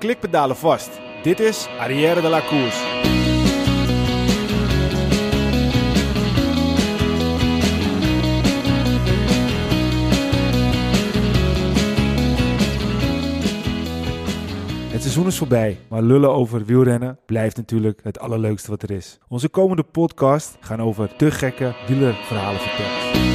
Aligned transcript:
klikpedalen 0.00 0.56
vast. 0.56 0.90
Dit 1.22 1.40
is 1.40 1.68
Arrière 1.78 2.20
de 2.20 2.28
la 2.28 2.40
Course. 2.40 2.98
Het 14.90 15.02
seizoen 15.02 15.26
is 15.26 15.38
voorbij, 15.38 15.78
maar 15.88 16.02
lullen 16.02 16.30
over 16.30 16.64
wielrennen 16.64 17.18
blijft 17.26 17.56
natuurlijk 17.56 18.00
het 18.02 18.18
allerleukste 18.18 18.70
wat 18.70 18.82
er 18.82 18.90
is. 18.90 19.18
Onze 19.28 19.48
komende 19.48 19.82
podcast 19.82 20.56
gaan 20.60 20.82
over 20.82 21.16
te 21.16 21.30
gekke 21.30 21.74
wielerverhalen 21.86 22.60
vertellen. 22.60 23.29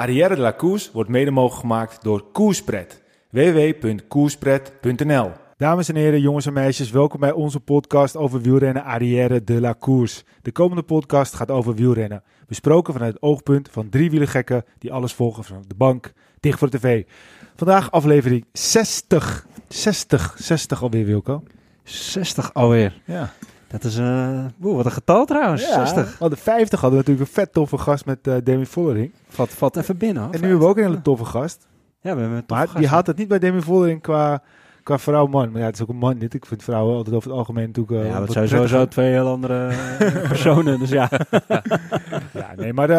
Arrière 0.00 0.34
de 0.34 0.40
la 0.40 0.52
Course 0.52 0.90
wordt 0.92 1.10
mede 1.10 1.30
mogelijk 1.30 1.60
gemaakt 1.60 2.02
door 2.02 2.24
Koerspret. 2.32 3.02
www.koerspret.nl 3.30 5.30
Dames 5.56 5.88
en 5.88 5.96
heren, 5.96 6.20
jongens 6.20 6.46
en 6.46 6.52
meisjes, 6.52 6.90
welkom 6.90 7.20
bij 7.20 7.32
onze 7.32 7.60
podcast 7.60 8.16
over 8.16 8.40
wielrennen 8.40 8.84
Arrière 8.84 9.44
de 9.44 9.60
la 9.60 9.74
Course. 9.80 10.22
De 10.42 10.52
komende 10.52 10.82
podcast 10.82 11.34
gaat 11.34 11.50
over 11.50 11.74
wielrennen. 11.74 12.22
Besproken 12.46 12.92
vanuit 12.92 13.12
het 13.12 13.22
oogpunt 13.22 13.68
van 13.70 13.88
drie 13.88 14.10
wielergekken 14.10 14.64
die 14.78 14.92
alles 14.92 15.12
volgen 15.12 15.44
van 15.44 15.64
de 15.66 15.74
bank, 15.74 16.12
dicht 16.40 16.58
voor 16.58 16.70
de 16.70 16.78
tv. 16.78 17.04
Vandaag 17.56 17.90
aflevering 17.90 18.44
60. 18.52 19.46
60, 19.68 20.34
60 20.38 20.82
alweer 20.82 21.04
Wilco. 21.04 21.42
60 21.82 22.54
alweer. 22.54 23.00
Ja. 23.04 23.32
Dat 23.70 23.84
is 23.84 23.98
uh, 23.98 24.44
wat 24.58 24.84
een 24.84 24.92
getal 24.92 25.24
trouwens. 25.24 25.62
Ja, 25.62 25.86
60. 25.86 26.18
Want 26.18 26.30
de 26.32 26.36
50 26.36 26.80
hadden 26.80 26.98
we 26.98 27.06
natuurlijk 27.06 27.28
een 27.28 27.42
vet 27.42 27.52
toffe 27.52 27.78
gast 27.78 28.06
met 28.06 28.26
uh, 28.26 28.34
Demi 28.44 28.66
Vollering. 28.66 29.12
Valt, 29.28 29.50
valt 29.50 29.76
even 29.76 29.96
binnen. 29.96 30.22
Hoor. 30.22 30.32
En 30.32 30.40
nu 30.40 30.46
hebben 30.46 30.64
we 30.64 30.70
ook 30.70 30.76
een 30.76 30.84
hele 30.84 31.02
toffe 31.02 31.24
gast. 31.24 31.66
Ja, 32.00 32.14
we 32.14 32.20
hebben 32.20 32.38
een 32.38 32.44
Maar 32.46 32.68
die 32.74 32.88
had 32.88 33.06
het 33.06 33.16
niet 33.16 33.28
bij 33.28 33.38
Demi 33.38 33.60
Vollering 33.60 34.02
qua, 34.02 34.42
qua 34.82 34.98
vrouw-man. 34.98 35.50
Maar 35.50 35.60
ja, 35.60 35.66
het 35.66 35.74
is 35.74 35.82
ook 35.82 35.88
een 35.88 35.96
man 35.96 36.18
dit. 36.18 36.34
Ik 36.34 36.46
vind 36.46 36.62
vrouwen 36.62 36.96
altijd 36.96 37.16
over 37.16 37.28
het 37.28 37.38
algemeen 37.38 37.66
natuurlijk... 37.66 38.04
Uh, 38.04 38.10
ja, 38.10 38.20
het 38.20 38.32
zijn 38.32 38.48
sowieso 38.48 38.88
twee 38.88 39.10
heel 39.10 39.28
andere 39.28 39.72
personen, 40.28 40.78
dus 40.78 40.90
ja. 40.90 41.10
ja, 42.32 42.52
nee, 42.56 42.72
maar... 42.72 42.90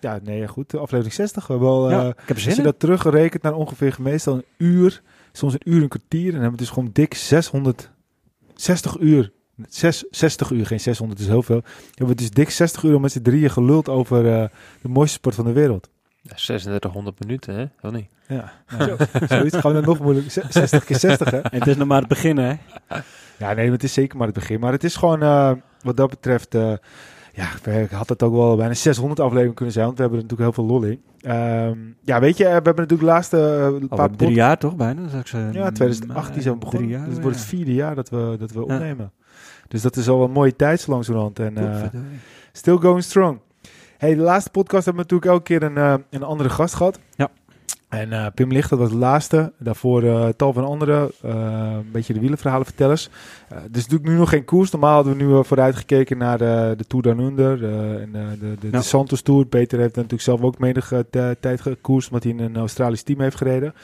Ja, 0.00 0.18
nee, 0.22 0.48
goed. 0.48 0.76
Aflevering 0.76 1.14
60. 1.14 1.46
We 1.46 1.52
hebben 1.52 1.70
wel, 1.70 1.90
ja, 1.90 2.06
ik 2.08 2.14
heb 2.24 2.38
zin 2.38 2.48
als 2.48 2.56
je 2.56 2.62
dat 2.62 2.78
teruggerekend 2.78 3.42
naar 3.42 3.54
ongeveer 3.54 3.96
meestal 3.98 4.34
een 4.34 4.44
uur, 4.56 5.02
soms 5.32 5.52
een 5.52 5.72
uur, 5.72 5.82
een 5.82 5.88
kwartier. 5.88 6.26
En 6.26 6.32
dan 6.32 6.40
hebben 6.40 6.58
we 6.58 6.64
dus 6.64 6.70
gewoon 6.70 6.90
dik 6.92 7.14
660 7.14 8.98
uur 8.98 9.32
6, 9.68 10.04
60 10.10 10.50
uur, 10.50 10.66
geen 10.66 10.80
600 10.80 11.20
is 11.20 11.26
heel 11.26 11.42
veel. 11.42 11.60
We 11.60 11.92
hebben 11.94 12.16
dus 12.16 12.30
dik 12.30 12.50
60 12.50 12.82
uur 12.82 12.94
om 12.94 13.00
met 13.00 13.12
z'n 13.12 13.22
drieën 13.22 13.50
geluld 13.50 13.88
over 13.88 14.24
uh, 14.24 14.44
de 14.82 14.88
mooiste 14.88 15.16
sport 15.16 15.34
van 15.34 15.44
de 15.44 15.52
wereld. 15.52 15.88
Ja, 16.22 16.34
3600 16.34 17.20
minuten, 17.20 17.54
hè? 17.54 17.66
Wel 17.80 17.90
niet? 17.90 18.06
Ja, 18.26 18.52
ja. 18.78 18.96
zoiets 19.36 19.56
gaan 19.56 19.74
we 19.74 19.80
nog 19.80 19.98
moeilijk. 19.98 20.30
60 20.30 20.84
keer 20.84 20.98
60, 20.98 21.30
hè? 21.30 21.38
En 21.38 21.58
het 21.58 21.68
is 21.68 21.76
nog 21.76 21.88
maar 21.88 21.98
het 21.98 22.08
begin, 22.08 22.36
hè? 22.36 22.54
Ja, 23.38 23.52
nee, 23.52 23.70
het 23.70 23.82
is 23.82 23.92
zeker 23.92 24.16
maar 24.16 24.26
het 24.26 24.36
begin. 24.36 24.60
Maar 24.60 24.72
het 24.72 24.84
is 24.84 24.96
gewoon, 24.96 25.22
uh, 25.22 25.52
wat 25.80 25.96
dat 25.96 26.10
betreft, 26.10 26.54
uh, 26.54 26.72
ja, 27.32 27.72
ik 27.72 27.90
had 27.90 28.08
het 28.08 28.22
ook 28.22 28.32
wel 28.32 28.56
bijna 28.56 28.74
600 28.74 29.20
afleveringen 29.20 29.54
kunnen 29.54 29.74
zijn, 29.74 29.86
want 29.86 29.96
we 29.96 30.02
hebben 30.02 30.20
er 30.20 30.26
natuurlijk 30.28 30.56
heel 30.56 30.66
veel 30.66 30.74
lol 30.74 30.82
in. 30.82 31.00
Um, 31.30 31.96
ja, 32.04 32.20
weet 32.20 32.36
je, 32.36 32.44
we 32.44 32.50
hebben 32.50 32.74
natuurlijk 32.74 33.00
de 33.00 33.06
laatste 33.06 33.78
uh, 33.82 33.88
paar 33.88 34.10
drie 34.10 34.34
jaar 34.34 34.58
toch 34.58 34.76
bijna? 34.76 35.02
Ik 35.02 35.26
ja, 35.52 35.70
2018 35.70 36.42
zijn 36.42 36.54
we 36.54 36.60
begonnen. 36.60 36.88
Jaar, 36.88 37.04
dus 37.04 37.12
het 37.12 37.22
wordt 37.22 37.38
het 37.38 37.46
vierde 37.46 37.74
jaar 37.74 37.94
dat 37.94 38.08
we, 38.08 38.36
dat 38.38 38.50
we 38.50 38.62
opnemen. 38.62 39.12
Dus 39.68 39.82
dat 39.82 39.96
is 39.96 40.08
al 40.08 40.24
een 40.24 40.30
mooie 40.30 40.56
tijd 40.56 40.80
zo 40.80 40.90
langzamerhand. 40.90 41.38
En 41.38 41.58
uh, 41.58 41.82
still 42.52 42.76
going 42.76 43.02
strong. 43.02 43.38
Hey, 43.98 44.14
de 44.14 44.20
laatste 44.20 44.50
podcast 44.50 44.84
hebben 44.84 45.06
we 45.06 45.14
natuurlijk 45.14 45.30
elke 45.30 45.58
keer 45.58 45.82
een, 45.82 46.04
een 46.10 46.22
andere 46.22 46.48
gast 46.48 46.74
gehad. 46.74 46.98
Ja. 47.16 47.30
En 47.92 48.10
uh, 48.12 48.26
Pim 48.34 48.52
Licht, 48.52 48.70
dat 48.70 48.78
was 48.78 48.90
de 48.90 48.96
laatste. 48.96 49.52
Daarvoor 49.58 50.02
uh, 50.02 50.28
tal 50.28 50.52
van 50.52 50.64
andere, 50.64 51.10
een 51.20 51.90
beetje 51.92 52.12
de 52.12 52.20
wielenverhalen 52.20 52.66
vertellers. 52.66 53.08
dus 53.70 53.82
natuurlijk 53.82 54.10
nu 54.10 54.16
nog 54.16 54.28
geen 54.28 54.44
koers. 54.44 54.70
Normaal 54.70 54.94
hadden 54.94 55.16
we 55.16 55.24
nu 55.24 55.44
vooruit 55.44 55.76
gekeken 55.76 56.18
naar 56.18 56.38
de, 56.38 56.74
de 56.76 56.84
Tour 56.84 57.04
Down 57.04 57.20
Under 57.20 57.52
en 58.00 58.12
de, 58.12 58.38
de, 58.38 58.56
de, 58.60 58.66
ja. 58.70 58.78
de, 58.78 58.82
Santos 58.82 59.22
Tour. 59.22 59.46
Peter 59.46 59.78
heeft 59.78 59.94
natuurlijk 59.94 60.22
zelf 60.22 60.42
ook 60.42 60.58
menige 60.58 61.06
tijd 61.40 61.60
gekoerst, 61.60 62.08
omdat 62.08 62.22
hij 62.22 62.32
in 62.32 62.40
een 62.40 62.56
Australisch 62.56 63.02
team 63.02 63.20
heeft 63.20 63.36
gereden. 63.36 63.74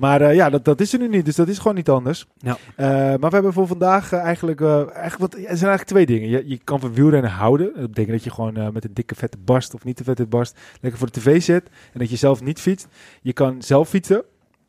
Maar 0.00 0.22
uh, 0.22 0.34
ja, 0.34 0.50
dat, 0.50 0.64
dat 0.64 0.80
is 0.80 0.92
er 0.92 0.98
nu 0.98 1.08
niet. 1.08 1.24
Dus 1.24 1.36
dat 1.36 1.48
is 1.48 1.58
gewoon 1.58 1.74
niet 1.74 1.88
anders. 1.88 2.26
Ja. 2.36 2.56
Uh, 2.76 2.86
maar 2.86 3.18
we 3.18 3.34
hebben 3.34 3.52
voor 3.52 3.66
vandaag 3.66 4.12
uh, 4.12 4.20
eigenlijk... 4.20 4.60
eigenlijk 4.60 5.18
wat, 5.18 5.34
er 5.34 5.40
zijn 5.40 5.48
eigenlijk 5.48 5.84
twee 5.84 6.06
dingen. 6.06 6.28
Je, 6.28 6.48
je 6.48 6.58
kan 6.64 6.80
van 6.80 6.94
wielrennen 6.94 7.30
houden. 7.30 7.72
Dat 7.74 7.86
betekent 7.86 8.12
dat 8.12 8.24
je 8.24 8.30
gewoon 8.30 8.72
met 8.72 8.84
een 8.84 8.94
dikke 8.94 9.14
vette 9.14 9.38
barst 9.44 9.74
of 9.74 9.84
niet 9.84 9.96
te 9.96 10.04
vette 10.04 10.26
barst... 10.26 10.58
lekker 10.80 10.98
voor 11.00 11.10
de 11.10 11.20
tv 11.20 11.42
zit. 11.42 11.68
En 11.92 11.98
dat 11.98 12.10
je 12.10 12.16
zelf 12.16 12.42
niet 12.42 12.60
fietst. 12.60 12.88
Je 13.22 13.32
kan 13.32 13.62
zelf 13.62 13.88
fietsen. 13.88 14.22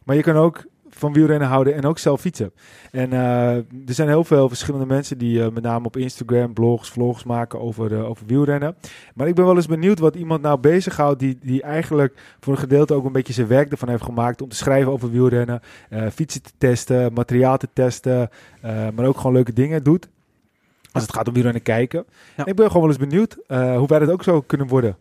Maar 0.04 0.16
je 0.16 0.22
kan 0.22 0.36
ook 0.36 0.66
van 1.02 1.14
wielrennen 1.14 1.48
houden 1.48 1.76
en 1.76 1.86
ook 1.86 1.98
zelf 1.98 2.22
fietsen. 2.22 2.52
En 2.92 3.12
uh, 3.14 3.56
er 3.56 3.64
zijn 3.86 4.08
heel 4.08 4.24
veel 4.24 4.48
verschillende 4.48 4.86
mensen 4.86 5.18
die 5.18 5.40
uh, 5.40 5.50
met 5.50 5.64
name 5.64 5.86
op 5.86 5.98
Instagram 5.98 6.54
blogs, 6.54 6.90
vlogs 6.90 7.24
maken 7.24 7.60
over, 7.60 7.92
uh, 7.92 8.10
over 8.10 8.26
wielrennen. 8.26 8.76
Maar 9.16 9.28
ik 9.28 9.36
ben 9.36 9.46
wel 9.46 9.56
eens 9.56 9.68
benieuwd 9.68 10.00
wat 10.00 10.16
iemand 10.16 10.42
nou 10.42 10.60
bezighoudt 10.60 11.20
die, 11.20 11.38
die 11.42 11.62
eigenlijk 11.62 12.14
voor 12.40 12.54
een 12.54 12.60
gedeelte 12.60 12.94
ook 12.94 13.06
een 13.06 13.12
beetje 13.12 13.34
zijn 13.34 13.48
werk 13.48 13.72
ervan 13.72 13.90
heeft 13.90 14.04
gemaakt 14.04 14.42
om 14.42 14.50
te 14.50 14.56
schrijven 14.56 14.92
over 14.92 15.12
wielrennen, 15.12 15.62
fietsen 16.14 16.42
te 16.42 16.52
testen, 16.58 17.14
materiaal 17.14 17.58
te 17.58 17.68
testen, 17.74 18.30
maar 18.96 19.06
ook 19.06 19.18
gewoon 19.18 19.34
leuke 19.34 19.54
dingen 19.54 19.84
doet. 19.84 20.10
Als 20.92 21.04
het 21.04 21.14
gaat 21.14 21.28
om 21.28 21.34
wielrennen 21.34 21.62
kijken. 21.62 22.06
Ja. 22.38 22.46
Ik 22.46 22.56
ben 22.56 22.68
gewoon 22.68 22.82
wel 22.82 22.92
eens 22.92 23.10
benieuwd 23.10 23.38
hoe 23.78 23.88
wij 23.88 24.00
dat 24.00 24.10
ook 24.10 24.24
zo 24.24 24.42
kunnen 24.42 24.68
worden. 24.68 24.96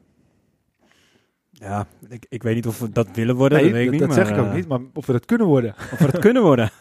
Ja, 1.60 1.86
ik, 2.08 2.26
ik 2.28 2.42
weet 2.42 2.54
niet 2.54 2.66
of 2.66 2.80
we 2.80 2.90
dat 2.90 3.08
willen 3.12 3.36
worden. 3.36 3.58
Nee, 3.58 3.66
dat 3.66 3.76
weet 3.76 3.92
ik 3.92 3.98
dat, 3.98 4.08
niet, 4.08 4.16
dat 4.16 4.16
maar, 4.16 4.26
zeg 4.26 4.36
ik 4.36 4.42
ook 4.42 4.50
uh, 4.50 4.54
niet, 4.54 4.68
maar 4.68 4.80
of 4.94 5.06
we 5.06 5.12
dat 5.12 5.24
kunnen 5.24 5.46
worden. 5.46 5.74
Of 5.92 5.98
we 5.98 6.10
dat 6.10 6.20
kunnen 6.20 6.42
worden. 6.42 6.70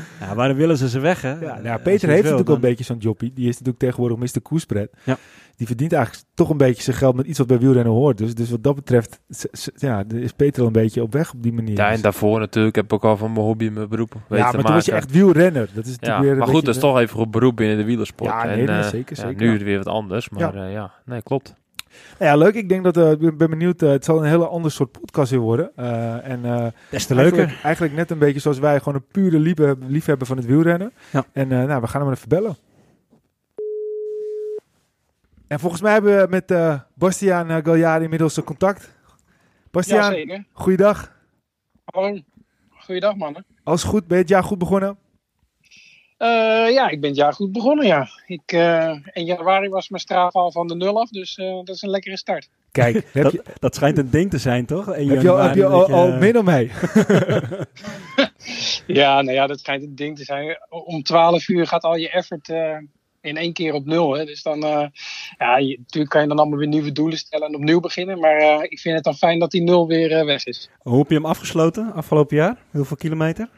ja, 0.20 0.34
waarom 0.34 0.56
willen 0.56 0.76
ze 0.76 0.88
ze 0.88 0.98
weg, 0.98 1.22
hè? 1.22 1.32
Ja, 1.32 1.38
nou 1.38 1.62
ja, 1.62 1.78
Peter 1.78 2.08
heeft 2.08 2.22
natuurlijk 2.22 2.46
wel 2.46 2.56
een 2.56 2.60
beetje 2.60 2.84
zo'n 2.84 2.98
joppie. 2.98 3.32
Die 3.34 3.48
is 3.48 3.52
natuurlijk 3.52 3.78
tegenwoordig 3.78 4.18
Mr. 4.18 4.40
Koerspret. 4.40 4.90
Ja. 5.04 5.18
Die 5.56 5.66
verdient 5.66 5.92
eigenlijk 5.92 6.24
toch 6.34 6.50
een 6.50 6.56
beetje 6.56 6.82
zijn 6.82 6.96
geld 6.96 7.14
met 7.14 7.26
iets 7.26 7.38
wat 7.38 7.46
bij 7.46 7.58
wielrennen 7.58 7.92
hoort. 7.92 8.18
Dus, 8.18 8.34
dus 8.34 8.50
wat 8.50 8.62
dat 8.62 8.74
betreft 8.74 9.20
ja, 9.74 10.04
is 10.08 10.32
Peter 10.32 10.60
al 10.60 10.66
een 10.66 10.72
beetje 10.72 11.02
op 11.02 11.12
weg 11.12 11.32
op 11.32 11.42
die 11.42 11.52
manier. 11.52 11.76
Ja, 11.76 11.90
en 11.90 12.00
daarvoor 12.00 12.38
natuurlijk 12.38 12.76
heb 12.76 12.84
ik 12.84 12.92
ook 12.92 13.04
al 13.04 13.16
van 13.16 13.32
mijn 13.32 13.44
hobby 13.44 13.68
mijn 13.68 13.88
beroep 13.88 14.14
Ja, 14.28 14.52
maar 14.52 14.64
toen 14.64 14.74
was 14.74 14.84
je 14.84 14.92
echt 14.92 15.10
wielrenner. 15.10 15.68
Dat 15.74 15.86
is 15.86 15.96
ja, 16.00 16.20
weer 16.20 16.36
maar 16.36 16.46
goed, 16.46 16.64
dat 16.64 16.74
is 16.74 16.80
toch 16.80 16.98
even 16.98 17.20
een 17.20 17.30
beroep 17.30 17.56
binnen 17.56 17.76
de 17.76 17.84
wielersport. 17.84 18.30
Ja, 18.30 18.44
nee, 18.44 18.60
en, 18.60 18.64
nee, 18.66 18.78
uh, 18.78 18.88
zeker, 18.88 19.16
zeker. 19.16 19.36
nu 19.36 19.46
is 19.46 19.52
het 19.52 19.62
weer 19.62 19.76
wat 19.76 19.86
anders, 19.86 20.28
maar 20.28 20.54
ja, 20.54 20.66
uh, 20.66 20.72
ja 20.72 20.92
nee, 21.04 21.22
klopt. 21.22 21.54
Ja, 22.18 22.36
leuk. 22.36 22.54
Ik 22.54 22.68
denk 22.68 22.84
dat 22.84 22.96
uh, 22.96 23.10
ik 23.10 23.38
ben 23.38 23.50
benieuwd. 23.50 23.82
Uh, 23.82 23.90
het 23.90 24.04
zal 24.04 24.18
een 24.18 24.28
hele 24.28 24.46
ander 24.46 24.70
soort 24.70 24.92
podcast 24.92 25.30
weer 25.30 25.40
worden. 25.40 25.70
Uh, 25.76 26.28
en 26.28 26.72
des 26.90 27.06
te 27.06 27.14
leuker. 27.14 27.38
Eigenlijk, 27.38 27.64
eigenlijk, 27.64 27.94
net 27.94 28.10
een 28.10 28.18
beetje 28.18 28.40
zoals 28.40 28.58
wij, 28.58 28.78
gewoon 28.78 28.94
een 28.94 29.06
pure 29.12 29.38
liefhe 29.38 29.76
liefhebber 29.86 30.26
van 30.26 30.36
het 30.36 30.46
wielrennen. 30.46 30.92
Ja. 31.10 31.24
En 31.32 31.48
nou, 31.48 31.80
we 31.80 31.86
gaan 31.86 32.00
hem 32.00 32.10
even 32.10 32.28
bellen. 32.28 32.56
En 35.46 35.60
volgens 35.60 35.82
mij 35.82 35.92
hebben 35.92 36.16
we 36.16 36.26
met 36.30 36.80
Bastiaan 36.94 37.50
Gagliari 37.50 38.04
inmiddels 38.04 38.44
contact. 38.44 38.94
Bastiaan, 39.70 40.26
ja, 40.26 40.44
goeiedag. 40.52 41.12
Hallo. 41.84 42.18
Goeiedag, 42.68 43.16
mannen. 43.16 43.44
Alles 43.64 43.82
goed? 43.82 44.06
Ben 44.06 44.16
je 44.16 44.22
het 44.22 44.32
jaar 44.32 44.44
goed 44.44 44.58
begonnen? 44.58 44.98
Uh, 46.18 46.72
ja, 46.72 46.88
ik 46.88 47.00
ben 47.00 47.10
het 47.10 47.18
jaar 47.18 47.32
goed 47.32 47.52
begonnen, 47.52 47.86
ja. 47.86 48.08
Ik, 48.26 48.52
uh, 48.52 48.96
in 49.12 49.24
januari 49.24 49.68
was 49.68 49.88
mijn 49.88 50.02
strafval 50.02 50.52
van 50.52 50.66
de 50.66 50.74
nul 50.74 51.00
af, 51.00 51.08
dus 51.08 51.36
uh, 51.36 51.54
dat 51.54 51.68
is 51.68 51.82
een 51.82 51.90
lekkere 51.90 52.16
start. 52.16 52.48
Kijk, 52.70 52.94
heb 53.12 53.22
dat, 53.22 53.32
je, 53.32 53.42
dat 53.58 53.74
schijnt 53.74 53.98
een 53.98 54.10
ding 54.10 54.30
te 54.30 54.38
zijn, 54.38 54.66
toch? 54.66 54.94
In 54.94 55.08
heb 55.08 55.22
je 55.22 55.30
al, 55.30 55.36
heb 55.36 55.54
je 55.54 55.66
al, 55.66 55.88
al 55.88 56.32
dan 56.32 56.44
mij? 56.44 56.70
ja, 59.00 59.22
nou 59.22 59.32
ja, 59.32 59.46
dat 59.46 59.60
schijnt 59.60 59.82
een 59.82 59.94
ding 59.94 60.16
te 60.16 60.24
zijn. 60.24 60.58
Om 60.68 61.02
12 61.02 61.48
uur 61.48 61.66
gaat 61.66 61.82
al 61.82 61.96
je 61.96 62.10
effort 62.10 62.48
in 63.20 63.36
één 63.36 63.52
keer 63.52 63.72
op 63.72 63.86
nul. 63.86 64.12
Hè. 64.12 64.24
Dus 64.24 64.42
dan, 64.42 64.60
ja, 65.38 65.56
je, 65.58 65.76
natuurlijk 65.78 66.12
kan 66.12 66.22
je 66.22 66.28
dan 66.28 66.38
allemaal 66.38 66.58
weer 66.58 66.68
nieuwe 66.68 66.92
doelen 66.92 67.18
stellen 67.18 67.48
en 67.48 67.54
opnieuw 67.54 67.80
beginnen. 67.80 68.18
Maar 68.18 68.62
ik 68.62 68.78
vind 68.78 68.94
het 68.94 69.04
dan 69.04 69.14
fijn 69.14 69.38
dat 69.38 69.50
die 69.50 69.62
nul 69.62 69.86
weer 69.86 70.24
weg 70.24 70.44
is. 70.44 70.70
Hoe 70.78 70.98
heb 70.98 71.08
je 71.08 71.14
hem 71.14 71.26
afgesloten 71.26 71.92
afgelopen 71.92 72.36
jaar? 72.36 72.56
Hoeveel 72.70 72.96
kilometer? 72.96 73.48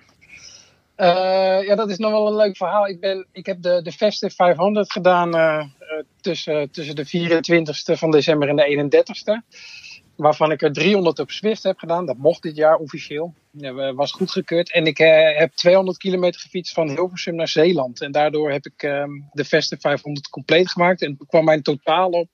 Uh, 1.00 1.66
ja, 1.66 1.74
dat 1.74 1.90
is 1.90 1.98
nog 1.98 2.10
wel 2.10 2.26
een 2.26 2.36
leuk 2.36 2.56
verhaal. 2.56 2.88
Ik, 2.88 3.00
ben, 3.00 3.26
ik 3.32 3.46
heb 3.46 3.62
de, 3.62 3.80
de 3.82 3.92
Festive 3.92 4.34
500 4.34 4.92
gedaan 4.92 5.36
uh, 5.36 5.64
uh, 5.80 6.02
tussen, 6.20 6.70
tussen 6.70 6.96
de 6.96 7.06
24ste 7.06 7.98
van 7.98 8.10
december 8.10 8.48
en 8.48 8.56
de 8.56 9.02
31ste. 9.04 9.56
Waarvan 10.16 10.50
ik 10.50 10.62
er 10.62 10.72
300 10.72 11.18
op 11.18 11.30
Zwift 11.30 11.62
heb 11.62 11.78
gedaan. 11.78 12.06
Dat 12.06 12.16
mocht 12.16 12.42
dit 12.42 12.56
jaar 12.56 12.76
officieel. 12.76 13.34
Dat 13.50 13.94
was 13.94 14.12
goedgekeurd. 14.12 14.72
En 14.72 14.86
ik 14.86 14.98
heb 15.38 15.52
200 15.54 15.98
kilometer 15.98 16.40
gefietst 16.40 16.74
van 16.74 16.88
Hilversum 16.88 17.34
naar 17.34 17.48
Zeeland. 17.48 18.00
En 18.00 18.12
daardoor 18.12 18.50
heb 18.50 18.66
ik 18.66 18.80
de 19.32 19.44
Festive 19.44 19.80
500 19.80 20.28
compleet 20.28 20.70
gemaakt. 20.70 21.02
En 21.02 21.18
kwam 21.28 21.44
mijn 21.44 21.62
totaal 21.62 22.10
op 22.10 22.28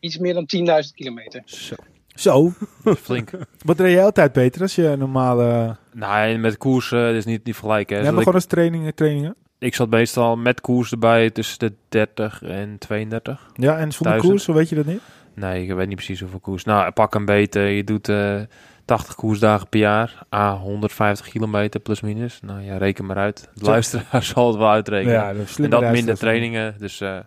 iets 0.00 0.18
meer 0.18 0.34
dan 0.34 0.46
10.000 0.84 0.94
kilometer. 0.94 1.42
Zo. 1.44 1.74
Zo. 2.14 2.52
Flink. 2.84 3.30
Wat 3.64 3.80
reed 3.80 3.92
jij 3.92 4.04
altijd, 4.04 4.32
Peter, 4.32 4.62
als 4.62 4.74
je 4.74 4.94
normale... 4.98 5.76
Nee, 5.92 6.38
met 6.38 6.58
koers 6.58 6.90
uh, 6.90 7.16
is 7.16 7.24
niet, 7.24 7.44
niet 7.44 7.54
vergelijken. 7.54 7.96
Ja, 7.96 8.02
maar 8.02 8.18
gewoon 8.18 8.34
als 8.34 8.44
trainingen, 8.44 8.94
trainingen? 8.94 9.36
ik 9.58 9.74
zat 9.74 9.90
meestal 9.90 10.36
met 10.36 10.60
koers 10.60 10.92
erbij 10.92 11.30
tussen 11.30 11.58
de 11.58 11.72
30 11.88 12.42
en 12.42 12.78
32. 12.78 13.50
Ja, 13.54 13.78
en 13.78 13.92
zonder 13.92 14.18
koers, 14.18 14.44
zo 14.44 14.52
weet 14.52 14.68
je 14.68 14.74
dat 14.74 14.86
niet? 14.86 15.00
Nee, 15.34 15.62
ik 15.62 15.74
weet 15.74 15.86
niet 15.86 15.96
precies 15.96 16.20
hoeveel 16.20 16.38
koers. 16.38 16.64
Nou, 16.64 16.90
pak 16.90 17.14
een 17.14 17.24
beter. 17.24 17.66
Je 17.66 17.84
doet 17.84 18.08
eh 18.08 18.40
80 18.84 19.14
koersdagen 19.14 19.68
per 19.68 19.80
jaar. 19.80 20.22
A, 20.34 20.56
150 20.56 21.28
kilometer 21.28 21.80
plus 21.80 22.00
minus. 22.00 22.40
Nou 22.42 22.62
ja, 22.62 22.76
reken 22.76 23.06
maar 23.06 23.16
uit. 23.16 23.48
De 23.54 23.64
luisteraar 23.64 24.22
zal 24.34 24.48
het 24.48 24.56
wel 24.56 24.70
uitrekenen. 24.70 25.14
Ja, 25.14 25.32
dat 25.32 25.48
is 25.48 25.58
en 25.58 25.70
dat 25.70 25.90
minder 25.90 26.18
trainingen. 26.18 26.74
Dus 26.78 27.00
eh, 27.00 27.18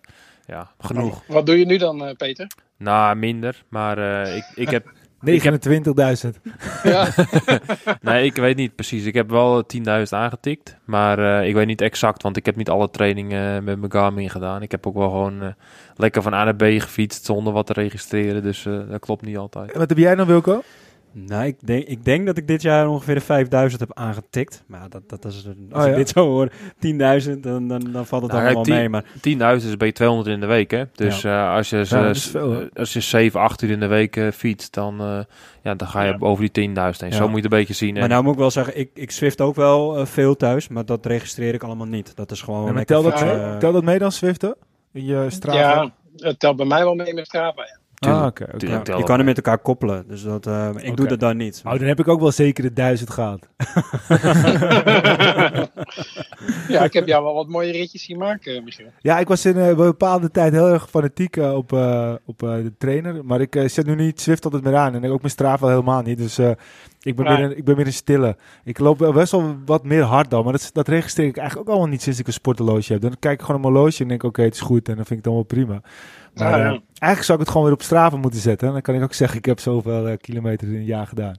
ja, 0.45 0.71
genoeg. 0.79 1.23
Wat 1.27 1.45
doe 1.45 1.59
je 1.59 1.65
nu 1.65 1.77
dan, 1.77 2.05
eh, 2.05 2.15
Peter? 2.15 2.47
Nou, 2.77 3.15
minder. 3.15 3.63
Maar 3.69 4.23
eh, 4.23 4.35
ik, 4.35 4.45
ik 4.55 4.69
heb... 4.69 4.91
29.000. 5.25 5.31
Ja, 6.83 7.07
nee, 8.01 8.25
ik 8.25 8.35
weet 8.35 8.55
niet 8.55 8.75
precies. 8.75 9.05
Ik 9.05 9.13
heb 9.13 9.29
wel 9.29 9.63
10.000 9.77 9.83
aangetikt. 10.09 10.77
Maar 10.85 11.39
eh, 11.39 11.47
ik 11.47 11.53
weet 11.53 11.67
niet 11.67 11.81
exact. 11.81 12.21
Want 12.21 12.37
ik 12.37 12.45
heb 12.45 12.55
niet 12.55 12.69
alle 12.69 12.89
trainingen 12.89 13.63
met 13.63 13.79
mijn 13.79 13.91
Garmin 13.91 14.29
gedaan. 14.29 14.61
Ik 14.61 14.71
heb 14.71 14.87
ook 14.87 14.95
wel 14.95 15.09
gewoon 15.09 15.41
eh, 15.41 15.49
lekker 15.95 16.21
van 16.21 16.33
A 16.33 16.43
naar 16.43 16.55
B 16.55 16.61
gefietst. 16.63 17.25
Zonder 17.25 17.53
wat 17.53 17.65
te 17.67 17.73
registreren. 17.73 18.43
Dus 18.43 18.65
eh, 18.65 18.79
dat 18.89 18.99
klopt 18.99 19.25
niet 19.25 19.37
altijd. 19.37 19.71
En 19.71 19.79
Wat 19.79 19.89
heb 19.89 19.97
jij 19.97 20.15
dan, 20.15 20.27
Wilco? 20.27 20.63
Nou, 21.17 21.45
ik 21.45 21.55
denk, 21.59 21.87
ik 21.87 22.05
denk 22.05 22.25
dat 22.25 22.37
ik 22.37 22.47
dit 22.47 22.61
jaar 22.61 22.87
ongeveer 22.87 23.15
de 23.15 23.21
5000 23.21 23.79
heb 23.81 23.93
aangetikt. 23.93 24.63
Maar 24.67 24.89
dat, 24.89 25.09
dat 25.09 25.25
is, 25.25 25.45
als 25.71 25.83
Oh, 25.83 25.87
ik 25.87 25.91
ja? 25.91 25.95
dit 25.97 26.09
zo 26.09 26.25
hoor, 26.27 26.49
10.000, 26.51 27.39
dan, 27.39 27.67
dan, 27.67 27.91
dan 27.91 28.05
valt 28.05 28.21
het 28.23 28.31
Nou, 28.31 28.43
allemaal 28.45 28.63
mee. 28.63 28.89
Maar 28.89 29.03
10.000 29.59 29.65
is 29.67 29.77
bij 29.77 29.91
200 29.91 30.29
in 30.29 30.39
de 30.39 30.45
week, 30.45 30.71
hè? 30.71 30.83
Dus 30.95 31.23
eh, 31.23 31.53
als 31.53 31.69
je, 31.69 31.77
als 32.73 32.93
je 32.93 32.99
7, 33.01 33.39
8 33.39 33.61
uur 33.61 33.69
in 33.69 33.79
de 33.79 33.87
week 33.87 34.15
eh, 34.15 34.31
fietst, 34.31 34.73
dan, 34.73 34.99
eh, 35.01 35.19
ja, 35.63 35.75
dan 35.75 35.87
ga 35.87 36.01
je 36.03 36.11
Ja. 36.11 36.17
over 36.19 36.49
die 36.51 36.51
10.000 36.51 37.01
heen. 37.01 37.09
Ja. 37.09 37.15
Zo 37.15 37.21
moet 37.27 37.29
je 37.29 37.35
het 37.43 37.51
een 37.51 37.57
beetje 37.59 37.73
zien. 37.73 37.93
Maar 37.93 38.03
En- 38.03 38.09
nou 38.09 38.23
moet 38.23 38.33
ik 38.33 38.39
wel 38.39 38.51
zeggen, 38.51 38.77
ik, 38.79 38.89
ik 38.93 39.11
Swift 39.11 39.41
ook 39.41 39.55
wel 39.55 40.05
veel 40.05 40.35
thuis, 40.35 40.67
maar 40.67 40.85
dat 40.85 41.05
registreer 41.05 41.53
ik 41.53 41.63
allemaal 41.63 41.87
niet. 41.87 42.15
Dat 42.15 42.31
is 42.31 42.41
gewoon 42.41 42.73
maar 42.73 42.85
tel, 42.85 43.03
dat 43.03 43.17
tel 43.59 43.71
dat 43.71 43.83
mee 43.83 43.99
dan, 43.99 44.11
Zwiften? 44.11 44.55
In 44.93 45.05
je 45.05 45.25
Strava? 45.29 45.59
ja, 45.59 45.91
het 46.17 46.39
telt 46.39 46.55
bij 46.55 46.65
mij 46.65 46.83
wel 46.83 46.95
mee 46.95 47.13
met 47.13 47.25
Strava. 47.25 47.61
Ja. 47.61 47.77
Ah, 47.99 48.25
oké. 48.25 48.45
je 48.97 49.03
kan 49.03 49.15
hem 49.17 49.25
met 49.25 49.35
elkaar 49.37 49.57
koppelen, 49.59 50.05
dus 50.07 50.23
dat, 50.23 50.47
eh, 50.47 50.69
ik 50.81 50.97
doe 50.97 51.07
dat 51.07 51.19
dan 51.19 51.37
niet. 51.37 51.61
Oh, 51.65 51.71
dan 51.71 51.87
heb 51.87 51.99
ik 51.99 52.07
ook 52.07 52.19
wel 52.19 52.31
zeker 52.31 52.63
de 52.63 52.73
duizend 52.73 53.09
gehad. 53.09 53.47
ja, 56.67 56.83
ik 56.83 56.93
heb 56.93 57.07
jou 57.07 57.23
wel 57.23 57.33
wat 57.33 57.47
mooie 57.47 57.71
ritjes 57.71 58.03
zien 58.03 58.17
maken, 58.17 58.63
Michiel. 58.63 58.87
Ja, 58.99 59.19
ik 59.19 59.27
was 59.27 59.45
in 59.45 59.57
eh, 59.57 59.67
een 59.67 59.75
bepaalde 59.75 60.31
tijd 60.31 60.53
heel 60.53 60.69
erg 60.69 60.89
fanatiek 60.89 61.37
eh, 61.37 61.55
op, 61.55 61.73
eh, 61.73 62.13
op 62.25 62.43
eh, 62.43 62.49
de 62.55 62.73
trainer. 62.77 63.25
Maar 63.25 63.41
ik 63.41 63.55
eh, 63.55 63.67
zet 63.67 63.85
nu 63.85 63.95
niet 63.95 64.21
Zwift 64.21 64.45
altijd 64.45 64.63
meer 64.63 64.75
aan. 64.75 64.93
En 64.95 65.11
ook 65.11 65.19
mijn 65.21 65.31
Strava 65.31 65.67
helemaal 65.67 66.01
niet. 66.01 66.17
Dus 66.17 66.37
eh, 66.37 66.49
ik, 67.01 67.15
ben 67.15 67.25
Nee. 67.25 67.35
meer 67.37 67.45
een, 67.45 67.57
ik 67.57 67.63
ben 67.65 67.75
meer 67.75 67.85
een 67.85 67.93
stille. 67.93 68.37
Ik 68.63 68.79
loop 68.79 68.99
wel 68.99 69.13
best 69.13 69.31
wel 69.31 69.55
wat 69.65 69.83
meer 69.83 70.03
hard 70.03 70.29
dan. 70.29 70.43
Maar 70.43 70.53
dat, 70.53 70.69
dat 70.73 70.87
registreer 70.87 71.27
ik 71.27 71.37
eigenlijk 71.37 71.67
ook 71.69 71.73
allemaal 71.75 71.93
niet 71.93 72.01
sinds 72.01 72.19
ik 72.19 72.27
een 72.27 72.33
sporthorloge 72.33 72.93
heb. 72.93 73.01
Dan 73.01 73.15
kijk 73.19 73.33
ik 73.33 73.41
gewoon 73.45 73.55
op 73.55 73.61
mijn 73.61 73.73
horloge 73.73 74.01
en 74.01 74.07
denk 74.07 74.23
ik, 74.23 74.29
oké, 74.29 74.41
het 74.41 74.53
is 74.53 74.61
goed. 74.61 74.89
En 74.89 74.95
dan 74.95 75.05
vind 75.05 75.09
ik 75.19 75.25
het 75.25 75.27
allemaal 75.27 75.43
prima. 75.43 75.81
Maar 76.33 76.59
Ja, 76.59 76.65
eh, 76.65 76.71
ja. 76.71 76.79
Eigenlijk 76.99 77.23
zou 77.23 77.33
ik 77.39 77.39
het 77.43 77.49
gewoon 77.49 77.63
weer 77.67 77.75
op 77.75 77.81
Strava 77.81 78.17
moeten 78.17 78.39
zetten. 78.39 78.67
En 78.67 78.73
dan 78.73 78.81
kan 78.81 78.95
ik 78.95 79.03
ook 79.03 79.13
zeggen, 79.13 79.37
ik 79.37 79.45
heb 79.45 79.59
zoveel 79.59 80.07
eh, 80.07 80.17
kilometer 80.21 80.67
in 80.67 80.73
een 80.75 80.83
jaar 80.85 81.07
gedaan. 81.07 81.35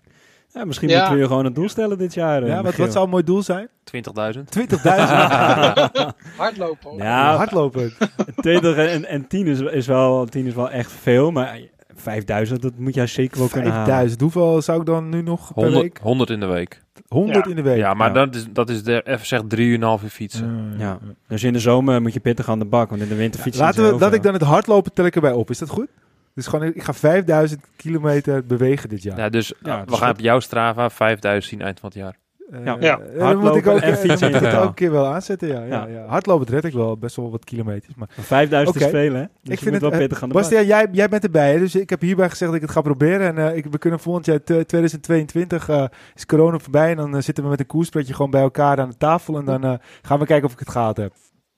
Ja, 0.52 0.64
misschien 0.64 0.88
Ja. 0.88 0.96
moeten 0.96 1.14
we 1.14 1.20
je 1.20 1.26
gewoon 1.26 1.44
een 1.44 1.52
doel 1.52 1.68
stellen 1.68 1.98
dit 1.98 2.14
jaar. 2.14 2.42
eh, 2.42 2.48
Ja, 2.48 2.62
wat, 2.62 2.76
wat 2.76 2.92
zou 2.92 3.04
een 3.04 3.10
mooi 3.10 3.24
doel 3.24 3.42
zijn? 3.42 3.68
20.000. 3.84 4.48
20.000. 4.50 4.76
Hardlopen. 6.36 6.90
hoor. 6.90 6.98
Ja, 7.02 7.36
Hardlopen. 7.36 7.92
20 8.36 8.76
en, 8.76 9.04
en 9.04 9.26
10 9.26 9.46
is, 9.46 9.60
is, 9.60 9.86
wel, 9.86 10.24
10 10.26 10.46
is 10.46 10.54
wel 10.54 10.70
echt 10.70 10.92
veel, 10.92 11.30
maar 11.30 11.58
5000, 11.94 12.62
dat 12.62 12.72
moet 12.78 12.94
jij 12.94 13.06
zeker 13.06 13.38
wel 13.38 13.48
kunnen 13.48 13.70
halen. 13.70 13.86
5000. 13.86 14.20
Hoeveel 14.20 14.62
zou 14.62 14.80
ik 14.80 14.86
dan 14.86 15.08
nu 15.08 15.22
nog 15.22 15.54
per 15.54 15.62
100, 15.62 15.82
week? 15.82 15.98
100 16.02 16.30
in 16.30 16.40
de 16.40 16.46
week. 16.46 16.82
100 17.08 17.44
Ja. 17.44 17.50
in 17.50 17.56
de 17.56 17.62
week. 17.62 17.76
Ja, 17.76 17.94
maar 17.94 18.08
Ja. 18.08 18.14
dat 18.14 18.34
is, 18.34 18.46
dat 18.52 18.70
is 18.70 18.82
de, 18.82 19.02
even 19.04 19.26
zeg 19.26 19.40
3 19.48 19.66
uur 19.66 19.74
en 19.74 19.80
een 19.80 19.86
half 19.86 20.02
uur 20.02 20.08
fietsen. 20.08 20.74
Ja. 20.78 20.98
Dus 21.28 21.42
in 21.44 21.52
de 21.52 21.58
zomer 21.58 22.02
moet 22.02 22.12
je 22.12 22.20
pittig 22.20 22.48
aan 22.48 22.58
de 22.58 22.64
bak, 22.64 22.90
want 22.90 23.02
in 23.02 23.08
de 23.08 23.14
winter 23.14 23.40
fietsen 23.40 23.64
Laten 23.64 23.92
we, 23.92 23.98
dat 23.98 24.12
ik 24.14 24.22
dan 24.22 24.32
het 24.32 24.42
hardlopen 24.42 24.92
tel 24.92 25.04
ik 25.04 25.14
erbij 25.14 25.32
op. 25.32 25.50
Is 25.50 25.58
dat 25.58 25.68
goed? 25.68 25.88
Dus 26.34 26.46
gewoon, 26.46 26.66
ik 26.74 26.82
ga 26.82 26.92
5000 26.94 27.60
kilometer 27.76 28.44
bewegen 28.46 28.88
dit 28.88 29.02
jaar. 29.02 29.18
Ja, 29.18 29.28
dus 29.28 29.52
Ja, 29.62 29.80
eh, 29.80 29.86
we 29.86 29.96
gaan 29.96 30.08
goed. 30.08 30.18
op 30.18 30.24
jouw 30.24 30.40
Strava 30.40 30.90
5000 30.90 31.52
zien 31.54 31.62
eind 31.66 31.80
van 31.80 31.88
het 31.88 31.98
jaar. 31.98 32.16
Eh, 32.50 32.64
ja. 32.64 32.76
Ja. 32.80 32.98
eh, 32.98 33.18
dan 33.18 33.38
moet 33.38 33.56
ik 33.56 33.64
Hardlopen 33.64 33.72
ook, 33.72 33.80
en 33.80 33.92
eh, 33.92 33.96
fietsen 33.98 34.30
moet 34.32 34.42
ik 34.42 34.54
ook 34.54 34.64
een 34.68 34.74
keer 34.74 34.90
wel 34.90 35.06
aanzetten. 35.06 35.48
Ja, 35.48 35.60
ja, 35.62 35.66
Ja. 35.66 35.86
ja. 35.86 36.06
Hardlopen 36.06 36.46
red 36.46 36.64
ik 36.64 36.72
wel 36.72 36.96
best 36.96 37.16
wel 37.16 37.30
wat 37.30 37.44
kilometers. 37.44 37.94
Maar 37.94 38.08
5000 38.10 38.76
Oké. 38.76 38.84
is 38.84 38.90
veel, 38.90 39.14
hè? 39.14 39.20
Dus 39.42 39.52
ik 39.52 39.58
vind 39.58 39.62
moet 39.64 39.72
het, 39.72 39.80
wel 39.82 39.90
eh, 39.92 39.98
pittig 39.98 40.22
aan 40.22 40.28
de. 40.28 40.34
Bastiaan, 40.34 40.66
jij, 40.66 40.88
jij 40.92 41.08
bent 41.08 41.24
erbij. 41.24 41.52
Hè? 41.52 41.58
Dus 41.58 41.74
ik 41.74 41.90
heb 41.90 42.00
hierbij 42.00 42.28
gezegd 42.30 42.50
dat 42.50 42.60
ik 42.60 42.66
het 42.66 42.76
ga 42.76 42.80
proberen. 42.80 43.36
En 43.36 43.50
eh, 43.50 43.56
ik, 43.56 43.66
we 43.70 43.78
kunnen 43.78 44.00
volgend 44.00 44.26
jaar, 44.26 44.38
t- 44.38 44.44
2022, 44.68 45.68
eh, 45.68 45.84
is 46.14 46.26
corona 46.26 46.58
voorbij. 46.58 46.90
En 46.90 46.96
dan 46.96 47.16
eh, 47.16 47.22
zitten 47.22 47.44
we 47.44 47.50
met 47.50 47.60
een 47.60 47.66
koerspretje 47.66 48.14
gewoon 48.14 48.30
bij 48.30 48.40
elkaar 48.42 48.80
aan 48.80 48.88
de 48.90 48.96
tafel. 48.96 49.36
En 49.38 49.44
dan 49.44 49.64
eh, 49.64 49.74
gaan 50.02 50.18
we 50.18 50.26
kijken 50.26 50.46
of 50.46 50.52
ik 50.52 50.58
het 50.58 50.70
gehaald 50.70 50.96
heb. 50.96 51.12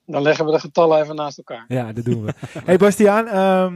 Dan 0.07 0.23
leggen 0.23 0.45
we 0.45 0.51
de 0.53 0.61
getallen 0.61 1.03
even 1.03 1.15
naast 1.15 1.39
elkaar. 1.39 1.65
Ja, 1.69 1.93
dat 1.93 2.05
doen 2.05 2.25
we. 2.25 2.33
hey 2.65 2.77
Bastiaan, 2.77 3.27
ehm, 3.27 3.75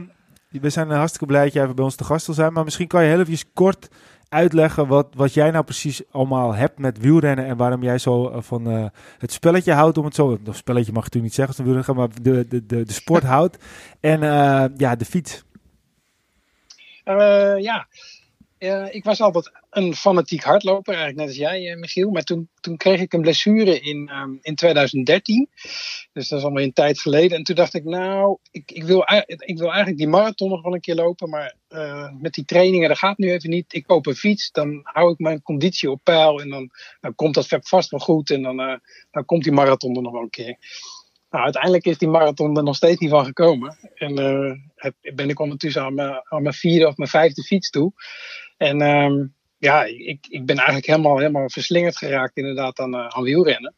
we 0.61 0.69
zijn 0.69 0.89
eh, 0.91 0.97
hartstikke 0.97 1.25
blij 1.25 1.43
dat 1.43 1.53
jij 1.53 1.63
even 1.63 1.75
bij 1.75 1.85
ons 1.85 1.95
te 1.95 2.03
gast 2.03 2.25
wil 2.25 2.35
zijn. 2.35 2.53
Maar 2.53 2.63
misschien 2.63 2.87
kan 2.87 3.03
je 3.03 3.09
heel 3.09 3.19
even 3.19 3.37
kort 3.53 3.87
uitleggen 4.33 4.87
wat, 4.87 5.07
wat 5.15 5.33
jij 5.33 5.51
nou 5.51 5.63
precies 5.63 6.01
allemaal 6.11 6.53
hebt 6.53 6.79
met 6.79 6.97
wielrennen. 6.99 7.45
En 7.45 7.57
waarom 7.57 7.83
jij 7.83 7.97
zo 7.97 8.29
eh, 8.29 8.41
van 8.41 8.69
eh, 8.69 8.85
het 9.17 9.31
spelletje 9.31 9.73
houdt, 9.73 9.97
om 9.97 10.05
het 10.05 10.15
zo... 10.15 10.39
Of 10.47 10.55
spelletje 10.55 10.91
mag 10.91 11.03
natuurlijk 11.03 11.23
niet 11.23 11.33
zeggen 11.33 11.47
als 11.47 11.57
een 11.57 11.73
wielrenner, 11.73 11.95
maar 11.95 12.21
de, 12.21 12.47
de, 12.47 12.65
de, 12.65 12.83
de 12.83 12.93
sport 12.93 13.23
houdt. 13.35 13.57
En 13.99 14.23
eh, 14.23 14.65
ja, 14.77 14.95
de 14.95 15.05
fiets. 15.05 15.43
Ja, 17.59 17.87
Eh, 18.63 18.85
ik 18.89 19.03
was 19.03 19.21
altijd 19.21 19.51
een 19.69 19.95
fanatiek 19.95 20.43
hardloper, 20.43 20.93
eigenlijk 20.93 21.17
net 21.17 21.27
als 21.27 21.37
jij, 21.37 21.71
eh, 21.71 21.77
Michiel. 21.77 22.09
Maar 22.09 22.23
toen, 22.23 22.49
toen 22.59 22.77
kreeg 22.77 23.01
ik 23.01 23.13
een 23.13 23.21
blessure 23.21 23.79
in, 23.79 24.09
ehm, 24.09 24.31
in 24.41 24.55
2013. 24.55 25.49
Dus 26.13 26.27
dat 26.27 26.39
is 26.39 26.45
allemaal 26.45 26.63
een 26.63 26.73
tijd 26.73 26.99
geleden. 26.99 27.37
En 27.37 27.43
toen 27.43 27.55
dacht 27.55 27.73
ik, 27.73 27.83
nou, 27.83 28.37
ik, 28.51 28.71
ik, 28.71 28.83
wil, 28.83 29.05
ik 29.25 29.57
wil 29.57 29.67
eigenlijk 29.67 29.97
die 29.97 30.07
marathon 30.07 30.49
nog 30.49 30.61
wel 30.61 30.73
een 30.73 30.81
keer 30.81 30.95
lopen. 30.95 31.29
Maar 31.29 31.55
eh, 31.67 32.11
met 32.19 32.33
die 32.33 32.45
trainingen, 32.45 32.87
dat 32.87 32.97
gaat 32.97 33.17
nu 33.17 33.31
even 33.31 33.49
niet. 33.49 33.73
Ik 33.73 33.83
koop 33.83 34.05
een 34.05 34.15
fiets, 34.15 34.51
dan 34.51 34.79
hou 34.83 35.11
ik 35.11 35.19
mijn 35.19 35.41
conditie 35.41 35.91
op 35.91 35.99
peil. 36.03 36.41
En 36.41 36.49
dan, 36.49 36.69
dan 37.01 37.15
komt 37.15 37.33
dat 37.33 37.47
vast 37.49 37.89
wel 37.89 37.99
goed. 37.99 38.29
En 38.29 38.41
dan, 38.41 38.81
dan 39.11 39.25
komt 39.25 39.43
die 39.43 39.51
marathon 39.51 39.95
er 39.95 40.01
nog 40.01 40.13
wel 40.13 40.21
een 40.21 40.29
keer. 40.29 40.57
Nou, 41.29 41.43
uiteindelijk 41.43 41.85
is 41.85 41.97
die 41.97 42.07
marathon 42.07 42.57
er 42.57 42.63
nog 42.63 42.75
steeds 42.75 42.99
niet 42.99 43.09
van 43.09 43.25
gekomen. 43.25 43.77
En 43.95 44.15
heb, 44.75 44.95
ben 45.15 45.29
ik 45.29 45.39
ondertussen 45.39 45.81
aan 45.81 45.93
mijn, 45.93 46.21
aan 46.23 46.41
mijn 46.41 46.53
vierde 46.53 46.87
of 46.87 46.97
mijn 46.97 47.09
vijfde 47.09 47.43
fiets 47.43 47.69
toe. 47.69 47.93
En 48.63 48.81
ehm, 48.81 49.25
ja, 49.57 49.83
ik, 49.83 50.27
ik 50.29 50.45
ben 50.45 50.55
eigenlijk 50.55 50.87
helemaal, 50.87 51.17
helemaal 51.17 51.49
verslingerd 51.49 51.97
geraakt 51.97 52.37
inderdaad 52.37 52.79
aan, 52.79 52.93
eh, 52.93 53.07
aan 53.07 53.23
wielrennen. 53.23 53.75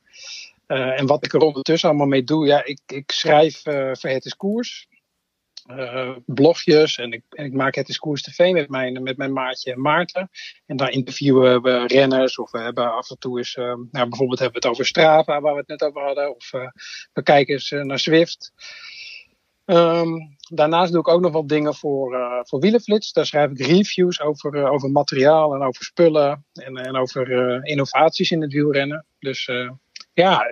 Eh, 0.67 0.99
en 0.99 1.05
wat 1.05 1.25
ik 1.25 1.33
er 1.33 1.39
ondertussen 1.39 1.89
allemaal 1.89 2.07
mee 2.07 2.23
doe, 2.23 2.45
ja, 2.45 2.63
ik, 2.63 2.79
ik 2.85 3.11
schrijf 3.11 3.65
eh 3.65 3.91
voor 3.93 4.09
Het 4.09 4.25
is 4.25 4.35
Koers. 4.35 4.87
blogjes 6.25 6.97
en 6.97 7.11
ik, 7.11 7.21
ik 7.29 7.53
maak 7.53 7.75
Het 7.75 7.89
is 7.89 7.97
Koers 7.97 8.21
TV 8.21 8.51
met 8.51 8.69
mijn, 8.69 9.03
met 9.03 9.17
mijn 9.17 9.33
maatje 9.33 9.75
Maarten. 9.75 10.29
En 10.65 10.77
daar 10.77 10.91
interviewen 10.91 11.61
we 11.61 11.87
renners 11.87 12.37
of 12.37 12.51
we 12.51 12.59
hebben 12.59 12.93
af 12.93 13.09
en 13.09 13.17
toe 13.19 13.37
eens, 13.37 13.55
nou, 13.55 13.89
bijvoorbeeld 13.91 14.39
hebben 14.39 14.61
we 14.61 14.67
het 14.67 14.75
over 14.75 14.85
Strava 14.85 15.41
waar 15.41 15.53
we 15.53 15.59
het 15.59 15.67
net 15.67 15.81
over 15.81 16.01
hadden. 16.01 16.35
Of 16.35 16.51
we 17.13 17.23
kijken 17.23 17.53
eens 17.53 17.69
naar 17.69 17.99
Zwift. 17.99 18.51
Ehm, 19.65 20.13
daarnaast 20.49 20.91
doe 20.91 21.01
ik 21.01 21.07
ook 21.07 21.21
nog 21.21 21.31
wat 21.31 21.47
dingen 21.47 21.75
voor, 21.75 22.13
eh 22.13 22.39
voor 22.41 22.59
Wielenflits. 22.59 23.11
Daar 23.11 23.25
schrijf 23.25 23.51
ik 23.51 23.65
reviews 23.65 24.21
over, 24.21 24.55
eh, 24.55 24.71
over 24.71 24.91
materiaal 24.91 25.53
en 25.53 25.61
over 25.61 25.83
spullen 25.83 26.45
en, 26.53 26.75
en 26.75 26.95
over 26.95 27.31
eh, 27.31 27.59
innovaties 27.71 28.31
in 28.31 28.41
het 28.41 28.53
wielrennen. 28.53 29.05
Dus 29.19 29.49
ja, 30.15 30.43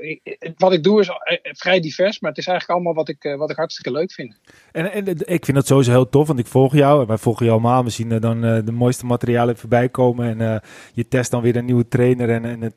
wat 0.58 0.74
ik 0.74 0.84
doe 0.84 1.00
is 1.00 1.08
eh, 1.08 1.38
vrij 1.44 1.80
divers, 1.80 2.20
maar 2.20 2.30
het 2.30 2.40
is 2.40 2.48
eigenlijk 2.48 2.80
allemaal 2.80 3.04
wat 3.04 3.10
ik, 3.10 3.24
eh, 3.24 3.38
wat 3.38 3.50
ik 3.50 3.58
hartstikke 3.58 3.92
leuk 3.92 4.12
vind. 4.12 4.40
En, 4.72 4.92
en 4.92 5.06
eh, 5.08 5.34
ik 5.36 5.46
vind 5.46 5.58
dat 5.58 5.68
sowieso 5.68 5.92
heel 5.92 6.10
tof, 6.10 6.28
want 6.28 6.40
ik 6.40 6.48
volg 6.48 6.74
jou. 6.74 7.02
En 7.02 7.08
wij 7.08 7.18
volgen 7.18 7.46
jou 7.46 7.60
allemaal. 7.60 7.84
We 7.84 7.90
zien 7.90 8.12
eh, 8.12 8.22
dan 8.22 8.44
eh, 8.44 8.58
de 8.66 8.72
mooiste 8.72 9.06
materialen 9.06 9.58
voorbij 9.58 9.90
komen. 9.90 10.28
En 10.40 10.54
eh, 10.54 10.60
je 10.94 11.08
test 11.08 11.32
dan 11.32 11.42
weer 11.42 11.56
een 11.56 11.66
nieuwe 11.66 11.88
trainer 11.88 12.30
en, 12.30 12.46
en 12.46 12.74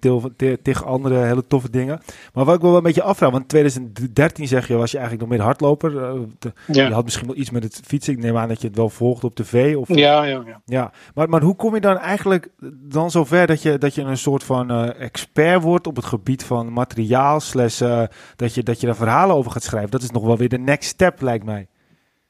tig 0.63 0.85
andere 0.85 1.15
hele 1.25 1.47
toffe 1.47 1.71
dingen. 1.71 2.01
Maar 2.35 2.45
wat 2.45 2.55
ik 2.55 2.61
wel 2.61 2.77
een 2.77 2.83
beetje 2.83 3.03
afvraag, 3.03 3.31
want 3.31 3.49
2013 3.49 4.49
zeg 4.49 4.69
je, 4.69 4.75
was 4.77 4.91
je 4.91 4.99
eigenlijk 4.99 5.29
nog 5.29 5.39
meer 5.39 5.47
hardloper. 5.47 6.03
Eh, 6.05 6.13
te- 6.39 6.53
Je 6.89 6.93
had 6.93 7.05
misschien 7.05 7.27
wel 7.27 7.37
iets 7.37 7.51
met 7.51 7.63
het 7.63 7.81
fietsen. 7.85 8.13
Ik 8.13 8.19
neem 8.19 8.37
aan 8.37 8.49
dat 8.49 8.61
je 8.61 8.67
het 8.67 8.77
wel 8.77 8.89
volgt 8.89 9.25
op 9.25 9.35
tv. 9.35 9.77
Of, 9.77 9.89
ja, 9.95 10.25
ja. 10.25 10.43
ja. 10.47 10.61
ja. 10.65 10.93
Maar, 11.15 11.29
maar 11.29 11.43
hoe 11.43 11.57
kom 11.57 11.75
je 11.75 11.81
dan 11.81 11.99
eigenlijk 11.99 12.49
dan 12.73 13.11
zover 13.11 13.47
dat 13.47 13.63
je, 13.63 13.79
dat 13.79 13.95
je 13.95 14.03
een 14.03 14.17
soort 14.17 14.45
van 14.45 14.71
eh, 14.71 15.01
expert 15.01 15.63
wordt 15.63 15.87
op 15.87 15.97
het 15.97 16.05
gebied 16.05 16.45
van 16.45 16.73
materiaal, 16.77 17.41
slash, 17.41 17.81
eh, 17.81 18.03
dat, 18.37 18.55
je, 18.55 18.63
dat 18.63 18.81
je 18.81 18.87
daar 18.87 18.97
verhalen 18.97 19.37
over 19.37 19.51
gaat 19.51 19.63
schrijven? 19.63 19.91
Dat 19.91 20.03
is 20.03 20.11
nog 20.11 20.25
wel 20.25 20.37
weer 20.37 20.49
de 20.49 20.59
next 20.59 20.89
step, 20.89 21.21
lijkt 21.21 21.45
mij. 21.45 21.69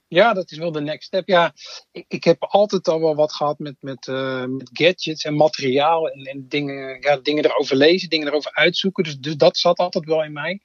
Ja, 0.08 0.32
dat 0.32 0.50
is 0.50 0.58
wel 0.58 0.72
de 0.72 0.80
next 0.80 1.06
step. 1.06 1.28
Ja, 1.28 1.52
ik, 1.92 2.04
ik 2.08 2.24
heb 2.24 2.36
altijd 2.42 2.88
al 2.88 3.00
wel 3.00 3.14
wat 3.14 3.32
gehad 3.32 3.58
met, 3.58 3.76
met, 3.80 4.08
eh, 4.08 4.44
met 4.44 4.70
gadgets 4.72 5.24
en 5.24 5.34
materiaal 5.34 6.08
en, 6.08 6.24
en 6.24 6.48
dingen, 6.48 7.00
ja, 7.00 7.16
dingen 7.16 7.44
erover 7.44 7.76
lezen, 7.76 8.08
dingen 8.08 8.26
erover 8.26 8.54
uitzoeken. 8.54 9.04
Dus, 9.04 9.18
dus 9.18 9.36
dat 9.36 9.56
zat 9.56 9.78
altijd 9.78 10.04
wel 10.04 10.24
in 10.24 10.32
mij. 10.32 10.60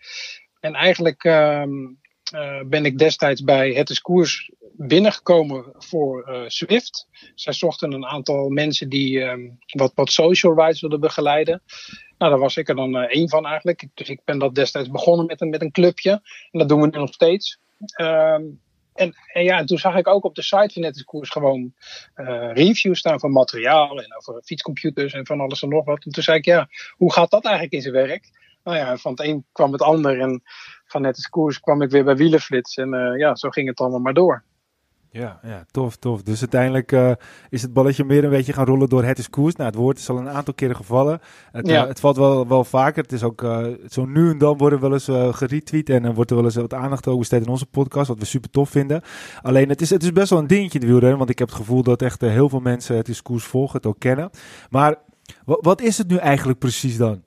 En 0.59 0.73
eigenlijk 0.73 1.23
ehm, 1.23 1.71
eh, 2.31 2.61
ben 2.65 2.85
ik 2.85 2.97
destijds 2.97 3.43
bij 3.43 3.73
Het 3.73 3.89
is 3.89 4.01
Koers 4.01 4.51
binnengekomen 4.73 5.73
voor 5.77 6.29
uh, 6.29 6.41
Swift. 6.47 7.07
Zij 7.35 7.53
zochten 7.53 7.91
een 7.91 8.05
aantal 8.05 8.49
mensen 8.49 8.89
die 8.89 9.21
um, 9.21 9.57
wat, 9.65 9.91
wat 9.95 10.11
social 10.11 10.55
rights 10.55 10.81
wilden 10.81 10.99
begeleiden. 10.99 11.61
Nou, 12.21 12.33
daar 12.33 12.41
was 12.41 12.57
ik 12.57 12.69
er 12.69 12.75
dan 12.75 12.95
uh, 12.95 13.01
één 13.01 13.29
van 13.29 13.45
eigenlijk. 13.45 13.87
Dus 13.93 14.09
ik 14.09 14.21
ben 14.25 14.39
dat 14.39 14.55
destijds 14.55 14.89
begonnen 14.89 15.25
met 15.25 15.41
een, 15.41 15.49
met 15.49 15.61
een 15.61 15.71
clubje. 15.71 16.11
En 16.51 16.59
dat 16.59 16.69
doen 16.69 16.81
we 16.81 16.87
nu 16.87 16.97
nog 16.99 17.13
steeds. 17.13 17.59
Um, 18.01 18.59
en, 18.93 19.15
en, 19.33 19.43
ja, 19.43 19.57
en 19.57 19.65
toen 19.65 19.77
zag 19.77 19.95
ik 19.95 20.07
ook 20.07 20.23
op 20.23 20.35
de 20.35 20.41
site 20.41 20.69
van 20.73 20.81
Netteskoers 20.81 21.29
gewoon 21.29 21.73
uh, 22.15 22.53
reviews 22.53 22.99
staan 22.99 23.19
van 23.19 23.31
materiaal 23.31 24.01
en 24.01 24.15
over 24.17 24.41
fietscomputers 24.43 25.13
en 25.13 25.25
van 25.25 25.39
alles 25.39 25.61
en 25.61 25.69
nog 25.69 25.85
wat. 25.85 26.05
En 26.05 26.11
toen 26.11 26.23
zei 26.23 26.37
ik, 26.37 26.45
ja, 26.45 26.67
hoe 26.91 27.13
gaat 27.13 27.31
dat 27.31 27.43
eigenlijk 27.43 27.73
in 27.73 27.81
zijn 27.81 28.07
werk? 28.07 28.29
Nou 28.63 28.77
ja, 28.77 28.97
van 28.97 29.11
het 29.11 29.21
een 29.21 29.45
kwam 29.51 29.71
het 29.71 29.81
ander 29.81 30.19
en 30.19 30.41
van 30.85 31.01
Netteskoers 31.01 31.59
kwam 31.59 31.81
ik 31.81 31.89
weer 31.89 32.03
bij 32.03 32.15
Wielenflits. 32.15 32.77
En 32.77 32.93
uh, 32.93 33.19
ja, 33.19 33.35
zo 33.35 33.49
ging 33.49 33.67
het 33.67 33.79
allemaal 33.79 33.99
maar 33.99 34.13
door. 34.13 34.43
Ja, 35.13 35.39
ja, 35.43 35.65
tof, 35.71 35.95
tof. 35.95 36.23
Dus 36.23 36.39
uiteindelijk 36.39 36.91
uh, 36.91 37.11
is 37.49 37.61
het 37.61 37.73
balletje 37.73 38.03
meer 38.03 38.23
een 38.23 38.29
beetje 38.29 38.53
gaan 38.53 38.65
rollen 38.65 38.89
door 38.89 39.03
het 39.03 39.19
is 39.19 39.29
koers. 39.29 39.55
Nou, 39.55 39.69
het 39.69 39.79
woord 39.79 39.97
is 39.97 40.09
al 40.09 40.17
een 40.17 40.29
aantal 40.29 40.53
keren 40.53 40.75
gevallen. 40.75 41.19
Het, 41.51 41.67
ja. 41.67 41.81
uh, 41.81 41.87
het 41.87 41.99
valt 41.99 42.17
wel, 42.17 42.47
wel 42.47 42.63
vaker. 42.63 43.03
Het 43.03 43.11
is 43.11 43.23
ook 43.23 43.41
uh, 43.41 43.67
zo 43.89 44.05
nu 44.05 44.29
en 44.29 44.37
dan 44.37 44.57
worden 44.57 44.79
wel 44.79 44.93
eens 44.93 45.09
geretweet 45.37 45.89
en 45.89 46.03
dan 46.03 46.13
wordt 46.13 46.29
er 46.29 46.35
wel 46.35 46.45
eens 46.45 46.55
wat 46.55 46.73
aandacht 46.73 47.07
over 47.07 47.19
besteed 47.19 47.41
in 47.41 47.49
onze 47.49 47.65
podcast, 47.65 48.07
wat 48.07 48.19
we 48.19 48.25
super 48.25 48.49
tof 48.49 48.69
vinden. 48.69 49.01
Alleen 49.41 49.69
het 49.69 49.81
is, 49.81 49.89
het 49.89 50.03
is 50.03 50.11
best 50.11 50.29
wel 50.29 50.39
een 50.39 50.47
dingetje 50.47 50.79
in 50.79 50.85
de 50.85 50.91
wielrennen, 50.91 51.17
want 51.17 51.29
ik 51.29 51.39
heb 51.39 51.47
het 51.47 51.57
gevoel 51.57 51.83
dat 51.83 52.01
echt 52.01 52.21
heel 52.21 52.49
veel 52.49 52.59
mensen 52.59 52.95
het 52.95 53.07
is 53.07 53.21
koers 53.21 53.43
volgen, 53.43 53.77
het 53.77 53.85
ook 53.85 53.99
kennen. 53.99 54.29
Maar 54.69 54.95
wat 55.45 55.81
is 55.81 55.97
het 55.97 56.07
nu 56.07 56.15
eigenlijk 56.15 56.59
precies 56.59 56.97
dan? 56.97 57.23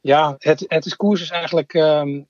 Ja, 0.00 0.34
het, 0.38 0.64
het 0.68 0.86
is 0.86 0.96
koers 0.96 1.20
is 1.20 1.30
eigenlijk 1.30 1.74
um, 1.74 2.26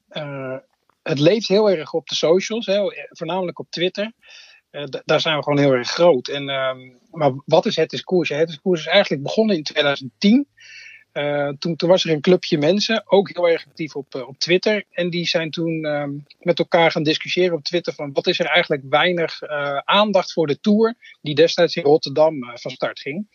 het 1.08 1.18
leeft 1.18 1.48
heel 1.48 1.70
erg 1.70 1.92
op 1.92 2.08
de 2.08 2.14
socials, 2.14 2.66
hè, 2.66 2.80
voornamelijk 3.08 3.58
op 3.58 3.70
Twitter. 3.70 4.12
Uh, 4.70 4.84
daar 5.04 5.20
zijn 5.20 5.36
we 5.36 5.42
gewoon 5.42 5.58
heel 5.58 5.72
erg 5.72 5.88
groot. 5.88 6.28
En, 6.28 6.42
uh, 6.42 6.74
maar 7.10 7.32
wat 7.44 7.66
is 7.66 7.76
Het 7.76 7.92
is 7.92 8.02
Koers? 8.02 8.28
Het 8.28 8.48
is 8.48 8.60
Koers 8.60 8.80
is 8.80 8.86
eigenlijk 8.86 9.22
begonnen 9.22 9.56
in 9.56 9.62
2010. 9.62 10.48
Uh, 11.12 11.48
toen, 11.58 11.76
toen, 11.76 11.88
was 11.88 12.04
er 12.04 12.10
een 12.10 12.20
clubje 12.20 12.58
mensen, 12.58 13.02
ook 13.06 13.30
heel 13.34 13.48
erg 13.48 13.66
actief 13.66 13.96
op, 13.96 14.14
uh, 14.14 14.28
op 14.28 14.38
Twitter. 14.38 14.84
En 14.90 15.10
die 15.10 15.26
zijn 15.26 15.50
toen 15.50 15.84
uh, 15.84 16.04
met 16.38 16.58
elkaar 16.58 16.90
gaan 16.90 17.02
discussiëren 17.02 17.56
op 17.56 17.64
Twitter 17.64 17.92
van 17.92 18.12
wat 18.12 18.26
is 18.26 18.38
er 18.38 18.46
eigenlijk 18.46 18.82
weinig 18.88 19.42
aandacht 19.84 20.32
voor 20.32 20.46
de 20.46 20.60
Tour 20.60 20.94
die 21.22 21.34
destijds 21.34 21.76
in 21.76 21.82
Rotterdam 21.82 22.34
van 22.54 22.70
start 22.70 23.00
ging. 23.00 23.28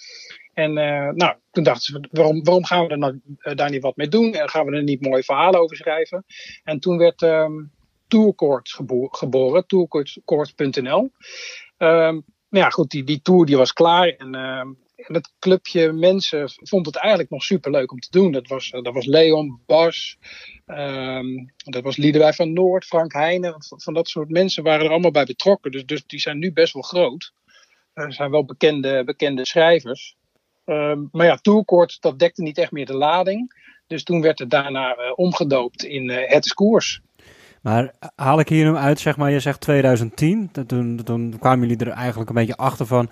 En 0.53 0.74
nou, 0.74 1.36
toen 1.51 1.63
dachten 1.63 1.81
ze, 1.81 2.08
waarom, 2.12 2.43
waarom 2.43 2.65
gaan 2.65 2.88
we 2.88 2.96
nou, 2.96 3.20
daar 3.55 3.70
niet 3.70 3.81
wat 3.81 3.96
mee 3.96 4.08
doen? 4.08 4.34
En 4.34 4.50
gaan 4.50 4.65
we 4.65 4.75
er 4.75 4.84
niet 4.84 5.01
mooie 5.01 5.24
verhalen 5.24 5.60
over 5.60 5.75
schrijven? 5.75 6.25
En 6.63 6.79
toen 6.79 6.98
werd 6.98 7.22
um, 7.22 7.72
Tourcourt 8.08 8.70
gebo 8.70 9.08
geboren, 9.08 9.67
tourcourt.nl. 9.67 11.12
Um, 11.77 12.24
nou 12.50 12.65
ja, 12.65 12.70
goed, 12.70 12.89
die, 12.89 13.03
die 13.03 13.22
tour 13.22 13.46
die 13.46 13.58
was 13.58 13.74
klaar. 13.74 14.08
En 14.08 14.36
uh, 14.36 14.65
het 14.96 15.34
clubje 15.39 15.91
mensen 15.91 16.50
vond 16.55 16.86
het 16.86 16.96
eigenlijk 16.96 17.29
nog 17.29 17.43
super 17.43 17.72
leuk 17.72 17.91
om 17.91 18.00
te 18.00 18.12
doen. 18.12 18.31
Dat 18.31 18.48
was, 18.48 18.70
dat 18.70 18.93
was 18.93 19.05
Leon, 19.05 19.62
Bas, 19.65 20.17
um, 20.65 21.53
dat 21.55 21.84
was 21.84 21.98
Liedewij 21.98 22.34
van 22.34 22.53
Noord, 22.53 22.86
Frank 22.86 23.13
Heijnen. 23.13 23.55
Van 23.67 23.93
dat 23.93 24.08
soort 24.08 24.29
mensen 24.29 24.63
waren 24.63 24.86
er 24.86 24.91
allemaal 24.91 25.12
bij 25.12 25.25
betrokken. 25.25 25.72
Dus, 25.72 25.86
dus 25.86 26.05
die 26.05 26.20
zijn 26.20 26.38
nu 26.38 26.53
best 26.53 26.74
wel 26.74 26.84
groot. 26.84 27.34
Er 27.93 28.13
zijn 28.13 28.31
wel 28.31 28.46
bekende, 28.46 29.03
bekende 29.03 29.46
schrijvers. 29.46 30.15
Um, 30.65 31.10
maar 31.12 31.25
ja, 31.25 31.36
Tourcourt, 31.36 31.98
dat 32.01 32.20
dekte 32.20 32.41
niet 32.41 32.58
echt 32.58 32.72
meer 32.72 32.86
de 32.86 32.96
lading. 32.96 33.70
Dus 33.88 34.03
toen 34.03 34.22
werd 34.22 34.39
het 34.39 34.50
daarna 34.50 34.98
uh, 34.98 35.12
omgedoopt 35.15 35.84
in 35.84 36.10
uh, 36.10 36.18
Het 36.22 36.46
is 36.46 36.53
Koers. 36.53 37.01
Maar 37.62 37.94
haal 38.15 38.39
ik 38.39 38.50
hier 38.50 38.72
nu 38.72 38.75
uit, 38.75 39.00
zeg 39.00 39.18
maar, 39.18 39.32
je 39.32 39.39
zegt 39.39 39.62
2010. 39.62 40.51
Toen, 40.68 41.01
toen 41.03 41.39
kwamen 41.39 41.68
jullie 41.68 41.86
er 41.86 41.91
eigenlijk 41.91 42.30
een 42.30 42.36
beetje 42.36 42.58
achter 42.58 42.86
van 42.86 43.10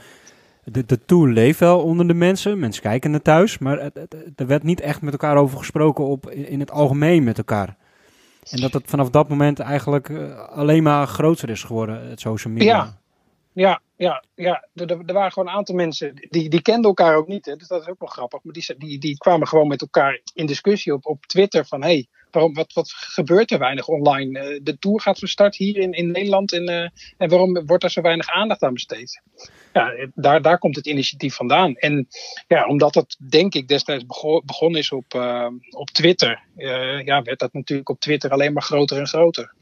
de, 0.63 0.85
de 0.85 1.05
tour 1.05 1.29
leeft 1.29 1.59
wel 1.59 1.81
onder 1.81 2.07
de 2.07 2.13
mensen. 2.13 2.59
Mensen 2.59 2.81
kijken 2.81 3.11
naar 3.11 3.21
thuis. 3.21 3.57
Maar 3.57 3.77
er 4.35 4.47
werd 4.47 4.63
niet 4.63 4.81
echt 4.81 5.01
met 5.01 5.11
elkaar 5.11 5.37
over 5.37 5.57
gesproken 5.57 6.05
op, 6.05 6.29
in 6.29 6.59
het 6.59 6.71
algemeen 6.71 7.23
met 7.23 7.37
elkaar. 7.37 7.75
En 8.49 8.61
dat 8.61 8.73
het 8.73 8.83
vanaf 8.85 9.09
dat 9.09 9.29
moment 9.29 9.59
eigenlijk 9.59 10.09
uh, 10.09 10.39
alleen 10.49 10.83
maar 10.83 11.07
groter 11.07 11.49
is 11.49 11.63
geworden, 11.63 12.09
het 12.09 12.19
social 12.19 12.53
media. 12.53 12.75
Ja, 12.75 12.97
ja, 13.53 13.81
ja, 13.99 14.23
ja. 14.35 14.67
Er, 14.73 15.13
waren 15.13 15.31
gewoon 15.31 15.47
een 15.47 15.55
aantal 15.55 15.75
mensen 15.75 16.27
die, 16.29 16.49
die 16.49 16.61
kenden 16.61 16.83
elkaar 16.83 17.15
ook 17.15 17.27
niet. 17.27 17.45
Hè. 17.45 17.55
Dus 17.55 17.67
dat 17.67 17.81
is 17.81 17.87
ook 17.87 17.99
wel 17.99 18.09
grappig. 18.09 18.43
Maar 18.43 18.53
die, 18.53 18.75
die, 18.77 18.99
die 18.99 19.17
kwamen 19.17 19.47
gewoon 19.47 19.67
met 19.67 19.81
elkaar 19.81 20.21
in 20.33 20.45
discussie 20.45 20.93
op, 20.93 21.05
op 21.05 21.25
Twitter 21.25 21.65
van... 21.65 21.81
Hey, 21.81 22.07
waarom, 22.31 22.53
wat, 22.53 22.73
wat 22.73 22.91
gebeurt 22.91 23.51
er 23.51 23.59
weinig 23.59 23.87
online? 23.87 24.53
Uh, 24.53 24.59
de 24.63 24.77
Tour 24.77 25.01
gaat 25.01 25.19
van 25.19 25.27
start 25.27 25.55
hier 25.55 25.77
in, 25.77 25.91
in 25.91 26.11
Nederland 26.11 26.53
en, 26.53 26.69
uh, 26.69 26.89
en 27.17 27.29
waarom 27.29 27.65
wordt 27.65 27.83
er 27.83 27.91
zo 27.91 28.01
weinig 28.01 28.29
aandacht 28.29 28.63
aan 28.63 28.73
besteed? 28.73 29.21
Ja, 29.73 29.93
daar, 30.15 30.41
daar 30.41 30.59
komt 30.59 30.75
het 30.75 30.87
initiatief 30.87 31.35
vandaan. 31.35 31.75
En 31.75 32.07
ja, 32.47 32.67
omdat 32.67 32.95
het 32.95 33.17
denk 33.29 33.53
ik 33.53 33.67
destijds 33.67 34.05
begon, 34.05 34.41
begonnen 34.45 34.79
is 34.79 34.91
op, 34.91 35.13
op 35.69 35.89
Twitter, 35.89 36.43
ja, 37.05 37.21
werd 37.21 37.39
dat 37.39 37.53
natuurlijk 37.53 37.89
op 37.89 37.99
Twitter 37.99 38.31
alleen 38.31 38.53
maar 38.53 38.63
groter 38.63 38.97
en 38.97 39.07
groter. 39.07 39.53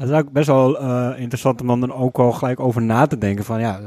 Het 0.00 0.08
is 0.08 0.16
ook 0.16 0.32
best 0.32 0.46
wel 0.46 0.78
interessant 1.16 1.60
om 1.60 1.80
dan 1.80 1.92
ook 1.92 2.18
al 2.18 2.32
gelijk 2.32 2.60
over 2.60 2.82
na 2.82 3.06
te 3.06 3.18
denken 3.18 3.44
van 3.44 3.60
ja, 3.60 3.80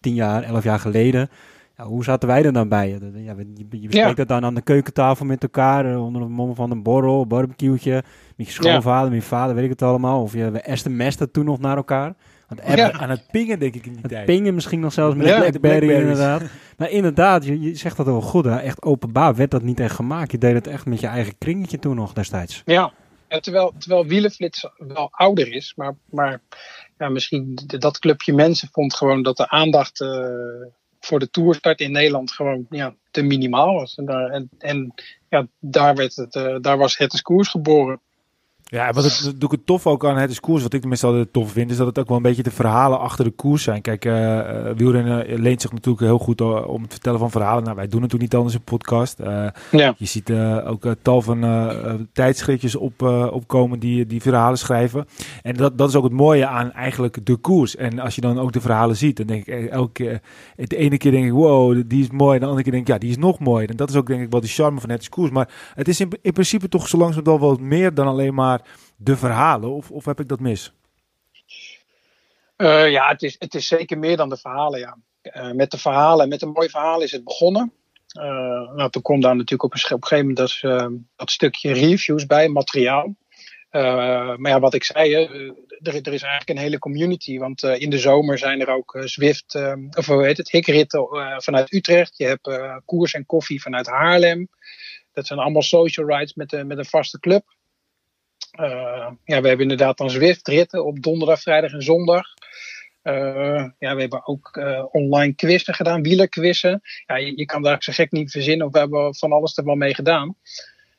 tien 0.00 0.14
jaar, 0.14 0.42
elf 0.42 0.64
jaar 0.64 0.78
geleden 0.78 1.28
ja, 1.80 1.86
hoe 1.86 2.04
zaten 2.04 2.28
wij 2.28 2.44
er 2.44 2.52
dan 2.52 2.68
bij? 2.68 2.98
Ja, 3.14 3.34
je, 3.36 3.66
je 3.80 3.88
bespreekt 3.88 4.16
dat 4.16 4.28
dan 4.28 4.44
aan 4.44 4.54
de 4.54 4.62
keukentafel 4.62 5.26
met 5.26 5.42
elkaar, 5.42 5.92
eh, 5.92 6.04
onder 6.04 6.22
de 6.22 6.28
mom 6.28 6.54
van 6.54 6.70
een 6.70 6.82
borrel, 6.82 7.26
barbecue'tje, 7.26 8.02
met 8.36 8.46
je 8.46 8.52
schoonvader, 8.52 9.10
met 9.10 9.20
je 9.20 9.26
vader, 9.26 9.54
weet 9.54 9.64
ik 9.64 9.70
het 9.70 9.82
allemaal. 9.82 10.22
Of 10.22 10.32
je 10.32 10.62
sms'te 10.64 11.30
toen 11.30 11.44
nog 11.44 11.60
naar 11.60 11.76
elkaar. 11.76 12.14
Want 12.48 12.62
app, 12.62 12.92
aan 13.00 13.10
het 13.10 13.26
pingen 13.30 13.58
denk 13.58 13.74
ik 13.74 13.86
in 13.86 13.92
die 13.92 14.00
het 14.00 14.10
tijd. 14.10 14.26
pingen 14.26 14.54
misschien 14.54 14.80
nog 14.80 14.92
zelfs 14.92 15.16
met 15.16 15.26
de 15.26 15.60
Blackberry 15.60 15.90
inderdaad. 15.90 16.42
Maar 16.76 16.90
inderdaad, 16.90 17.44
je, 17.44 17.60
je 17.60 17.74
zegt 17.74 17.96
dat 17.96 18.06
wel 18.06 18.20
goed 18.20 18.44
hè. 18.44 18.56
Echt 18.56 18.82
openbaar 18.82 19.34
werd 19.34 19.50
dat 19.50 19.62
niet 19.62 19.80
echt 19.80 19.94
gemaakt. 19.94 20.30
Je 20.30 20.38
deed 20.38 20.54
het 20.54 20.66
echt 20.66 20.86
met 20.86 21.00
je 21.00 21.06
eigen 21.06 21.38
kringetje 21.38 21.78
toen 21.78 21.96
nog 21.96 22.12
destijds. 22.12 22.62
Ja, 22.64 22.92
terwijl, 23.38 23.74
terwijl 23.78 24.06
Wielenflits 24.06 24.68
wel 24.76 25.08
ouder 25.10 25.52
is, 25.52 25.72
maar, 25.76 25.96
maar 26.10 26.40
ja, 26.98 27.08
misschien 27.08 27.58
dat 27.66 27.98
clubje 27.98 28.32
mensen 28.32 28.68
vond 28.72 28.94
gewoon 28.94 29.22
dat 29.22 29.36
de 29.36 29.48
aandacht 29.48 30.00
uh, 30.00 30.66
voor 31.00 31.18
de 31.18 31.30
toerstart 31.30 31.80
in 31.80 31.92
Nederland 31.92 32.32
gewoon 32.32 32.66
ja, 32.70 32.94
te 33.10 33.22
minimaal 33.22 33.74
was. 33.74 33.94
En, 33.94 34.04
daar, 34.04 34.30
en, 34.30 34.50
en 34.58 34.94
ja, 35.28 35.46
daar, 35.58 35.94
werd 35.94 36.16
het, 36.16 36.34
uh, 36.34 36.56
daar 36.60 36.78
was 36.78 36.96
het 36.96 37.22
koers 37.22 37.48
geboren. 37.48 38.00
Ja, 38.70 38.92
wat 38.92 39.04
het, 39.04 39.22
doe 39.36 39.50
ik 39.50 39.50
het 39.50 39.66
tof 39.66 39.86
ook 39.86 40.04
aan 40.06 40.16
het 40.16 40.30
is 40.30 40.40
koers, 40.40 40.62
wat 40.62 40.72
ik 40.72 40.80
tenminste 40.80 41.06
altijd 41.06 41.32
tof 41.32 41.52
vind, 41.52 41.70
is 41.70 41.76
dat 41.76 41.86
het 41.86 41.98
ook 41.98 42.08
wel 42.08 42.16
een 42.16 42.22
beetje 42.22 42.42
de 42.42 42.50
verhalen 42.50 43.00
achter 43.00 43.24
de 43.24 43.30
koers 43.30 43.62
zijn. 43.62 43.80
Kijk, 43.80 44.04
uh, 44.04 44.40
wielrennen 44.76 45.40
leent 45.40 45.60
zich 45.60 45.72
natuurlijk 45.72 46.04
heel 46.04 46.18
goed 46.18 46.40
om 46.40 46.82
het 46.82 46.92
vertellen 46.92 47.18
van 47.18 47.30
verhalen. 47.30 47.64
Nou, 47.64 47.76
wij 47.76 47.88
doen 47.88 48.00
natuurlijk 48.00 48.30
niet 48.30 48.40
anders 48.40 48.54
in 48.54 48.62
podcast. 48.62 49.20
Uh, 49.20 49.46
ja. 49.70 49.94
Je 49.96 50.04
ziet 50.04 50.30
uh, 50.30 50.70
ook 50.70 50.86
tal 51.02 51.22
van 51.22 51.40
tijdschriftjes 52.12 52.76
op, 52.76 53.02
opkomen 53.32 53.78
die, 53.78 54.06
die 54.06 54.22
verhalen 54.22 54.58
schrijven. 54.58 55.06
En 55.42 55.54
dat, 55.54 55.78
dat 55.78 55.88
is 55.88 55.94
ook 55.94 56.04
het 56.04 56.12
mooie 56.12 56.46
aan 56.46 56.72
eigenlijk 56.72 57.26
de 57.26 57.36
koers. 57.36 57.76
En 57.76 57.98
als 57.98 58.14
je 58.14 58.20
dan 58.20 58.38
ook 58.38 58.52
de 58.52 58.60
verhalen 58.60 58.96
ziet, 58.96 59.16
dan 59.16 59.26
denk 59.26 59.46
ik 59.46 59.70
elke 59.70 59.92
keer, 59.92 60.20
de 60.56 60.76
ene 60.76 60.96
keer 60.96 61.10
denk 61.10 61.24
ik, 61.24 61.32
wow, 61.32 61.82
die 61.86 62.02
is 62.02 62.10
mooi. 62.10 62.34
En 62.34 62.40
de 62.40 62.46
andere 62.46 62.62
keer 62.62 62.72
denk 62.72 62.86
ik, 62.86 62.92
ja, 62.92 62.98
die 62.98 63.10
is 63.10 63.18
nog 63.18 63.38
mooier. 63.38 63.70
En 63.70 63.76
dat 63.76 63.90
is 63.90 63.96
ook 63.96 64.06
denk 64.06 64.22
ik 64.22 64.30
wel 64.30 64.40
de 64.40 64.46
charme 64.46 64.80
van 64.80 64.90
het 64.90 65.00
is 65.00 65.08
koers. 65.08 65.30
Maar 65.30 65.48
het 65.74 65.88
is 65.88 66.00
in, 66.00 66.10
in 66.22 66.32
principe 66.32 66.68
toch 66.68 66.88
zo 66.88 66.98
langzamerhand 66.98 67.40
wel 67.40 67.50
wat 67.50 67.60
meer 67.60 67.94
dan 67.94 68.06
alleen 68.06 68.34
maar 68.34 68.59
de 68.96 69.16
verhalen? 69.16 69.70
Of, 69.70 69.90
of 69.90 70.04
heb 70.04 70.20
ik 70.20 70.28
dat 70.28 70.40
mis? 70.40 70.72
Uh, 72.60 72.90
ja, 72.90 73.08
het 73.08 73.22
is, 73.22 73.36
het 73.38 73.54
is 73.54 73.66
zeker 73.66 73.98
meer 73.98 74.16
dan 74.16 74.28
de 74.28 74.36
verhalen, 74.36 74.80
ja. 74.80 74.96
Uh, 75.22 75.50
met 75.50 75.70
de 75.70 75.78
verhalen, 75.78 76.28
met 76.28 76.42
een 76.42 76.52
mooi 76.52 76.68
verhaal 76.68 77.02
is 77.02 77.12
het 77.12 77.24
begonnen. 77.24 77.72
Uh, 78.18 78.22
nou, 78.74 78.90
toen 78.90 79.02
kwam 79.02 79.20
daar 79.20 79.36
natuurlijk 79.36 79.62
op 79.62 79.74
een, 79.74 79.94
op 79.94 80.02
een 80.02 80.08
gegeven 80.08 80.34
moment 80.34 80.60
dat, 80.62 81.00
dat 81.16 81.30
stukje 81.30 81.72
reviews 81.72 82.26
bij, 82.26 82.48
materiaal. 82.48 83.14
maar 83.70 84.48
ja, 84.48 84.60
wat 84.60 84.74
ik 84.74 84.84
zei, 84.84 85.14
er, 85.14 85.94
er, 85.94 86.12
is 86.12 86.22
eigenlijk 86.22 86.48
een 86.48 86.58
hele 86.58 86.78
community. 86.78 87.38
Want 87.38 87.62
in 87.62 87.90
de 87.90 87.98
zomer 87.98 88.38
zijn 88.38 88.60
er 88.60 88.68
ook 88.68 88.98
Zwift, 89.04 89.54
of 89.96 90.06
hoe 90.06 90.24
heet 90.24 90.36
het, 90.36 90.50
hikritten 90.50 91.06
vanuit 91.36 91.72
Utrecht. 91.72 92.16
Je 92.16 92.26
hebt 92.26 92.82
koers 92.84 93.12
en 93.14 93.26
koffie 93.26 93.62
vanuit 93.62 93.86
Haarlem. 93.86 94.48
Dat 95.12 95.26
zijn 95.26 95.38
allemaal 95.38 95.62
social 95.62 96.06
rides 96.06 96.34
met, 96.34 96.66
met 96.66 96.78
een 96.78 96.84
vaste 96.84 97.18
club. 97.18 97.44
Uh, 98.58 99.10
ja, 99.24 99.40
we 99.40 99.48
hebben 99.48 99.60
inderdaad 99.60 99.98
dan 99.98 100.10
Zwift-ritten 100.10 100.84
op 100.84 101.02
donderdag, 101.02 101.40
vrijdag 101.40 101.72
en 101.72 101.82
zondag. 101.82 102.26
Uh, 103.02 103.68
ja, 103.78 103.94
we 103.94 104.00
hebben 104.00 104.26
ook 104.26 104.56
uh, 104.56 104.84
online 104.90 105.34
quizzen 105.34 105.74
gedaan, 105.74 106.02
wielerquizzen. 106.02 106.80
Ja, 107.06 107.16
je, 107.16 107.44
kan 107.44 107.62
daar 107.62 107.82
zo 107.82 107.92
gek 107.92 108.10
niet 108.10 108.30
verzinnen. 108.30 108.66
Of 108.66 108.72
we 108.72 108.78
hebben 108.78 109.14
van 109.14 109.32
alles 109.32 109.56
er 109.56 109.64
wel 109.64 109.74
mee 109.74 109.94
gedaan. 109.94 110.36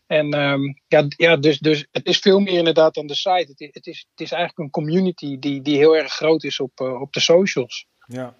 En 0.08 0.40
um, 0.40 0.82
ja, 0.88 1.06
ja 1.08 1.38
dus, 1.38 1.60
dus 1.60 1.88
het 1.92 2.06
is 2.08 2.20
veel 2.20 2.40
meer 2.40 2.58
inderdaad 2.58 2.94
dan 2.94 3.08
de 3.08 3.16
site. 3.16 3.46
Het 3.48 3.60
is, 3.60 3.70
het 3.72 3.88
is, 3.88 4.06
het 4.12 4.22
is 4.22 4.32
eigenlijk 4.32 4.60
een 4.60 4.84
community 4.84 5.40
die, 5.40 5.62
die 5.62 5.78
heel 5.78 5.98
erg 5.98 6.14
groot 6.14 6.44
is 6.44 6.60
op, 6.60 6.80
op 6.80 7.14
de 7.14 7.20
socials. 7.20 7.88
Ja. 8.08 8.36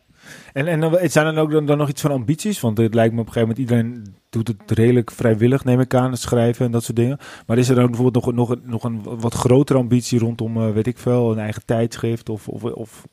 En, 0.54 0.68
en 0.68 0.80
dan- 0.80 0.98
zijn 1.02 1.26
er 1.26 1.38
ook 1.42 1.52
dan, 1.52 1.66
dan 1.66 1.78
nog 1.78 1.90
iets 1.90 2.02
van 2.02 2.12
ambities? 2.12 2.60
Want 2.60 2.78
het 2.78 2.94
lijkt 2.94 3.14
me 3.14 3.20
op 3.22 3.28
een 3.28 3.34
gegeven 3.34 3.56
moment, 3.58 3.70
iedereen 3.72 4.16
doet 4.30 4.48
het 4.48 4.72
redelijk 4.72 5.12
vrijwillig, 5.12 5.64
neem 5.64 5.80
ik 5.80 5.94
aan, 5.94 6.12
het 6.12 6.20
schrijven 6.22 6.66
en 6.66 6.72
dat 6.72 6.84
soort 6.84 6.98
dingen. 6.98 7.18
Maar 7.46 7.58
is 7.58 7.70
er 7.70 7.76
dan 7.76 7.86
bijvoorbeeld 7.88 8.26
nog, 8.26 8.36
nog, 8.36 8.50
een- 8.50 8.62
nog 8.66 8.84
een 8.84 9.04
wat 9.20 9.34
grotere 9.34 9.80
ambitie 9.80 10.20
rondom, 10.20 10.58
eh, 10.58 10.72
weet 10.74 10.88
ik 10.88 10.98
veel, 10.98 11.32
een 11.32 11.40
eigen 11.40 11.66
tijdschrift? 11.66 12.30
Of, 12.30 12.48
of, 12.48 12.64
of, 12.64 13.06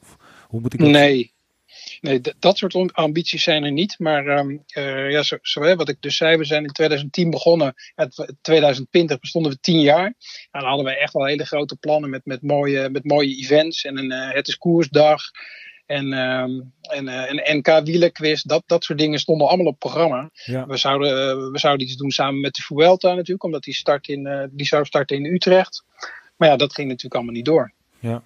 hoe 0.49 0.61
moet 0.61 0.73
ik 0.73 0.81
dat 0.81 0.89
Nee. 0.89 1.37
Nee, 2.01 2.21
dat 2.39 2.57
soort 2.59 2.75
am- 2.75 2.91
ambities 2.93 3.43
zijn 3.43 3.65
er 3.65 3.73
niet. 3.73 3.99
Maar 3.99 4.27
ehm, 4.27 4.57
eh, 4.67 5.11
ja, 5.11 5.23
zo, 5.23 5.37
zo, 5.43 5.63
hè, 5.63 5.77
wat 5.77 5.89
ik 5.89 5.97
dus 6.01 6.17
zei, 6.17 6.37
we 6.37 6.45
zijn 6.45 6.65
in 6.65 6.73
2010 6.73 7.31
begonnen. 7.31 7.75
Tw- 8.09 8.31
2020 8.41 9.19
bestonden 9.19 9.53
we 9.53 9.59
tien 9.61 9.81
jaar. 9.81 10.05
En 10.51 10.61
dan 10.61 10.65
hadden 10.69 10.85
we 10.87 10.97
echt 10.99 11.13
wel 11.13 11.25
hele 11.27 11.45
grote 11.47 11.77
plannen 11.77 12.11
met, 12.11 12.21
met, 12.25 12.43
mooie, 12.43 12.89
met 12.91 13.05
mooie 13.05 13.37
events. 13.37 13.85
En 13.85 13.99
een 13.99 14.11
eh, 14.13 14.35
Het 14.35 14.49
is 14.49 14.57
Koersdag. 14.59 15.23
En, 15.89 16.13
ehm, 16.13 16.61
en 16.81 17.09
eh, 17.09 17.31
een 17.31 17.57
NK 17.57 17.81
wielerquiz. 17.85 18.43
Dat, 18.43 18.63
dat 18.67 18.85
soort 18.85 18.99
dingen 18.99 19.19
stonden 19.19 19.49
allemaal 19.49 19.67
op 19.67 19.79
programma. 19.79 20.31
Ja. 20.45 20.67
We 20.67 20.77
zouden, 20.77 21.11
eh, 21.11 21.51
we 21.51 21.59
zouden 21.59 21.87
iets 21.87 21.97
doen 21.97 22.11
samen 22.11 22.41
met 22.41 22.55
de 22.55 22.63
Vuelta 22.63 23.09
natuurlijk. 23.15 23.45
Omdat 23.45 23.63
die, 23.63 23.75
start 23.75 24.09
in, 24.09 24.27
eh, 24.27 24.45
die 24.51 24.67
zou 24.67 24.85
starten 24.85 25.17
in 25.17 25.25
Utrecht. 25.25 25.85
Maar 26.37 26.49
ja, 26.49 26.57
dat 26.57 26.75
ging 26.75 26.89
natuurlijk 26.89 27.15
allemaal 27.15 27.35
niet 27.35 27.45
door. 27.45 27.73
Ja, 27.99 28.23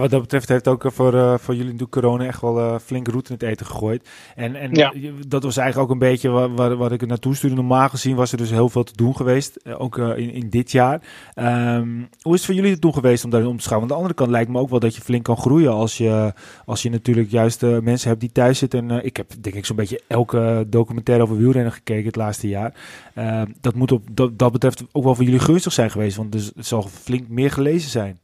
wat 0.00 0.10
dat 0.10 0.20
betreft 0.20 0.48
heeft 0.48 0.68
ook 0.68 0.84
eh, 0.84 0.90
voor, 0.90 1.14
eh, 1.14 1.38
voor 1.38 1.54
jullie 1.54 1.72
natuurlijk 1.72 1.92
corona 1.92 2.24
echt 2.24 2.40
wel 2.40 2.58
eh, 2.58 2.78
flink 2.78 3.08
roet 3.08 3.28
in 3.28 3.34
het 3.34 3.42
eten 3.42 3.66
gegooid. 3.66 4.08
En, 4.34 4.54
en 4.54 4.74
Ja. 4.74 4.92
dat 5.28 5.42
was 5.42 5.56
eigenlijk 5.56 5.88
ook 5.88 5.94
een 5.94 6.08
beetje 6.08 6.28
waar, 6.28 6.54
waar, 6.54 6.76
waar 6.76 6.92
ik 6.92 7.00
het 7.00 7.08
naartoe 7.08 7.34
stuurde. 7.34 7.56
Normaal 7.56 7.88
gezien 7.88 8.16
was 8.16 8.32
er 8.32 8.38
dus 8.38 8.50
heel 8.50 8.68
veel 8.68 8.84
te 8.84 8.96
doen 8.96 9.16
geweest, 9.16 9.76
ook 9.78 9.98
in, 9.98 10.30
in 10.30 10.50
dit 10.50 10.72
jaar. 10.72 11.02
Ehm, 11.34 11.88
hoe 12.22 12.34
is 12.34 12.38
het 12.38 12.44
voor 12.44 12.54
jullie 12.54 12.74
te 12.74 12.80
doen 12.80 12.94
geweest 12.94 13.24
om 13.24 13.30
daarin 13.30 13.48
om 13.48 13.56
te 13.56 13.62
schouwen? 13.62 13.88
Aan 13.88 13.94
de 13.96 14.00
andere 14.02 14.18
kant 14.18 14.30
lijkt 14.30 14.50
me 14.50 14.58
ook 14.58 14.70
wel 14.70 14.80
dat 14.80 14.96
je 14.96 15.02
flink 15.02 15.24
kan 15.24 15.36
groeien 15.36 15.72
als 15.72 15.98
je, 15.98 16.32
als 16.64 16.82
je 16.82 16.90
natuurlijk 16.90 17.30
juist 17.30 17.62
mensen 17.62 18.08
hebt 18.08 18.20
die 18.20 18.32
thuis 18.32 18.58
zitten. 18.58 18.90
En, 18.90 19.04
ik 19.04 19.16
heb 19.16 19.26
denk 19.40 19.54
ik 19.54 19.66
zo'n 19.66 19.76
beetje 19.76 20.00
elke 20.06 20.66
documentaire 20.68 21.24
over 21.24 21.36
wielrennen 21.36 21.72
gekeken 21.72 22.06
het 22.06 22.16
laatste 22.16 22.48
jaar. 22.48 22.74
Ehm, 23.14 23.46
dat 23.60 23.74
moet 23.74 23.92
op 23.92 24.02
dat, 24.12 24.38
dat 24.38 24.52
betreft 24.52 24.84
ook 24.92 25.04
wel 25.04 25.14
voor 25.14 25.24
jullie 25.24 25.40
gunstig 25.40 25.72
zijn 25.72 25.90
geweest, 25.90 26.16
want 26.16 26.32
dus 26.32 26.52
het 26.56 26.66
zal 26.66 26.82
flink 26.82 27.28
meer 27.28 27.50
gelezen 27.50 27.90
zijn. 27.90 28.18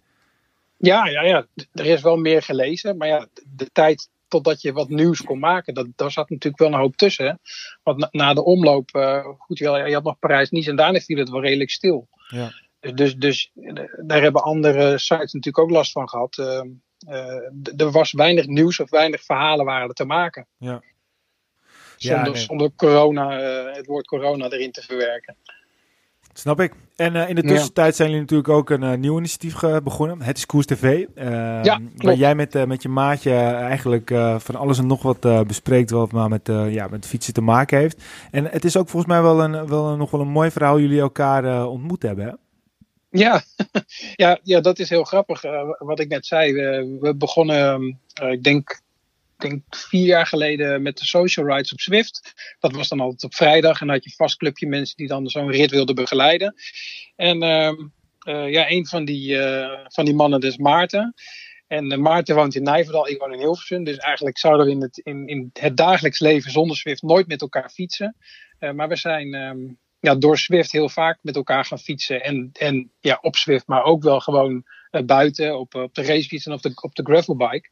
Ja, 0.78 1.06
ja, 1.06 1.22
ja, 1.22 1.46
er 1.72 1.86
is 1.86 2.02
wel 2.02 2.16
meer 2.16 2.42
gelezen. 2.42 2.96
Maar 2.96 3.08
ja, 3.08 3.26
de 3.46 3.70
tijd 3.72 4.08
totdat 4.28 4.60
je 4.62 4.72
wat 4.72 4.88
nieuws 4.88 5.22
kon 5.22 5.38
maken, 5.38 5.74
dat, 5.74 5.86
daar 5.96 6.10
zat 6.10 6.30
natuurlijk 6.30 6.62
wel 6.62 6.72
een 6.72 6.78
hoop 6.78 6.96
tussen. 6.96 7.26
hè. 7.26 7.32
Want 7.82 7.98
na, 7.98 8.08
na 8.10 8.34
de 8.34 8.44
omloop, 8.44 8.94
eh, 8.94 9.24
goed, 9.38 9.58
je, 9.58 9.70
je 9.70 9.94
had 9.94 10.04
nog 10.04 10.18
Parijs-Nice 10.18 10.70
en 10.70 10.76
daarna 10.76 10.98
viel 11.00 11.18
het 11.18 11.30
wel 11.30 11.40
redelijk 11.42 11.70
stil. 11.70 12.08
Ja. 12.28 12.52
Dus, 12.94 13.16
dus 13.16 13.50
eh, 13.54 13.72
daar 14.06 14.22
hebben 14.22 14.42
andere 14.42 14.98
sites 14.98 15.32
natuurlijk 15.32 15.58
ook 15.58 15.70
last 15.70 15.92
van 15.92 16.08
gehad. 16.08 16.38
Eh, 16.38 16.60
eh, 17.06 17.76
er 17.76 17.90
was 17.90 18.12
weinig 18.12 18.46
nieuws 18.46 18.80
of 18.80 18.90
weinig 18.90 19.22
verhalen 19.24 19.64
waren 19.64 19.88
er 19.88 19.94
te 19.94 20.04
maken. 20.04 20.46
Ja. 20.56 20.82
Zonder, 21.96 22.26
Ja, 22.26 22.32
nee. 22.32 22.42
zonder 22.42 22.70
corona, 22.76 23.40
eh, 23.40 23.76
het 23.76 23.86
woord 23.86 24.06
corona 24.06 24.50
erin 24.50 24.72
te 24.72 24.82
verwerken. 24.82 25.36
Snap 26.38 26.60
ik. 26.60 26.72
En 26.96 27.16
eh, 27.16 27.28
in 27.28 27.34
de 27.34 27.42
Ja. 27.42 27.48
tussentijd 27.48 27.96
zijn 27.96 28.08
jullie 28.08 28.22
natuurlijk 28.22 28.48
ook 28.48 28.70
een 28.70 28.82
eh, 28.82 28.96
nieuw 28.98 29.18
initiatief 29.18 29.54
ge- 29.54 29.80
begonnen. 29.84 30.22
Het 30.22 30.36
is 30.36 30.46
Koers 30.46 30.66
TV. 30.66 31.06
eh, 31.14 31.26
Waar 31.96 32.14
jij 32.14 32.34
met, 32.34 32.54
eh, 32.54 32.64
met 32.64 32.82
je 32.82 32.88
maatje 32.88 33.34
eigenlijk 33.34 34.10
eh, 34.10 34.38
van 34.38 34.54
alles 34.54 34.78
en 34.78 34.86
nog 34.86 35.02
wat 35.02 35.24
eh, 35.24 35.40
bespreekt 35.40 35.90
wat 35.90 36.12
maar 36.12 36.28
met, 36.28 36.48
eh, 36.48 36.72
ja, 36.74 36.86
met 36.90 37.06
fietsen 37.06 37.34
te 37.34 37.40
maken 37.40 37.78
heeft. 37.78 38.02
En 38.30 38.44
het 38.44 38.64
is 38.64 38.76
ook 38.76 38.88
volgens 38.88 39.12
mij 39.12 39.22
wel, 39.22 39.42
een, 39.42 39.66
wel 39.68 39.86
een, 39.86 39.98
nog 39.98 40.10
wel 40.10 40.20
een 40.20 40.28
mooi 40.28 40.50
verhaal 40.50 40.80
jullie 40.80 41.00
elkaar 41.00 41.44
eh, 41.44 41.66
ontmoet 41.70 42.02
hebben. 42.02 42.24
Hè? 42.24 42.32
Ja, 43.10 43.42
ja, 44.16 44.38
ja, 44.42 44.60
dat 44.60 44.78
is 44.78 44.88
heel 44.90 45.04
grappig. 45.04 45.44
Eh, 45.44 45.62
wat 45.78 46.00
ik 46.00 46.08
net 46.08 46.26
zei, 46.26 46.52
we, 46.52 46.96
we 47.00 47.14
begonnen, 47.16 47.98
eh, 48.14 48.30
ik 48.32 48.42
denk, 48.42 48.80
denk 49.38 49.62
vier 49.70 50.06
jaar 50.06 50.26
geleden 50.26 50.82
met 50.82 50.98
de 50.98 51.04
social 51.06 51.46
rides 51.46 51.72
op 51.72 51.80
Zwift. 51.80 52.32
Dat 52.58 52.72
was 52.72 52.88
dan 52.88 53.00
altijd 53.00 53.24
op 53.24 53.34
vrijdag 53.34 53.80
en 53.80 53.86
dan 53.86 53.96
had 53.96 54.04
je 54.04 54.14
vast 54.16 54.36
clubje 54.36 54.66
mensen 54.66 54.96
die 54.96 55.06
dan 55.06 55.28
zo'n 55.28 55.50
rit 55.50 55.70
wilden 55.70 55.94
begeleiden. 55.94 56.54
En 57.16 57.42
ehm, 57.42 57.74
eh, 58.18 58.50
ja, 58.50 58.70
een 58.70 58.86
van 58.86 59.04
die, 59.04 59.38
eh, 59.38 59.86
van 59.88 60.04
die 60.04 60.14
mannen 60.14 60.40
is 60.40 60.56
Maarten. 60.56 61.14
En 61.66 61.92
eh, 61.92 61.98
Maarten 61.98 62.34
woont 62.34 62.54
in 62.54 62.62
Nijverdal, 62.62 63.08
ik 63.08 63.18
woon 63.18 63.32
in 63.32 63.38
Hilversum. 63.38 63.84
Dus 63.84 63.96
eigenlijk 63.96 64.38
zouden 64.38 64.66
we 64.66 64.72
in 64.72 64.82
het, 64.82 64.98
in, 64.98 65.26
in 65.26 65.50
het 65.52 65.76
dagelijks 65.76 66.20
leven 66.20 66.50
zonder 66.50 66.76
Zwift 66.76 67.02
nooit 67.02 67.26
met 67.26 67.40
elkaar 67.40 67.70
fietsen. 67.70 68.16
Maar 68.74 68.88
we 68.88 68.96
zijn 68.96 69.34
ehm, 69.34 69.58
ja, 70.00 70.14
door 70.14 70.38
Zwift 70.38 70.72
heel 70.72 70.88
vaak 70.88 71.18
met 71.22 71.36
elkaar 71.36 71.64
gaan 71.64 71.78
fietsen. 71.78 72.22
En, 72.22 72.50
en 72.52 72.92
ja, 73.00 73.18
op 73.20 73.36
Zwift, 73.36 73.66
maar 73.66 73.84
ook 73.84 74.02
wel 74.02 74.20
gewoon 74.20 74.64
buiten 75.06 75.58
op, 75.58 75.74
op 75.74 75.94
de 75.94 76.02
racefiets 76.02 76.46
en 76.46 76.52
op 76.52 76.62
de, 76.62 76.72
op 76.74 76.94
de 76.94 77.02
gravelbike. 77.02 77.68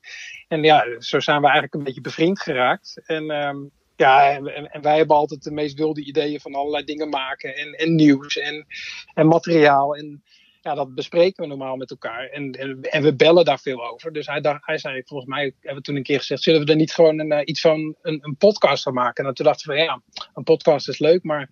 En 0.48 0.62
ja, 0.62 0.84
zo 0.98 1.20
zijn 1.20 1.40
we 1.40 1.44
eigenlijk 1.44 1.74
een 1.74 1.82
beetje 1.82 2.00
bevriend 2.00 2.40
geraakt. 2.40 3.00
En 3.06 3.30
ehm, 3.30 3.56
ja, 3.96 4.34
en 4.36 4.82
wij 4.82 4.96
hebben 4.96 5.16
altijd 5.16 5.42
de 5.42 5.50
meest 5.50 5.78
wilde 5.78 6.04
ideeën 6.04 6.40
van 6.40 6.54
allerlei 6.54 6.84
dingen 6.84 7.08
maken. 7.08 7.56
En, 7.56 7.72
en 7.72 7.94
nieuws 7.94 8.36
en, 8.36 8.66
en 9.14 9.26
materiaal. 9.26 9.96
En 9.96 10.22
ja, 10.66 10.74
dat 10.74 10.94
bespreken 10.94 11.42
we 11.42 11.48
normaal 11.48 11.76
met 11.76 11.90
elkaar. 11.90 12.28
En, 12.28 12.52
en, 12.52 12.80
en 12.82 13.02
we 13.02 13.14
bellen 13.16 13.44
daar 13.44 13.58
veel 13.58 13.90
over. 13.92 14.12
Dus 14.12 14.26
hij, 14.26 14.40
dacht, 14.40 14.66
hij 14.66 14.78
zei, 14.78 15.02
volgens 15.04 15.30
mij 15.30 15.42
hebben 15.60 15.74
we 15.74 15.80
toen 15.80 15.96
een 15.96 16.02
keer 16.02 16.18
gezegd... 16.18 16.42
zullen 16.42 16.64
we 16.64 16.70
er 16.70 16.76
niet 16.76 16.92
gewoon 16.92 17.18
een, 17.18 17.32
eh, 17.32 17.40
iets 17.44 17.60
van 17.60 17.96
een, 18.02 18.18
een 18.22 18.36
podcast 18.36 18.82
van 18.82 18.94
maken? 18.94 19.26
En 19.26 19.34
toen 19.34 19.44
dachten 19.46 19.70
we, 19.70 19.76
ja, 19.76 20.02
een 20.34 20.42
podcast 20.42 20.88
is 20.88 20.98
leuk, 20.98 21.22
maar 21.22 21.48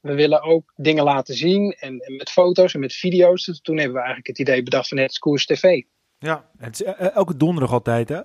we 0.00 0.14
willen 0.14 0.42
ook 0.42 0.72
dingen 0.76 1.04
laten 1.04 1.34
zien. 1.34 1.76
En, 1.80 1.98
en 1.98 2.16
met 2.16 2.30
foto's 2.30 2.74
en 2.74 2.80
met 2.80 2.92
video's. 2.92 3.44
Dus 3.44 3.60
toen 3.60 3.76
hebben 3.76 3.94
we 3.94 3.98
eigenlijk 3.98 4.28
het 4.28 4.38
idee 4.38 4.62
bedacht 4.62 4.88
van 4.88 4.98
het 4.98 5.18
Koers 5.18 5.46
TV. 5.46 5.82
Ja. 6.18 6.50
Het 6.58 6.80
is 6.80 6.82
eh, 6.82 7.14
elke 7.14 7.36
donderdag 7.36 7.72
altijd, 7.72 8.08
hè? 8.08 8.20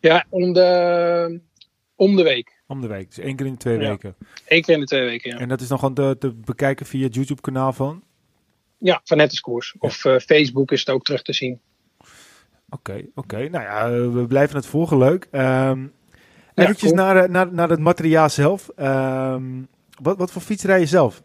Ja, 0.00 0.26
om 0.28 0.52
de, 0.52 1.40
om 1.96 2.16
de 2.16 2.22
week. 2.22 2.62
Om 2.66 2.80
de 2.80 2.86
week. 2.86 3.08
Dus 3.08 3.18
één 3.24 3.36
keer 3.36 3.46
in 3.46 3.52
de 3.52 3.58
twee 3.58 3.78
Ja. 3.78 3.88
weken. 3.88 4.16
Eén 4.46 4.62
keer 4.62 4.74
in 4.74 4.80
de 4.80 4.86
twee 4.86 5.04
weken, 5.04 5.30
ja. 5.30 5.38
En 5.38 5.48
dat 5.48 5.60
is 5.60 5.68
dan 5.68 5.78
gewoon 5.78 5.94
te, 5.94 6.16
te 6.18 6.34
bekijken 6.34 6.86
via 6.86 7.04
het 7.04 7.14
YouTube-kanaal 7.14 7.72
van? 7.72 8.02
Ja, 8.80 9.00
van 9.04 9.18
het 9.18 9.32
is 9.32 9.40
Koers. 9.40 9.74
Of 9.78 10.04
eh, 10.04 10.18
Facebook 10.18 10.72
is 10.72 10.80
het 10.80 10.90
ook 10.90 11.04
terug 11.04 11.22
te 11.22 11.32
zien. 11.32 11.60
Oké, 12.68 13.04
oké. 13.14 13.36
Nou 13.36 13.64
ja, 13.64 13.84
eh, 13.84 14.12
we 14.12 14.26
blijven 14.28 14.56
het 14.56 14.66
volgen. 14.66 14.98
Leuk. 14.98 15.28
Ehm 15.30 15.86
eventjes 16.54 16.90
cool. 16.90 17.04
naar, 17.04 17.16
eh, 17.16 17.28
naar, 17.28 17.52
naar 17.52 17.68
het 17.68 17.80
materiaal 17.80 18.28
zelf. 18.28 18.68
Ehm, 18.76 19.62
wat, 20.02 20.16
wat 20.18 20.30
voor 20.30 20.42
fiets 20.42 20.64
rij 20.64 20.80
je 20.80 20.86
zelf? 20.86 21.22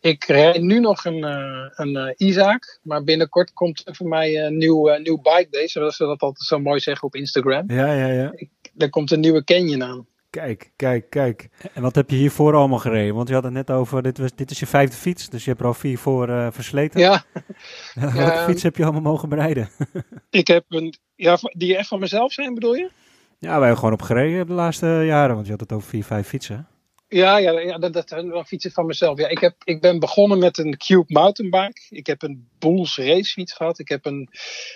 Ik 0.00 0.24
rijd 0.24 0.62
nu 0.62 0.80
nog 0.80 1.04
een, 1.04 1.24
eh 1.24 1.68
een 1.70 1.96
eh, 1.96 2.28
Isaac, 2.28 2.78
maar 2.82 3.04
binnenkort 3.04 3.52
komt 3.52 3.82
er 3.84 3.96
voor 3.96 4.08
mij 4.08 4.46
een 4.46 4.56
nieuw, 4.56 4.96
nieuw 4.96 5.20
bike 5.20 5.48
day, 5.50 5.68
zoals 5.68 5.96
ze 5.96 6.04
dat 6.04 6.20
altijd 6.20 6.46
zo 6.46 6.58
mooi 6.58 6.80
zeggen 6.80 7.06
op 7.06 7.14
Instagram. 7.14 7.64
Ja, 7.66 7.92
ja, 7.92 8.06
ja. 8.06 8.34
Er 8.76 8.90
komt 8.90 9.10
een 9.10 9.20
nieuwe 9.20 9.44
Canyon 9.44 9.82
aan. 9.82 10.06
Kijk, 10.32 10.72
kijk, 10.76 11.10
kijk. 11.10 11.48
En 11.74 11.82
wat 11.82 11.94
heb 11.94 12.10
je 12.10 12.16
hiervoor 12.16 12.54
allemaal 12.54 12.78
gereden? 12.78 13.14
Want 13.14 13.28
je 13.28 13.34
had 13.34 13.42
het 13.44 13.52
net 13.52 13.70
over, 13.70 14.02
dit, 14.02 14.18
was, 14.18 14.34
dit 14.34 14.50
is 14.50 14.58
je 14.60 14.66
vijfde 14.66 14.96
fiets, 14.96 15.28
dus 15.28 15.42
je 15.44 15.50
hebt 15.50 15.62
er 15.62 15.66
al 15.68 15.74
vier 15.74 15.98
voor 15.98 16.28
eh, 16.28 16.46
versleten. 16.50 17.00
Ja, 17.00 17.24
Welke 17.94 18.18
Ja. 18.18 18.44
fiets 18.44 18.62
heb 18.62 18.76
je 18.76 18.82
allemaal 18.82 19.00
mogen 19.02 19.28
bereiden? 19.28 19.68
ik 20.30 20.46
heb 20.46 20.64
een, 20.68 20.94
ja, 21.14 21.38
die 21.52 21.76
echt 21.76 21.88
van 21.88 22.00
mezelf 22.00 22.32
zijn 22.32 22.54
bedoel 22.54 22.74
je? 22.74 22.90
Ja, 23.38 23.50
wij 23.50 23.58
hebben 23.58 23.76
gewoon 23.78 23.92
op 23.92 24.02
gereden 24.02 24.46
de 24.46 24.52
laatste 24.52 24.86
jaren, 24.86 25.34
want 25.34 25.46
je 25.46 25.52
had 25.52 25.60
het 25.60 25.72
over 25.72 25.88
vier, 25.88 26.04
vijf 26.04 26.26
fietsen. 26.28 26.66
Ja, 27.12 27.36
ja, 27.36 27.60
ja 27.60 27.78
dat, 27.78 27.92
dat 27.92 28.08
zijn 28.08 28.30
wel 28.30 28.44
fietsen 28.44 28.70
van 28.70 28.86
mezelf. 28.86 29.18
Ja, 29.18 29.28
ik, 29.28 29.38
heb, 29.38 29.54
ik 29.64 29.80
ben 29.80 29.98
begonnen 29.98 30.38
met 30.38 30.58
een 30.58 30.76
Cube 30.76 31.04
mountainbike. 31.06 31.80
Ik 31.88 32.06
heb 32.06 32.22
een 32.22 32.48
Bulls 32.58 32.96
racefiets 32.96 33.52
gehad. 33.52 33.78
Ik 33.78 33.88
heb 33.88 34.04
een, 34.04 34.28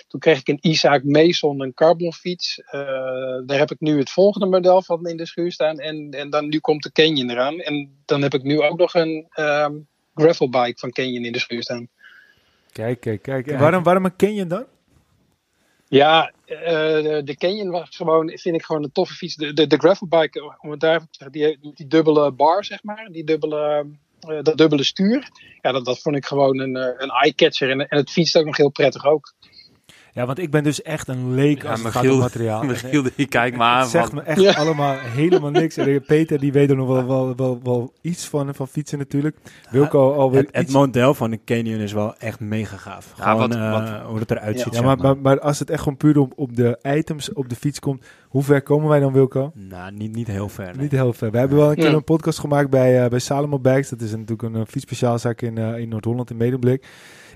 toen 0.07 0.19
kreeg 0.19 0.39
ik 0.39 0.47
een 0.47 0.57
Isaac 0.61 1.03
Mason, 1.03 1.61
een 1.61 1.73
carbonfiets. 1.73 2.59
Eh 2.59 2.81
daar 3.45 3.57
heb 3.57 3.71
ik 3.71 3.79
nu 3.79 3.97
het 3.97 4.09
volgende 4.09 4.45
model 4.45 4.81
van 4.81 5.07
in 5.07 5.17
de 5.17 5.25
schuur 5.25 5.51
staan. 5.51 5.79
En, 5.79 6.11
en 6.11 6.29
dan 6.29 6.47
nu 6.47 6.59
komt 6.59 6.83
de 6.83 6.91
Canyon 6.91 7.29
eraan. 7.29 7.59
En 7.59 8.01
dan 8.05 8.21
heb 8.21 8.33
ik 8.33 8.43
nu 8.43 8.61
ook 8.61 8.77
nog 8.77 8.93
een 8.93 9.25
ehm 9.29 9.75
gravelbike 10.15 10.79
van 10.79 10.91
Canyon 10.91 11.25
in 11.25 11.31
de 11.31 11.39
schuur 11.39 11.63
staan. 11.63 11.87
Kijk, 12.71 12.99
kijk, 12.99 13.21
kijk. 13.21 13.37
En 13.37 13.43
Kijk. 13.43 13.59
waarom, 13.59 13.83
waarom 13.83 14.05
een 14.05 14.15
Canyon 14.15 14.47
dan? 14.47 14.65
Ja, 15.89 16.31
eh, 16.45 17.23
de, 17.23 17.35
Canyon 17.37 17.69
was 17.69 17.95
gewoon, 17.95 18.29
vind 18.37 18.55
ik 18.55 18.63
gewoon 18.63 18.83
een 18.83 18.91
toffe 18.91 19.13
fiets. 19.13 19.35
De, 19.35 19.53
de, 19.53 19.67
de 19.67 19.77
gravelbike, 19.77 20.57
om 20.61 20.71
het 20.71 20.79
daar 20.79 20.95
even 20.95 21.07
te 21.11 21.17
zeggen, 21.31 21.59
die, 21.61 21.73
die 21.73 21.87
dubbele 21.87 22.31
bar, 22.31 22.65
zeg 22.65 22.83
maar. 22.83 23.07
Die 23.11 23.23
dubbele, 23.23 23.87
eh, 24.19 24.41
dat 24.41 24.57
dubbele 24.57 24.83
stuur. 24.83 25.29
Ja, 25.61 25.71
dat, 25.71 25.85
dat 25.85 25.99
vond 25.99 26.15
ik 26.15 26.25
gewoon 26.25 26.59
een, 26.59 26.75
eh, 26.75 26.93
een 26.97 27.09
eye-catcher. 27.09 27.69
En, 27.69 27.87
en 27.87 27.97
het 27.97 28.11
fietst 28.11 28.37
ook 28.37 28.45
nog 28.45 28.57
heel 28.57 28.71
prettig 28.71 29.05
ook. 29.05 29.33
Ja, 30.17 30.25
want 30.25 30.39
ik 30.39 30.51
ben 30.51 30.63
dus 30.63 30.81
echt 30.81 31.07
een 31.07 31.33
leek 31.33 31.61
Ja, 31.63 31.69
als 31.71 31.83
het 31.83 31.91
gaat 31.91 32.07
om 32.09 32.17
materiaal. 32.19 32.63
Michiel, 32.65 33.03
die 33.15 33.27
kijkt 33.27 33.57
me 33.57 33.63
Het 33.63 33.73
aan 33.73 33.87
zegt 33.87 34.13
me 34.13 34.21
echt 34.21 34.41
Ja. 34.41 34.53
allemaal 34.53 34.95
helemaal 34.99 35.49
niks. 35.51 35.77
En 35.77 36.03
Peter, 36.05 36.39
die 36.39 36.51
weet 36.51 36.69
er 36.69 36.75
nog 36.75 36.87
wel, 36.87 37.05
wel, 37.07 37.35
wel, 37.35 37.59
wel 37.63 37.93
iets 38.01 38.25
van, 38.27 38.55
van 38.55 38.67
fietsen 38.67 38.97
natuurlijk. 38.97 39.37
Wilco 39.69 40.13
alweer 40.13 40.39
Het, 40.39 40.49
het 40.51 40.71
model 40.71 41.13
van 41.13 41.29
de 41.31 41.39
Canyon 41.45 41.79
is 41.79 41.93
wel 41.93 42.15
echt 42.17 42.39
mega 42.39 42.77
gaaf. 42.77 43.13
Ja, 43.17 43.23
Gewoon 43.31 43.47
wat- 43.49 43.57
eh, 43.57 43.71
wat- 43.71 44.01
hoe 44.09 44.19
het 44.19 44.31
eruit 44.31 44.57
Ja. 44.57 44.63
ziet. 44.63 44.73
Ja, 44.75 44.81
maar, 44.81 44.97
maar. 44.97 45.05
maar, 45.05 45.17
maar 45.21 45.39
als 45.39 45.59
het 45.59 45.69
echt 45.69 45.81
gewoon 45.81 45.97
puur 45.97 46.17
op, 46.19 46.33
op 46.35 46.55
de 46.55 46.79
items 46.83 47.33
op 47.33 47.49
de 47.49 47.55
fiets 47.55 47.79
komt, 47.79 48.05
hoe 48.27 48.43
ver 48.43 48.61
komen 48.61 48.89
wij 48.89 48.99
dan, 48.99 49.13
Wilco? 49.13 49.51
Nou, 49.53 49.91
niet, 49.91 50.15
niet 50.15 50.27
heel 50.27 50.49
ver. 50.49 50.65
nee. 50.65 50.75
Niet 50.81 50.91
heel 50.91 51.13
ver. 51.13 51.31
We 51.31 51.37
hebben 51.37 51.57
wel 51.57 51.69
een 51.69 51.75
keer 51.75 51.89
Ja. 51.89 51.93
een 51.93 52.03
podcast 52.03 52.39
gemaakt 52.39 52.69
bij, 52.69 53.03
eh 53.03 53.09
bij 53.09 53.19
Salomo 53.19 53.59
Bikes. 53.59 53.89
Dat 53.89 54.01
is 54.01 54.11
natuurlijk 54.11 54.41
een 54.41 54.55
uh, 54.55 54.61
fietsspeciaalzaak 54.67 55.41
in, 55.41 55.57
eh, 55.57 55.77
in 55.77 55.89
Noord-Holland, 55.89 56.29
in 56.29 56.37
Medemblik. 56.37 56.85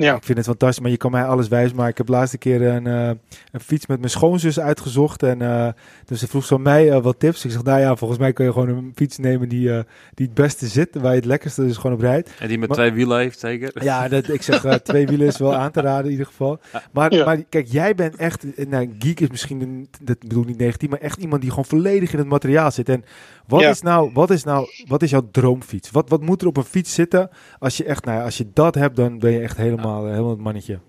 Ja. 0.02 0.16
Ik 0.16 0.24
vind 0.24 0.38
het 0.38 0.48
fantastisch, 0.48 0.80
maar 0.80 0.92
je 0.92 0.98
kan 0.98 1.12
mij 1.12 1.26
alles 1.26 1.48
wijs 1.48 1.74
maken. 1.74 1.92
Ik 1.92 1.98
heb 1.98 2.06
de 2.06 2.12
laatste 2.12 2.38
keer 2.38 2.62
een, 2.62 2.88
eh, 2.88 3.10
een 3.52 3.60
fiets 3.60 3.86
met 3.88 4.00
mijn 4.00 4.12
schoonzus 4.12 4.60
uitgezocht. 4.60 5.24
En 5.24 5.42
eh, 5.42 5.68
dus 6.06 6.20
ze 6.20 6.28
vroeg 6.28 6.46
van 6.46 6.62
mij 6.62 6.92
eh, 6.92 7.02
wat 7.02 7.20
tips. 7.20 7.46
Ik 7.46 7.52
zeg, 7.52 7.64
nou 7.64 7.80
ja, 7.80 7.96
volgens 7.96 8.20
mij 8.20 8.34
kun 8.34 8.46
je 8.46 8.52
gewoon 8.52 8.70
een 8.70 8.92
fiets 8.96 9.18
nemen 9.18 9.50
die, 9.50 9.74
eh, 9.74 9.84
die 10.14 10.26
het 10.26 10.36
beste 10.36 10.68
zit. 10.68 10.96
Waar 10.96 11.12
je 11.12 11.18
het 11.18 11.26
lekkerste 11.26 11.62
dus 11.66 11.78
gewoon 11.78 11.96
op 11.96 12.02
rijdt. 12.02 12.30
En 12.40 12.48
die 12.48 12.58
met 12.58 12.68
Maar- 12.70 12.78
twee 12.78 12.92
wielen 12.92 13.18
heeft, 13.20 13.40
zeker. 13.40 13.84
Ja, 13.84 14.08
dat, 14.08 14.30
ik 14.30 14.42
zeg 14.42 14.80
twee 14.82 15.08
wielen 15.08 15.28
is 15.28 15.38
wel 15.38 15.56
aan 15.56 15.72
te 15.72 15.82
raden 15.82 16.06
in 16.06 16.12
ieder 16.12 16.26
geval. 16.26 16.60
Maar, 16.92 17.14
Ja. 17.14 17.26
maar 17.26 17.44
kijk, 17.50 17.68
jij 17.68 17.96
bent 17.96 18.16
echt, 18.16 18.68
nou, 18.70 18.96
geek 19.00 19.20
is 19.20 19.30
misschien, 19.30 19.62
een, 19.62 19.88
dat 20.02 20.20
bedoel 20.20 20.42
ik 20.42 20.48
niet 20.48 20.58
negatief, 20.58 20.90
maar 20.90 21.00
echt 21.00 21.20
iemand 21.20 21.42
die 21.42 21.50
gewoon 21.50 21.66
volledig 21.66 22.12
in 22.14 22.20
het 22.20 22.28
materiaal 22.28 22.72
zit. 22.72 22.90
En 22.90 23.04
wat 23.48 23.62
Ja. 23.62 23.70
is 23.70 23.82
nou, 23.82 24.12
wat 24.14 24.30
is 24.30 24.44
nou, 24.44 24.68
wat 24.88 25.02
is 25.02 25.10
jouw 25.10 25.28
droomfiets? 25.32 25.92
Wat, 25.92 26.10
wat 26.10 26.22
moet 26.22 26.42
er 26.42 26.48
op 26.48 26.58
een 26.58 26.64
fiets 26.64 26.94
zitten 26.94 27.30
als 27.60 27.78
je 27.78 27.84
echt, 27.84 28.06
nou 28.06 28.18
ja, 28.18 28.24
als 28.24 28.38
je 28.38 28.48
dat 28.54 28.76
hebt, 28.76 28.96
dan 28.96 29.20
ben 29.20 29.32
je 29.32 29.40
echt 29.40 29.58
helemaal, 29.58 29.90
eh, 29.97 30.10
helemaal 30.10 30.30
het 30.30 30.39
mannetje. 30.39 30.80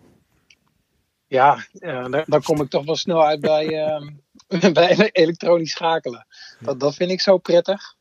Ja, 1.27 1.67
eh, 1.73 2.05
dan, 2.11 2.25
dan 2.27 2.43
kom 2.43 2.61
ik 2.61 2.71
toch 2.71 2.85
wel 2.85 2.97
snel 2.97 3.25
uit 3.25 3.41
bij, 3.41 3.85
ehm, 3.85 4.11
bij 4.73 5.11
elektronisch 5.13 5.71
schakelen. 5.71 6.27
Dat, 6.61 6.81
dat 6.81 6.95
vind 6.95 7.11
ik 7.11 7.21
zo 7.21 7.39
prettig. 7.39 7.97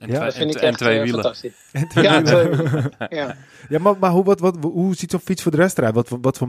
En, 0.00 0.08
Ja, 0.08 0.14
twee, 0.14 0.24
Dat 0.26 0.34
en, 0.34 0.40
vind 0.40 0.54
ik 0.54 0.60
en 0.62 0.68
echt 0.68 0.78
twee 0.78 1.00
wielen. 1.00 1.14
fantastisch. 1.22 1.52
En 1.72 1.88
twee 1.88 2.04
Ja, 2.04 2.22
wielen. 2.22 2.24
twee 2.50 2.56
wielen. 2.56 2.90
Ja. 3.08 3.36
ja, 3.68 3.78
maar, 3.78 3.94
maar 4.00 4.10
hoe, 4.10 4.24
wat, 4.24 4.40
wat, 4.40 4.56
hoe 4.62 4.94
ziet 4.94 5.10
zo'n 5.10 5.20
fiets 5.20 5.42
voor 5.42 5.50
de 5.52 5.58
rest 5.58 5.78
eruit? 5.78 5.94
Wat, 5.94 6.08
voor- 6.08 6.18
wat 6.20 6.38
voor 6.38 6.48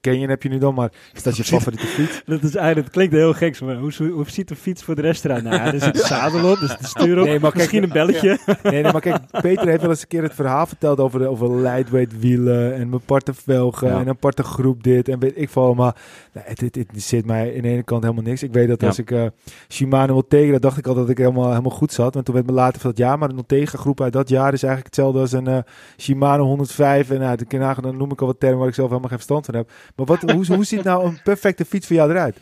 Canyon 0.00 0.28
heb 0.28 0.42
je 0.42 0.48
nu 0.48 0.58
dan, 0.58 0.74
maar 0.74 0.92
is 1.12 1.22
dat 1.22 1.36
je 1.36 1.44
favoriete 1.54 1.86
fiets? 1.86 2.22
Dat, 2.26 2.42
is 2.42 2.54
eigenlijk, 2.54 2.86
dat 2.86 2.94
klinkt 2.94 3.14
heel 3.14 3.32
gek, 3.32 3.60
maar 3.60 3.76
hoe, 3.76 3.92
hoe 4.10 4.30
ziet 4.30 4.48
de 4.48 4.56
fiets 4.56 4.82
voor 4.82 4.94
de 4.94 5.00
rest 5.02 5.24
eruit? 5.24 5.44
Nou, 5.44 5.60
er 5.60 5.80
zit 5.80 5.94
een 6.00 6.06
zadel 6.06 6.50
op, 6.50 6.56
er 6.60 6.68
zit 6.68 6.78
een 6.78 6.84
stuur 6.84 7.18
op, 7.18 7.24
Nee, 7.24 7.32
maar 7.32 7.40
kijk, 7.40 7.54
misschien 7.54 7.82
een 7.82 7.88
belletje. 7.88 8.38
Nee, 8.62 8.82
nee, 8.82 8.92
maar 8.92 9.00
kijk, 9.00 9.18
Peter 9.40 9.66
heeft 9.68 9.80
wel 9.80 9.90
eens 9.90 10.02
een 10.02 10.08
keer 10.08 10.22
het 10.22 10.34
verhaal 10.34 10.66
verteld 10.66 10.98
over, 11.00 11.18
de, 11.18 11.26
over 11.28 11.56
lightweight 11.60 12.18
wielen 12.20 12.74
en 12.74 12.94
aparte 12.94 13.34
velgen 13.34 13.88
Ja. 13.88 13.94
en 13.94 14.00
een 14.00 14.08
aparte 14.08 14.42
groep 14.42 14.82
dit 14.82 15.08
en 15.08 15.18
weet 15.18 15.32
ik 15.34 15.50
veel. 15.50 15.74
Maar 15.74 15.96
nee, 16.32 16.44
het, 16.46 16.60
het, 16.60 16.74
het 16.76 16.88
zit 17.02 17.26
mij 17.26 17.48
in 17.50 17.62
de 17.62 17.68
ene 17.68 17.82
kant 17.82 18.02
helemaal 18.02 18.24
niks. 18.24 18.42
Ik 18.42 18.52
weet 18.52 18.68
dat 18.68 18.80
Ja. 18.80 18.86
als 18.86 18.98
ik 18.98 19.10
eh 19.10 19.24
Shimano 19.68 20.12
wil 20.12 20.26
tegen, 20.28 20.50
dan 20.52 20.60
dacht 20.60 20.78
ik 20.78 20.86
al 20.86 20.94
dat 20.94 21.08
ik 21.08 21.18
helemaal, 21.18 21.48
helemaal 21.48 21.70
goed 21.70 21.92
zat. 21.92 22.14
Want 22.14 22.24
toen 22.26 22.34
werd 22.34 22.46
me 22.46 22.52
later 22.52 22.80
van 22.80 22.90
dat 22.96 23.06
jaar, 23.06 23.18
maar 23.18 23.28
de 23.28 23.34
Notega 23.34 23.78
groep 23.78 24.00
uit 24.00 24.12
dat 24.12 24.28
jaar 24.28 24.52
is 24.52 24.62
eigenlijk 24.62 24.94
hetzelfde 24.94 25.20
als 25.20 25.32
een 25.32 25.46
eh, 25.46 25.58
Shimano 25.98 26.44
105. 26.44 27.10
En 27.10 27.20
nou, 27.20 27.36
de 27.36 27.58
nagen, 27.58 27.82
dan 27.82 27.96
noem 27.96 28.12
ik 28.12 28.20
al 28.20 28.26
wat 28.26 28.40
termen 28.40 28.58
waar 28.58 28.68
ik 28.68 28.74
zelf 28.74 28.88
helemaal 28.88 29.10
geen 29.10 29.18
verstand 29.18 29.46
van 29.46 29.54
heb. 29.54 29.70
Maar 29.96 30.06
wat, 30.06 30.20
hoe, 30.20 30.54
hoe 30.54 30.64
ziet 30.64 30.84
nou 30.84 31.04
een 31.04 31.22
perfecte 31.22 31.64
fiets 31.64 31.86
voor 31.86 31.96
jou 31.96 32.10
eruit? 32.10 32.40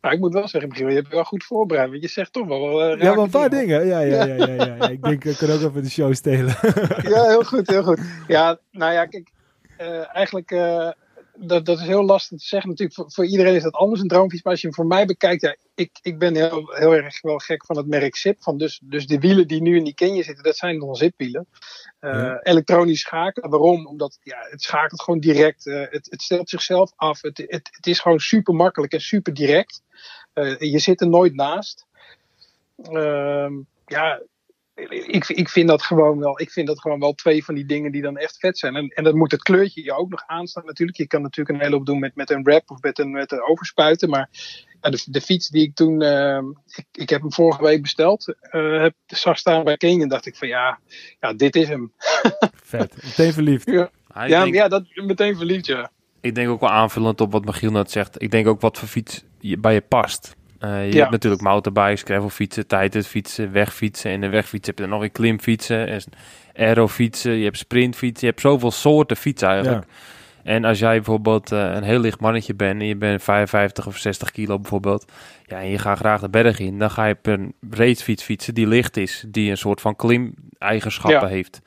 Nou, 0.00 0.16
ik 0.16 0.20
moet 0.20 0.32
wel 0.32 0.48
zeggen, 0.48 0.70
Michiel, 0.70 0.88
je 0.88 0.94
hebt 0.94 1.08
je 1.08 1.14
wel 1.14 1.24
goed 1.24 1.44
voorbereid. 1.44 1.90
Want 1.90 2.02
je 2.02 2.08
zegt 2.08 2.32
toch 2.32 2.46
wel 2.46 2.82
eh, 2.82 3.00
Ja, 3.00 3.14
maar 3.14 3.24
een 3.24 3.30
paar 3.30 3.50
dingen. 3.50 3.86
Ja, 3.86 4.00
ja, 4.00 4.24
ja, 4.24 4.34
ja, 4.34 4.46
ja, 4.46 4.64
ja. 4.64 4.88
Ik 4.88 5.02
denk, 5.02 5.24
ik 5.34 5.36
kan 5.36 5.50
ook 5.50 5.60
even 5.60 5.82
de 5.82 5.90
show 5.90 6.14
stelen. 6.14 6.54
Ja, 7.02 7.28
heel 7.28 7.44
goed, 7.44 7.68
heel 7.68 7.82
goed. 7.82 8.00
Ja, 8.26 8.58
nou 8.70 8.92
ja, 8.92 9.06
kijk, 9.06 9.30
eh, 9.76 10.16
eigenlijk, 10.16 10.50
dat, 11.36 11.66
dat 11.66 11.78
is 11.78 11.86
heel 11.86 12.04
lastig 12.04 12.38
te 12.38 12.46
zeggen. 12.46 12.68
Natuurlijk, 12.70 12.98
voor, 12.98 13.12
voor 13.12 13.26
iedereen 13.26 13.54
is 13.54 13.62
dat 13.62 13.72
anders 13.72 14.00
een 14.00 14.08
droomfiets. 14.08 14.42
Maar 14.42 14.52
als 14.52 14.60
je 14.60 14.66
hem 14.66 14.76
voor 14.76 14.86
mij 14.86 15.06
bekijkt, 15.06 15.42
ja, 15.42 15.56
ik, 15.74 15.90
ik 16.02 16.18
ben 16.18 16.34
heel, 16.34 16.70
heel 16.74 16.94
erg 16.94 17.20
wel 17.20 17.38
gek 17.38 17.64
van 17.66 17.76
het 17.76 17.86
merk 17.86 18.16
Zip. 18.16 18.42
Van 18.42 18.58
dus, 18.58 18.80
dus 18.84 19.06
de 19.06 19.18
wielen 19.18 19.48
die 19.48 19.62
nu 19.62 19.76
in 19.76 19.84
die 19.84 19.94
Kenje 19.94 20.22
zitten, 20.22 20.44
dat 20.44 20.56
zijn 20.56 20.78
dan 20.78 20.94
Zipwielen. 20.94 21.46
Eh, 22.00 22.12
Ja. 22.12 22.40
Elektronisch 22.42 23.00
schakelen. 23.00 23.50
Waarom? 23.50 23.86
Omdat 23.86 24.18
ja, 24.22 24.46
het 24.50 24.62
schakelt 24.62 25.02
gewoon 25.02 25.20
direct. 25.20 25.66
eh, 25.66 25.80
het, 25.90 26.10
het 26.10 26.22
stelt 26.22 26.48
zichzelf 26.48 26.92
af. 26.96 27.22
Het, 27.22 27.38
het, 27.38 27.68
het 27.72 27.86
is 27.86 28.00
gewoon 28.00 28.18
super 28.20 28.54
makkelijk 28.54 28.92
en 28.92 29.00
super 29.00 29.34
direct. 29.34 29.82
Eh, 30.32 30.58
je 30.58 30.78
zit 30.78 31.00
er 31.00 31.08
nooit 31.08 31.34
naast. 31.34 31.86
Ehm, 32.82 33.52
ja, 33.86 34.22
ik, 34.74 35.28
ik, 35.28 35.48
vind 35.48 35.68
dat 35.68 35.82
gewoon 35.82 36.18
wel, 36.18 36.40
ik 36.40 36.50
vind 36.50 36.66
dat 36.66 36.80
gewoon 36.80 37.00
wel 37.00 37.12
twee 37.14 37.44
van 37.44 37.54
die 37.54 37.66
dingen 37.66 37.92
die 37.92 38.02
dan 38.02 38.16
echt 38.16 38.38
vet 38.38 38.58
zijn. 38.58 38.76
En, 38.76 38.88
en 38.88 39.04
dan 39.04 39.16
moet 39.16 39.30
het 39.30 39.42
kleurtje 39.42 39.84
je 39.84 39.92
ook 39.92 40.10
nog 40.10 40.22
aanstaan 40.26 40.64
natuurlijk. 40.66 40.98
Je 40.98 41.06
kan 41.06 41.22
natuurlijk 41.22 41.56
een 41.56 41.64
hele 41.64 41.76
hoop 41.76 41.86
doen 41.86 41.98
met, 41.98 42.14
met 42.14 42.30
een 42.30 42.42
wrap 42.42 42.70
of 42.70 42.80
met 42.80 42.98
een, 42.98 43.10
met 43.10 43.32
een 43.32 43.42
overspuiten. 43.42 44.10
Maar 44.10 44.28
ja, 44.80 44.90
de, 44.90 45.04
de 45.06 45.20
fiets 45.20 45.48
die 45.48 45.62
ik 45.62 45.74
toen, 45.74 46.02
ehm, 46.02 46.44
ik, 46.74 46.86
ik 46.92 47.10
heb 47.10 47.20
hem 47.20 47.32
vorige 47.32 47.62
week 47.62 47.82
besteld, 47.82 48.34
eh, 48.40 48.80
heb, 48.80 48.94
zag 49.06 49.38
staan 49.38 49.64
bij 49.64 49.76
King 49.76 50.02
en 50.02 50.08
dacht 50.08 50.26
ik 50.26 50.36
van 50.36 50.48
ja, 50.48 50.78
ja 51.20 51.32
dit 51.32 51.56
is 51.56 51.68
hem. 51.68 51.92
Vet. 52.62 53.02
Meteen 53.02 53.32
verliefd. 53.32 53.70
Ja, 53.70 53.90
ja, 54.14 54.42
denk, 54.42 54.54
ja, 54.54 54.68
dat 54.68 54.84
meteen 54.94 55.36
verliefd 55.36 55.66
ja. 55.66 55.90
ik 56.20 56.34
denk 56.34 56.48
ook 56.48 56.60
wel 56.60 56.70
aanvullend 56.70 57.20
op 57.20 57.32
wat 57.32 57.44
Michiel 57.44 57.70
net 57.70 57.90
zegt. 57.90 58.22
Ik 58.22 58.30
denk 58.30 58.46
ook 58.46 58.60
wat 58.60 58.78
voor 58.78 58.88
fiets 58.88 59.24
je, 59.38 59.58
bij 59.58 59.74
je 59.74 59.80
past. 59.80 60.36
Eh, 60.64 60.86
je 60.86 60.92
Ja. 60.92 60.98
hebt 60.98 61.10
natuurlijk 61.10 61.42
mountainbikes, 61.42 62.02
gravelfietsen, 62.02 62.66
tijdritfietsen, 62.66 63.52
wegfietsen. 63.52 64.10
En 64.10 64.20
de 64.20 64.28
wegfietsen 64.28 64.66
heb 64.66 64.74
je 64.76 64.82
dan 64.82 64.90
nog 64.92 65.00
weer 65.00 65.10
klimfietsen, 65.10 65.88
en 65.88 66.00
aerofietsen, 66.56 67.32
je 67.32 67.44
hebt 67.44 67.58
sprintfietsen. 67.58 68.26
Je 68.26 68.32
hebt 68.32 68.40
zoveel 68.40 68.70
soorten 68.70 69.16
fietsen 69.16 69.48
eigenlijk. 69.48 69.84
En 70.42 70.64
als 70.64 70.78
jij 70.78 70.94
bijvoorbeeld 70.96 71.52
eh, 71.52 71.58
een 71.74 71.82
heel 71.82 71.98
licht 71.98 72.20
mannetje 72.20 72.54
bent 72.54 72.80
en 72.80 72.86
je 72.86 72.96
bent 72.96 73.22
55 73.22 73.86
of 73.86 73.96
60 73.96 74.30
kilo 74.30 74.58
bijvoorbeeld, 74.58 75.12
ja, 75.46 75.58
en 75.60 75.68
je 75.68 75.78
gaat 75.78 75.98
graag 75.98 76.20
de 76.20 76.28
berg 76.28 76.58
in, 76.58 76.78
dan 76.78 76.90
ga 76.90 77.04
je 77.04 77.14
op 77.14 77.26
een 77.26 77.54
racefiets 77.70 78.22
fietsen 78.22 78.54
die 78.54 78.66
licht 78.66 78.96
is, 78.96 79.24
die 79.28 79.50
een 79.50 79.56
soort 79.56 79.80
van 79.80 79.96
klim-eigenschappen 79.96 81.28
Ja. 81.28 81.34
heeft. 81.34 81.60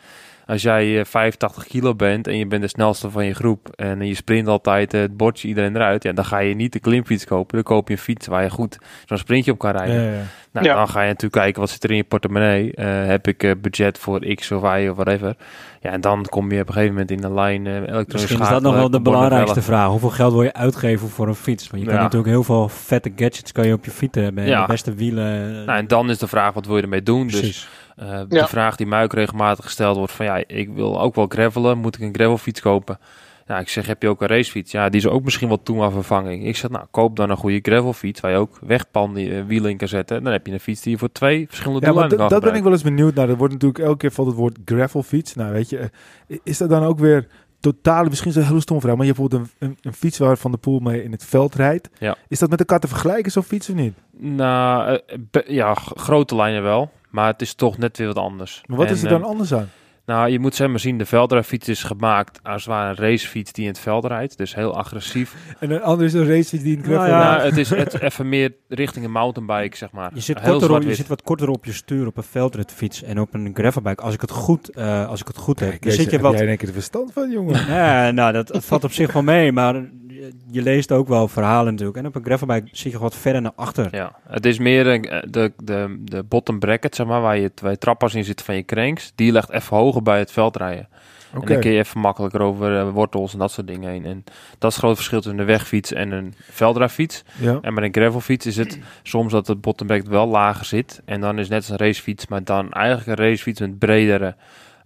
Als 0.48 0.62
jij 0.62 1.00
eh, 1.00 1.06
85 1.06 1.68
kilo 1.68 1.96
bent 1.96 2.28
en 2.28 2.38
je 2.38 2.48
bent 2.48 2.62
de 2.62 2.68
snelste 2.68 3.10
van 3.10 3.26
je 3.26 3.34
groep 3.34 3.70
en 3.76 4.08
je 4.08 4.16
sprint 4.16 4.48
altijd 4.48 4.94
eh, 4.94 5.02
het 5.02 5.18
bordje 5.18 5.48
iedereen 5.48 5.76
eruit, 5.76 6.04
ja, 6.04 6.12
dan 6.12 6.26
ga 6.26 6.38
je 6.40 6.56
niet 6.56 6.74
de 6.74 6.80
klimfiets 6.80 7.26
kopen, 7.26 7.56
dan 7.56 7.64
koop 7.64 7.88
je 7.88 7.94
een 7.94 8.00
fiets 8.00 8.28
waar 8.28 8.44
je 8.44 8.50
goed 8.50 8.78
zo'n 9.06 9.18
sprintje 9.18 9.52
op 9.52 9.58
kan 9.60 9.72
rijden. 9.72 10.04
Ja, 10.04 10.12
ja. 10.12 10.22
Nou, 10.52 10.66
Ja. 10.66 10.76
dan 10.76 10.90
ga 10.90 11.02
je 11.02 11.08
natuurlijk 11.08 11.34
kijken 11.42 11.62
wat 11.62 11.70
zit 11.70 11.84
er 11.84 11.90
in 11.90 11.96
je 11.96 12.04
portemonnee. 12.04 12.74
Eh, 12.74 13.06
heb 13.06 13.28
ik 13.28 13.44
eh, 13.44 13.52
budget 13.62 13.98
voor 13.98 14.34
X 14.36 14.52
of 14.52 14.64
Y 14.78 14.88
of 14.88 14.96
whatever. 14.96 15.36
Ja, 15.82 15.92
en 15.92 16.02
dan 16.02 16.26
kom 16.30 16.52
je 16.52 16.62
op 16.62 16.68
een 16.68 16.74
gegeven 16.74 16.94
moment 16.94 17.12
in 17.12 17.24
een 17.24 17.34
lijn 17.34 17.68
eh 17.68 17.74
elektronisch 17.76 18.12
Misschien 18.14 18.42
is 18.42 18.50
dat 18.50 18.62
nog 18.62 18.74
wel 18.74 18.90
de 18.90 19.02
belangrijkste 19.02 19.62
vraag. 19.62 19.90
Hoeveel 19.90 20.10
geld 20.10 20.34
wil 20.34 20.44
je 20.44 20.54
uitgeven 20.54 21.10
voor 21.10 21.28
een 21.28 21.36
fiets? 21.36 21.70
Want 21.70 21.84
je 21.84 21.90
kan 21.90 21.98
natuurlijk 21.98 22.30
heel 22.30 22.44
veel 22.44 22.70
vette 22.70 23.12
gadgets 23.16 23.52
kan 23.52 23.68
je 23.68 23.74
op 23.74 23.86
je 23.86 23.92
fiets 23.92 24.18
hebben. 24.18 24.46
Ja. 24.48 24.62
De 24.62 24.68
beste 24.72 24.94
wielen. 24.94 25.66
Nou, 25.66 25.78
en 25.78 25.88
dan 25.88 26.10
is 26.10 26.18
de 26.18 26.28
vraag, 26.28 26.54
wat 26.54 26.66
wil 26.66 26.76
je 26.76 26.82
ermee 26.82 27.04
doen? 27.04 27.28
Dus 27.28 27.70
Eh, 27.98 28.22
de 28.28 28.48
vraag 28.48 28.76
die 28.76 28.88
mij 28.88 29.04
ook 29.04 29.14
regelmatig 29.14 29.66
gesteld 29.66 29.98
wordt 29.98 30.12
van, 30.12 30.26
ja, 30.26 30.44
ik 30.48 30.70
wil 30.70 31.02
ook 31.02 31.16
wel 31.16 31.26
gravelen. 31.28 31.78
Moet 31.78 31.96
ik 31.96 32.02
een 32.02 32.16
gravelfiets 32.16 32.62
kopen? 32.62 33.00
Ja, 33.48 33.60
ik 33.60 33.70
zeg, 33.70 33.88
heb 33.88 34.02
je 34.02 34.08
ook 34.08 34.22
een 34.22 34.28
racefiets? 34.28 34.72
Ja, 34.72 34.90
die 34.90 35.00
is 35.00 35.08
ook 35.08 35.24
misschien 35.24 35.48
wel 35.48 35.64
toe 35.64 35.84
aan 35.84 35.92
vervanging. 35.92 36.46
Ik 36.46 36.56
zeg, 36.56 36.70
nou, 36.70 36.86
koop 36.92 37.16
dan 37.16 37.30
een 37.30 37.38
goede 37.38 37.60
gravelfiets 37.62 38.20
waar 38.20 38.32
je 38.32 38.38
ook 38.38 38.60
wegpanwielen 38.62 39.72
in 39.72 39.78
kan 39.78 39.88
zetten. 39.88 40.24
Dan 40.24 40.32
heb 40.32 40.48
je 40.48 40.54
een 40.54 40.60
fiets 40.60 40.82
die 40.82 40.92
je 40.92 40.98
voor 40.98 41.12
twee 41.12 41.48
verschillende 41.48 41.80
Ja, 41.80 41.88
doeleinden 41.88 42.18
kan 42.18 42.30
dat 42.30 42.42
ben 42.42 42.56
ik 42.56 42.64
wel 42.64 42.72
eens 42.72 42.84
benieuwd 42.84 43.16
naar. 43.16 43.30
Er 43.30 43.38
wordt 43.38 43.54
natuurlijk 43.54 43.84
elke 43.84 43.98
keer 43.98 44.12
valt 44.12 44.28
het 44.28 44.38
woord 44.38 44.58
gravelfiets. 44.66 45.36
Nou, 45.36 45.54
weet 45.54 45.70
je, 45.70 45.78
eh, 45.78 46.38
is 46.44 46.58
dat 46.58 46.70
dan 46.70 46.84
ook 46.84 47.00
weer 47.00 47.28
totale, 47.60 48.10
misschien 48.10 48.32
is 48.32 48.38
een 48.38 48.46
hele 48.46 48.62
stom 48.62 48.82
vraag, 48.82 48.96
maar 48.96 49.06
je 49.06 49.12
hebt 49.12 49.30
bijvoorbeeld 49.30 49.56
een, 49.60 49.68
een, 49.68 49.78
een 49.82 49.94
fiets 49.94 50.18
waar 50.18 50.38
Van 50.38 50.52
de 50.52 50.58
Poel 50.58 50.80
mee 50.80 51.04
in 51.04 51.12
het 51.12 51.26
veld 51.26 51.56
rijdt. 51.56 51.90
Ja. 52.00 52.16
Is 52.28 52.40
dat 52.40 52.50
met 52.50 52.60
elkaar 52.60 52.80
te 52.80 52.88
vergelijken, 52.88 53.32
zo'n 53.32 53.44
fiets 53.44 53.70
of 53.70 53.76
niet? 53.76 53.94
Nou, 54.18 55.00
eh, 55.32 55.42
ja, 55.48 55.74
grote 55.74 56.36
lijnen 56.36 56.64
wel. 56.64 56.92
Maar 57.18 57.32
het 57.32 57.42
is 57.42 57.54
toch 57.54 57.78
net 57.78 57.98
weer 57.98 58.08
wat 58.08 58.18
anders. 58.18 58.62
Maar 58.66 58.78
wat 58.78 58.88
En, 58.88 58.94
is 58.94 59.04
er 59.04 59.12
eh, 59.12 59.20
dan 59.20 59.24
anders 59.24 59.54
aan? 59.54 59.70
Nou, 60.06 60.30
je 60.30 60.40
moet 60.40 60.56
zeg 60.56 60.68
maar 60.68 60.80
zien, 60.80 60.98
de 60.98 61.06
veldrijfiets 61.06 61.68
is 61.68 61.84
gemaakt 61.84 62.40
als 62.44 62.66
het 62.66 62.74
ware 62.74 62.90
een 62.90 63.10
racefiets 63.10 63.52
die 63.52 63.64
in 63.64 63.70
het 63.70 63.80
veld 63.80 64.06
rijdt. 64.06 64.38
Dus 64.38 64.56
heel 64.56 64.78
agressief. 64.78 65.36
En 65.60 65.72
een 65.72 65.82
andere 65.82 66.08
is 66.08 66.14
een 66.14 66.28
racefiets 66.28 66.64
die 66.64 66.74
in 66.74 66.82
het 66.82 66.90
Nou 66.90 67.08
ja. 67.08 67.20
Nou, 67.20 67.42
het 67.42 67.58
is 67.58 67.70
het, 67.70 68.02
even 68.02 68.30
meer 68.30 68.54
richting 68.68 69.06
een 69.06 69.12
mountainbike, 69.12 69.78
zeg 69.78 69.92
maar. 69.92 70.12
Je 70.14 70.22
zit, 70.22 70.40
Heel 70.40 70.52
korter 70.52 70.72
op, 70.76 70.82
je 70.82 70.96
zit 70.96 71.08
wat 71.08 71.22
korter 71.22 71.50
op 71.50 71.66
je 71.66 71.74
stuur 71.74 72.08
op 72.08 72.18
een 72.18 72.24
veldritfiets 72.24 73.04
en 73.04 73.20
op 73.20 73.34
een 73.34 73.52
gravelbike. 73.54 74.04
Als 74.04 74.14
ik 74.14 74.22
het 74.22 74.32
goed, 74.32 74.70
eh, 74.70 75.08
als 75.08 75.22
ik 75.22 75.28
het 75.28 75.38
goed 75.38 75.60
heb, 75.60 75.70
dan 75.70 75.80
Kijk, 75.80 75.94
zit 75.94 76.06
je 76.06 76.12
heb 76.12 76.22
wat... 76.22 76.34
jij 76.34 76.42
in 76.42 76.48
één 76.48 76.58
keer 76.58 76.68
de 76.68 76.74
verstand 76.74 77.14
van, 77.14 77.32
jongen. 77.32 77.66
Ja, 77.68 78.12
nou, 78.12 78.34
dat, 78.34 78.48
dat 78.48 78.66
valt 78.66 78.84
op 78.84 78.92
zich 78.92 79.14
wel 79.14 79.24
mee, 79.24 79.52
maar 79.52 79.90
je, 80.18 80.32
je 80.52 80.62
leest 80.62 80.92
ook 80.92 81.08
wel 81.08 81.28
verhalen 81.28 81.72
natuurlijk. 81.72 81.98
En 81.98 82.06
op 82.06 82.16
een 82.16 82.24
gravelbike 82.24 82.68
zit 82.72 82.92
je 82.92 83.00
wat 83.00 83.16
verder 83.16 83.42
naar 83.42 83.52
achter. 83.56 83.88
Ja, 83.96 84.16
het 84.28 84.46
is 84.46 84.60
meer 84.60 84.88
een, 84.88 85.04
eh, 85.04 85.20
de, 85.30 85.54
de, 85.64 86.02
de 86.04 86.24
bottom 86.24 86.60
bracket, 86.60 86.96
zeg 86.96 87.08
maar, 87.08 87.22
waar 87.22 87.38
je 87.38 87.54
twee 87.54 87.78
trappas 87.78 88.16
in 88.16 88.24
zitten 88.24 88.46
van 88.46 88.56
je 88.56 88.66
cranks. 88.66 89.12
Die 89.16 89.32
legt 89.32 89.52
even 89.52 89.78
hoger 89.78 90.02
bij 90.02 90.20
het 90.20 90.32
veldrijden. 90.32 90.88
Oké. 91.34 91.46
En 91.46 91.52
dan 91.52 91.62
kun 91.62 91.72
je 91.72 91.78
even 91.78 92.00
makkelijker 92.00 92.42
over 92.42 92.78
eh, 92.78 92.90
wortels 92.90 93.34
en 93.34 93.40
dat 93.40 93.52
soort 93.52 93.68
dingen 93.68 93.90
heen. 93.90 94.06
En 94.06 94.24
dat 94.58 94.70
is 94.70 94.76
het 94.76 94.84
grote 94.84 94.96
verschil 94.96 95.22
tussen 95.22 95.40
een 95.40 95.46
wegfiets 95.46 95.94
en 95.94 96.12
een 96.12 96.34
veldrijfiets. 96.40 97.24
Ja. 97.40 97.60
En 97.62 97.74
met 97.74 97.84
een 97.84 97.94
gravelfiets 97.94 98.46
is 98.46 98.58
het 98.58 98.80
soms 99.04 99.32
dat 99.32 99.48
het 99.48 99.62
bottom 99.62 99.88
bracket 99.88 100.08
wel 100.08 100.28
lager 100.28 100.66
zit. 100.66 101.02
En 101.06 101.22
dan 101.22 101.36
is 101.36 101.42
het 101.42 101.50
net 101.50 101.60
als 101.60 101.70
een 101.70 101.86
racefiets, 101.86 102.28
maar 102.28 102.44
dan 102.44 102.72
eigenlijk 102.72 103.20
een 103.20 103.26
racefiets 103.26 103.60
met 103.60 103.80
bredere 103.80 104.36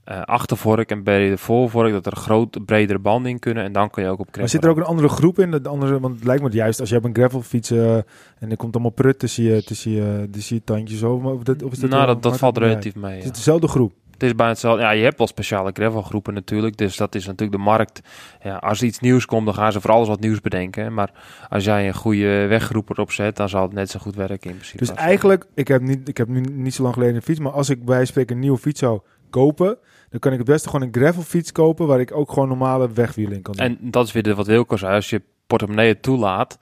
eh, 0.03 0.21
achtervork 0.21 0.89
en 0.89 1.03
bredere 1.03 1.37
voorvork. 1.37 1.91
Dat 1.91 2.05
er 2.05 2.15
groot, 2.15 2.65
bredere 2.65 2.99
banden 2.99 3.31
in 3.31 3.39
kunnen. 3.39 3.63
En 3.63 3.71
dan 3.71 3.89
kun 3.89 4.03
je 4.03 4.09
ook 4.09 4.19
op 4.19 4.25
gravel 4.25 4.41
Maar 4.41 4.49
zit 4.49 4.63
er 4.63 4.69
ook 4.69 4.77
een 4.77 4.83
andere 4.83 5.09
groep 5.09 5.39
in? 5.39 5.51
De 5.51 5.69
andere, 5.69 5.99
want 5.99 6.15
het 6.15 6.23
lijkt 6.23 6.43
me 6.43 6.49
juist, 6.51 6.79
als 6.79 6.89
je 6.89 6.95
hebt 6.95 7.07
een 7.07 7.15
gravelfiets 7.15 7.71
eh, 7.71 7.95
en 7.95 8.49
er 8.49 8.57
komt 8.57 8.73
allemaal 8.73 8.91
prut 8.91 9.19
tussen 9.19 9.43
je, 9.43 9.63
tussen 9.63 9.91
je, 9.91 10.27
tussen 10.31 10.55
je 10.55 10.63
tandjes 10.63 11.03
over. 11.03 11.31
Of, 11.31 11.43
dat, 11.43 11.63
of 11.63 11.71
is 11.71 11.79
dat 11.79 11.89
nou, 11.89 12.05
dat, 12.05 12.23
dat 12.23 12.37
valt 12.37 12.57
relatief 12.57 12.95
mee. 12.95 13.15
Het 13.15 13.23
is 13.23 13.31
dezelfde 13.31 13.67
groep. 13.67 13.93
Het 14.21 14.29
is 14.29 14.35
bijna 14.35 14.51
hetzelfde. 14.51 14.81
Ja, 14.81 14.91
je 14.91 15.03
hebt 15.03 15.17
wel 15.17 15.27
speciale 15.27 15.71
gravelgroepen 15.73 16.33
natuurlijk. 16.33 16.77
Dus 16.77 16.97
dat 16.97 17.15
is 17.15 17.25
natuurlijk 17.25 17.57
de 17.57 17.63
markt. 17.63 18.01
Ja, 18.43 18.55
als 18.55 18.79
er 18.79 18.85
iets 18.85 18.99
nieuws 18.99 19.25
komt, 19.25 19.45
dan 19.45 19.53
gaan 19.53 19.71
ze 19.71 19.81
voor 19.81 19.91
alles 19.91 20.07
wat 20.07 20.19
nieuws 20.19 20.41
bedenken. 20.41 20.93
Maar 20.93 21.11
als 21.49 21.63
jij 21.63 21.87
een 21.87 21.93
goede 21.93 22.45
weggroep 22.47 22.89
erop 22.89 23.11
zet, 23.11 23.35
dan 23.35 23.49
zal 23.49 23.61
het 23.61 23.73
net 23.73 23.89
zo 23.89 23.99
goed 23.99 24.15
werken 24.15 24.49
in 24.49 24.55
principe. 24.55 24.77
Dus 24.77 24.91
eigenlijk, 24.93 25.45
ik 25.53 25.67
heb, 25.67 25.81
niet, 25.81 26.07
ik 26.07 26.17
heb 26.17 26.27
nu 26.27 26.41
niet 26.41 26.73
zo 26.73 26.81
lang 26.81 26.93
geleden 26.93 27.15
een 27.15 27.21
fiets, 27.21 27.39
maar 27.39 27.51
als 27.51 27.69
ik 27.69 27.85
bij 27.85 28.05
spreken 28.05 28.35
een 28.35 28.41
nieuwe 28.41 28.57
fiets 28.57 28.79
zou 28.79 29.01
kopen, 29.31 29.77
dan 30.09 30.19
kan 30.19 30.31
ik 30.31 30.37
het 30.37 30.47
beste 30.47 30.69
gewoon 30.69 30.87
een 30.87 31.01
gravelfiets 31.01 31.51
kopen 31.51 31.87
waar 31.87 31.99
ik 31.99 32.15
ook 32.15 32.31
gewoon 32.31 32.47
normale 32.47 32.91
wegwielen 32.91 33.35
in 33.35 33.41
kan 33.41 33.55
doen. 33.55 33.65
En 33.65 33.77
dat 33.81 34.07
is 34.07 34.11
weer 34.11 34.23
de, 34.23 34.35
wat 34.35 34.47
Wilco 34.47 34.77
zei. 34.77 34.95
Als 34.95 35.09
je 35.09 35.21
portemonnee 35.47 35.99
toelaat 35.99 36.57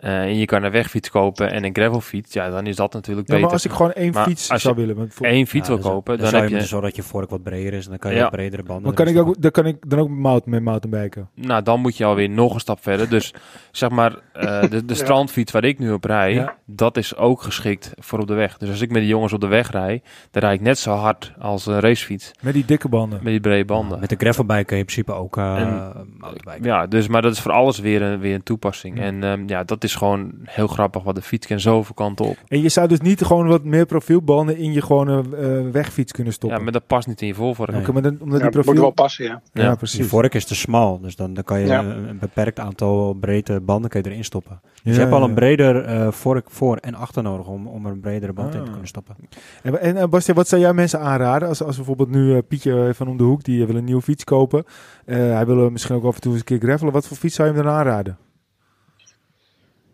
eh, 0.00 0.20
en 0.20 0.38
je 0.38 0.44
kan 0.44 0.62
een 0.62 0.70
wegfiets 0.70 1.10
kopen 1.10 1.50
en 1.52 1.64
een 1.64 1.74
gravelfiets, 1.74 2.32
ja, 2.32 2.50
dan 2.50 2.66
is 2.66 2.76
dat 2.76 2.92
natuurlijk 2.92 3.26
ja, 3.28 3.32
beter. 3.34 3.44
maar 3.48 3.52
als 3.56 3.64
ik 3.64 3.72
gewoon 3.72 3.92
één 3.92 4.12
Maar 4.12 4.24
fiets 4.26 4.50
als 4.50 4.62
zou 4.62 4.74
je 4.74 4.80
willen, 4.80 4.96
want 4.96 5.14
voor- 5.14 5.26
één 5.26 5.46
fiets 5.46 5.68
Ja, 5.68 5.74
wil 5.74 5.82
dus 5.82 5.92
kopen, 5.92 6.12
dan, 6.12 6.22
dan, 6.22 6.28
zou 6.30 6.42
heb 6.42 6.60
je 6.60 6.66
zorgen 6.66 6.88
dat 6.88 6.96
je 6.96 7.02
vork 7.02 7.30
wat 7.30 7.42
breder 7.42 7.72
is 7.72 7.84
en 7.84 7.90
dan 7.90 7.98
kan 7.98 8.10
je 8.10 8.16
Ja. 8.16 8.28
bredere 8.28 8.62
banden. 8.62 8.84
dan 8.84 8.94
kan 8.94 9.06
ik 9.14 9.18
ook, 9.18 9.40
dan 9.42 9.50
kan 9.50 9.66
ik 9.66 9.76
dan 9.90 9.98
ook 9.98 10.08
mout, 10.08 10.46
met 10.46 10.62
mountainbiken. 10.62 11.28
Nou, 11.34 11.62
dan 11.62 11.80
moet 11.80 11.96
je 11.96 12.04
alweer 12.04 12.30
nog 12.30 12.54
een 12.54 12.60
stap 12.60 12.82
verder. 12.82 13.08
Dus 13.08 13.34
zeg 13.70 13.90
maar, 13.90 14.14
eh, 14.32 14.60
de, 14.60 14.68
de 14.68 14.82
Ja. 14.86 14.94
strandfiets 14.94 15.52
waar 15.52 15.64
ik 15.64 15.78
nu 15.78 15.92
op 15.92 16.04
rij, 16.04 16.32
Ja. 16.32 16.54
dat 16.66 16.96
is 16.96 17.16
ook 17.16 17.42
geschikt 17.42 17.92
voor 17.98 18.18
op 18.18 18.26
de 18.26 18.34
weg. 18.34 18.58
Dus 18.58 18.68
als 18.70 18.80
ik 18.80 18.90
met 18.90 19.00
de 19.02 19.08
jongens 19.08 19.32
op 19.32 19.40
de 19.40 19.46
weg 19.46 19.70
rij, 19.70 20.02
dan 20.30 20.42
rijd 20.42 20.54
ik 20.54 20.60
net 20.60 20.78
zo 20.78 20.92
hard 20.92 21.32
als 21.38 21.66
een 21.66 21.80
racefiets. 21.80 22.30
Met 22.40 22.54
die 22.54 22.64
dikke 22.64 22.88
banden. 22.88 23.18
Met 23.22 23.32
die 23.32 23.40
brede 23.40 23.64
banden. 23.64 24.00
Met 24.00 24.08
de 24.08 24.16
gravelbike 24.18 24.64
kun 24.64 24.76
je 24.76 24.82
in 24.82 24.88
principe 24.88 25.12
ook 25.12 25.36
uh, 25.36 25.60
En- 25.60 25.92
mountainbiken. 26.18 26.64
Ja, 26.64 26.86
dus, 26.86 27.08
maar 27.08 27.22
dat 27.22 27.32
is 27.32 27.40
voor 27.40 27.52
alles 27.52 27.78
weer 27.78 28.02
een, 28.02 28.18
weer 28.20 28.34
een 28.34 28.42
toepassing. 28.42 28.98
Ja. 28.98 29.04
En 29.04 29.24
ehm, 29.24 29.42
ja, 29.48 29.64
dat 29.64 29.84
is 29.84 29.89
gewoon 29.96 30.32
heel 30.44 30.66
grappig, 30.66 31.02
wat 31.02 31.14
de 31.14 31.22
fiets 31.22 31.46
kan 31.46 31.60
zoveel 31.60 31.94
kanten 31.94 32.24
op. 32.24 32.36
En 32.48 32.62
je 32.62 32.68
zou 32.68 32.88
dus 32.88 33.00
niet 33.00 33.22
gewoon 33.24 33.46
wat 33.46 33.64
meer 33.64 33.86
profielbanden 33.86 34.56
in 34.56 34.72
je 34.72 34.82
gewone 34.82 35.18
eh, 35.36 35.70
wegfiets 35.72 36.12
kunnen 36.12 36.32
Ja, 36.32 36.38
stoppen. 36.38 36.62
maar 36.62 36.72
dat 36.72 36.86
past 36.86 37.06
niet 37.06 37.20
in 37.20 37.26
je 37.26 37.34
voorvork. 37.34 37.70
Nee. 37.70 37.80
Oké, 37.80 37.92
maar 37.92 38.02
dan, 38.02 38.16
omdat 38.20 38.38
Ja, 38.40 38.44
die 38.44 38.44
dat 38.44 38.54
moet 38.54 38.62
profiel... 38.64 38.82
wel 38.82 38.90
passen, 38.90 39.24
ja. 39.24 39.40
Ja, 39.52 39.62
Ja. 39.62 39.68
Die 39.68 39.76
precies. 39.76 40.06
vork 40.06 40.34
is 40.34 40.44
te 40.44 40.54
smal, 40.54 41.00
dus 41.00 41.16
dan, 41.16 41.34
dan 41.34 41.44
kan 41.44 41.60
je 41.60 41.66
Ja. 41.66 41.84
een, 41.84 42.18
beperkt 42.18 42.58
aantal 42.58 43.12
breedte 43.14 43.60
banden 43.60 43.90
kun 43.90 44.02
je 44.02 44.10
erin 44.10 44.24
stoppen. 44.24 44.60
Dus 44.62 44.80
Ja, 44.82 44.92
je 44.92 44.98
hebt 44.98 45.12
al 45.12 45.20
ja. 45.20 45.24
een 45.28 45.34
breder 45.34 45.84
eh, 45.84 46.10
vork 46.12 46.50
voor 46.50 46.76
en 46.76 46.94
achter 46.94 47.22
nodig 47.22 47.46
om, 47.46 47.66
om 47.66 47.86
er 47.86 47.92
een 47.92 48.00
bredere 48.00 48.32
band 48.32 48.48
in 48.54 48.58
te 48.58 48.64
Ah. 48.64 48.70
kunnen 48.70 48.88
stoppen. 48.88 49.16
En, 49.62 49.80
en 49.80 49.96
eh, 49.96 50.08
Bastiaan, 50.08 50.36
wat 50.38 50.48
zou 50.48 50.60
jij 50.60 50.72
mensen 50.72 51.00
aanraden? 51.00 51.48
Als, 51.48 51.62
als 51.62 51.76
bijvoorbeeld 51.76 52.10
nu 52.10 52.40
Pietje 52.42 52.90
van 52.94 53.08
om 53.08 53.16
de 53.16 53.24
hoek, 53.24 53.44
die 53.44 53.66
wil 53.66 53.76
een 53.76 53.84
nieuwe 53.84 54.02
fiets 54.02 54.24
kopen. 54.24 54.64
Eh, 55.04 55.16
hij 55.16 55.46
wil 55.46 55.70
misschien 55.70 55.96
ook 55.96 56.04
af 56.04 56.14
en 56.14 56.20
toe 56.20 56.30
eens 56.30 56.40
een 56.40 56.46
keer 56.46 56.58
gravelen. 56.68 56.92
Wat 56.92 57.06
voor 57.06 57.16
fiets 57.16 57.34
zou 57.34 57.48
je 57.48 57.54
hem 57.54 57.64
dan 57.64 57.72
aanraden? 57.72 58.16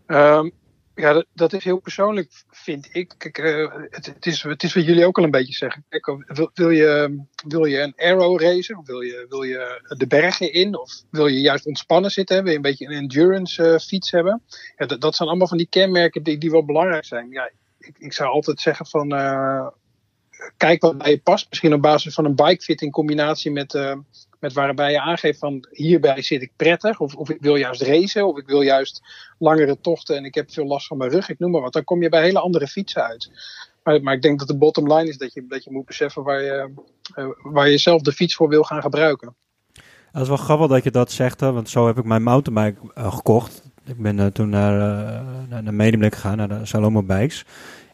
Ehm, 0.07 0.51
ja, 0.95 1.12
dat, 1.12 1.27
dat 1.35 1.53
is 1.53 1.64
heel 1.64 1.79
persoonlijk, 1.79 2.45
vind 2.51 2.88
ik. 2.92 3.25
Eh, 3.25 3.73
het, 3.90 4.27
is, 4.27 4.42
het 4.42 4.62
is 4.62 4.75
wat 4.75 4.85
jullie 4.85 5.07
ook 5.07 5.19
al 5.19 5.25
een 5.25 5.31
beetje 5.31 5.55
zeggen. 5.55 5.85
Wil, 6.55 6.71
je, 6.71 7.21
wil 7.49 7.64
je 7.64 7.81
een 7.81 7.95
arrow 7.97 8.40
racen? 8.40 8.81
Wil 8.85 9.01
je, 9.01 9.27
wil 9.29 9.42
je 9.42 9.95
de 9.97 10.07
bergen 10.07 10.53
in? 10.53 10.79
Of 10.79 10.92
wil 11.11 11.27
je 11.27 11.40
juist 11.40 11.66
ontspannen 11.66 12.11
zitten? 12.11 12.42
Wil 12.42 12.51
je 12.51 12.57
een 12.57 12.62
beetje 12.62 12.87
een 12.87 12.92
endurance 12.92 13.64
eh, 13.64 13.79
fiets 13.79 14.11
hebben? 14.11 14.42
Ja, 14.77 14.87
dat, 14.87 15.01
dat 15.01 15.16
zijn 15.16 15.29
allemaal 15.29 15.49
van 15.49 15.57
die 15.57 15.69
kenmerken 15.69 16.23
die, 16.23 16.38
die 16.38 16.51
wel 16.51 16.64
belangrijk 16.64 17.05
zijn. 17.05 17.31
Ja, 17.31 17.51
ik, 17.79 17.99
ik 17.99 18.12
zou 18.12 18.31
altijd 18.31 18.61
zeggen 18.61 18.87
van... 18.87 19.12
eh, 19.12 19.66
kijk 20.57 20.83
wat 20.83 20.99
bij 20.99 21.11
je 21.11 21.21
past. 21.21 21.47
Misschien 21.49 21.75
op 21.75 21.83
basis 21.83 22.14
van 22.14 22.25
een 22.25 22.35
bikefit 22.35 22.81
in 22.83 22.90
combinatie 22.90 23.51
met, 23.51 23.97
met 24.40 24.53
waarbij 24.53 24.92
je 24.92 25.01
aangeeft 25.01 25.38
van 25.38 25.66
hierbij 25.70 26.22
zit 26.22 26.42
ik 26.42 26.53
prettig. 26.57 27.01
Of, 27.01 27.14
of 27.14 27.31
ik 27.31 27.40
wil 27.40 27.57
juist 27.57 27.83
racen. 27.83 28.27
Of 28.27 28.38
ik 28.38 28.46
wil 28.46 28.61
juist 28.61 29.03
langere 29.38 29.81
tochten 29.81 30.16
en 30.16 30.25
ik 30.25 30.35
heb 30.35 30.51
veel 30.51 30.66
last 30.66 30.87
van 30.87 30.96
mijn 30.96 31.11
rug. 31.11 31.29
Ik 31.29 31.38
noem 31.38 31.51
maar 31.51 31.61
wat. 31.61 31.72
Dan 31.72 31.85
kom 31.85 32.03
je 32.03 32.09
bij 32.09 32.22
hele 32.22 32.40
andere 32.40 32.66
fietsen 32.66 33.03
uit. 33.03 33.31
Maar, 33.83 34.03
maar 34.03 34.14
ik 34.14 34.22
denk 34.22 34.38
dat 34.38 34.49
de 34.49 34.57
bottom 34.57 34.92
line 34.92 35.09
is 35.09 35.18
dat 35.18 35.33
je, 35.33 35.46
dat 35.49 35.64
je 35.64 35.72
moet 35.72 35.85
beseffen 35.85 36.22
waar 36.22 36.42
je, 36.42 36.70
eh, 37.14 37.27
waar 37.42 37.68
je 37.68 37.79
zelf 37.79 38.03
de 38.03 38.12
fiets 38.12 38.35
voor 38.35 38.49
wil 38.49 38.62
gaan 38.62 38.83
gebruiken. 38.83 39.35
Dat 40.12 40.22
is 40.22 40.29
wel 40.29 40.37
grappig 40.37 40.68
dat 40.68 40.85
je 40.85 40.90
dat 40.90 41.12
zegt, 41.12 41.40
hè, 41.40 41.53
want 41.53 41.68
zo 41.68 41.87
heb 41.87 41.99
ik 41.99 42.05
mijn 42.05 42.22
mountainbike 42.22 42.92
eh, 42.94 43.14
gekocht. 43.14 43.62
Ik 43.85 44.03
ben 44.03 44.18
eh, 44.18 44.27
toen 44.27 44.49
naar, 44.49 44.81
eh 44.81 45.61
naar, 45.62 45.75
Medemblik 45.75 46.14
gegaan, 46.14 46.37
naar 46.37 46.49
de 46.49 46.66
Salomo 46.66 47.03
Bikes. 47.03 47.44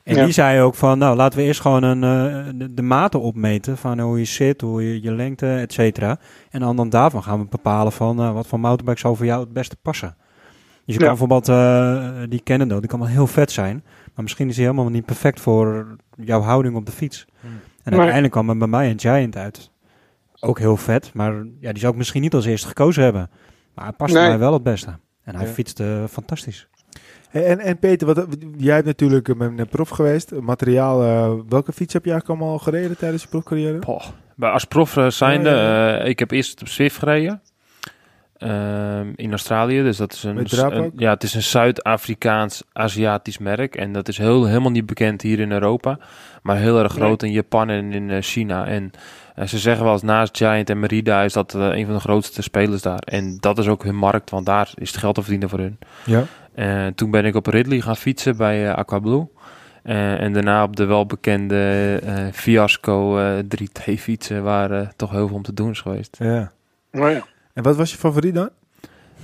En 0.03 0.15
Ja. 0.17 0.25
die 0.25 0.33
zei 0.33 0.61
ook 0.61 0.75
van, 0.75 0.99
nou 0.99 1.17
laten 1.17 1.39
we 1.39 1.45
eerst 1.45 1.61
gewoon 1.61 1.83
een, 1.83 2.03
eh, 2.05 2.53
de, 2.55 2.75
de 2.75 2.83
maten 2.83 3.21
opmeten 3.21 3.77
van 3.77 4.01
hoe 4.01 4.19
je 4.19 4.25
zit, 4.25 4.61
hoe 4.61 4.83
je, 4.89 5.03
je 5.03 5.13
lengte, 5.15 5.55
et 5.55 5.73
cetera. 5.73 6.19
En 6.51 6.63
aan 6.65 6.77
dan 6.77 6.89
daarvan 6.89 7.23
gaan 7.23 7.39
we 7.41 7.47
bepalen 7.51 7.93
van 7.93 8.19
eh, 8.21 8.33
wat 8.33 8.47
voor 8.47 8.61
mountainbike 8.61 9.01
zou 9.01 9.17
voor 9.17 9.27
jou 9.27 9.41
het 9.41 9.53
beste 9.53 9.77
passen. 9.83 10.17
Dus 10.85 10.85
je 10.85 10.93
Ja. 10.93 10.99
kan 10.99 11.09
bijvoorbeeld 11.09 11.49
uh, 11.49 12.11
die 12.29 12.43
Cannondale, 12.43 12.81
die 12.81 12.89
kan 12.91 12.99
wel 12.99 13.09
heel 13.09 13.27
vet 13.27 13.51
zijn, 13.51 13.85
maar 14.15 14.23
misschien 14.23 14.49
is 14.49 14.55
die 14.55 14.65
helemaal 14.65 14.89
niet 14.89 15.05
perfect 15.07 15.41
voor 15.41 15.97
jouw 16.17 16.41
houding 16.41 16.77
op 16.77 16.87
de 16.87 16.93
fiets. 16.93 17.27
Hmm. 17.41 17.51
En 17.51 17.59
Maar- 17.83 17.93
uiteindelijk 17.93 18.33
kwam 18.33 18.49
er 18.49 18.57
bij 18.59 18.69
mij 18.69 18.91
een 18.91 19.01
Giant 19.01 19.37
uit. 19.37 19.71
Ook 20.41 20.59
heel 20.59 20.77
vet, 20.77 21.11
maar 21.15 21.33
ja, 21.61 21.71
die 21.71 21.79
zou 21.79 21.93
ik 21.93 21.99
misschien 21.99 22.23
niet 22.23 22.35
als 22.35 22.45
eerste 22.47 22.67
gekozen 22.69 23.03
hebben. 23.05 23.31
Maar 23.75 23.85
hij 23.85 23.95
past 23.95 24.15
Nee. 24.15 24.29
mij 24.29 24.39
wel 24.39 24.53
het 24.53 24.63
beste. 24.63 24.99
En 25.25 25.35
hij 25.37 25.47
Ja. 25.47 25.53
fietste 25.53 26.05
fantastisch. 26.11 26.69
En, 27.33 27.59
en 27.59 27.79
Peter, 27.79 28.07
wat, 28.07 28.27
jij 28.57 28.75
hebt 28.75 28.87
natuurlijk 28.87 29.37
met 29.37 29.59
een 29.59 29.69
prof 29.69 29.89
geweest. 29.89 30.41
Materiaal, 30.41 31.03
eh, 31.03 31.33
welke 31.49 31.73
fiets 31.73 31.93
heb 31.93 32.05
je 32.05 32.11
eigenlijk 32.11 32.41
allemaal 32.41 32.59
gekregen 32.59 32.99
tijdens 32.99 33.23
je 33.23 33.29
profcarrière? 33.29 33.79
Poh. 33.79 34.03
Als 34.39 34.65
prof 34.65 34.97
eh, 34.97 35.09
zijnde, 35.09 35.51
Ja, 35.51 35.57
ja, 35.57 35.99
eh, 35.99 36.09
ik 36.09 36.19
heb 36.19 36.31
eerst 36.31 36.61
op 36.61 36.69
Zwift 36.69 36.99
gereden. 36.99 37.43
Ehm, 38.37 39.13
in 39.17 39.31
Australië, 39.31 39.83
dus 39.83 39.97
dat 39.97 40.13
is 40.13 40.23
een, 40.23 40.47
ja, 40.97 41.11
het 41.11 41.23
is 41.23 41.35
een 41.35 41.43
Zuid-Afrikaans-Aziatisch 41.43 43.39
merk 43.39 43.77
en 43.77 43.93
dat 43.93 44.09
is 44.09 44.19
heel, 44.19 44.47
helemaal 44.47 44.71
niet 44.71 44.87
bekend 44.87 45.23
hier 45.23 45.41
in 45.41 45.53
Europa, 45.53 45.99
maar 46.43 46.57
heel 46.57 46.79
erg 46.79 46.93
groot 46.93 47.23
in 47.23 47.33
Japan 47.33 47.69
en 47.69 47.93
in 47.93 48.23
China. 48.23 48.67
En 48.67 48.91
ze 49.47 49.59
zeggen 49.59 49.85
wel 49.85 49.93
eens 49.93 50.03
naast 50.03 50.37
Giant 50.37 50.71
en 50.71 50.81
Merida 50.81 51.23
is 51.23 51.33
dat 51.33 51.55
een 51.55 51.85
van 51.85 51.95
de 51.95 52.01
grootste 52.01 52.43
spelers 52.43 52.83
daar. 52.83 52.99
En 52.99 53.37
dat 53.41 53.59
is 53.59 53.69
ook 53.69 53.85
hun 53.85 53.97
markt, 53.97 54.31
want 54.31 54.47
daar 54.47 54.71
is 54.75 54.91
het 54.91 55.01
geld 55.01 55.15
te 55.15 55.23
verdienen 55.23 55.49
voor 55.49 55.59
hun. 55.59 55.79
Ja. 56.05 56.25
Eh, 56.55 56.87
toen 56.87 57.11
ben 57.11 57.25
ik 57.25 57.35
op 57.35 57.47
Ridley 57.47 57.81
gaan 57.81 57.97
fietsen 57.97 58.37
bij 58.37 58.69
eh, 58.69 58.75
Aquablue. 58.75 59.29
Eh, 59.83 60.21
en 60.21 60.33
daarna 60.33 60.63
op 60.63 60.77
de 60.77 60.85
welbekende 60.85 62.01
eh 62.05 62.27
Fiasco 62.33 63.19
eh 63.19 63.39
3T 63.39 63.99
fietsen, 63.99 64.43
waar 64.43 64.93
toch 64.97 65.11
heel 65.11 65.27
veel 65.27 65.37
om 65.37 65.43
te 65.43 65.55
doen 65.55 65.71
is 65.71 65.81
geweest. 65.81 66.17
ja. 66.19 66.53
Ja. 66.91 67.25
En 67.53 67.63
wat 67.63 67.77
was 67.77 67.91
je 67.91 67.97
favoriet 67.97 68.35
dan? 68.35 68.51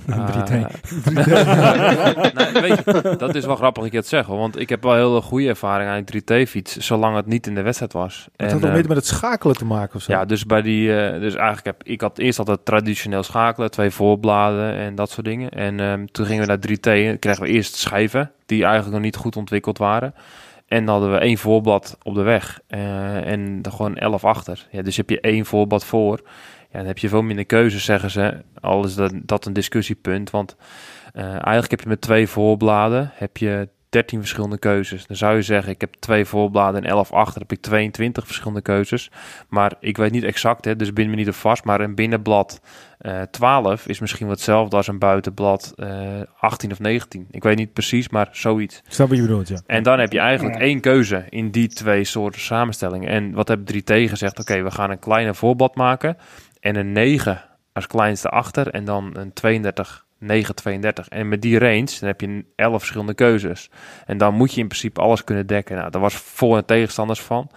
3T. 0.31 0.49
nee, 2.33 2.61
weet 2.61 2.81
je, 2.85 3.15
dat 3.17 3.35
is 3.35 3.45
wel 3.45 3.55
grappig 3.55 3.83
dat 3.83 3.91
je 3.91 3.97
het 3.97 4.07
zegt, 4.07 4.27
hoor, 4.27 4.37
want 4.37 4.59
ik 4.59 4.69
heb 4.69 4.83
wel 4.83 4.93
heel 4.93 5.21
goede 5.21 5.47
ervaring 5.47 5.89
aan 5.89 6.03
een 6.05 6.21
3T-fiets, 6.43 6.77
zolang 6.77 7.15
het 7.15 7.25
niet 7.25 7.47
in 7.47 7.55
de 7.55 7.61
wedstrijd 7.61 7.93
was. 7.93 8.27
Het 8.31 8.31
En, 8.35 8.51
had 8.51 8.59
toch 8.59 8.69
eh, 8.69 8.75
meer 8.75 8.87
met 8.87 8.97
het 8.97 9.05
schakelen 9.05 9.55
te 9.55 9.65
maken 9.65 9.95
of 9.95 10.01
zo? 10.01 10.11
ja, 10.11 10.25
dus 10.25 10.45
bij 10.45 10.61
die, 10.61 10.97
eh, 10.97 11.19
dus 11.19 11.35
eigenlijk 11.35 11.65
heb 11.65 11.83
ik 11.83 12.01
had 12.01 12.17
eerst 12.17 12.39
altijd 12.39 12.65
traditioneel 12.65 13.23
schakelen, 13.23 13.71
twee 13.71 13.89
voorbladen 13.89 14.73
en 14.73 14.95
dat 14.95 15.09
soort 15.09 15.25
dingen. 15.25 15.49
En 15.49 15.79
ehm, 15.79 16.05
toen 16.11 16.25
gingen 16.25 16.41
we 16.41 16.47
naar 16.47 16.59
3T 16.59 16.87
en 16.87 17.19
kregen 17.19 17.43
we 17.43 17.49
eerst 17.49 17.75
schijven, 17.75 18.31
die 18.45 18.63
eigenlijk 18.63 18.93
nog 18.93 19.03
niet 19.03 19.15
goed 19.15 19.35
ontwikkeld 19.35 19.77
waren. 19.77 20.13
En 20.69 20.85
dan 20.85 20.93
hadden 20.93 21.11
we 21.11 21.17
één 21.17 21.37
voorblad 21.37 21.97
op 22.03 22.15
de 22.15 22.21
weg 22.21 22.59
eh, 22.67 23.31
en 23.31 23.61
dan 23.61 23.71
gewoon 23.71 23.95
elf 23.95 24.25
achter. 24.25 24.67
Ja, 24.71 24.81
dus 24.81 24.97
heb 24.97 25.09
je 25.09 25.19
één 25.19 25.45
voorblad 25.45 25.85
voor. 25.85 26.21
Ja, 26.71 26.77
dan 26.77 26.87
heb 26.87 26.97
je 26.97 27.09
veel 27.09 27.21
minder 27.21 27.45
keuzes, 27.45 27.83
zeggen 27.85 28.11
ze. 28.11 28.43
Al 28.61 28.85
is 28.85 28.95
dat, 28.95 29.13
dat 29.23 29.45
een 29.45 29.53
discussiepunt. 29.53 30.29
Want 30.29 30.55
eh, 31.13 31.23
eigenlijk 31.23 31.69
heb 31.69 31.81
je 31.81 31.87
met 31.87 32.01
twee 32.01 32.27
voorbladen 32.27 33.11
heb 33.13 33.37
je 33.37 33.69
13 33.89 34.19
verschillende 34.19 34.57
keuzes. 34.57 35.07
Dan 35.07 35.17
zou 35.17 35.35
je 35.35 35.41
zeggen, 35.41 35.71
ik 35.71 35.81
heb 35.81 35.93
twee 35.99 36.25
voorbladen 36.25 36.83
en 36.83 36.89
11 36.89 37.11
achter, 37.11 37.41
heb 37.41 37.51
ik 37.51 37.61
22 37.61 38.25
verschillende 38.25 38.61
keuzes. 38.61 39.11
Maar 39.47 39.73
ik 39.79 39.97
weet 39.97 40.11
niet 40.11 40.23
exact, 40.23 40.65
hè, 40.65 40.75
dus 40.75 40.93
bind 40.93 41.09
me 41.09 41.15
niet 41.15 41.27
op 41.27 41.33
vast. 41.33 41.63
Maar 41.63 41.81
een 41.81 41.95
binnenblad 41.95 42.61
eh 42.99 43.21
12 43.21 43.87
is 43.87 43.99
misschien 43.99 44.27
wat 44.27 44.35
hetzelfde 44.35 44.75
als 44.75 44.87
een 44.87 44.99
buitenblad 44.99 45.73
eh 45.75 46.21
18 46.39 46.71
of 46.71 46.79
19. 46.79 47.27
Ik 47.31 47.43
weet 47.43 47.57
niet 47.57 47.73
precies, 47.73 48.09
maar 48.09 48.27
zoiets. 48.31 48.77
Ik 48.77 48.93
snap 48.93 49.07
wat 49.07 49.17
je 49.17 49.23
bedoelt, 49.23 49.47
ja. 49.47 49.61
En 49.65 49.83
dan 49.83 49.99
heb 49.99 50.11
je 50.11 50.19
eigenlijk 50.19 50.55
Ja. 50.57 50.61
één 50.61 50.79
keuze 50.79 51.25
in 51.29 51.51
die 51.51 51.67
twee 51.67 52.03
soorten 52.03 52.41
samenstellingen. 52.41 53.09
En 53.09 53.31
wat 53.33 53.47
heb 53.47 53.59
3T 53.65 54.09
gezegd? 54.09 54.39
Oké, 54.39 54.63
we 54.63 54.71
gaan 54.71 54.89
een 54.91 54.99
kleine 54.99 55.33
voorblad 55.33 55.75
maken 55.75 56.17
en 56.59 56.75
een 56.75 56.91
9 56.91 57.43
als 57.73 57.87
kleinste 57.87 58.29
achter 58.29 58.67
en 58.69 58.85
dan 58.85 59.17
een 59.17 59.33
32, 59.33 60.05
9, 60.19 60.55
32. 60.55 61.07
En 61.07 61.27
met 61.27 61.41
die 61.41 61.59
range 61.59 61.97
dan 61.99 62.07
heb 62.07 62.21
je 62.21 62.45
11 62.55 62.77
verschillende 62.77 63.13
keuzes. 63.13 63.69
En 64.05 64.17
dan 64.17 64.33
moet 64.33 64.53
je 64.53 64.61
in 64.61 64.67
principe 64.67 65.01
alles 65.01 65.23
kunnen 65.23 65.47
dekken. 65.47 65.75
Nou, 65.77 65.89
daar 65.89 66.01
was 66.01 66.15
voor- 66.15 66.57
en 66.57 66.65
tegenstanders 66.65 67.21
van. 67.21 67.49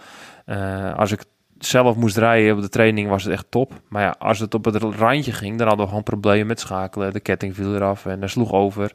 Eh, 0.45 0.97
als 0.97 1.11
ik 1.11 1.23
zelf 1.65 1.95
moest 1.95 2.17
rijden 2.17 2.55
op 2.55 2.61
de 2.61 2.69
training 2.69 3.09
was 3.09 3.23
het 3.23 3.33
echt 3.33 3.45
top. 3.49 3.71
Maar 3.87 4.01
ja, 4.03 4.15
als 4.19 4.39
het 4.39 4.53
op 4.53 4.65
het 4.65 4.75
randje 4.83 5.31
ging, 5.31 5.57
dan 5.57 5.67
hadden 5.67 5.83
we 5.85 5.89
gewoon 5.89 6.03
problemen 6.03 6.47
met 6.47 6.59
schakelen. 6.59 7.13
De 7.13 7.19
ketting 7.19 7.55
viel 7.55 7.75
eraf 7.75 8.05
en 8.05 8.21
er 8.21 8.29
sloeg 8.29 8.51
over. 8.51 8.91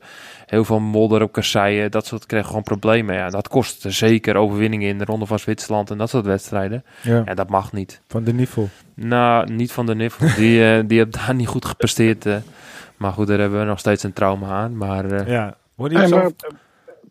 Heel 0.46 0.64
veel 0.64 0.81
modder 0.81 1.22
op 1.22 1.33
kasseien, 1.33 1.90
dat 1.90 2.07
soort 2.07 2.26
kregen 2.26 2.46
gewoon 2.46 2.62
problemen. 2.62 3.14
Ja, 3.14 3.31
dat 3.31 3.48
kostte 3.48 3.90
zeker 3.90 4.37
overwinningen 4.37 4.88
in 4.88 4.98
de 4.98 5.04
Ronde 5.04 5.26
van 5.26 5.38
Zwitserland 5.38 5.90
en 5.90 5.98
dat 5.98 6.11
soort 6.11 6.24
wedstrijden. 6.26 6.85
ja. 7.02 7.22
Ja, 7.24 7.35
dat 7.35 7.48
mag 7.48 7.72
niet. 7.72 8.00
Van 8.09 8.24
de 8.24 8.33
niveau. 8.33 8.68
Nou, 8.94 9.52
niet 9.52 9.72
van 9.72 9.87
de 9.87 9.94
Niffel. 9.94 10.26
Die, 10.42 10.64
eh 10.64 10.83
die 10.87 10.98
heeft 10.98 11.12
daar 11.26 11.35
niet 11.35 11.48
goed 11.48 11.64
gepresteerd. 11.64 12.26
eh. 12.26 12.37
maar 12.96 13.12
goed, 13.12 13.26
daar 13.26 13.38
hebben 13.38 13.59
we 13.61 13.64
nog 13.66 13.78
steeds 13.78 14.02
een 14.02 14.12
trauma 14.12 14.48
aan. 14.48 14.76
Maar 14.76 15.04
eh, 15.11 15.26
Ja. 15.28 15.57
Hoorde 15.76 15.94
je 15.94 16.00
Hey, 16.00 16.09
zo? 16.09 16.16
maar, 16.16 16.31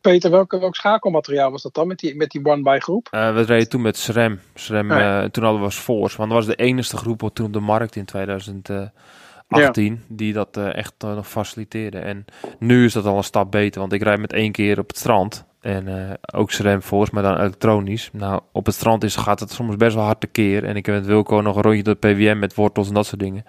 Peter, 0.02 0.32
welk, 0.32 0.52
welk 0.52 0.76
schakelmateriaal 0.76 1.52
was 1.52 1.62
dat 1.62 1.74
dan 1.74 1.88
met 1.88 2.00
die, 2.00 2.16
met 2.16 2.32
die 2.32 2.46
one-by 2.46 2.78
groep? 2.80 3.08
eh, 3.12 3.34
we 3.34 3.42
reden 3.42 3.70
toen 3.70 3.82
met 3.82 3.98
SREM. 3.98 4.40
SREM 4.54 4.92
ja. 4.92 5.22
eh, 5.24 5.30
toen 5.30 5.44
hadden 5.44 5.62
we 5.62 5.68
als 5.68 5.78
Force. 5.80 6.18
Want 6.18 6.30
dat 6.30 6.38
was 6.46 6.56
de 6.56 6.64
enige 6.64 6.98
groep 6.98 7.22
wat 7.22 7.36
toen 7.36 7.46
op 7.46 7.54
de 7.54 7.60
markt 7.60 7.96
in 7.96 8.06
2018 8.06 10.04
die 10.08 10.34
dat 10.34 10.58
eh, 10.58 10.76
echt 10.76 10.94
nog 10.98 11.28
faciliteerde. 11.28 11.98
En 12.00 12.26
nu 12.60 12.86
is 12.86 12.94
dat 12.94 13.06
al 13.06 13.18
een 13.18 13.24
stap 13.24 13.52
beter. 13.52 13.80
Want 13.80 13.94
ik 13.94 14.04
rijd 14.04 14.20
met 14.20 14.34
één 14.34 14.52
keer 14.52 14.80
op 14.80 14.88
het 14.88 14.98
strand. 14.98 15.46
En 15.62 15.88
eh, 16.10 16.14
ook 16.40 16.52
SRAM 16.52 16.82
Force, 16.82 17.14
maar 17.14 17.24
dan 17.24 17.38
elektronisch. 17.40 18.10
Nou, 18.14 18.42
op 18.52 18.66
het 18.66 18.76
strand 18.76 19.04
is, 19.04 19.16
gaat 19.16 19.40
het 19.40 19.52
soms 19.52 19.76
best 19.76 19.96
wel 19.96 20.04
hard 20.04 20.20
tekeer. 20.20 20.64
En 20.64 20.76
ik 20.76 20.86
heb 20.86 20.96
met 20.96 21.06
Wilco 21.06 21.42
nog 21.42 21.56
een 21.56 21.62
rondje 21.62 21.84
door 21.84 21.96
PWM 21.96 22.40
met 22.40 22.56
wortels 22.56 22.88
en 22.88 22.94
dat 22.94 23.06
soort 23.06 23.20
dingen. 23.22 23.46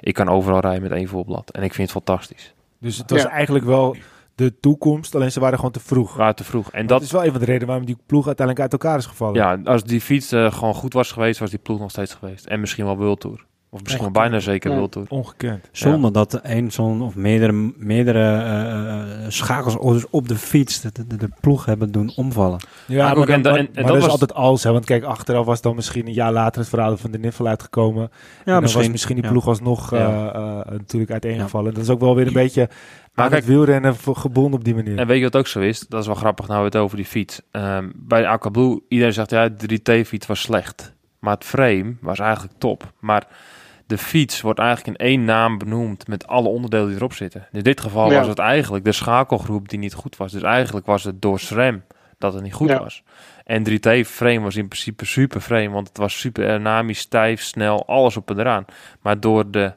Ik 0.00 0.14
kan 0.14 0.28
overal 0.28 0.60
rijden 0.60 0.82
met 0.82 0.92
één 0.92 1.08
voorblad. 1.08 1.50
En 1.50 1.62
ik 1.62 1.74
vind 1.74 1.92
het 1.92 2.04
fantastisch. 2.04 2.54
Dus 2.78 2.96
het 2.96 3.10
was 3.10 3.22
Ja. 3.22 3.28
eigenlijk 3.30 3.64
wel 3.64 3.96
de 4.44 4.60
toekomst, 4.60 5.14
alleen 5.14 5.32
ze 5.32 5.40
waren 5.40 5.56
gewoon 5.56 5.72
te 5.72 5.80
vroeg. 5.80 6.14
Waar 6.14 6.34
te 6.34 6.44
vroeg. 6.44 6.70
En 6.72 6.80
Dat 6.80 6.88
dat, 6.88 7.02
is 7.02 7.12
wel 7.12 7.24
een 7.24 7.30
van 7.30 7.40
de 7.40 7.46
redenen 7.46 7.66
waarom 7.66 7.86
die 7.86 7.96
ploeg 8.06 8.26
uiteindelijk 8.26 8.70
uit 8.70 8.82
elkaar 8.82 8.98
is 8.98 9.06
gevallen. 9.06 9.34
ja, 9.34 9.60
als 9.64 9.84
die 9.84 10.00
fiets 10.00 10.32
eh, 10.32 10.52
gewoon 10.52 10.74
goed 10.74 10.92
was 10.92 11.12
geweest, 11.12 11.40
was 11.40 11.50
die 11.50 11.58
ploeg 11.58 11.78
nog 11.78 11.90
steeds 11.90 12.14
geweest. 12.14 12.46
En 12.46 12.60
misschien 12.60 12.84
wel 12.84 12.96
World 12.96 13.20
Tour. 13.20 13.44
Of 13.72 13.82
misschien 13.82 14.02
wel 14.02 14.10
bijna 14.12 14.38
zeker 14.38 14.70
Ja. 14.70 14.76
World. 14.76 14.96
Ongekend. 15.08 15.68
Zonder 15.72 16.12
dat 16.12 16.40
een 16.42 16.72
zo'n 16.72 17.02
of 17.02 17.14
meerdere, 17.14 17.72
meerdere 17.76 18.18
eh, 18.42 19.24
eh, 19.24 19.30
schakels 19.30 19.76
op- 20.10 20.28
de 20.28 20.36
fiets 20.36 20.80
de, 20.80 20.90
de, 21.06 21.16
de 21.16 21.28
ploeg 21.40 21.64
hebben 21.64 21.92
doen 21.92 22.12
omvallen. 22.16 22.58
Ja, 22.86 22.96
Maar 22.96 23.04
maar, 23.14 23.16
ook- 23.22 23.28
en 23.28 23.42
en- 23.44 23.56
en 23.56 23.68
maar 23.74 23.84
dat 23.84 23.96
is 23.96 24.02
was- 24.02 24.10
altijd 24.10 24.34
als. 24.34 24.62
Hè, 24.62 24.72
want 24.72 24.84
kijk, 24.84 25.04
achteraf 25.04 25.46
was 25.46 25.60
dan 25.60 25.74
misschien 25.74 26.06
een 26.06 26.12
jaar 26.12 26.32
later 26.32 26.60
het 26.60 26.68
verhaal 26.70 26.96
van 26.96 27.10
de 27.10 27.18
Niffel 27.18 27.46
uitgekomen. 27.46 28.02
en 28.44 28.52
dan 28.52 28.62
was 28.62 28.88
misschien 28.88 29.14
die 29.14 29.24
ja. 29.24 29.30
ploeg 29.30 29.46
alsnog 29.46 29.90
Ja. 29.90 30.32
eh, 30.32 30.58
eh, 30.60 30.66
natuurlijk 30.70 31.12
uiteengevallen. 31.12 31.74
Dat 31.74 31.82
is 31.82 31.90
ook 31.90 32.00
wel 32.00 32.14
weer 32.16 32.26
een 32.26 32.32
beetje 32.32 32.68
Maar 33.14 33.24
aan 33.24 33.30
kijk- 33.30 33.42
het 33.44 33.50
wielrennen 33.54 33.96
voor- 33.96 34.16
gebonden 34.16 34.58
op 34.58 34.64
die 34.64 34.74
manier. 34.74 34.98
En 34.98 35.06
weet 35.06 35.18
je 35.18 35.24
wat 35.24 35.36
ook 35.36 35.46
zo 35.46 35.60
is? 35.60 35.80
Dat 35.88 36.00
is 36.00 36.06
wel 36.06 36.14
grappig 36.16 36.46
nou 36.48 36.58
we 36.60 36.64
het 36.66 36.76
over 36.76 36.96
die 36.96 37.06
fiets. 37.06 37.40
Ehm, 37.50 37.88
bij 37.94 38.20
de 38.20 38.28
Aqua 38.28 38.50
Blue, 38.50 38.80
iedereen 38.88 39.12
zegt 39.12 39.30
ja, 39.30 39.48
de 39.48 39.66
3T-fiets 39.66 40.26
was 40.26 40.40
slecht. 40.40 40.94
Maar 41.18 41.34
het 41.34 41.44
frame 41.44 41.94
was 42.00 42.18
eigenlijk 42.18 42.54
top. 42.58 42.92
Maar 43.00 43.26
de 43.90 43.98
fiets 43.98 44.40
wordt 44.40 44.58
eigenlijk 44.58 44.98
in 44.98 45.06
één 45.06 45.24
naam 45.24 45.58
benoemd 45.58 46.06
met 46.08 46.26
alle 46.26 46.48
onderdelen 46.48 46.86
die 46.86 46.96
erop 46.96 47.12
zitten. 47.12 47.46
In 47.52 47.62
dit 47.62 47.80
geval 47.80 48.10
Ja. 48.10 48.18
was 48.18 48.26
het 48.28 48.38
eigenlijk 48.38 48.84
de 48.84 48.92
schakelgroep 48.92 49.68
die 49.68 49.78
niet 49.78 49.94
goed 49.94 50.16
was. 50.16 50.32
Dus 50.32 50.42
eigenlijk 50.42 50.86
was 50.86 51.04
het 51.04 51.22
door 51.22 51.40
SRAM 51.40 51.82
dat 52.18 52.34
het 52.34 52.42
niet 52.42 52.52
goed 52.54 52.68
Ja. 52.68 52.78
was. 52.78 53.02
En 53.44 53.62
3T-frame 53.62 54.40
was 54.40 54.56
in 54.56 54.68
principe 54.68 55.04
super 55.04 55.40
frame, 55.40 55.70
want 55.70 55.88
het 55.88 55.96
was 55.96 56.18
super 56.18 56.44
aerodynamisch, 56.44 56.98
stijf, 56.98 57.42
snel, 57.42 57.86
alles 57.86 58.16
op 58.16 58.30
en 58.30 58.38
eraan. 58.38 58.64
Maar 59.00 59.20
door 59.20 59.50
de 59.50 59.72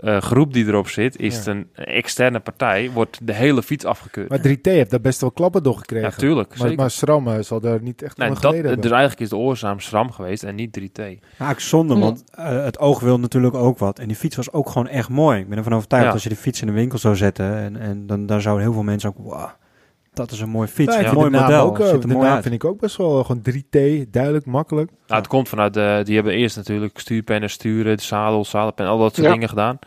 eh, 0.00 0.20
groep 0.20 0.52
die 0.52 0.66
erop 0.66 0.88
zit, 0.88 1.18
is 1.18 1.32
Ja. 1.32 1.38
het 1.38 1.46
een 1.46 1.68
externe 1.84 2.40
partij, 2.40 2.90
wordt 2.90 3.18
de 3.22 3.32
hele 3.34 3.62
fiets 3.62 3.84
afgekeurd. 3.84 4.28
Maar 4.28 4.40
3T 4.40 4.60
heeft 4.62 4.90
daar 4.90 5.00
best 5.00 5.20
wel 5.20 5.30
klappen 5.30 5.62
door 5.62 5.76
gekregen. 5.76 6.08
Ja, 6.10 6.16
tuurlijk. 6.16 6.48
maar, 6.48 6.58
zeker. 6.90 7.22
maar 7.22 7.36
eh, 7.38 7.42
zal 7.42 7.60
daar 7.60 7.82
niet 7.82 8.02
echt 8.02 8.16
Nee, 8.16 8.28
dat, 8.28 8.40
dus 8.82 8.90
eigenlijk 8.90 9.20
is 9.20 9.28
de 9.28 9.36
oorzaak 9.36 9.80
SRAM 9.80 10.10
geweest 10.12 10.42
en 10.42 10.54
niet 10.54 10.72
3T. 10.72 11.02
Ja, 11.38 11.50
ik 11.50 11.60
zonde, 11.60 11.94
Ja. 11.94 12.00
want 12.00 12.24
eh, 12.30 12.64
het 12.64 12.78
oog 12.78 13.00
wil 13.00 13.18
natuurlijk 13.20 13.54
ook 13.54 13.78
wat. 13.78 13.98
En 13.98 14.08
die 14.08 14.16
fiets 14.16 14.36
was 14.36 14.52
ook 14.52 14.68
gewoon 14.68 14.88
echt 14.88 15.08
mooi. 15.08 15.40
Ik 15.40 15.48
ben 15.48 15.58
ervan 15.58 15.74
overtuigd 15.74 16.06
Ja. 16.06 16.12
als 16.12 16.22
je 16.22 16.28
die 16.28 16.38
fiets 16.38 16.60
in 16.60 16.66
de 16.66 16.72
winkel 16.72 16.98
zou 16.98 17.16
zetten. 17.16 17.54
En, 17.56 17.76
en 17.76 18.06
dan 18.06 18.26
daar 18.26 18.40
zouden 18.40 18.64
heel 18.64 18.72
veel 18.74 18.82
mensen 18.82 19.08
ook, 19.08 19.16
wow, 19.18 19.48
dat 20.14 20.30
is 20.30 20.40
een 20.40 20.48
mooi 20.48 20.68
fiets. 20.68 20.94
Ja, 20.96 21.04
een 21.08 21.14
mooi 21.14 21.30
model. 21.30 21.64
Ook, 21.66 21.78
eh, 21.78 21.84
ziet 21.84 21.94
er 21.94 22.00
de 22.00 22.06
mooi 22.06 22.18
naam 22.26 22.34
uit. 22.34 22.42
vind 22.42 22.54
ik 22.54 22.64
ook 22.64 22.80
best 22.80 22.96
wel 22.96 23.18
eh, 23.18 23.24
gewoon 23.24 23.42
3T, 23.42 24.12
duidelijk, 24.12 24.46
makkelijk. 24.46 24.90
Nou, 25.06 25.20
het 25.20 25.28
komt 25.30 25.48
vanuit, 25.48 25.74
de, 25.74 26.00
die 26.04 26.14
hebben 26.14 26.32
eerst 26.34 26.56
natuurlijk 26.56 26.98
stuurpennen, 26.98 27.50
sturen, 27.50 27.96
de 27.96 28.02
zadel, 28.02 28.44
zadelpen, 28.44 28.86
al 28.86 28.98
dat 28.98 29.14
soort 29.14 29.26
Ja. 29.26 29.32
dingen 29.32 29.48
gedaan. 29.48 29.78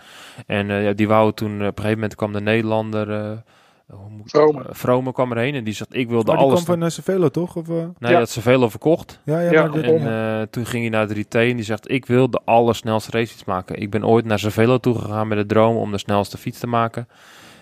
En 0.48 0.70
eh, 0.70 0.84
ja, 0.84 0.94
die 0.94 1.08
wouden 1.08 1.36
toen, 1.36 1.50
eh, 1.52 1.56
op 1.56 1.62
een 1.62 1.76
gegeven 1.76 1.94
moment 1.94 2.16
kwam 2.16 2.34
de 2.34 2.42
Nederlander, 2.42 3.12
eh 3.12 3.32
hoe 3.88 4.10
moet, 4.10 4.30
Vrome. 4.30 4.60
eh, 4.64 4.66
Vrome 4.72 5.12
kwam 5.12 5.32
erheen 5.32 5.56
en 5.56 5.64
die 5.64 5.74
zegt, 5.74 5.96
ik 5.96 6.10
wilde 6.10 6.26
Maar 6.32 6.36
die 6.38 6.46
alles... 6.46 6.64
kwam 6.64 6.76
van 6.78 6.86
uh, 6.88 6.92
Cervelo, 6.94 7.30
toch? 7.30 7.56
Of, 7.56 7.70
eh? 7.70 7.76
Nee, 7.76 8.12
Ja. 8.12 8.20
dat 8.20 8.38
over 8.48 8.70
verkocht. 8.70 9.20
ja, 9.26 9.40
ja, 9.40 9.52
Ja, 9.52 9.66
maar 9.68 9.84
En 9.84 10.08
eh, 10.08 10.48
toen 10.50 10.66
ging 10.66 10.82
hij 10.82 10.90
naar 10.90 11.08
3T 11.16 11.28
en 11.50 11.56
die 11.56 11.64
zegt, 11.66 11.92
ik 11.92 12.06
wil 12.06 12.30
de 12.30 12.42
allersnelste 12.46 13.12
racefiets 13.12 13.44
maken. 13.46 13.82
Ik 13.82 13.90
ben 13.90 14.06
ooit 14.06 14.26
naar 14.26 14.40
Cervelo 14.40 14.78
toe 14.78 15.00
gegaan 15.00 15.28
met 15.28 15.38
de 15.38 15.46
droom 15.46 15.76
om 15.76 15.92
de 15.92 15.98
snelste 15.98 16.38
fiets 16.38 16.60
te 16.60 16.68
maken. 16.68 17.08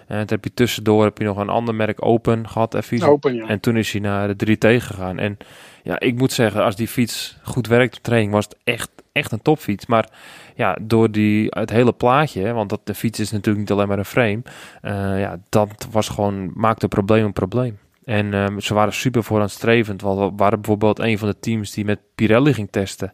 En 0.08 0.18
toen 0.18 0.28
heb 0.28 0.44
je 0.44 0.54
tussendoor 0.54 1.04
heb 1.04 1.18
je 1.18 1.24
nog 1.24 1.38
een 1.38 1.50
ander 1.50 1.76
merk 1.76 2.06
Open 2.06 2.50
gehad, 2.50 2.74
even 2.74 3.08
Open, 3.08 3.36
ja. 3.36 3.48
En 3.48 3.60
toen 3.60 3.78
is 3.78 3.92
hij 3.92 4.02
naar 4.02 4.38
de 4.38 4.56
3T 4.58 4.84
gegaan. 4.84 5.20
En 5.20 5.38
ja, 5.84 6.00
ik 6.00 6.18
moet 6.18 6.32
zeggen, 6.32 6.64
als 6.64 6.76
die 6.76 6.88
fiets 6.88 7.38
goed 7.44 7.68
werkt 7.68 7.98
op 7.98 8.04
training, 8.04 8.32
was 8.32 8.46
het 8.46 8.58
echt, 8.64 8.90
echt 9.12 9.32
een 9.32 9.42
topfiets. 9.42 9.86
Maar 9.86 10.10
ja, 10.56 10.78
door 10.82 11.12
die, 11.12 11.48
het 11.50 11.70
hele 11.70 11.94
plaatje, 11.94 12.54
want 12.54 12.70
dat, 12.70 12.82
de 12.84 12.94
fiets 12.94 13.20
is 13.20 13.32
natuurlijk 13.32 13.58
niet 13.58 13.72
alleen 13.72 13.88
maar 13.88 13.98
een 13.98 14.06
frame. 14.06 14.42
eh, 14.82 15.20
ja, 15.20 15.40
dat 15.50 15.88
was 15.92 16.10
gewoon, 16.10 16.52
maakte 16.54 16.84
een 16.84 16.90
probleem 16.90 17.26
een 17.26 17.34
probleem. 17.34 17.78
En 18.06 18.34
ehm, 18.34 18.60
ze 18.60 18.74
waren 18.74 18.94
super 18.94 19.24
vooraanstrevend. 19.24 20.02
Want 20.02 20.20
we 20.20 20.32
waren 20.36 20.62
bijvoorbeeld 20.62 21.00
een 21.00 21.18
van 21.18 21.28
de 21.28 21.40
teams 21.40 21.72
die 21.72 21.86
met 21.86 22.00
Pirelli 22.16 22.54
ging 22.54 22.68
testen. 22.72 23.14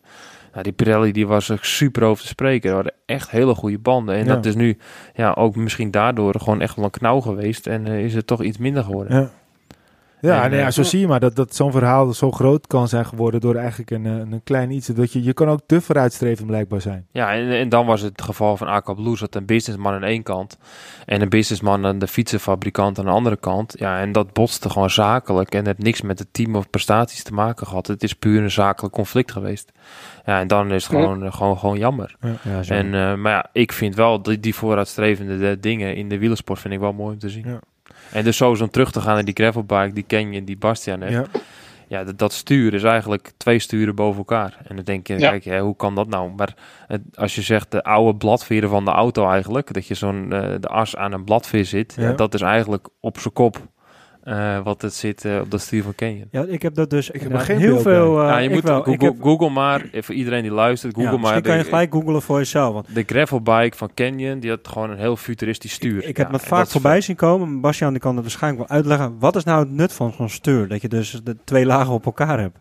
Nou, 0.51 0.63
die 0.63 0.71
Pirelli 0.73 1.11
die 1.11 1.27
was 1.27 1.51
ook 1.51 1.63
super 1.65 2.03
over 2.03 2.21
te 2.23 2.27
spreken. 2.29 2.69
Er 2.69 2.75
waren 2.75 2.93
echt 3.05 3.29
hele 3.29 3.55
goede 3.55 3.79
banden. 3.79 4.15
En 4.15 4.25
Ja. 4.25 4.33
dat 4.35 4.45
is 4.45 4.55
nu 4.55 4.77
ja, 5.13 5.31
ook 5.31 5.55
misschien 5.55 5.91
daardoor 5.91 6.35
gewoon 6.39 6.61
echt 6.61 6.75
wel 6.75 6.85
een 6.85 6.91
knauw 6.91 7.19
geweest. 7.19 7.67
En 7.67 7.87
eh, 7.87 8.03
is 8.03 8.13
het 8.13 8.27
toch 8.27 8.43
iets 8.43 8.57
minder 8.57 8.83
geworden. 8.83 9.21
Ja. 9.21 9.29
Ja, 10.21 10.43
En, 10.43 10.49
nee, 10.49 10.59
ja, 10.59 10.71
zo 10.71 10.83
zie 10.83 10.99
je 10.99 11.07
maar 11.07 11.19
dat, 11.19 11.35
dat 11.35 11.55
zo'n 11.55 11.71
verhaal 11.71 12.13
zo 12.13 12.31
groot 12.31 12.67
kan 12.67 12.87
zijn 12.87 13.05
geworden 13.05 13.41
door 13.41 13.55
eigenlijk 13.55 13.91
een, 13.91 14.05
eh, 14.05 14.11
een 14.11 14.41
klein 14.43 14.71
iets. 14.71 14.87
Dat 14.87 15.13
je, 15.13 15.23
je 15.23 15.33
kan 15.33 15.49
ook 15.49 15.59
te 15.65 15.81
vooruitstrevend 15.81 16.47
blijkbaar 16.47 16.81
zijn. 16.81 17.07
Ja, 17.11 17.33
en, 17.33 17.49
en 17.49 17.69
dan 17.69 17.85
was 17.85 18.01
het 18.01 18.11
het 18.11 18.21
geval 18.21 18.57
van 18.57 18.67
AK 18.67 18.95
Blue 18.95 19.17
zat 19.17 19.35
een 19.35 19.45
businessman 19.45 19.93
aan 19.93 20.03
één 20.03 20.23
kant 20.23 20.57
en 21.05 21.21
een 21.21 21.29
businessman 21.29 21.85
aan 21.85 21.99
de 21.99 22.07
fietsenfabrikant 22.07 22.99
aan 22.99 23.05
de 23.05 23.11
andere 23.11 23.37
kant. 23.37 23.73
Ja, 23.77 23.99
en 23.99 24.11
dat 24.11 24.33
botste 24.33 24.69
gewoon 24.69 24.89
zakelijk 24.89 25.51
en 25.51 25.57
het 25.57 25.67
heeft 25.67 25.79
niks 25.79 26.01
met 26.01 26.19
het 26.19 26.27
team 26.31 26.55
of 26.55 26.69
prestaties 26.69 27.23
te 27.23 27.33
maken 27.33 27.67
gehad. 27.67 27.87
Het 27.87 28.03
is 28.03 28.13
puur 28.13 28.43
een 28.43 28.51
zakelijk 28.51 28.93
conflict 28.93 29.31
geweest. 29.31 29.71
Ja, 30.25 30.39
en 30.39 30.47
dan 30.47 30.71
is 30.71 30.83
het 30.87 30.95
gewoon, 30.95 31.23
eh, 31.23 31.33
gewoon, 31.33 31.57
gewoon 31.57 31.77
jammer. 31.77 32.15
Ja, 32.43 32.63
zo. 32.63 32.73
En, 32.73 32.85
eh, 32.85 33.15
maar 33.15 33.31
ja, 33.31 33.49
ik 33.53 33.71
vind 33.71 33.95
wel 33.95 34.21
die, 34.21 34.39
die 34.39 34.55
vooruitstrevende 34.55 35.59
dingen 35.59 35.95
in 35.95 36.09
de 36.09 36.17
wielersport 36.17 36.59
vind 36.59 36.73
ik 36.73 36.79
wel 36.79 36.93
mooi 36.93 37.13
om 37.13 37.19
te 37.19 37.29
zien. 37.29 37.59
En 38.11 38.23
dus 38.23 38.37
sowieso 38.37 38.63
om 38.63 38.69
terug 38.69 38.91
te 38.91 39.01
gaan 39.01 39.13
naar 39.13 39.25
die 39.25 39.33
gravelbike, 39.33 39.93
die 39.93 40.05
Canyon, 40.07 40.45
die 40.45 40.57
Bastian 40.57 41.01
heeft. 41.01 41.13
Ja. 41.13 41.25
Ja, 41.87 42.03
dat, 42.03 42.19
dat 42.19 42.33
stuur 42.33 42.73
is 42.73 42.83
eigenlijk 42.83 43.31
twee 43.37 43.59
sturen 43.59 43.95
boven 43.95 44.17
elkaar. 44.17 44.57
En 44.67 44.75
dan 44.75 44.85
denk 44.85 45.07
je, 45.07 45.19
Ja. 45.19 45.29
kijk, 45.29 45.43
hè, 45.43 45.59
hoe 45.59 45.75
kan 45.75 45.95
dat 45.95 46.07
nou? 46.07 46.31
Maar 46.35 46.55
het, 46.87 47.01
als 47.13 47.35
je 47.35 47.41
zegt 47.41 47.71
de 47.71 47.83
oude 47.83 48.17
bladveren 48.17 48.69
van 48.69 48.85
de 48.85 48.91
auto 48.91 49.29
eigenlijk, 49.29 49.73
dat 49.73 49.87
je 49.87 49.93
zo'n 49.93 50.33
eh, 50.33 50.53
de 50.59 50.67
as 50.67 50.95
aan 50.95 51.11
een 51.11 51.23
bladveer 51.23 51.65
zit, 51.65 51.93
ja. 51.97 52.03
Ja. 52.03 52.13
dat 52.13 52.33
is 52.33 52.41
eigenlijk 52.41 52.87
op 52.99 53.19
zijn 53.19 53.33
kop 53.33 53.57
eh, 54.23 54.63
wat 54.63 54.81
het 54.81 54.93
zit 54.93 55.25
eh, 55.25 55.39
op 55.39 55.51
dat 55.51 55.61
stuur 55.61 55.83
van 55.83 55.95
Canyon. 55.95 56.27
ja, 56.31 56.43
ik 56.47 56.61
heb 56.61 56.73
dat 56.73 56.89
dus 56.89 57.07
heb 57.07 57.15
er 57.15 57.21
inderdaad 57.21 57.45
geen 57.45 57.57
heel 57.57 57.79
veel... 57.79 58.15
bij. 58.15 58.23
eh, 58.23 58.29
ja, 58.29 58.37
je 58.37 58.47
ik 58.47 58.53
moet 58.53 58.63
wel. 58.63 58.77
Ik 58.77 58.83
Google, 58.85 59.05
heb- 59.05 59.21
Google 59.21 59.49
maar, 59.49 59.85
voor 59.93 60.15
iedereen 60.15 60.41
die 60.41 60.51
luistert, 60.51 60.93
Google 60.93 61.11
ja, 61.11 61.17
maar. 61.17 61.21
misschien 61.21 61.43
kan 61.49 61.57
je 61.57 61.63
gelijk 61.63 61.93
googlen 61.93 62.21
voor 62.21 62.37
jezelf. 62.37 62.73
Want 62.73 62.95
de 62.95 63.03
gravelbike 63.05 63.77
van 63.77 63.93
Canyon, 63.93 64.39
die 64.39 64.49
had 64.49 64.67
gewoon 64.67 64.89
een 64.89 64.97
heel 64.97 65.15
futuristisch 65.15 65.73
stuur. 65.73 66.03
ik 66.03 66.17
heb 66.17 66.27
Ja, 66.27 66.33
het 66.33 66.43
vaak 66.45 66.65
is 66.65 66.71
voorbij 66.71 67.01
zien 67.01 67.15
komen. 67.15 67.61
Bastiaan 67.61 67.91
die 67.91 68.01
kan 68.01 68.13
het 68.15 68.23
waarschijnlijk 68.23 68.67
wel 68.67 68.77
uitleggen. 68.77 69.19
Wat 69.19 69.35
is 69.35 69.43
nou 69.43 69.59
het 69.59 69.71
nut 69.71 69.93
van 69.93 70.13
zo'n 70.13 70.29
stuur? 70.29 70.67
Dat 70.67 70.81
je 70.81 70.87
dus 70.87 71.11
de 71.23 71.37
twee 71.43 71.65
lagen 71.65 71.93
op 71.93 72.05
elkaar 72.05 72.39
hebt. 72.39 72.57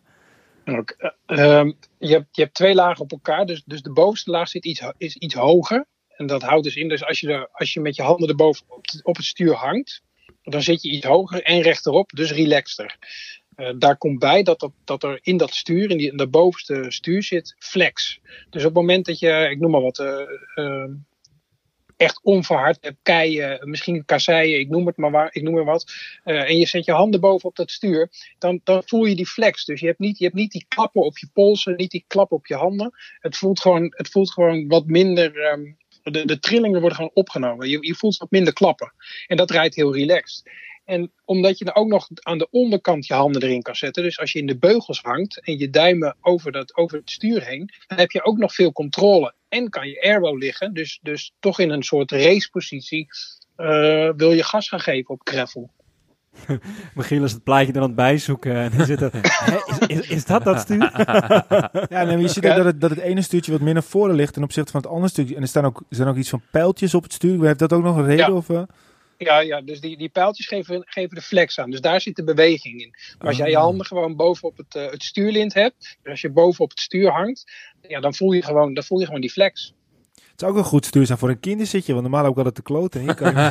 Eh, 0.65 0.79
ehm, 1.27 1.73
je, 1.99 2.13
hebt, 2.13 2.37
je 2.37 2.43
hebt 2.43 2.55
twee 2.55 2.75
lagen 2.75 3.01
op 3.03 3.11
elkaar, 3.13 3.47
dus, 3.47 3.63
dus 3.67 3.83
de 3.83 3.93
bovenste 3.93 4.31
laag 4.31 4.49
zit 4.49 4.65
iets, 4.65 4.83
is 4.97 5.17
iets 5.17 5.35
hoger. 5.35 5.85
En 6.17 6.27
dat 6.27 6.43
houdt 6.43 6.65
dus 6.65 6.77
in, 6.77 6.89
dus 6.89 7.05
als 7.05 7.21
je, 7.21 7.29
er, 7.33 7.49
als 7.53 7.73
je 7.73 7.81
met 7.81 7.97
je 7.97 8.03
handen 8.03 8.29
erboven 8.29 8.65
op 9.03 9.17
het 9.17 9.25
stuur 9.25 9.55
hangt, 9.55 10.03
dan 10.43 10.63
zit 10.63 10.83
je 10.83 10.91
iets 10.91 11.07
hoger 11.07 11.43
en 11.43 11.61
rechterop, 11.61 12.11
dus 12.11 12.33
relaxter. 12.33 12.97
Eh, 13.55 13.71
daar 13.79 13.97
komt 13.97 14.19
bij 14.19 14.43
dat, 14.43 14.71
dat, 14.85 15.03
er 15.03 15.19
in 15.23 15.37
dat 15.37 15.55
stuur, 15.55 15.91
in, 15.91 15.99
die, 15.99 16.11
in 16.11 16.17
dat 16.17 16.31
bovenste 16.31 16.85
stuur 16.89 17.23
zit 17.23 17.55
flex. 17.59 18.21
Dus 18.51 18.63
op 18.63 18.69
het 18.69 18.79
moment 18.79 19.07
dat 19.07 19.19
je, 19.19 19.49
ik 19.51 19.61
noem 19.61 19.71
maar 19.71 19.81
wat, 19.81 19.99
eh, 19.99 20.21
eh, 20.55 20.91
echt 22.01 22.21
onverhard 22.23 22.79
hebt, 22.81 22.97
keien, 23.03 23.71
misschien 23.71 24.05
kasseien, 24.05 24.61
ik 24.61 24.69
noem 24.69 24.87
het 24.87 24.97
maar, 24.97 25.11
waar, 25.11 25.29
ik 25.33 25.43
noem 25.43 25.55
maar 25.55 25.65
wat. 25.65 25.93
eh, 26.25 26.49
en 26.49 26.59
je 26.59 26.67
zet 26.67 26.85
je 26.85 26.93
handen 26.93 27.21
boven 27.21 27.49
op 27.49 27.57
dat 27.57 27.71
stuur, 27.71 28.11
dan, 28.39 28.61
dan 28.65 28.83
voel 28.87 29.05
je 29.05 29.17
die 29.17 29.27
flex. 29.27 29.65
Dus 29.65 29.81
je 29.81 29.87
hebt, 29.87 29.99
niet, 29.99 30.19
je 30.19 30.25
hebt 30.25 30.37
niet 30.37 30.53
die 30.53 30.65
klappen 30.69 31.03
op 31.03 31.19
je 31.19 31.29
polsen, 31.33 31.77
niet 31.77 31.91
die 31.91 32.05
klappen 32.07 32.37
op 32.37 32.47
je 32.47 32.55
handen. 32.55 32.91
Het 33.19 33.37
voelt 33.37 33.61
gewoon, 33.61 33.95
het 33.97 34.09
voelt 34.09 34.33
gewoon 34.33 34.69
wat 34.69 34.87
minder. 34.87 35.37
ehm, 35.37 35.73
de, 36.03 36.25
de 36.25 36.39
trillingen 36.39 36.81
worden 36.81 36.97
gewoon 36.97 37.15
opgenomen. 37.15 37.69
Je, 37.69 37.79
je 37.81 37.95
voelt 37.95 38.17
wat 38.17 38.31
minder 38.31 38.53
klappen. 38.53 38.93
En 39.27 39.37
dat 39.37 39.51
rijdt 39.51 39.75
heel 39.75 39.95
relaxed. 39.95 40.51
En 40.85 41.13
omdat 41.25 41.59
je 41.59 41.65
dan 41.65 41.75
ook 41.75 41.89
nog 41.89 42.09
aan 42.23 42.39
de 42.39 42.51
onderkant 42.51 43.07
je 43.07 43.15
handen 43.15 43.43
erin 43.43 43.63
kan 43.63 43.77
zetten. 43.77 44.03
Dus 44.03 44.19
als 44.19 44.33
je 44.33 44.39
in 44.39 44.47
de 44.47 44.59
beugels 44.59 45.01
hangt 45.01 45.41
en 45.41 45.59
je 45.59 45.71
duimen 45.71 46.17
over, 46.21 46.53
dat, 46.53 46.77
over 46.77 46.99
het 46.99 47.11
stuur 47.11 47.45
heen. 47.45 47.71
Dan 47.87 47.99
heb 47.99 48.11
je 48.11 48.25
ook 48.25 48.39
nog 48.39 48.55
veel 48.55 48.73
controle. 48.73 49.35
En 49.49 49.69
kan 49.69 49.89
je 49.89 50.03
airbow 50.03 50.39
liggen. 50.39 50.75
Dus, 50.75 50.99
dus 51.03 51.33
toch 51.41 51.59
in 51.59 51.71
een 51.71 51.83
soort 51.83 52.11
racepositie. 52.11 53.07
eh, 53.57 54.11
wil 54.17 54.33
je 54.33 54.43
gas 54.43 54.69
gaan 54.69 54.81
geven 54.81 55.15
op 55.15 55.21
gravel. 55.25 55.71
Michiel 56.95 57.25
is 57.25 57.33
het 57.33 57.43
plaatje 57.43 57.73
er 57.73 57.77
aan 57.79 57.83
het 57.87 57.95
bijzoeken. 57.95 58.55
En 58.55 58.71
dan 58.77 58.87
zit 58.87 59.01
er, 59.01 59.11
"Hè, 59.13 59.57
is, 59.87 59.99
is, 59.99 60.09
is 60.09 60.25
dat 60.25 60.45
dat 60.45 60.61
stuur? 60.61 60.79
Ja, 61.89 62.03
nee, 62.05 62.07
maar 62.07 62.19
je 62.21 62.29
ziet 62.29 62.47
ook 62.47 62.57
dat 62.57 62.65
het, 62.65 62.81
dat 62.81 62.91
het 62.91 62.99
ene 62.99 63.23
stuurtje 63.23 63.53
wat 63.53 63.61
meer 63.61 63.75
naar 63.75 63.83
voren 63.83 64.15
ligt 64.15 64.33
ten 64.35 64.43
opzichte 64.43 64.71
van 64.73 64.81
het 64.81 64.91
andere 64.91 65.09
stukje. 65.09 65.37
En 65.37 65.43
er 65.43 65.49
staan 65.49 65.65
ook, 65.65 65.79
er 65.89 65.97
zijn 65.97 66.09
ook 66.09 66.17
iets 66.17 66.29
van 66.29 66.43
pijltjes 66.51 66.95
op 66.95 67.03
het 67.03 67.13
stuur. 67.13 67.45
Heeft 67.45 67.59
dat 67.59 67.73
ook 67.73 67.83
nog 67.83 67.97
een 67.97 68.05
reden? 68.07 68.27
Ja. 68.27 68.33
Of, 68.33 68.49
eh? 68.51 68.63
Ja, 69.17 69.41
ja 69.41 69.61
dus 69.61 69.81
die, 69.81 69.97
die 69.97 70.09
pijltjes 70.09 70.47
geven, 70.47 70.83
geven 70.87 71.15
de 71.15 71.23
flex 71.23 71.59
aan. 71.59 71.71
Dus 71.71 71.81
daar 71.81 72.01
zit 72.01 72.17
de 72.17 72.25
beweging 72.25 72.81
in. 72.81 72.95
Maar 73.19 73.29
als 73.29 73.37
jij 73.37 73.51
je 73.51 73.57
Ah. 73.57 73.63
handen 73.63 73.87
gewoon 73.87 74.17
bovenop 74.17 74.57
het, 74.57 74.75
eh, 74.75 74.91
het 74.91 75.03
stuurlint 75.03 75.55
hebt, 75.55 75.97
dus 76.03 76.11
als 76.11 76.21
je 76.21 76.31
bovenop 76.31 76.71
het 76.71 76.81
stuur 76.81 77.11
hangt, 77.11 77.53
ja, 77.89 78.01
dan, 78.01 78.15
voel 78.15 78.33
je 78.33 78.43
gewoon, 78.43 78.75
dan 78.75 78.85
voel 78.85 78.99
je 78.99 79.05
gewoon 79.07 79.21
die 79.21 79.31
flex. 79.31 79.75
Het 80.41 80.49
zou 80.49 80.59
ook 80.59 80.65
een 80.65 80.71
goed 80.71 80.87
stuur 80.87 81.07
zijn 81.07 81.19
voor 81.19 81.29
een 81.29 81.41
kinderzitje, 81.41 81.93
want 81.93 82.09
normaal 82.09 82.27
ook 82.27 82.37
altijd 82.37 82.55
te 82.55 82.63
kloten. 82.63 83.01
En 83.01 83.07
hier 83.07 83.15
kan 83.15 83.33
je, 83.33 83.51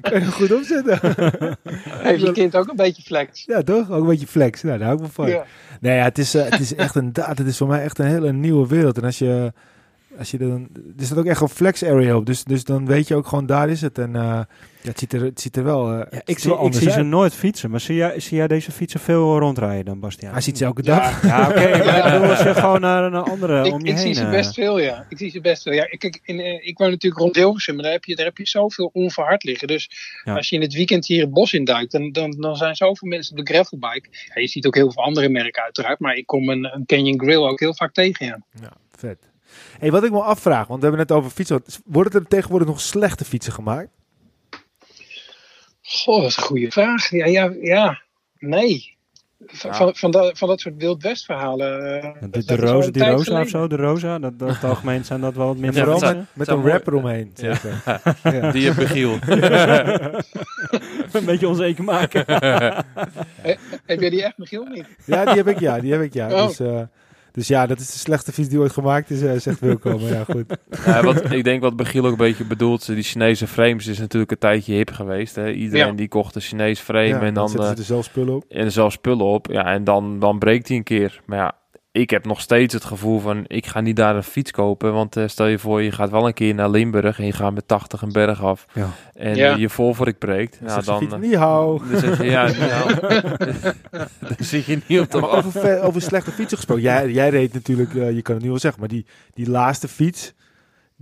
kan 0.10 0.20
je 0.20 0.26
goed 0.32 0.52
opzetten. 0.52 0.98
Heeft 2.08 2.20
je 2.20 2.32
kind 2.32 2.56
ook 2.56 2.68
een 2.68 2.76
beetje 2.76 3.02
flex? 3.02 3.44
Ja, 3.44 3.62
toch? 3.62 3.90
Ook 3.90 4.00
een 4.00 4.08
beetje 4.08 4.26
flex. 4.26 4.62
Nou, 4.62 4.78
daar 4.78 4.86
hou 4.86 5.00
ik 5.00 5.04
wel 5.04 5.24
van. 5.24 5.28
Ja. 5.28 5.44
Nee, 5.80 5.96
ja, 5.96 6.04
het 6.04 6.18
is, 6.18 6.34
eh, 6.34 6.44
het 6.44 6.60
is 6.60 6.74
echt 6.74 6.94
een 6.94 7.12
daad. 7.12 7.38
Het 7.38 7.46
is 7.46 7.56
voor 7.56 7.68
mij 7.68 7.82
echt 7.82 7.98
een 7.98 8.06
hele 8.06 8.32
nieuwe 8.32 8.68
wereld. 8.68 8.98
En 8.98 9.04
als 9.04 9.18
je, 9.18 9.52
als 10.18 10.30
je 10.30 10.38
dan, 10.38 10.68
er 10.98 11.04
staat 11.04 11.18
ook 11.18 11.24
echt 11.24 11.40
een 11.40 11.48
flex 11.48 11.84
area 11.84 12.16
op. 12.16 12.26
Dus, 12.26 12.44
dus 12.44 12.64
dan 12.64 12.86
weet 12.86 13.08
je 13.08 13.14
ook 13.14 13.26
gewoon, 13.26 13.46
daar 13.46 13.68
is 13.68 13.80
het. 13.80 13.98
En 13.98 14.16
eh, 14.16 14.22
ja, 14.22 14.90
het, 14.90 14.98
ziet 14.98 15.12
er, 15.12 15.22
het 15.22 15.40
ziet 15.40 15.56
er 15.56 15.64
wel, 15.64 15.92
eh, 15.92 15.98
Ja, 16.10 16.20
ik 16.24 16.38
zie, 16.38 16.50
wel 16.50 16.58
ik 16.58 16.64
anders 16.64 16.82
zie 16.82 16.92
ze 16.92 17.02
nooit 17.02 17.34
fietsen, 17.34 17.70
maar 17.70 17.80
zie 17.80 17.94
jij, 17.94 18.20
zie 18.20 18.36
jij 18.36 18.46
deze 18.48 18.72
fietsen 18.72 19.00
veel 19.00 19.38
rondrijden 19.38 19.84
dan, 19.84 20.00
Bastiaan? 20.00 20.32
Hij 20.32 20.40
ziet 20.40 20.58
ze 20.58 20.64
elke 20.64 20.82
dag. 20.82 21.22
Ja, 21.22 21.48
oké, 21.48 21.84
maar 21.84 22.06
ik 22.06 22.12
bedoel 22.12 22.30
als 22.30 22.42
je 22.42 22.54
gewoon 22.54 22.80
naar 22.80 23.04
een 23.04 23.14
andere 23.14 23.64
ik, 23.64 23.72
om 23.72 23.80
je 23.84 23.90
ik 23.90 23.94
heen... 23.94 24.02
zie 24.02 24.14
ze 24.14 24.24
eh, 24.24 24.30
best 24.30 24.54
veel, 24.54 24.78
ja. 24.78 25.06
Ik 25.08 25.18
zie 25.18 25.30
ze 25.30 25.40
best 25.40 25.62
veel. 25.62 25.72
Ja, 25.72 25.86
ik, 25.90 26.04
ik, 26.04 26.20
in, 26.24 26.66
ik 26.66 26.78
woon 26.78 26.90
natuurlijk 26.90 27.22
rond 27.22 27.36
Hilversum, 27.36 27.74
maar 27.74 27.84
daar 27.84 27.92
heb 27.92 28.04
je, 28.04 28.16
daar 28.16 28.26
heb 28.26 28.38
je 28.38 28.46
zoveel 28.46 28.90
onverhard 28.92 29.44
liggen. 29.44 29.68
Dus 29.68 29.90
Ja. 30.24 30.34
als 30.36 30.48
je 30.48 30.56
in 30.56 30.62
het 30.62 30.74
weekend 30.74 31.06
hier 31.06 31.20
het 31.20 31.32
bos 31.32 31.52
induikt, 31.52 31.92
dan, 31.92 32.12
dan, 32.12 32.30
dan 32.30 32.56
zijn 32.56 32.74
zoveel 32.76 33.08
mensen 33.08 33.38
op 33.38 33.46
de 33.46 33.52
gravelbike. 33.52 34.08
Ja, 34.34 34.40
je 34.40 34.46
ziet 34.46 34.66
ook 34.66 34.74
heel 34.74 34.92
veel 34.92 35.02
andere 35.02 35.28
merken 35.28 35.62
uiteraard, 35.62 35.98
maar 35.98 36.14
ik 36.16 36.26
kom 36.26 36.48
een, 36.48 36.64
een 36.74 36.86
Canyon 36.86 37.20
Grill 37.20 37.42
ook 37.48 37.60
heel 37.60 37.74
vaak 37.74 37.92
tegen, 37.92 38.26
ja. 38.26 38.40
Ja, 38.60 38.72
vet. 38.96 39.32
Hey, 39.78 39.90
wat 39.90 40.04
ik 40.04 40.10
me 40.10 40.20
afvraag, 40.22 40.66
want 40.66 40.80
we 40.80 40.86
hebben 40.86 41.06
het 41.06 41.12
over 41.16 41.30
fietsen. 41.30 41.62
Worden 41.84 42.12
er 42.20 42.26
tegenwoordig 42.28 42.68
nog 42.68 42.80
slechte 42.80 43.24
fietsen 43.24 43.52
gemaakt? 43.52 43.88
Goh, 45.82 46.20
dat 46.20 46.30
is 46.30 46.36
een 46.36 46.42
goede 46.42 46.70
vraag. 46.70 47.10
Ja, 47.10 47.26
ja, 47.26 47.52
ja. 47.60 48.00
nee. 48.38 48.92
Van, 49.46 49.70
Ja. 49.70 49.76
van, 49.76 49.94
van, 49.96 50.10
dat, 50.10 50.38
van 50.38 50.48
dat 50.48 50.60
soort 50.60 50.74
Wild 50.76 51.02
West 51.02 51.24
verhalen. 51.24 52.00
eh, 52.02 52.12
de, 52.30 52.56
roze, 52.56 52.90
die 52.90 53.04
rosa 53.04 53.40
of 53.40 53.48
zo, 53.48 53.66
de 53.66 53.76
rosa, 53.76 54.18
dat, 54.18 54.38
dat 54.38 54.48
in 54.48 54.54
het 54.54 54.64
algemeen 54.64 55.04
zijn 55.04 55.20
dat 55.20 55.34
wel 55.34 55.46
wat 55.46 55.56
minder 55.56 55.84
Ja, 55.84 55.90
met, 55.90 55.98
zijn- 55.98 56.26
met 56.32 56.46
het 56.46 56.56
een 56.56 56.66
rapper 56.70 56.92
mooi- 56.92 57.04
omheen. 57.04 57.32
Ja. 57.34 57.54
zeker. 57.54 57.82
Ja. 58.42 58.50
Die 58.52 58.66
hebben 58.66 58.88
Giel. 58.88 59.18
een 61.12 61.24
beetje 61.24 61.48
onzeker 61.48 61.84
maken. 61.84 62.24
Heb 63.86 64.00
jij 64.00 64.10
die 64.10 64.22
echt, 64.24 64.38
Michiel, 64.38 64.64
niet? 64.64 64.86
Ja, 65.04 65.24
die 65.24 65.34
heb 65.34 65.48
ik 65.48 65.60
ja. 65.60 65.80
Die 65.80 65.92
heb 65.92 66.02
ik 66.02 66.14
ja. 66.14 66.32
Oh. 66.32 66.46
Dus, 66.46 66.60
eh, 66.60 66.80
dus 67.34 67.48
ja, 67.48 67.66
dat 67.66 67.80
is 67.80 67.92
de 67.92 67.98
slechtste 67.98 68.32
fiets 68.32 68.48
die 68.48 68.58
ooit 68.58 68.72
gemaakt 68.72 69.10
is, 69.10 69.22
eh, 69.22 69.32
zegt 69.38 69.60
Wilco. 69.60 69.98
Maar 69.98 70.10
ja, 70.10 70.24
goed. 70.24 70.44
Ja, 70.86 71.02
wat, 71.02 71.30
ik 71.32 71.44
denk 71.44 71.62
wat 71.62 71.76
Begiel 71.76 72.04
ook 72.04 72.10
een 72.10 72.16
beetje 72.16 72.44
bedoelt, 72.44 72.86
die 72.86 73.02
Chinese 73.02 73.46
frames 73.46 73.86
is 73.86 73.98
natuurlijk 73.98 74.30
een 74.32 74.38
tijdje 74.38 74.74
hip 74.74 74.90
geweest. 74.90 75.34
Hè. 75.36 75.50
Iedereen 75.50 75.86
Ja. 75.86 75.92
die 75.92 76.08
kocht 76.08 76.34
een 76.34 76.40
Chinees 76.40 76.80
frame 76.80 77.06
Ja, 77.06 77.20
en 77.20 77.34
dan 77.34 77.48
zetten 77.48 77.68
eh, 77.68 77.74
ze 77.74 77.78
er 77.80 77.84
zelf 77.86 78.04
spullen 78.04 78.34
op. 78.34 78.44
en 78.48 78.64
er 78.64 78.70
zelf 78.70 78.92
spullen 78.92 79.26
op. 79.26 79.46
Ja, 79.46 79.64
en 79.64 79.84
dan, 79.84 80.18
dan 80.18 80.38
breekt 80.38 80.68
hij 80.68 80.76
een 80.76 80.82
keer. 80.82 81.20
Maar 81.26 81.38
ja, 81.38 81.52
ik 81.96 82.10
heb 82.10 82.26
nog 82.26 82.40
steeds 82.40 82.74
het 82.74 82.84
gevoel 82.84 83.20
van, 83.20 83.44
ik 83.46 83.66
ga 83.66 83.80
niet 83.80 83.96
daar 83.96 84.16
een 84.16 84.22
fiets 84.22 84.50
kopen. 84.50 84.92
Want 84.92 85.16
eh, 85.16 85.24
stel 85.26 85.46
je 85.46 85.58
voor, 85.58 85.82
je 85.82 85.92
gaat 85.92 86.10
wel 86.10 86.26
een 86.26 86.34
keer 86.34 86.54
naar 86.54 86.70
Limburg 86.70 87.18
en 87.18 87.26
je 87.26 87.32
gaat 87.32 87.54
met 87.54 87.68
80 87.68 88.02
een 88.02 88.12
berg 88.12 88.42
af. 88.42 88.66
Ja. 88.72 88.88
En 89.12 89.34
Ja. 89.36 89.52
eh, 89.52 89.58
je 89.58 89.68
voorvork 89.68 90.18
breekt. 90.18 90.56
Dan 90.60 90.68
Ja, 90.68 90.74
zegt 90.74 90.86
dan, 91.10 91.12
eh, 91.12 91.18
niet 91.28 91.34
hou. 91.34 91.80
dan 91.90 92.00
zeg 92.00 92.18
je, 92.18 92.24
ja, 92.24 92.50
nou, 92.52 92.94
dan 94.28 94.36
zit 94.38 94.64
je 94.64 94.78
niet 94.86 95.00
op 95.00 95.10
de 95.10 95.18
Maar 95.20 95.30
over, 95.30 95.50
ve- 95.50 95.80
over 95.82 96.00
slechte 96.02 96.30
fietsen 96.30 96.56
gesproken. 96.56 96.82
Jij, 96.84 97.10
jij 97.10 97.28
reed 97.28 97.52
natuurlijk, 97.52 97.92
je 97.92 98.22
kan 98.22 98.34
het 98.34 98.44
nu 98.44 98.50
wel 98.50 98.58
zeggen, 98.58 98.80
maar 98.80 98.88
die, 98.90 99.06
die 99.34 99.50
laatste 99.50 99.88
fiets, 99.88 100.32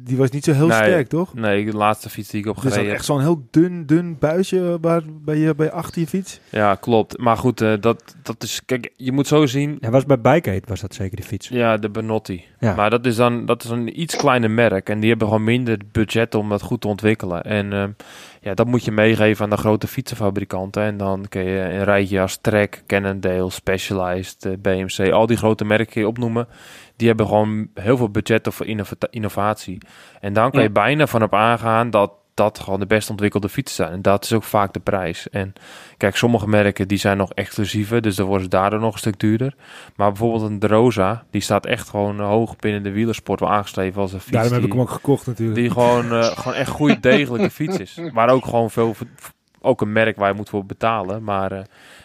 die 0.05 0.17
was 0.17 0.31
niet 0.31 0.45
zo 0.45 0.53
heel 0.53 0.67
Nee. 0.67 0.77
sterk, 0.77 1.09
toch? 1.09 1.35
Nee, 1.35 1.65
de 1.65 1.77
laatste 1.77 2.11
fiets 2.11 2.29
die 2.29 2.41
ik 2.41 2.47
op 2.47 2.55
Dus 2.55 2.65
dat 2.65 2.73
gereden 2.73 2.95
echt 2.95 3.05
zo'n 3.05 3.21
heel 3.21 3.47
dun, 3.51 3.87
dun 3.87 4.17
buisje 4.19 4.79
waar, 4.81 5.03
bij, 5.07 5.37
je, 5.37 5.55
bij 5.55 5.71
achter 5.71 6.01
je 6.01 6.07
fiets. 6.07 6.41
Ja, 6.49 6.75
klopt. 6.75 7.19
Maar 7.19 7.37
goed, 7.37 7.61
eh, 7.61 7.73
dat, 7.81 8.15
dat 8.23 8.43
is... 8.43 8.63
Kijk, 8.67 8.93
je 8.97 9.13
moet 9.13 9.27
zo 9.27 9.47
zien... 9.47 9.77
Ja, 9.81 9.91
was 9.91 10.05
bij 10.05 10.21
Bikeaid 10.21 10.69
was 10.69 10.81
dat 10.81 10.95
zeker 10.95 11.17
die 11.17 11.25
fiets. 11.25 11.49
Ja, 11.49 11.77
de 11.77 11.91
Benotti. 11.91 12.45
Ja. 12.59 12.75
Maar 12.75 12.91
dat 12.91 13.07
is 13.07 13.17
dan 13.17 13.47
dat 13.47 13.65
is 13.65 13.71
een 13.71 14.01
iets 14.01 14.17
kleiner 14.17 14.51
merk. 14.51 14.89
En 14.89 15.01
die 15.01 15.09
hebben 15.11 15.29
gewoon 15.29 15.45
minder 15.45 15.79
budget 15.93 16.35
om 16.35 16.49
dat 16.49 16.63
goed 16.63 16.81
te 16.81 16.89
ontwikkelen. 16.89 17.43
En 17.43 17.73
ehm, 17.73 17.91
ja, 18.41 18.55
dat 18.55 18.67
moet 18.67 18.85
je 18.85 18.91
meegeven 18.91 19.45
aan 19.45 19.51
de 19.51 19.57
grote 19.57 19.87
fietsenfabrikanten. 19.87 20.83
En 20.83 20.97
dan 20.97 21.27
kun 21.29 21.45
je 21.45 21.59
een 21.59 21.85
rijtje 21.85 22.21
als 22.21 22.39
Trek, 22.41 22.83
Cannondale, 22.87 23.51
Specialized, 23.51 24.45
eh, 24.45 24.53
BMC, 24.59 25.13
al 25.13 25.27
die 25.27 25.37
grote 25.37 25.65
merken 25.65 25.87
kun 25.93 26.01
je 26.01 26.09
opnoemen. 26.09 26.47
Die 27.03 27.11
hebben 27.11 27.29
gewoon 27.31 27.69
heel 27.75 27.97
veel 27.97 28.11
budget 28.11 28.49
voor 28.51 28.67
innova- 28.67 28.97
innovatie. 29.11 29.79
En 30.21 30.33
dan 30.33 30.51
kan 30.51 30.61
je 30.61 30.67
Ja. 30.67 30.73
bijna 30.73 31.07
van 31.07 31.23
op 31.23 31.35
aangaan 31.35 31.91
dat 31.91 32.13
dat 32.35 32.59
gewoon 32.59 32.81
de 32.81 32.87
best 32.87 33.11
ontwikkelde 33.11 33.49
fietsen 33.49 33.77
zijn. 33.77 33.93
En 33.93 34.03
dat 34.03 34.25
is 34.25 34.33
ook 34.33 34.43
vaak 34.43 34.73
de 34.73 34.81
prijs. 34.81 35.29
En 35.31 35.53
kijk, 35.97 36.17
sommige 36.17 36.49
merken 36.49 36.89
die 36.89 36.99
zijn 36.99 37.17
nog 37.17 37.33
exclusiever, 37.33 38.01
dus 38.03 38.17
dan 38.17 38.27
worden 38.27 38.45
ze 38.45 38.51
daardoor 38.51 38.81
nog 38.81 38.93
een 38.93 38.99
stuk 38.99 39.19
duurder. 39.21 39.55
Maar 39.97 40.09
bijvoorbeeld 40.09 40.43
een 40.51 40.59
Droza, 40.59 41.25
die 41.31 41.41
staat 41.41 41.67
echt 41.67 41.89
gewoon 41.89 42.21
hoog 42.21 42.57
binnen 42.57 42.83
de 42.83 42.91
wielersport 42.91 43.41
wel 43.41 43.51
aangeschreven 43.51 44.01
als 44.01 44.13
een 44.13 44.21
fiets. 44.21 44.33
Daarom 44.33 44.53
heb 44.53 44.61
die, 44.61 44.71
ik 44.71 44.77
hem 44.77 44.83
ook 44.87 44.91
gekocht 44.91 45.27
natuurlijk. 45.27 45.59
die 45.59 45.71
gewoon, 45.71 46.13
eh, 46.13 46.23
gewoon 46.39 46.55
echt 46.55 46.71
goede, 46.71 47.01
degelijke 47.01 47.51
fiets 47.51 47.79
is. 47.79 47.99
Maar 48.13 48.29
ook 48.29 48.45
gewoon 48.45 48.71
veel, 48.71 48.95
ook 49.61 49.81
een 49.81 49.93
merk 49.93 50.17
waar 50.17 50.29
je 50.29 50.35
moet 50.37 50.49
voor 50.49 50.67
betalen. 50.67 51.25
Maar, 51.25 51.53
eh, 51.53 51.63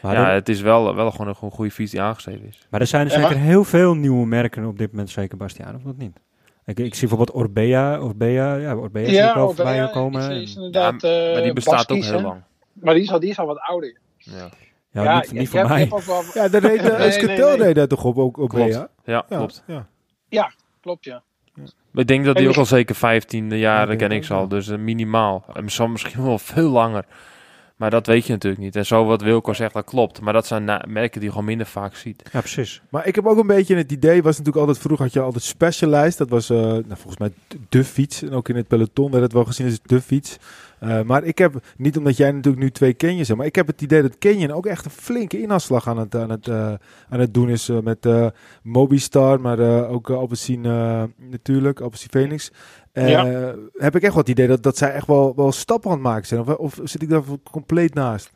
Maar, 0.07 0.15
ja, 0.15 0.27
er, 0.29 0.33
het 0.33 0.49
is 0.49 0.61
wel, 0.61 0.95
wel 0.95 1.11
gewoon 1.11 1.27
een, 1.27 1.35
gewoon 1.35 1.51
goede 1.51 1.71
fiets 1.71 1.91
die 1.91 2.01
aangeschreven 2.01 2.47
is. 2.47 2.67
maar 2.69 2.81
er 2.81 2.87
zijn 2.87 3.09
er 3.09 3.19
Ja, 3.19 3.27
zeker 3.27 3.41
heel 3.41 3.63
veel 3.63 3.95
nieuwe 3.95 4.25
merken 4.25 4.65
op 4.65 4.77
dit 4.77 4.91
moment, 4.91 5.09
zeker 5.09 5.37
Bastiaan, 5.37 5.75
of 5.75 5.81
dat 5.81 5.97
niet? 5.97 6.19
Ik, 6.65 6.79
ik 6.79 6.95
zie 6.95 7.07
bijvoorbeeld 7.07 7.37
Orbea, 7.37 7.99
Orbea, 7.99 8.55
ja, 8.55 8.75
Orbea 8.75 9.05
zie 9.05 9.17
ik 9.17 9.33
wel 9.33 9.45
voorbij 9.53 9.79
Orbea 9.81 9.93
komen. 9.93 10.31
is, 10.31 10.49
is 10.49 10.55
maar 10.55 10.71
die 10.99 11.41
eh, 11.41 11.53
bestaat 11.53 11.87
Baskies, 11.87 11.97
ook 11.97 12.03
heel 12.11 12.19
hè. 12.19 12.27
lang. 12.27 12.41
Maar 12.73 12.93
die 12.93 13.03
is 13.03 13.11
al, 13.11 13.19
die 13.19 13.29
is 13.29 13.39
al 13.39 13.45
wat 13.45 13.59
ouder. 13.59 13.97
Ja, 14.17 14.49
ja, 14.91 15.15
niet, 15.19 15.31
niet 15.31 15.41
je 15.41 15.47
voor 15.47 15.57
hebt- 15.59 15.69
mij. 15.71 15.87
ook 15.91 16.01
wel- 16.01 16.21
Ja, 16.33 16.47
daar 16.49 16.61
reed 16.61 16.81
uh, 16.81 16.97
Nee, 16.97 17.27
nee, 17.27 17.37
nee. 17.37 17.55
reed 17.55 17.75
daar 17.75 17.87
toch 17.87 18.03
op, 18.03 18.17
ook 18.17 18.37
op 18.37 18.49
Klopt. 18.49 18.73
ja? 18.73 18.89
ja, 19.05 19.25
Ja, 19.29 19.37
klopt. 19.37 19.63
Ja. 20.29 20.51
klopt, 20.81 21.03
ja. 21.05 21.23
Ik 21.93 22.07
denk 22.07 22.25
dat 22.25 22.35
die 22.35 22.49
ook 22.49 22.55
al 22.55 22.65
zeker 22.65 22.95
15 22.95 23.49
Ja, 23.49 23.55
jaar 23.55 23.95
ken 23.95 24.11
ik 24.11 24.23
ook, 24.23 24.29
al. 24.31 24.41
ja. 24.41 24.47
Dus 24.47 24.67
eh, 24.69 24.77
minimaal. 24.77 25.45
En 25.53 25.69
soms 25.69 25.91
misschien 26.03 26.23
wel 26.23 26.39
veel 26.39 26.69
langer. 26.69 27.05
Maar 27.77 27.89
dat 27.89 28.07
weet 28.07 28.25
je 28.25 28.31
natuurlijk 28.33 28.61
niet. 28.61 28.75
En 28.75 28.85
zo 28.85 29.05
wat 29.05 29.21
Wilco 29.21 29.53
zegt, 29.53 29.73
dat 29.73 29.85
klopt. 29.85 30.21
Maar 30.21 30.33
dat 30.33 30.47
zijn 30.47 30.63
merken 30.87 31.11
die 31.19 31.21
je 31.23 31.29
gewoon 31.29 31.45
minder 31.45 31.65
vaak 31.67 31.95
ziet. 31.95 32.29
Ja, 32.31 32.39
precies. 32.39 32.81
Maar 32.89 33.07
ik 33.07 33.15
heb 33.15 33.25
ook 33.25 33.37
een 33.37 33.47
beetje 33.47 33.75
het 33.75 33.91
idee, 33.91 34.23
was 34.23 34.37
natuurlijk 34.37 34.57
altijd 34.65 34.77
vroeger 34.85 35.05
had 35.05 35.13
je 35.13 35.19
altijd 35.21 35.43
Specialized. 35.43 36.17
Dat 36.17 36.29
was 36.29 36.49
eh, 36.49 36.57
nou, 36.57 36.83
volgens 36.87 37.17
mij 37.17 37.31
de- 37.47 37.57
de 37.69 37.83
fiets. 37.83 38.21
En 38.21 38.31
ook 38.31 38.49
in 38.49 38.55
het 38.55 38.67
peloton 38.67 39.11
werd 39.11 39.23
het 39.23 39.33
wel 39.33 39.45
gezien 39.45 39.65
als 39.67 39.79
de 39.85 40.01
fiets. 40.01 40.37
Eh, 40.79 41.01
maar 41.01 41.23
ik 41.23 41.37
heb, 41.37 41.63
niet 41.77 41.97
omdat 41.97 42.17
jij 42.17 42.31
natuurlijk 42.31 42.63
nu 42.63 42.71
twee 42.71 42.95
Canyons 42.95 43.27
hebt, 43.27 43.39
maar 43.39 43.47
ik 43.47 43.55
heb 43.55 43.67
het 43.67 43.81
idee 43.81 44.01
dat 44.01 44.17
Canyon 44.17 44.51
ook 44.51 44.65
echt 44.65 44.85
een 44.85 44.91
flinke 44.91 45.41
inhaalslag 45.41 45.87
aan 45.87 45.97
het, 45.97 46.15
aan 46.15 46.29
het, 46.29 46.47
eh, 46.47 46.73
aan 47.09 47.19
het 47.19 47.33
doen 47.33 47.49
is. 47.49 47.69
eh, 47.69 47.79
met 47.79 48.07
Mobistar, 48.63 49.41
maar 49.41 49.87
ook 49.89 50.09
uh, 50.09 50.17
Alpecin 50.17 50.61
natuurlijk, 51.17 51.79
Alpecin 51.79 52.09
Phoenix. 52.09 52.51
Ja. 52.93 53.55
Heb 53.73 53.95
ik 53.95 54.01
echt 54.01 54.13
wel 54.13 54.21
het 54.21 54.29
idee 54.29 54.47
dat, 54.47 54.63
dat 54.63 54.77
zij 54.77 54.91
echt 54.91 55.07
wel, 55.07 55.35
wel 55.35 55.51
stappen 55.51 55.89
aan 55.89 55.95
het 55.95 56.05
maken 56.05 56.27
zijn. 56.27 56.41
Of, 56.41 56.55
of 56.55 56.79
zit 56.83 57.01
ik 57.01 57.09
daar 57.09 57.23
compleet 57.51 57.93
naast? 57.93 58.31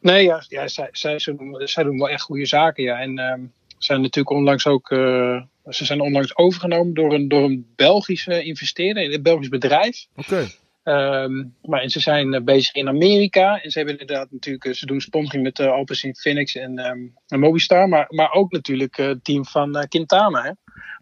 Nee, 0.00 0.24
ja, 0.24 0.44
ja 0.48 0.68
zij, 0.68 0.88
zij, 0.92 1.18
zij, 1.18 1.36
doen, 1.36 1.60
zij 1.64 1.84
doen 1.84 1.98
wel 1.98 2.08
echt 2.08 2.22
goede 2.22 2.46
zaken, 2.46 2.84
ja. 2.84 3.00
En 3.00 3.18
ehm 3.18 3.40
zijn 3.78 4.00
natuurlijk 4.00 4.36
onlangs 4.36 4.66
ook... 4.66 4.88
ze 4.88 5.84
zijn 5.84 6.00
onlangs 6.00 6.36
overgenomen 6.36 6.94
door 6.94 7.14
een, 7.14 7.28
door 7.28 7.44
een 7.44 7.66
Belgische 7.76 8.42
investeerder, 8.42 9.14
een 9.14 9.22
Belgisch 9.22 9.48
bedrijf. 9.48 10.06
Oké. 10.16 10.46
Ehm, 10.82 11.44
maar 11.62 11.80
en 11.80 11.90
ze 11.90 12.00
zijn 12.00 12.34
eh, 12.34 12.42
bezig 12.42 12.74
in 12.74 12.88
Amerika. 12.88 13.60
En 13.62 13.70
ze 13.70 13.78
hebben 13.78 13.98
inderdaad 13.98 14.30
natuurlijk... 14.30 14.64
eh, 14.64 14.72
ze 14.72 14.86
doen 14.86 15.00
sponsoring 15.00 15.42
met 15.42 15.58
uh, 15.58 15.70
Alpecin 15.72 16.14
Phoenix 16.14 16.56
en, 16.56 16.78
ehm, 16.78 16.98
en 17.28 17.40
Mobistar. 17.40 17.88
Maar, 17.88 18.06
maar 18.08 18.32
ook 18.32 18.52
natuurlijk 18.52 18.98
eh, 18.98 19.06
het 19.06 19.24
team 19.24 19.44
van 19.44 19.76
eh, 19.76 19.88
Quintana, 19.88 20.42
hè. 20.42 20.50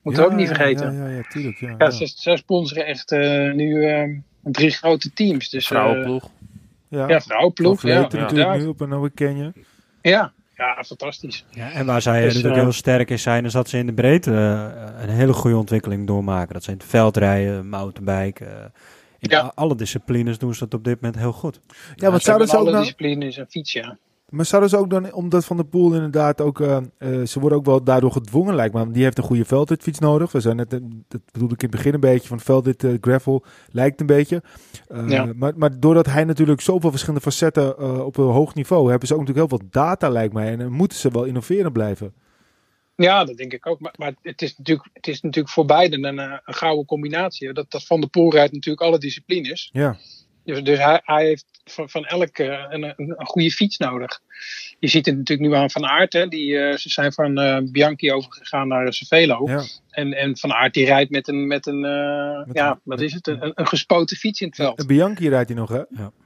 Moeten 0.02 0.22
we 0.22 0.28
ook 0.30 0.36
niet 0.36 0.46
vergeten. 0.46 0.94
Ja, 0.94 1.08
ja, 1.08 1.14
ja, 1.16 1.22
tuurlijk. 1.22 1.58
Ja, 1.58 1.68
Ja, 1.68 1.74
ja. 1.78 1.90
Ze, 1.90 2.06
ze 2.06 2.36
sponsoren 2.36 2.86
echt 2.86 3.12
eh, 3.12 3.52
nu 3.52 3.84
ehm, 3.84 4.18
drie 4.42 4.70
grote 4.70 5.12
teams. 5.12 5.50
Dus, 5.50 5.62
eh, 5.62 5.70
Vrouwenploeg. 5.70 6.30
ja. 6.88 7.08
ja, 7.08 7.20
vrouwenploeg. 7.20 7.82
Ja, 7.82 8.00
natuurlijk 8.00 8.58
nu 8.58 8.66
op 8.66 8.80
een 8.80 8.92
oude 8.92 9.14
Canyon. 9.14 9.52
ja, 10.02 10.32
ja, 10.60 10.84
fantastisch. 10.86 11.44
Ja, 11.50 11.72
en 11.72 11.86
waar 11.86 12.02
zij 12.02 12.16
Dus, 12.16 12.26
natuurlijk 12.26 12.56
eh, 12.56 12.62
heel 12.62 12.72
sterk 12.72 13.10
in 13.10 13.18
zijn, 13.18 13.44
is 13.44 13.52
dat 13.52 13.68
ze 13.68 13.78
in 13.78 13.86
de 13.86 13.92
breedte 13.92 14.32
eh, 14.32 15.02
een 15.02 15.08
hele 15.08 15.32
goede 15.32 15.56
ontwikkeling 15.56 16.06
doormaken. 16.06 16.54
Dat 16.54 16.64
zijn 16.64 16.76
het 16.76 16.86
veldrijden, 16.86 17.68
mountainbiken. 17.68 18.72
In 19.20 19.30
Ja. 19.30 19.52
alle 19.54 19.74
disciplines 19.74 20.38
doen 20.38 20.54
ze 20.54 20.60
dat 20.64 20.74
op 20.74 20.84
dit 20.84 21.00
moment 21.00 21.20
heel 21.20 21.32
goed. 21.32 21.60
Ja, 21.64 21.70
want 21.86 22.00
hebben 22.00 22.20
zouden 22.20 22.48
ze 22.48 22.54
ook 22.54 22.60
alle 22.60 22.70
nou... 22.70 22.82
disciplines 22.82 23.36
een 23.36 23.46
fiets, 23.48 23.72
ja. 23.72 23.96
Maar 24.28 24.44
zouden 24.44 24.70
ze 24.70 24.76
ook 24.76 24.90
dan, 24.90 25.12
omdat 25.12 25.44
Van 25.44 25.56
der 25.56 25.66
Poel 25.66 25.94
inderdaad 25.94 26.40
ook, 26.40 26.60
eh, 26.60 26.76
eh, 26.76 27.26
ze 27.26 27.40
worden 27.40 27.58
ook 27.58 27.64
wel 27.64 27.82
daardoor 27.84 28.12
gedwongen 28.12 28.54
lijkt 28.54 28.74
me, 28.74 28.80
want 28.80 28.94
die 28.94 29.02
heeft 29.02 29.18
een 29.18 29.24
goede 29.24 29.44
veldritfiets 29.44 29.98
nodig. 29.98 30.32
We 30.32 30.40
zijn 30.40 30.56
net, 30.56 30.72
eh, 30.72 30.80
dat 31.08 31.20
bedoelde 31.32 31.54
ik 31.54 31.62
in 31.62 31.68
het 31.68 31.76
begin 31.76 31.94
een 31.94 32.00
beetje, 32.00 32.28
van 32.28 32.40
veldrit 32.40 32.84
eh, 32.84 32.92
gravel 33.00 33.44
lijkt 33.70 34.00
een 34.00 34.06
beetje. 34.06 34.42
Eh, 34.88 35.08
Ja. 35.08 35.32
maar, 35.36 35.52
maar 35.56 35.80
doordat 35.80 36.06
hij 36.06 36.24
natuurlijk 36.24 36.60
zoveel 36.60 36.90
verschillende 36.90 37.20
facetten 37.22 37.78
eh, 37.78 38.04
op 38.04 38.16
een 38.16 38.24
hoog 38.24 38.54
niveau, 38.54 38.90
hebben 38.90 39.08
ze 39.08 39.14
ook 39.14 39.20
natuurlijk 39.20 39.48
heel 39.48 39.58
veel 39.58 39.68
data 39.70 40.08
lijkt 40.08 40.34
mij. 40.34 40.50
En 40.52 40.58
dan 40.58 40.72
moeten 40.72 40.98
ze 40.98 41.10
wel 41.10 41.24
innoverend 41.24 41.72
blijven. 41.72 42.12
Ja, 43.02 43.24
dat 43.24 43.36
denk 43.36 43.52
ik 43.52 43.66
ook. 43.66 43.80
Maar, 43.80 43.94
maar 43.96 44.14
het, 44.22 44.42
is 44.42 44.56
natuurlijk, 44.58 44.88
het 44.92 45.06
is 45.06 45.20
natuurlijk 45.20 45.54
voor 45.54 45.64
beiden 45.64 46.04
een, 46.04 46.18
eh, 46.18 46.38
een 46.44 46.54
gouden 46.54 46.84
combinatie. 46.84 47.52
Dat, 47.52 47.70
dat 47.70 47.86
Van 47.86 48.00
der 48.00 48.10
Poel 48.10 48.32
rijdt 48.32 48.52
natuurlijk 48.52 48.86
alle 48.86 48.98
disciplines. 48.98 49.68
Ja, 49.72 49.98
Dus, 50.44 50.62
dus 50.62 50.78
hij, 50.78 51.00
hij 51.04 51.24
heeft 51.24 51.59
van, 51.70 51.88
van 51.90 52.04
elk 52.04 52.38
eh, 52.38 52.64
een, 52.68 52.82
een, 52.96 53.14
goede 53.18 53.50
fiets 53.50 53.76
nodig. 53.78 54.20
Je 54.78 54.88
ziet 54.88 55.06
het 55.06 55.16
natuurlijk 55.16 55.48
nu 55.50 55.56
aan 55.56 55.70
Van 55.70 55.86
Aert. 55.86 56.12
Hè, 56.12 56.26
die, 56.28 56.58
eh, 56.58 56.76
ze 56.76 56.88
zijn 56.88 57.12
van 57.12 57.38
eh, 57.38 57.58
Bianchi 57.72 58.12
overgegaan 58.12 58.68
naar 58.68 58.92
Cervelo. 58.92 59.48
Ja. 59.48 59.62
En, 59.90 60.12
en 60.12 60.36
Van 60.38 60.52
Aert 60.52 60.74
die 60.74 60.84
rijdt 60.84 61.10
met 61.10 61.28
een, 61.28 61.46
met 61.46 61.66
een 61.66 61.84
eh, 61.84 62.46
Met 62.46 62.56
ja, 62.56 62.70
een- 62.70 62.80
wat 62.84 63.00
is 63.00 63.12
het? 63.14 63.26
Een, 63.26 63.52
een 63.54 63.66
gespoten 63.66 64.16
fiets 64.16 64.40
in 64.40 64.46
het 64.46 64.56
veld. 64.56 64.86
Bianchi 64.86 65.28
rijdt 65.28 65.48
hij 65.48 65.58
nog, 65.58 65.68
hè? 65.68 65.80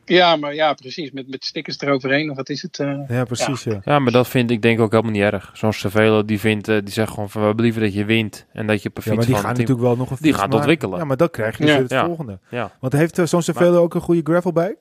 Ja, 0.07 0.37
maar 0.37 0.55
ja, 0.55 0.73
precies. 0.75 1.11
Met, 1.11 1.29
met 1.29 1.45
stickers 1.45 1.79
eroverheen. 1.81 2.31
Of 2.31 2.37
wat 2.37 2.49
is 2.49 2.63
het? 2.63 2.79
eh? 2.79 2.99
Ja, 3.09 3.25
precies, 3.25 3.63
ja. 3.65 3.81
Ja, 3.85 3.99
maar 3.99 4.13
dat 4.13 4.29
vind 4.29 4.51
ik 4.51 4.63
denk 4.63 4.79
ik 4.79 4.85
ook 4.85 4.91
helemaal 4.93 5.13
niet 5.13 5.23
erg. 5.23 5.51
Zo'n 5.55 5.73
Cervelo, 5.73 6.25
die, 6.25 6.41
vindt, 6.41 6.67
die 6.67 6.83
zegt 6.91 7.11
gewoon 7.13 7.31
van 7.31 7.57
we 7.57 7.63
liever 7.63 7.81
dat 7.83 7.95
je 7.95 8.05
wint 8.05 8.47
en 8.53 8.67
dat 8.67 8.83
je 8.83 8.91
een 8.95 9.03
Ja, 9.05 9.11
maar 9.11 9.15
fiets 9.15 9.27
die 9.27 9.35
van 9.35 9.45
gaan 9.45 9.55
team- 9.55 9.67
natuurlijk 9.69 9.81
wel 9.81 9.97
nog 9.97 10.11
een 10.11 10.17
Die 10.21 10.25
fiets 10.27 10.37
gaan 10.37 10.43
het 10.45 10.53
maken. 10.53 10.59
ontwikkelen. 10.59 10.99
Ja, 10.99 11.05
maar 11.05 11.17
dat 11.17 11.31
krijg 11.31 11.59
je 11.59 11.63
dus 11.65 11.69
Ja. 11.73 11.79
weer 11.79 11.83
het 11.89 11.93
Ja. 11.99 12.05
volgende. 12.07 12.39
Ja, 12.51 12.73
Want 12.81 12.93
heeft 12.93 13.21
zo'n 13.29 13.43
Cervelo 13.43 13.83
ook 13.83 13.95
een 13.95 14.01
goede 14.01 14.21
gravelbike? 14.25 14.77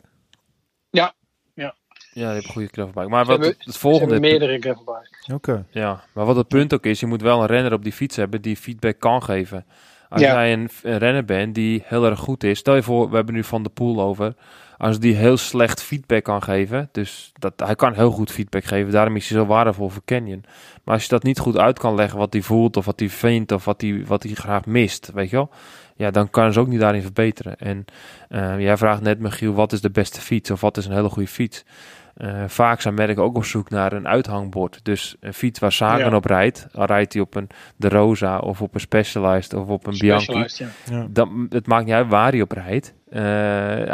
Ja, 0.94 1.14
je 2.14 2.34
hebt 2.34 2.44
een 2.46 2.52
goede 2.52 2.68
gravelbike. 2.72 3.10
Maar 3.10 3.26
wat 3.26 3.40
hebben- 3.40 3.56
het, 3.60 3.78
volgende... 3.78 4.20
meerdere 4.20 4.60
gravelbikes. 4.60 5.30
Oké. 5.34 5.66
Ja, 5.70 6.04
maar 6.14 6.26
wat 6.26 6.36
het 6.36 6.48
punt 6.48 6.74
ook 6.74 6.86
is, 6.86 7.00
je 7.00 7.06
moet 7.06 7.22
wel 7.22 7.42
een 7.42 7.48
renner 7.48 7.74
op 7.74 7.84
die 7.84 7.94
fiets 7.94 8.16
hebben 8.16 8.42
die 8.42 8.58
feedback 8.58 9.00
kan 9.00 9.24
geven. 9.24 9.66
Als 10.10 10.22
Ja. 10.22 10.34
jij 10.34 10.54
een, 10.54 10.70
een 10.84 10.98
renner 10.98 11.26
bent 11.26 11.56
die 11.56 11.84
heel 11.86 12.06
erg 12.06 12.20
goed 12.20 12.44
is, 12.44 12.60
stel 12.60 12.76
je 12.76 12.84
voor, 12.84 13.10
we 13.10 13.16
hebben 13.16 13.34
nu 13.34 13.44
Van 13.44 13.64
de 13.64 13.70
Poel 13.70 14.02
over. 14.02 14.34
Als 14.78 15.00
die 15.00 15.14
heel 15.16 15.38
slecht 15.38 15.84
feedback 15.84 16.24
kan 16.24 16.44
geven, 16.44 16.90
dus 16.92 17.32
dat, 17.40 17.54
hij 17.56 17.76
kan 17.76 17.94
heel 17.94 18.12
goed 18.12 18.32
feedback 18.32 18.64
geven, 18.64 18.92
daarom 18.92 19.16
is 19.16 19.30
hij 19.30 19.38
zo 19.40 19.46
waardevol 19.46 19.90
voor 19.90 20.02
Canyon. 20.06 20.44
Maar 20.84 20.94
als 20.94 21.04
je 21.04 21.10
dat 21.10 21.24
niet 21.24 21.40
goed 21.40 21.58
uit 21.58 21.80
kan 21.80 21.96
leggen, 21.96 22.20
wat 22.20 22.34
hij 22.34 22.42
voelt 22.42 22.78
of 22.78 22.86
wat 22.86 23.00
hij 23.00 23.10
vindt 23.10 23.52
of 23.52 23.66
wat 23.66 23.82
hij, 23.82 24.04
wat 24.06 24.24
hij 24.24 24.34
graag 24.34 24.66
mist, 24.66 25.12
weet 25.14 25.30
je 25.30 25.36
wel. 25.36 25.50
Ja, 25.96 26.12
dan 26.12 26.30
kan 26.30 26.54
ze 26.54 26.60
ook 26.60 26.68
niet 26.68 26.80
daarin 26.80 27.02
verbeteren. 27.02 27.56
En 27.58 27.86
eh, 28.30 28.60
jij 28.60 28.78
vraagt 28.78 29.02
net, 29.02 29.20
Michiel, 29.20 29.54
wat 29.54 29.72
is 29.72 29.82
de 29.82 29.90
beste 29.92 30.22
fiets 30.22 30.52
of 30.52 30.62
wat 30.62 30.78
is 30.78 30.86
een 30.86 30.94
hele 30.94 31.10
goede 31.10 31.28
fiets? 31.30 31.66
Eh, 32.14 32.44
vaak 32.48 32.82
zijn 32.82 32.94
merken 32.94 33.24
ook 33.24 33.36
op 33.36 33.46
zoek 33.46 33.70
naar 33.70 33.94
een 33.94 34.08
uithangbord. 34.08 34.80
Dus 34.84 35.16
een 35.20 35.34
fiets 35.34 35.60
waar 35.60 35.72
Sagan 35.72 36.10
Ja. 36.10 36.16
op 36.16 36.26
rijdt, 36.26 36.68
al 36.74 36.86
rijdt 36.86 37.14
hij 37.14 37.22
op 37.22 37.36
een 37.36 37.48
De 37.76 37.90
Rosa 37.90 38.38
of 38.38 38.62
op 38.62 38.74
een 38.74 38.80
Specialized 38.80 39.54
of 39.54 39.68
op 39.68 39.88
een 39.88 39.98
Bianchi. 39.98 40.46
Ja. 40.86 41.08
Dan, 41.10 41.46
het 41.50 41.68
maakt 41.68 41.86
niet 41.86 41.94
uit 41.94 42.08
waar 42.08 42.32
hij 42.32 42.42
op 42.42 42.52
rijdt. 42.52 42.94
Eh, 43.10 43.22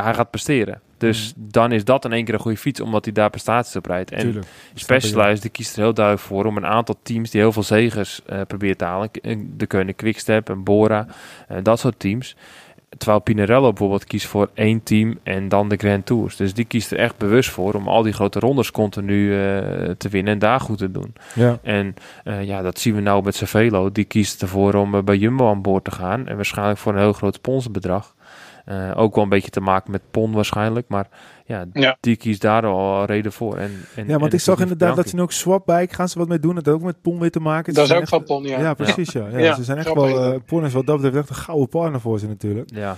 hij 0.04 0.14
gaat 0.14 0.30
presteren. 0.30 0.82
Dus 1.00 1.34
dan 1.36 1.72
is 1.72 1.84
dat 1.86 2.06
in 2.06 2.14
één 2.14 2.26
keer 2.26 2.34
een 2.34 2.40
goede 2.40 2.58
fiets, 2.58 2.80
omdat 2.82 3.06
hij 3.06 3.14
daar 3.14 3.30
prestaties 3.30 3.76
op 3.76 3.86
rijdt. 3.86 4.12
En 4.12 4.20
Tuurlijk. 4.20 4.46
Specialized 4.74 5.42
die 5.42 5.52
kiest 5.52 5.76
er 5.76 5.82
heel 5.84 5.94
duidelijk 5.94 6.26
voor 6.26 6.46
om 6.46 6.58
een 6.58 6.66
aantal 6.66 6.96
teams 7.04 7.30
die 7.30 7.42
heel 7.42 7.52
veel 7.52 7.64
zegers 7.64 8.22
eh 8.26 8.42
proberen 8.48 8.78
te 8.78 8.86
halen. 8.86 9.12
K- 9.12 9.36
De 9.58 9.66
kunnen 9.66 9.96
Quickstep 9.96 10.50
en 10.50 10.64
Bora, 10.64 11.08
eh, 11.48 11.58
dat 11.64 11.80
soort 11.80 12.00
teams. 12.00 12.36
Terwijl 12.98 13.20
Pinarello 13.20 13.68
bijvoorbeeld 13.70 14.04
kiest 14.06 14.26
voor 14.26 14.50
één 14.54 14.84
team 14.84 15.20
en 15.24 15.50
dan 15.50 15.70
de 15.70 15.76
Grand 15.76 16.06
Tours. 16.06 16.36
Dus 16.36 16.54
die 16.54 16.66
kiest 16.66 16.92
er 16.92 16.98
echt 16.98 17.18
bewust 17.18 17.50
voor 17.50 17.74
om 17.74 17.88
al 17.88 18.02
die 18.04 18.14
grote 18.14 18.40
rondes 18.40 18.72
continu 18.72 19.34
eh, 19.34 19.90
te 19.98 20.10
winnen 20.10 20.34
en 20.34 20.40
daar 20.40 20.60
goed 20.60 20.78
te 20.78 20.92
doen. 20.92 21.14
Ja. 21.36 21.60
En 21.64 21.96
eh, 22.24 22.44
ja, 22.44 22.62
dat 22.62 22.80
zien 22.80 22.96
we 22.96 23.02
nou 23.02 23.24
met 23.24 23.36
Cervelo. 23.36 23.92
Die 23.92 24.04
kiest 24.04 24.42
ervoor 24.42 24.74
om 24.74 24.96
eh, 24.96 25.02
bij 25.02 25.18
Jumbo 25.18 25.50
aan 25.50 25.62
boord 25.62 25.84
te 25.84 25.92
gaan. 25.92 26.28
En 26.28 26.36
waarschijnlijk 26.36 26.80
voor 26.80 26.94
een 26.94 27.00
heel 27.00 27.14
groot 27.14 27.36
sponsorbedrag. 27.36 28.16
Eh, 28.70 28.92
ook 28.96 29.16
wel 29.16 29.24
een 29.24 29.30
beetje 29.30 29.50
te 29.50 29.60
maken 29.62 29.92
met 29.92 30.02
PON 30.12 30.32
waarschijnlijk. 30.32 30.86
Maar 30.90 31.08
ja, 31.46 31.66
Ja. 31.74 31.98
die 32.00 32.16
kiest 32.16 32.42
daar 32.42 32.66
al 32.66 33.06
reden 33.06 33.32
voor. 33.32 33.58
En, 33.58 33.72
en, 33.96 34.08
Ja, 34.08 34.18
want 34.18 34.32
en 34.32 34.38
ik 34.38 34.44
zag 34.44 34.60
inderdaad 34.60 34.96
dat 34.96 35.10
ze 35.10 35.16
nu 35.16 35.22
ook 35.22 35.32
Swapbike 35.32 35.94
gaan 35.96 36.10
ze 36.10 36.20
wat 36.20 36.28
mee 36.28 36.40
doen. 36.40 36.56
Dat 36.56 36.66
heeft 36.66 36.78
ook 36.78 36.84
met 36.84 37.02
Pon 37.02 37.20
weer 37.20 37.32
te 37.32 37.40
maken. 37.40 37.74
Ze 37.74 37.80
Dat 37.80 37.90
is 37.90 37.96
ook 37.96 38.02
echt- 38.02 38.10
van 38.10 38.24
Pon, 38.24 38.44
ja. 38.44 38.60
Ja, 38.60 38.74
precies. 38.74 39.12
Ja. 39.12 39.28
Ja, 39.32 39.38
Ja, 39.38 39.56
ze 39.56 39.64
zijn 39.64 39.78
echt 39.78 39.94
wel. 39.94 40.34
eh 40.34 40.40
Pon 40.46 40.66
is 40.66 40.74
wat 40.74 40.86
dat 40.86 40.96
betreft 41.02 41.18
echt 41.18 41.30
een 41.30 41.44
gouden 41.44 41.70
partner 41.70 42.02
voor 42.02 42.20
ze 42.20 42.28
natuurlijk. 42.28 42.70
Ja, 42.74 42.98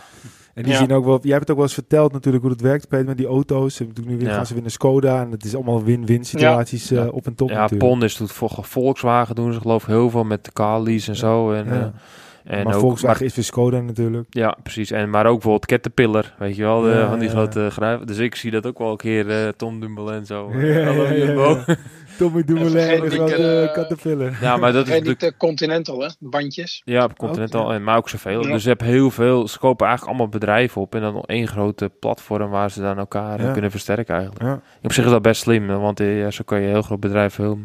En 0.53 0.63
die 0.63 0.71
Ja. 0.71 0.77
zien 0.79 0.91
ook 0.91 1.05
wel. 1.05 1.19
Jij 1.21 1.29
hebt 1.29 1.41
het 1.41 1.49
ook 1.49 1.55
wel 1.55 1.65
eens 1.65 1.73
verteld 1.73 2.11
natuurlijk 2.11 2.43
hoe 2.43 2.51
het 2.53 2.61
werkt 2.61 2.87
Peter, 2.87 3.05
met 3.05 3.17
die 3.17 3.27
auto's. 3.27 3.75
Ze 3.75 3.87
doen 3.93 4.07
nu 4.07 4.17
weer, 4.17 4.27
Ja. 4.27 4.33
gaan 4.33 4.45
ze 4.45 4.53
weer 4.53 4.61
naar 4.61 4.71
Skoda 4.71 5.21
en 5.21 5.31
het 5.31 5.43
is 5.45 5.55
allemaal 5.55 5.83
win-win 5.83 6.23
situaties 6.25 6.89
Ja. 6.89 7.03
eh, 7.05 7.13
op 7.13 7.25
en 7.25 7.35
top 7.35 7.49
ja 7.49 7.55
natuurlijk. 7.61 7.91
PON 7.91 8.03
is 8.03 8.15
toen 8.15 8.27
voor 8.27 8.49
Volkswagen 8.61 9.35
doen 9.35 9.53
ze 9.53 9.59
geloof 9.59 9.81
ik 9.81 9.87
heel 9.87 10.09
veel 10.09 10.23
met 10.23 10.45
de 10.45 10.51
Carlies 10.53 11.07
en 11.07 11.15
zo. 11.15 11.51
En, 11.51 11.65
Ja. 11.65 11.71
eh, 11.79 11.85
en 12.43 12.63
maar 12.63 12.73
ook, 12.73 12.79
Volkswagen 12.79 13.25
is 13.25 13.35
weer 13.35 13.45
Skoda 13.45 13.79
natuurlijk. 13.81 14.25
Ja, 14.29 14.57
precies. 14.63 14.91
En, 14.91 15.09
maar 15.09 15.25
ook 15.25 15.33
bijvoorbeeld 15.33 15.65
Caterpillar, 15.65 16.33
weet 16.39 16.55
je 16.55 16.63
wel, 16.63 16.81
de, 16.81 16.89
Ja, 16.89 17.07
van 17.09 17.19
die 17.19 17.27
ja. 17.27 17.33
grote 17.33 17.69
gruiven. 17.71 18.07
Dus 18.07 18.17
ik 18.17 18.35
zie 18.35 18.51
dat 18.51 18.65
ook 18.65 18.77
wel 18.77 18.91
een 18.91 18.97
keer, 18.97 19.29
eh, 19.29 19.47
Tom 19.47 19.79
Dumoulin 19.79 20.13
en 20.13 20.25
zo. 20.25 20.51
Ja, 20.53 20.59
ja, 20.59 20.85
Hallo, 20.85 21.13
Jumbo. 21.13 21.57
ja. 21.67 21.75
Tommy 22.17 22.43
Dumoulin 22.43 22.89
en 22.89 22.95
de 22.95 23.01
niet, 23.01 23.13
grote 23.13 23.61
eh, 23.61 23.73
Caterpillar. 23.73 24.37
Ja, 24.41 24.57
maar 24.57 24.71
dat 24.71 24.83
is 24.83 24.91
natuurlijk... 24.93 25.21
niet 25.21 25.31
de 25.31 25.37
Continental, 25.37 26.01
hè? 26.01 26.07
Bandjes. 26.19 26.81
Ja, 26.85 27.03
op 27.03 27.17
Continental, 27.17 27.69
ja. 27.69 27.75
en 27.75 27.83
maar 27.83 27.97
ook 27.97 28.09
zoveel. 28.09 28.41
Ja. 28.41 28.51
Dus 28.51 28.63
je 28.63 28.69
hebt 28.69 28.81
heel 28.81 29.11
veel, 29.11 29.47
ze 29.47 29.59
kopen 29.59 29.87
eigenlijk 29.87 30.17
allemaal 30.17 30.39
bedrijven 30.39 30.81
op 30.81 30.95
en 30.95 31.01
dan 31.01 31.23
één 31.23 31.47
grote 31.47 31.91
platform 31.99 32.49
waar 32.49 32.71
ze 32.71 32.81
dan 32.81 32.97
elkaar 32.97 33.39
eh, 33.39 33.45
Ja. 33.45 33.51
kunnen 33.51 33.71
versterken 33.71 34.15
eigenlijk. 34.15 34.43
Ja. 34.43 34.61
Op 34.83 34.93
zich 34.93 35.05
is 35.05 35.11
dat 35.11 35.21
best 35.21 35.41
slim, 35.41 35.67
want 35.67 35.99
eh, 35.99 36.19
ja, 36.19 36.31
zo 36.31 36.43
kan 36.45 36.61
je 36.61 36.67
heel 36.67 36.81
groot 36.81 36.99
bedrijf 36.99 37.35
heel 37.35 37.59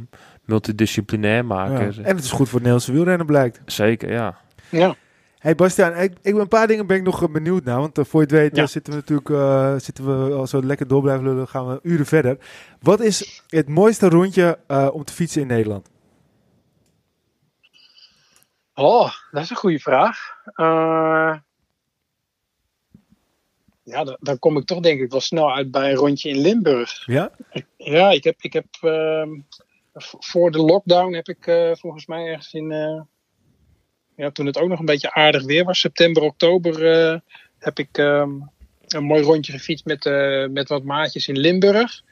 multidisciplinair 0.44 1.44
maken. 1.44 2.04
En 2.04 2.16
het 2.16 2.24
is 2.24 2.30
goed 2.30 2.48
voor 2.48 2.60
het 2.60 2.68
Nederlandse 2.68 2.92
wielrennen 2.92 3.26
blijkt. 3.26 3.60
Zeker, 3.64 4.12
ja. 4.12 4.36
Ja. 4.70 4.96
Hey 5.38 5.54
Bastiaan, 5.54 5.96
ik, 5.96 6.12
ik 6.12 6.32
ben 6.32 6.40
een 6.40 6.48
paar 6.48 6.66
dingen 6.66 6.86
ben 6.86 6.96
ik 6.96 7.02
nog 7.02 7.30
benieuwd 7.30 7.64
naar. 7.64 7.78
Want 7.78 7.98
eh, 7.98 8.04
voor 8.04 8.20
je 8.20 8.26
het 8.26 8.36
weet 8.36 8.56
Ja. 8.56 8.62
eh, 8.62 8.68
zitten 8.68 8.92
we 8.92 8.98
natuurlijk 8.98 9.30
eh, 9.30 9.74
zitten 9.76 10.28
we, 10.28 10.34
als 10.34 10.52
we 10.52 10.64
lekker 10.66 10.88
door 10.88 11.02
blijven 11.02 11.24
lullen, 11.24 11.48
gaan 11.48 11.68
we 11.68 11.78
uren 11.82 12.06
verder. 12.06 12.38
Wat 12.80 13.00
is 13.00 13.42
het 13.48 13.68
mooiste 13.68 14.08
rondje 14.08 14.58
om 14.92 15.04
te 15.04 15.12
fietsen 15.12 15.40
in 15.40 15.46
Nederland? 15.46 15.90
Oh, 18.74 19.12
dat 19.30 19.42
is 19.42 19.50
een 19.50 19.56
goede 19.56 19.78
vraag. 19.78 20.18
Ja, 23.82 24.04
dan, 24.04 24.16
dan 24.20 24.38
kom 24.38 24.56
ik 24.56 24.64
toch 24.66 24.80
denk 24.80 25.00
ik 25.00 25.10
wel 25.10 25.20
snel 25.20 25.54
uit 25.54 25.70
bij 25.70 25.90
een 25.90 25.96
rondje 25.96 26.28
in 26.28 26.38
Limburg. 26.38 27.06
Ja? 27.06 27.30
Ja, 27.76 28.10
ik 28.10 28.24
heb, 28.24 28.36
ik 28.40 28.52
heb 28.52 28.66
ehm, 28.80 29.30
voor 30.18 30.50
de 30.50 30.58
lockdown 30.58 31.14
heb 31.14 31.28
ik 31.28 31.44
volgens 31.78 32.06
mij 32.06 32.26
ergens 32.26 32.52
in, 32.52 32.72
ja, 34.16 34.30
toen 34.30 34.46
het 34.46 34.58
ook 34.58 34.68
nog 34.68 34.78
een 34.78 34.84
beetje 34.84 35.12
aardig 35.12 35.44
weer 35.44 35.64
was, 35.64 35.80
september, 35.80 36.22
oktober, 36.22 36.86
eh, 36.92 37.18
heb 37.58 37.78
ik 37.78 37.98
ehm, 37.98 38.30
een 38.86 39.04
mooi 39.04 39.22
rondje 39.22 39.52
gefietst 39.52 39.84
met, 39.84 40.06
eh, 40.06 40.46
met 40.46 40.68
wat 40.68 40.82
maatjes 40.82 41.28
in 41.28 41.38
Limburg. 41.38 42.02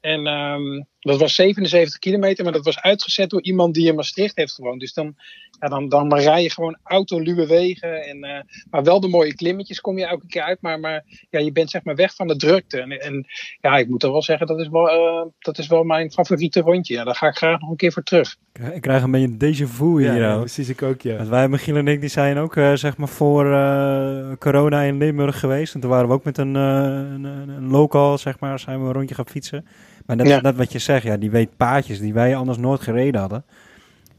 En 0.00 0.26
ehm, 0.26 0.82
dat 1.00 1.18
was 1.18 1.34
77 1.34 1.98
kilometer, 1.98 2.44
maar 2.44 2.52
dat 2.52 2.64
was 2.64 2.80
uitgezet 2.80 3.30
door 3.30 3.42
iemand 3.42 3.74
die 3.74 3.86
in 3.86 3.94
Maastricht 3.94 4.36
heeft 4.36 4.52
gewoond. 4.52 4.80
Dus 4.80 4.92
dan, 4.92 5.16
ja, 5.60 5.68
dan, 5.68 5.88
dan 5.88 6.14
rij 6.14 6.42
je 6.42 6.50
gewoon 6.50 6.78
autoluwe 6.82 7.46
wegen. 7.46 8.02
En, 8.04 8.22
eh, 8.24 8.40
maar 8.70 8.82
wel 8.82 9.00
de 9.00 9.08
mooie 9.08 9.34
klimmetjes 9.34 9.80
kom 9.80 9.98
je 9.98 10.06
elke 10.06 10.26
keer 10.26 10.42
uit. 10.42 10.60
Maar, 10.60 10.80
maar 10.80 11.04
ja, 11.30 11.38
je 11.38 11.52
bent 11.52 11.70
zeg 11.70 11.84
maar 11.84 11.94
weg 11.94 12.14
van 12.14 12.26
de 12.26 12.36
drukte. 12.36 12.80
En, 12.80 12.90
en 12.90 13.26
ja, 13.60 13.76
ik 13.76 13.88
moet 13.88 14.00
toch 14.00 14.10
wel 14.12 14.22
zeggen, 14.22 14.46
dat 14.46 14.58
is 14.60 14.68
wel, 14.68 14.90
eh, 14.90 15.26
dat 15.38 15.58
is 15.58 15.66
wel 15.66 15.84
mijn 15.84 16.10
favoriete 16.12 16.60
rondje. 16.60 16.94
Ja, 16.94 17.04
daar 17.04 17.14
ga 17.14 17.26
ik 17.28 17.36
graag 17.36 17.60
nog 17.60 17.70
een 17.70 17.76
keer 17.76 17.92
voor 17.92 18.02
terug. 18.02 18.36
Ik 18.72 18.80
krijg 18.80 19.02
een 19.02 19.10
beetje 19.10 19.26
een 19.26 19.54
déjà 19.68 19.70
vu 19.70 19.98
hier. 20.00 20.14
ja, 20.14 20.18
nou. 20.18 20.38
precies. 20.40 20.68
Ik 20.68 20.82
ook, 20.82 21.00
ja. 21.00 21.16
Want 21.16 21.28
wij, 21.28 21.48
Michiel 21.48 21.76
en 21.76 21.88
ik, 21.88 22.00
die 22.00 22.08
zijn 22.10 22.38
ook 22.38 22.56
eh, 22.56 22.72
zeg 22.72 22.96
maar 22.96 23.08
voor 23.08 23.52
eh, 23.52 24.32
corona 24.38 24.82
in 24.82 24.98
Limburg 24.98 25.40
geweest. 25.40 25.74
En 25.74 25.80
toen 25.80 25.90
waren 25.90 26.08
we 26.08 26.14
ook 26.14 26.24
met 26.24 26.38
een, 26.38 26.54
een, 26.54 27.24
een, 27.24 27.48
een 27.48 27.70
local, 27.70 28.18
zeg 28.18 28.40
maar, 28.40 28.58
zijn 28.58 28.80
we 28.80 28.86
een 28.86 28.92
rondje 28.92 29.14
gaan 29.14 29.26
fietsen. 29.28 29.66
Maar 30.06 30.16
net, 30.16 30.26
Ja. 30.28 30.40
net 30.40 30.56
wat 30.56 30.72
je 30.72 30.78
zegt, 30.78 31.02
ja, 31.02 31.16
die 31.16 31.30
weet 31.30 31.56
paadjes 31.56 32.00
die 32.00 32.12
wij 32.14 32.36
anders 32.36 32.58
nooit 32.58 32.80
gereden 32.80 33.20
hadden. 33.20 33.44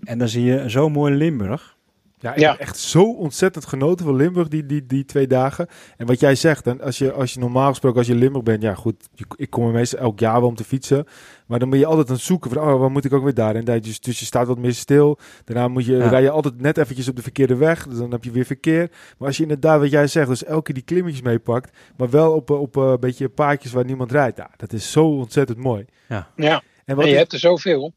En 0.04 0.18
dan 0.18 0.28
zie 0.28 0.44
je 0.44 0.70
zo 0.70 0.90
mooi 0.90 1.14
Limburg. 1.14 1.78
Ja, 2.22 2.34
ik 2.34 2.40
Ja. 2.40 2.52
heb 2.52 2.60
echt 2.60 2.78
zo 2.78 3.04
ontzettend 3.14 3.66
genoten 3.66 4.06
van 4.06 4.16
Limburg 4.16 4.48
die, 4.48 4.66
die, 4.66 4.86
die 4.86 5.06
twee 5.06 5.28
dagen. 5.28 5.68
En 5.98 6.06
wat 6.08 6.20
jij 6.20 6.36
zegt, 6.36 6.68
en 6.68 6.82
als, 6.82 6.98
je, 6.98 7.12
als 7.12 7.34
je 7.34 7.40
normaal 7.40 7.70
gesproken, 7.70 7.98
als 7.98 8.08
je 8.08 8.14
in 8.14 8.20
Limburg 8.20 8.44
bent, 8.44 8.62
ja 8.62 8.74
goed, 8.76 9.08
je- 9.14 9.26
ik 9.36 9.50
kom 9.50 9.66
er 9.66 9.72
meestal 9.72 10.00
elk 10.00 10.20
jaar 10.20 10.40
wel 10.40 10.50
om 10.50 10.56
te 10.56 10.64
fietsen. 10.64 11.06
Maar 11.48 11.60
dan 11.60 11.70
ben 11.70 11.80
je 11.80 11.86
altijd 11.86 12.08
aan 12.10 12.14
het 12.16 12.24
zoeken 12.24 12.52
van, 12.52 12.62
oh, 12.64 12.80
waar 12.80 12.92
moet 12.92 13.06
ik 13.06 13.14
ook 13.14 13.24
weer 13.24 13.34
daar? 13.34 13.56
En 13.56 13.66
daar- 13.66 13.82
dus, 13.82 14.00
dus 14.00 14.20
je 14.20 14.26
staat 14.26 14.48
wat 14.48 14.58
meer 14.58 14.74
stil. 14.74 15.18
Daarna 15.46 15.68
moet 15.68 15.86
je, 15.86 15.96
Ja. 15.96 16.08
rij 16.10 16.22
je 16.22 16.30
altijd 16.30 16.62
net 16.62 16.78
eventjes 16.78 17.08
op 17.08 17.16
de 17.16 17.22
verkeerde 17.22 17.56
weg. 17.56 17.88
Dus 17.88 17.98
dan 17.98 18.12
heb 18.12 18.24
je 18.24 18.32
weer 18.32 18.46
verkeer. 18.46 18.90
Maar 19.18 19.28
als 19.28 19.38
je 19.38 19.44
inderdaad, 19.44 19.80
wat 19.80 19.92
jij 19.92 20.08
zegt, 20.08 20.28
dus 20.28 20.44
elke 20.44 20.62
keer 20.64 20.74
die 20.76 20.84
klimmetjes 20.84 21.22
meepakt. 21.22 21.78
Maar 21.98 22.10
wel 22.10 22.34
op, 22.34 22.50
eh, 22.50 22.60
op 22.62 22.78
eh, 22.78 22.84
een 22.84 23.00
beetje 23.00 23.30
paadjes 23.30 23.72
waar 23.72 23.86
niemand 23.86 24.12
rijdt. 24.12 24.38
Ja, 24.38 24.50
dat 24.58 24.74
is 24.74 24.92
zo 24.92 25.06
ontzettend 25.06 25.58
mooi. 25.58 25.86
Ja, 26.08 26.28
En 26.36 26.96
wat 26.96 27.04
en 27.04 27.06
je 27.06 27.12
is- 27.12 27.18
hebt 27.20 27.34
er 27.34 27.40
zoveel. 27.40 27.94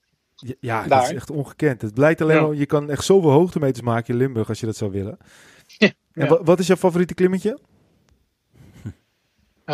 Ja, 0.47 0.55
ja, 0.61 0.87
dat 0.87 1.03
is 1.03 1.13
echt 1.15 1.31
ongekend. 1.31 1.83
Het 1.83 1.95
blijkt 1.95 2.21
alleen 2.21 2.37
Ja. 2.37 2.43
al, 2.43 2.53
je 2.53 2.67
kan 2.67 2.91
echt 2.91 3.05
zoveel 3.05 3.31
hoogtemeters 3.31 3.81
maken 3.85 4.13
in 4.15 4.21
Limburg 4.21 4.49
als 4.49 4.61
je 4.61 4.67
dat 4.67 4.77
zou 4.77 4.91
willen. 4.91 5.19
En 5.79 5.95
Ja. 6.13 6.27
wa- 6.27 6.43
wat 6.43 6.59
is 6.59 6.67
jouw 6.67 6.77
favoriete 6.77 7.15
klimmetje? 7.15 7.59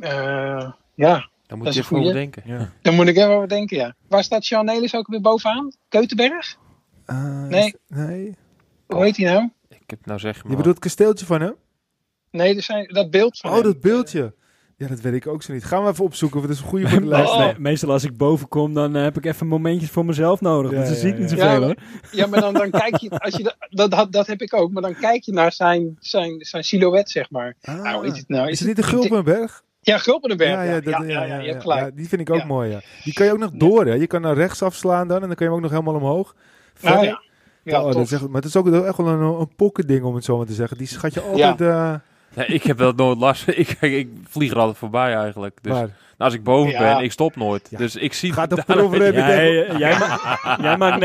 Eh, 0.00 0.70
ja, 0.94 1.28
Daar 1.46 1.56
moet 1.58 1.64
Dat 1.66 1.74
je 1.74 1.80
even 1.80 1.98
over 1.98 2.12
denken. 2.12 2.42
Ja. 2.46 2.72
daar 2.82 2.92
moet 2.92 3.06
ik 3.08 3.16
even 3.16 3.30
over 3.30 3.48
denken, 3.48 3.76
ja. 3.76 3.94
Waar 4.08 4.24
staat 4.24 4.50
Nelis 4.50 4.94
ook 4.94 5.06
weer 5.06 5.20
bovenaan? 5.20 5.72
Keutenberg? 5.88 6.56
Eh, 7.04 7.42
Nee. 7.42 7.64
is- 7.66 7.74
nee. 7.86 8.36
Hoe 8.86 9.02
heet 9.04 9.16
hij 9.16 9.32
nou? 9.32 9.48
Ik 9.68 9.82
heb 9.90 10.06
nou 10.06 10.18
zeg 10.18 10.34
maar... 10.42 10.50
Je 10.50 10.56
bedoelt 10.56 10.74
het 10.74 10.84
kasteeltje 10.84 11.26
van 11.26 11.40
hem? 11.40 11.54
Nee, 12.30 12.56
er 12.56 12.62
zijn, 12.62 12.86
dat 12.88 13.10
beeld 13.10 13.38
van 13.38 13.50
Oh, 13.50 13.56
hem. 13.56 13.64
dat 13.64 13.80
beeldje. 13.80 14.34
Ja, 14.80 14.86
dat 14.86 15.00
weet 15.00 15.12
ik 15.14 15.26
ook 15.26 15.42
zo 15.42 15.52
niet. 15.52 15.64
Gaan 15.64 15.84
we 15.84 15.90
even 15.90 16.04
opzoeken, 16.04 16.36
want 16.38 16.48
dat 16.48 16.56
is 16.58 16.62
een 16.64 16.70
goede 16.70 16.88
voor 16.88 17.00
de 17.00 17.06
lijst. 17.16 17.32
Oh. 17.32 17.38
me- 17.38 17.54
Meestal 17.58 17.90
als 17.90 18.04
ik 18.04 18.16
boven 18.16 18.48
kom, 18.48 18.74
dan 18.74 18.96
eh, 18.96 19.02
heb 19.02 19.16
ik 19.16 19.24
even 19.24 19.46
momentjes 19.46 19.90
voor 19.90 20.04
mezelf 20.04 20.40
nodig. 20.40 20.70
Ja, 20.70 20.76
dus 20.78 20.86
dan 20.86 20.94
ja, 20.96 21.00
zie 21.00 21.10
ik 21.10 21.14
ja. 21.16 21.20
niet 21.20 21.30
Ja, 21.30 21.36
zoveel 21.36 21.62
hoor. 21.62 21.74
Ja, 22.10 22.26
maar 22.26 22.40
dan, 22.40 22.54
dan 22.54 22.70
kijk 22.70 22.96
je, 22.96 23.10
als 23.10 23.36
je 23.36 23.42
dat, 23.42 23.56
dat, 23.70 23.90
dat, 23.90 24.12
dat 24.12 24.26
heb 24.26 24.40
ik 24.42 24.54
ook, 24.54 24.70
maar 24.70 24.82
dan 24.82 24.94
kijk 24.94 25.22
je 25.22 25.32
naar 25.32 25.52
zijn, 25.52 25.96
zijn, 25.98 26.36
zijn 26.38 26.64
silhouet, 26.64 27.10
zeg 27.10 27.30
maar. 27.30 27.54
Ah, 27.62 27.82
Nou, 27.82 28.06
is 28.06 28.18
het 28.18 28.28
nou? 28.28 28.48
is 28.50 28.58
het 28.58 28.68
niet 28.68 28.76
de 28.76 28.82
Gulpenberg? 28.82 29.62
Ja, 29.80 29.98
Gulpenberg. 29.98 30.50
Ja, 30.50 30.62
ja, 30.62 30.80
dat, 30.80 30.84
ja, 30.84 31.02
ja, 31.02 31.24
ja, 31.24 31.56
ja, 31.64 31.90
die 31.94 32.08
vind 32.08 32.20
ik 32.20 32.30
ook 32.30 32.38
Ja. 32.40 32.44
mooi, 32.46 32.70
ja. 32.70 32.80
Die 33.04 33.12
kan 33.12 33.26
je 33.26 33.32
ook 33.32 33.38
nog 33.38 33.50
door, 33.50 33.86
hè. 33.86 33.94
Je 33.94 34.06
kan 34.06 34.20
naar 34.20 34.34
rechts 34.34 34.62
afslaan 34.62 35.08
dan 35.08 35.20
en 35.22 35.26
dan 35.26 35.36
kan 35.36 35.46
je 35.46 35.52
hem 35.52 35.64
ook 35.64 35.70
nog 35.70 35.80
helemaal 35.80 35.94
omhoog. 36.00 36.34
Nou, 36.80 37.04
ja. 37.04 37.22
Ja, 37.62 37.84
oh, 37.84 37.92
dat 37.92 38.02
is 38.02 38.12
echt, 38.12 38.26
maar 38.26 38.36
het 38.40 38.44
is 38.44 38.56
ook 38.56 38.68
echt 38.84 38.96
wel 38.96 39.06
een, 39.08 39.20
een 39.40 39.54
pocketding, 39.56 40.02
om 40.04 40.14
het 40.14 40.24
zo 40.24 40.36
maar 40.36 40.46
te 40.46 40.52
zeggen. 40.52 40.78
Die 40.78 40.86
schat 40.86 41.14
je 41.14 41.20
altijd... 41.20 41.60
eh 41.60 41.94
Ja, 42.34 42.46
ik 42.46 42.62
heb 42.62 42.78
dat 42.78 42.96
nooit 42.96 43.18
last. 43.18 43.48
Ik, 43.58 43.70
ik 43.80 44.08
vlieg 44.28 44.50
er 44.50 44.58
altijd 44.58 44.78
voorbij 44.78 45.14
eigenlijk. 45.14 45.58
Dus? 45.62 45.78
Nou, 46.20 46.32
als 46.32 46.34
ik 46.34 46.42
boven 46.44 46.70
Ja. 46.72 46.94
ben, 46.94 47.04
ik 47.04 47.12
stop 47.12 47.36
nooit. 47.36 47.66
Ja. 47.70 47.78
Dus 47.78 47.96
ik 47.96 48.12
zie 48.12 48.32
Gaat 48.32 48.68
erover 48.68 48.98
Ja, 48.98 49.04
hebben. 49.04 49.22
jij, 49.26 49.76
jij, 49.78 49.98
ma- 49.98 50.58
jij 50.62 50.76
maakt 50.76 51.00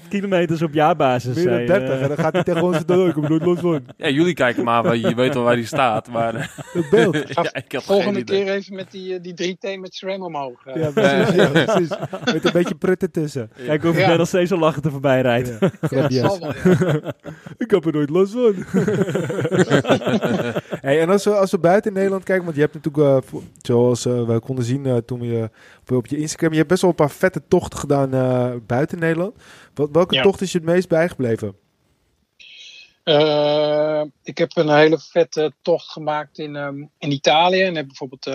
29.000 0.00 0.08
kilometers 0.08 0.62
op 0.62 0.72
jaarbasis. 0.74 1.34
Meer 1.36 1.44
dan 1.44 1.54
zei, 1.54 1.66
30 1.66 1.88
eh. 1.88 2.02
en 2.02 2.08
dan 2.08 2.16
gaat 2.16 2.32
hij 2.32 2.42
tegen 2.42 2.62
ons 2.62 2.84
door. 2.86 3.08
Ik 3.08 3.14
heb 3.14 3.28
nooit 3.28 3.42
los 3.44 3.58
van. 3.60 3.84
Ja, 3.96 4.08
jullie 4.08 4.34
kijken 4.34 4.64
maar, 4.64 4.82
waar 4.82 4.96
je 4.96 5.14
weet 5.14 5.34
wel 5.34 5.42
waar 5.42 5.54
die 5.56 5.66
staat. 5.66 6.08
Maar 6.10 6.34
eh, 6.34 6.46
Het 6.72 6.90
beeld. 6.90 7.16
ja, 7.34 7.54
ik 7.54 7.72
heb 7.72 7.82
Volgende 7.82 8.24
keer 8.24 8.48
even 8.48 8.74
met 8.74 8.90
die, 8.90 9.14
eh, 9.14 9.22
die 9.34 9.56
3T 9.56 9.80
met 9.80 9.94
SRAM 9.94 10.22
omhoog. 10.22 10.66
eh. 10.66 10.76
Ja, 10.82 10.90
precies. 10.90 11.34
Ja, 11.34 11.48
precies. 11.48 11.88
Met 12.32 12.44
een 12.44 12.52
beetje 12.52 12.74
prutten 12.74 13.10
tussen. 13.10 13.50
Kijk 13.66 13.84
of 13.84 13.96
ik 13.98 14.16
nog 14.16 14.26
steeds 14.28 14.50
zo 14.50 14.58
lachen 14.58 14.90
voorbij 14.90 15.20
rijdt. 15.20 15.48
Ja, 15.48 15.54
Ja, 15.60 15.68
dat 15.80 15.90
grapjes. 15.90 16.20
zal 16.20 16.38
wel, 16.40 16.52
ja. 16.92 17.12
Ik 17.58 17.70
heb 17.70 17.84
er 17.84 17.92
nooit 17.92 18.10
last 18.10 18.32
van. 18.32 18.54
Hey, 20.86 21.00
en 21.00 21.08
als 21.10 21.24
we, 21.24 21.34
als 21.34 21.50
we 21.50 21.58
buiten 21.58 21.92
Nederland 21.92 22.24
kijken, 22.24 22.44
want 22.44 22.56
je 22.56 22.62
hebt 22.62 22.74
natuurlijk, 22.74 23.24
eh, 23.32 23.40
zoals 23.62 24.06
eh, 24.06 24.26
we 24.26 24.40
konden 24.40 24.64
zien 24.64 24.86
eh, 24.86 24.96
toen 24.96 25.20
we 25.20 25.26
je 25.26 25.50
op, 25.80 25.90
op 25.90 26.06
je 26.06 26.16
Instagram, 26.16 26.50
je 26.50 26.56
hebt 26.56 26.68
best 26.68 26.80
wel 26.80 26.90
een 26.90 26.96
paar 26.96 27.10
vette 27.10 27.42
tochten 27.48 27.78
gedaan 27.78 28.10
buiten 28.66 28.98
Nederland. 28.98 29.34
Wat, 29.74 29.88
welke 29.92 30.14
Ja. 30.14 30.22
tocht 30.22 30.40
is 30.40 30.52
je 30.52 30.58
het 30.58 30.66
meest 30.66 30.88
bijgebleven? 30.88 31.56
Ik 34.22 34.38
heb 34.38 34.56
een 34.56 34.76
hele 34.76 34.98
vette 34.98 35.52
tocht 35.62 35.88
gemaakt 35.88 36.38
in, 36.38 36.56
ehm, 36.56 36.84
in 36.98 37.10
Italië. 37.10 37.62
En 37.62 37.74
heb 37.74 37.86
bijvoorbeeld 37.86 38.30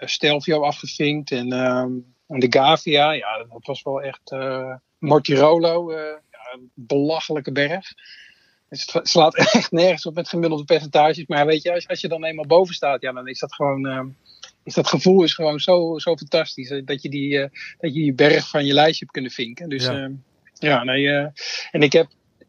Stelvio 0.00 0.60
afgevinkt 0.62 1.30
en 1.30 1.52
ehm, 1.52 1.92
en 2.26 2.40
de 2.40 2.46
Gavia. 2.50 3.10
Ja, 3.10 3.38
dat 3.38 3.66
was 3.66 3.82
wel 3.82 4.02
echt 4.02 4.36
Mortirolo. 4.98 5.92
ja, 5.92 6.20
een 6.52 6.70
belachelijke 6.74 7.52
berg. 7.52 7.92
Dus 8.68 8.88
het 8.92 9.08
slaat 9.14 9.36
echt 9.36 9.70
nergens 9.72 10.06
op 10.06 10.14
met 10.14 10.28
gemiddelde 10.28 10.64
percentages. 10.64 11.26
Maar 11.26 11.46
weet 11.46 11.62
je, 11.62 11.72
als, 11.74 11.88
als 11.88 12.00
je 12.00 12.08
dan 12.08 12.24
eenmaal 12.24 12.46
boven 12.46 12.74
staat, 12.74 13.02
ja, 13.02 13.12
dan 13.12 13.28
is 13.28 13.38
dat 13.38 13.54
gewoon... 13.54 13.86
ehm, 13.86 14.06
is 14.64 14.74
dat 14.74 14.88
gevoel 14.88 15.22
is 15.22 15.34
gewoon 15.34 15.60
zo, 15.60 15.98
zo 15.98 16.16
fantastisch. 16.16 16.70
eh, 16.70 16.82
Dat 16.84 17.02
je, 17.02 17.08
die, 17.08 17.38
eh, 17.38 17.48
dat 17.78 17.94
je 17.94 18.00
die 18.00 18.12
berg 18.14 18.48
van 18.48 18.66
je 18.66 18.72
lijstje 18.72 18.98
hebt 18.98 19.10
kunnen 19.12 19.30
vinken. 19.30 19.68
Dus 19.68 19.84
Ja. 19.84 19.92
ja, 19.92 20.10
ja 20.54 20.84
nee. 20.84 21.08
eh, 21.08 21.26
en 21.70 21.82
ik 21.82 21.92
heb 21.92 22.06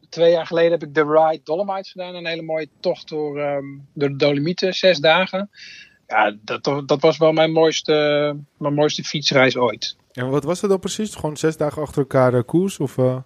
twee 0.09 0.31
jaar 0.31 0.45
geleden 0.45 0.71
heb 0.71 0.83
ik 0.83 0.93
de 0.93 1.03
Ride 1.03 1.41
Dolomites 1.43 1.91
gedaan. 1.91 2.15
Een 2.15 2.25
hele 2.27 2.41
mooie 2.41 2.67
tocht 2.79 3.09
door, 3.09 3.39
ehm, 3.39 3.65
door 3.93 4.09
de 4.09 4.15
Dolomieten, 4.15 4.73
zes 4.73 4.99
dagen. 4.99 5.49
Ja, 6.07 6.35
dat, 6.41 6.63
dat 6.85 7.01
was 7.01 7.17
wel 7.17 7.31
mijn 7.31 7.51
mooiste, 7.51 7.93
mijn 8.57 8.73
mooiste 8.73 9.03
fietsreis 9.03 9.57
ooit. 9.57 9.95
En 10.11 10.29
wat 10.29 10.43
was 10.43 10.59
dat 10.59 10.69
dan 10.69 10.79
precies? 10.79 11.15
Gewoon 11.15 11.37
zes 11.37 11.57
dagen 11.57 11.81
achter 11.81 11.99
elkaar 12.01 12.33
eh, 12.33 12.41
koers? 12.45 12.79
Of, 12.79 12.97
eh? 12.97 13.17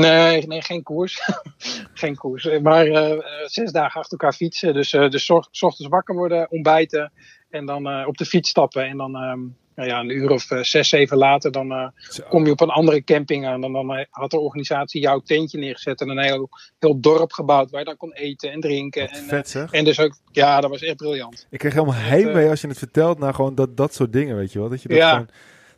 Nee, 0.00 0.46
nee 0.46 0.62
geen 0.62 0.82
koers. 0.82 1.20
geen 1.94 2.16
koers. 2.16 2.48
Maar 2.62 2.86
eh, 2.86 3.18
zes 3.44 3.72
dagen 3.72 4.00
achter 4.00 4.18
elkaar 4.18 4.36
fietsen. 4.36 4.74
Dus, 4.74 4.92
eh 4.92 5.08
dus 5.10 5.30
ochtends 5.30 5.86
wakker 5.88 6.14
worden, 6.14 6.50
ontbijten. 6.50 7.12
En 7.50 7.66
dan 7.66 7.88
eh, 7.88 8.06
op 8.06 8.16
de 8.16 8.24
fiets 8.24 8.48
stappen. 8.48 8.86
En 8.86 8.96
dan 8.96 9.16
ehm, 9.16 9.40
nou 9.74 9.88
ja, 9.88 10.00
een 10.00 10.10
uur 10.16 10.30
of 10.30 10.42
zes, 10.60 10.88
zeven 10.88 11.16
later, 11.16 11.52
dan 11.52 11.92
kom 12.28 12.44
je 12.46 12.50
op 12.52 12.60
een 12.60 12.68
andere 12.70 13.04
camping 13.04 13.46
aan. 13.46 13.64
En 13.64 13.72
dan 13.72 13.94
eh, 13.94 14.04
had 14.10 14.30
de 14.30 14.38
organisatie 14.38 15.00
jouw 15.00 15.20
tentje 15.20 15.58
neergezet. 15.58 16.00
En 16.00 16.08
een 16.08 16.18
heel, 16.24 16.48
heel 16.78 17.00
dorp 17.00 17.32
gebouwd 17.32 17.70
waar 17.70 17.80
je 17.80 17.86
dan 17.86 17.96
kon 17.96 18.12
eten 18.12 18.52
en 18.52 18.60
drinken. 18.60 19.02
Wat 19.02 19.10
En, 19.10 19.24
vet 19.24 19.48
zeg. 19.48 19.70
en 19.70 19.84
dus 19.84 20.00
ook, 20.00 20.16
ja, 20.32 20.60
dat 20.60 20.70
was 20.70 20.82
echt 20.82 20.96
briljant. 20.96 21.46
Ik 21.50 21.58
kreeg 21.58 21.72
helemaal 21.72 21.94
heimwee 21.94 22.48
als 22.48 22.60
je 22.60 22.68
het 22.68 22.78
vertelt 22.78 23.18
naar 23.18 23.34
gewoon 23.34 23.54
dat, 23.54 23.76
dat 23.76 23.94
soort 23.94 24.12
dingen, 24.12 24.36
weet 24.36 24.52
je 24.52 24.58
wel. 24.58 24.68
Dat 24.68 24.82
je, 24.82 24.88
dat 24.88 24.96
Ja. 24.96 25.10
gewoon, 25.10 25.28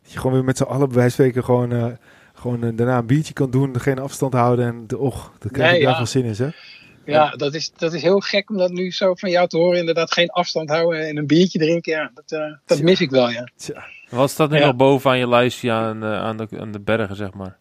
dat 0.01 0.11
je 0.11 0.17
gewoon 0.17 0.33
weer 0.33 0.43
met 0.43 0.57
z'n 0.57 0.63
allen 0.63 0.87
bij 0.87 0.97
wijze 0.97 1.31
van 1.33 1.43
gewoon, 1.43 1.97
gewoon 2.39 2.63
eh, 2.63 2.69
daarna 2.75 2.97
een 2.97 3.05
biertje 3.05 3.33
kan 3.33 3.51
doen, 3.51 3.79
geen 3.79 3.99
afstand 3.99 4.33
houden 4.33 4.65
en 4.65 4.87
de, 4.87 4.97
och, 4.97 5.31
daar 5.39 5.51
krijg 5.51 5.69
Nee, 5.69 5.79
ik 5.79 5.83
daar 5.85 5.91
ja. 5.91 5.97
veel 5.97 6.07
zin 6.07 6.23
in, 6.25 6.35
zeg. 6.35 6.77
Ja, 7.05 7.29
dat 7.29 7.53
is, 7.53 7.71
dat 7.77 7.93
is 7.93 8.01
heel 8.01 8.19
gek 8.19 8.49
om 8.49 8.57
dat 8.57 8.71
nu 8.71 8.91
zo 8.91 9.15
van 9.15 9.29
jou 9.29 9.47
te 9.47 9.57
horen. 9.57 9.79
Inderdaad, 9.79 10.11
geen 10.13 10.29
afstand 10.29 10.69
houden 10.69 11.07
en 11.07 11.17
een 11.17 11.27
biertje 11.27 11.59
drinken. 11.59 11.91
Ja, 11.93 12.11
dat, 12.13 12.31
eh, 12.31 12.39
dat 12.65 12.77
Tja. 12.77 12.83
mis 12.85 13.01
ik 13.01 13.09
wel, 13.09 13.29
ja. 13.29 13.49
Tja. 13.55 13.83
Wat 14.09 14.29
staat 14.29 14.49
nu 14.49 14.57
Ja. 14.57 14.65
nog 14.65 14.75
boven 14.75 15.11
aan 15.11 15.17
je 15.17 15.27
lijstje 15.27 15.71
aan, 15.71 16.03
eh, 16.03 16.13
aan, 16.21 16.37
de, 16.37 16.47
aan 16.59 16.71
de 16.71 16.79
bergen, 16.79 17.15
zeg 17.15 17.33
maar? 17.33 17.57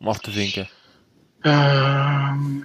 Om 0.00 0.08
af 0.08 0.18
te 0.18 0.30
vinken. 0.30 0.68
Ehm, 1.40 2.58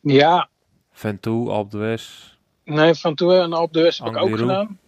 ja, 0.00 0.48
Ventoux, 0.92 1.50
Alpe 1.50 1.70
d'Huez. 1.70 2.36
nee, 2.64 2.94
Van 2.94 3.14
Tour 3.14 3.40
en 3.42 3.52
Alpe 3.52 3.72
d'Huez 3.72 3.98
heb 3.98 4.08
ik 4.08 4.16
ook 4.16 4.36
gedaan. 4.38 4.78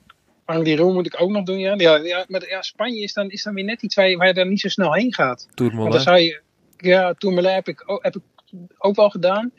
Angliru 0.44 0.92
moet 0.92 1.06
ik 1.06 1.20
ook 1.20 1.30
nog 1.30 1.44
doen, 1.44 1.58
ja. 1.58 1.74
Ja, 1.76 1.96
ja 1.96 2.24
maar 2.28 2.48
ja, 2.48 2.62
Spanje 2.62 3.02
is 3.02 3.12
dan, 3.12 3.30
is 3.30 3.42
dan 3.42 3.54
weer 3.54 3.64
net 3.64 3.82
iets 3.82 3.94
waar 3.94 4.08
je, 4.08 4.16
waar 4.16 4.26
je 4.26 4.34
daar 4.34 4.48
niet 4.48 4.60
zo 4.60 4.68
snel 4.68 4.94
heen 4.94 5.14
gaat. 5.14 5.46
Dan 5.54 5.54
Tourmalet. 5.54 6.02
zou 6.02 6.18
je, 6.18 6.40
ja, 6.76 7.14
Tourmalet 7.14 7.54
heb 7.54 7.68
ik, 7.68 7.82
ook, 7.86 8.02
heb 8.02 8.16
ik 8.16 8.22
ook 8.78 8.96
wel 8.96 9.10
gedaan. 9.10 9.52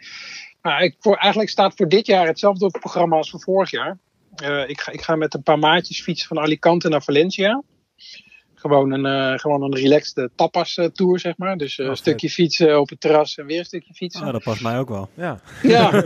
Maar 0.62 0.84
ik, 0.84 0.96
voor, 1.00 1.16
eigenlijk 1.16 1.52
staat 1.52 1.74
voor 1.76 1.88
dit 1.88 2.06
jaar 2.06 2.28
hetzelfde 2.28 2.70
programma 2.70 3.18
als 3.18 3.30
voor 3.30 3.42
vorig 3.42 3.72
jaar. 3.72 3.98
Eh, 4.36 4.70
ik, 4.70 4.82
ga, 4.82 4.92
ik 4.92 5.02
ga 5.02 5.16
met 5.16 5.34
een 5.34 5.44
paar 5.44 5.60
maatjes 5.60 6.02
fietsen 6.02 6.28
van 6.28 6.40
Alicante 6.40 6.90
naar 6.90 7.04
Valencia. 7.04 7.64
Gewoon 8.66 8.92
een, 8.92 9.06
eh, 9.06 9.40
gewoon 9.40 9.62
een 9.62 9.76
relaxed 9.76 10.30
tapas 10.36 10.78
eh, 10.78 10.86
tour, 10.86 11.20
zeg 11.20 11.38
maar. 11.38 11.58
Dus 11.58 11.78
eh, 11.80 11.86
Oh, 11.86 11.92
een 11.92 11.98
stukje 11.98 12.30
fietsen 12.30 12.80
op 12.80 12.90
het 12.90 13.02
terras 13.02 13.38
en 13.38 13.46
weer 13.46 13.60
een 13.60 13.66
stukje 13.66 13.94
fietsen. 13.94 14.26
Oh, 14.26 14.32
dat 14.32 14.44
past 14.44 14.62
mij 14.62 14.80
ook 14.80 14.90
wel. 14.90 15.10
Ja. 15.14 15.40
Ja, 15.62 15.92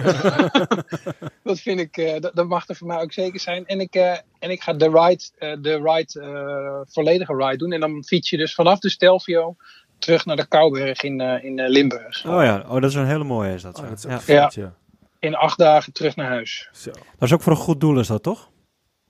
dat 1.43 1.59
vind 1.59 1.79
ik, 1.79 1.97
eh, 1.97 2.19
dat, 2.19 2.35
dat 2.35 2.47
mag 2.47 2.67
er 2.67 2.75
voor 2.75 2.87
mij 2.87 3.01
ook 3.01 3.13
zeker 3.13 3.39
zijn. 3.39 3.65
En 3.65 3.79
ik, 3.79 3.95
eh, 3.95 4.17
en 4.39 4.49
ik 4.49 4.61
ga 4.61 4.73
de 4.73 4.89
ride, 4.89 5.23
eh, 5.37 5.53
de 5.61 5.75
ride 5.83 6.21
eh, 6.21 6.93
volledige 6.93 7.35
ride 7.35 7.57
doen. 7.57 7.71
En 7.71 7.79
dan 7.79 8.03
fiets 8.03 8.29
je 8.29 8.37
dus 8.37 8.55
vanaf 8.55 8.79
de 8.79 8.89
Stelvio 8.89 9.55
terug 9.99 10.25
naar 10.25 10.35
de 10.35 10.47
Kouberg 10.47 11.01
in, 11.01 11.21
eh, 11.21 11.43
in 11.43 11.59
eh, 11.59 11.69
Limburg. 11.69 12.25
Oh 12.25 12.43
ja, 12.43 12.65
oh, 12.67 12.73
dat 12.73 12.89
is 12.89 12.95
een 12.95 13.05
hele 13.07 13.23
mooie 13.23 13.53
is 13.53 13.61
dat. 13.61 13.77
Oh, 13.77 13.83
zo. 13.83 13.89
dat 13.89 13.97
is 13.97 14.03
ja. 14.03 14.19
vet, 14.19 14.53
ja. 14.53 14.73
In 15.19 15.35
acht 15.35 15.57
dagen 15.57 15.93
terug 15.93 16.15
naar 16.15 16.27
huis. 16.27 16.69
Zo. 16.71 16.91
Dat 16.91 17.01
is 17.19 17.33
ook 17.33 17.41
voor 17.41 17.51
een 17.51 17.57
goed 17.57 17.79
doel 17.79 17.99
is 17.99 18.07
dat, 18.07 18.23
toch? 18.23 18.49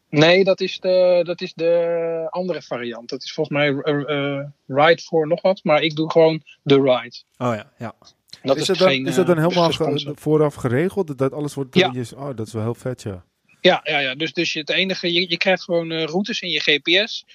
Nee, 0.09 0.43
dat 0.43 0.61
is 0.61 0.79
de, 0.79 1.21
dat 1.23 1.41
is 1.41 1.53
de 1.53 2.27
andere 2.29 2.61
variant. 2.61 3.09
Dat 3.09 3.23
is 3.23 3.33
volgens 3.33 3.57
mij 3.57 3.73
eh, 3.73 4.37
eh, 4.37 4.45
ride 4.67 5.01
voor 5.01 5.27
nog 5.27 5.41
wat. 5.41 5.63
Maar 5.63 5.81
ik 5.81 5.95
doe 5.95 6.11
gewoon 6.11 6.43
de 6.63 6.75
ride. 6.75 7.15
Oh 7.37 7.55
ja, 7.55 7.71
ja. 7.77 7.93
Dat 8.43 8.55
is, 8.55 8.61
is, 8.61 8.67
dat 8.67 8.77
dan, 8.77 8.87
geen, 8.87 9.07
is 9.07 9.15
dat 9.15 9.27
dan 9.27 9.37
helemaal 9.39 9.71
ge- 9.71 10.11
vooraf 10.15 10.55
geregeld? 10.55 11.17
Dat, 11.17 11.33
alles 11.33 11.53
wordt... 11.53 11.75
Ja. 11.75 11.91
je- 11.93 12.15
oh, 12.17 12.35
dat 12.35 12.47
is 12.47 12.53
wel 12.53 12.63
heel 12.63 12.75
vet, 12.75 13.01
ja. 13.01 13.23
Ja, 13.61 13.81
ja, 13.83 13.99
ja. 13.99 14.15
Dus, 14.15 14.33
dus 14.33 14.53
je- 14.53 14.59
het 14.59 14.69
enige, 14.69 15.13
je, 15.13 15.29
je 15.29 15.37
krijgt 15.37 15.63
gewoon 15.63 15.91
eh, 15.91 16.03
routes 16.03 16.41
in 16.41 16.49
je 16.49 16.59
GPS. 16.59 17.25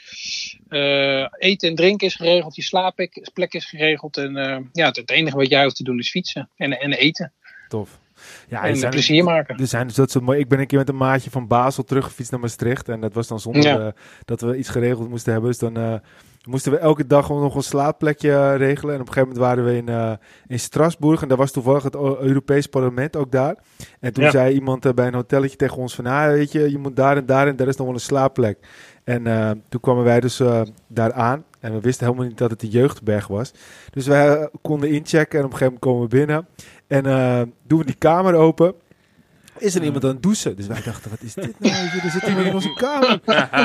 Eh, 0.68 1.26
eten 1.38 1.68
en 1.68 1.74
drinken 1.74 2.06
is 2.06 2.14
geregeld, 2.14 2.56
je 2.56 2.62
slaapplek 2.62 3.52
is 3.54 3.64
geregeld. 3.64 4.16
En 4.16 4.36
eh, 4.36 4.58
ja, 4.72 4.86
het, 4.86 4.96
het 4.96 5.10
enige 5.10 5.36
wat 5.36 5.48
jij 5.48 5.62
hoeft 5.62 5.76
te 5.76 5.84
doen 5.84 5.98
is 5.98 6.10
fietsen 6.10 6.50
en, 6.56 6.80
en 6.80 6.92
eten. 6.92 7.32
Tof. 7.68 7.98
Ja, 8.48 8.62
en 8.64 8.76
zijn- 8.76 8.90
plezier 8.90 9.24
maken. 9.24 9.56
Er 9.58 9.66
zijn 9.66 9.86
dus 9.86 9.96
dat 9.96 10.20
mooie. 10.20 10.38
Ik 10.38 10.48
ben 10.48 10.58
een 10.60 10.66
keer 10.66 10.78
met 10.78 10.88
een 10.88 10.96
maatje 10.96 11.30
van 11.30 11.46
Basel 11.46 11.84
teruggefietst 11.84 12.30
naar 12.30 12.40
Maastricht. 12.40 12.88
En 12.88 13.00
dat 13.00 13.14
was 13.14 13.28
dan 13.28 13.40
zonder 13.40 13.62
Ja. 13.62 13.78
eh, 13.86 13.92
dat 14.24 14.40
we 14.40 14.56
iets 14.56 14.68
geregeld 14.68 15.08
moesten 15.08 15.32
hebben. 15.32 15.50
Dus 15.50 15.58
dan 15.60 15.76
eh, 15.76 15.94
moesten 16.44 16.72
we 16.72 16.78
elke 16.78 17.06
dag 17.06 17.28
nog 17.28 17.54
een 17.54 17.62
slaapplekje 17.62 18.30
eh, 18.32 18.56
regelen. 18.56 18.94
En 18.94 19.00
op 19.00 19.06
een 19.06 19.12
gegeven 19.12 19.34
moment 19.34 19.38
waren 19.38 19.64
we 19.64 19.76
in, 19.76 19.88
eh, 19.88 20.12
in 20.46 20.58
Strasbourg. 20.60 21.22
En 21.22 21.28
daar 21.28 21.36
was 21.36 21.50
toevallig 21.52 21.82
het 21.82 21.94
Europees 21.94 22.66
Parlement 22.66 23.16
ook 23.16 23.32
daar. 23.32 23.56
En 24.00 24.12
toen 24.12 24.24
Ja. 24.24 24.30
zei 24.30 24.54
iemand 24.54 24.94
bij 24.94 25.06
een 25.06 25.14
hotelletje 25.14 25.56
tegen 25.56 25.76
ons 25.76 25.94
van... 25.94 26.06
Ah, 26.06 26.26
weet 26.26 26.52
je, 26.52 26.70
je 26.70 26.78
moet 26.78 26.96
daar 26.96 27.16
en 27.16 27.26
daar 27.26 27.46
en 27.48 27.56
daar 27.56 27.68
is 27.68 27.76
nog 27.76 27.86
wel 27.86 27.94
een 27.94 28.00
slaapplek. 28.00 28.58
En 29.04 29.22
toen 29.68 29.80
kwamen 29.80 30.04
wij 30.04 30.20
dus 30.20 30.40
daar 30.88 31.12
aan. 31.12 31.44
En 31.64 31.72
we 31.72 31.80
wisten 31.80 32.06
helemaal 32.06 32.26
niet 32.26 32.38
dat 32.38 32.50
het 32.50 32.60
de 32.60 32.68
jeugdberg 32.68 33.26
was. 33.26 33.52
Dus 33.90 34.06
wij 34.06 34.36
eh, 34.36 34.46
konden 34.62 34.90
inchecken 34.90 35.38
en 35.38 35.44
op 35.44 35.52
een 35.52 35.58
gegeven 35.58 35.78
moment 35.80 35.80
komen 35.80 36.02
we 36.02 36.16
binnen. 36.16 36.46
En 36.86 37.06
eh, 37.06 37.42
doen 37.66 37.78
we 37.78 37.84
die 37.84 37.94
kamer 37.94 38.34
open. 38.34 38.74
Is 39.58 39.74
er 39.74 39.82
iemand 39.82 40.04
aan 40.04 40.10
het 40.10 40.22
douchen? 40.22 40.56
Dus 40.56 40.66
wij 40.66 40.82
dachten, 40.84 41.10
wat 41.10 41.22
is 41.22 41.34
dit 41.34 41.60
nou? 41.60 41.74
Er 41.74 42.10
zit 42.10 42.22
iemand 42.22 42.46
in 42.46 42.54
onze 42.54 42.72
kamer. 42.74 43.20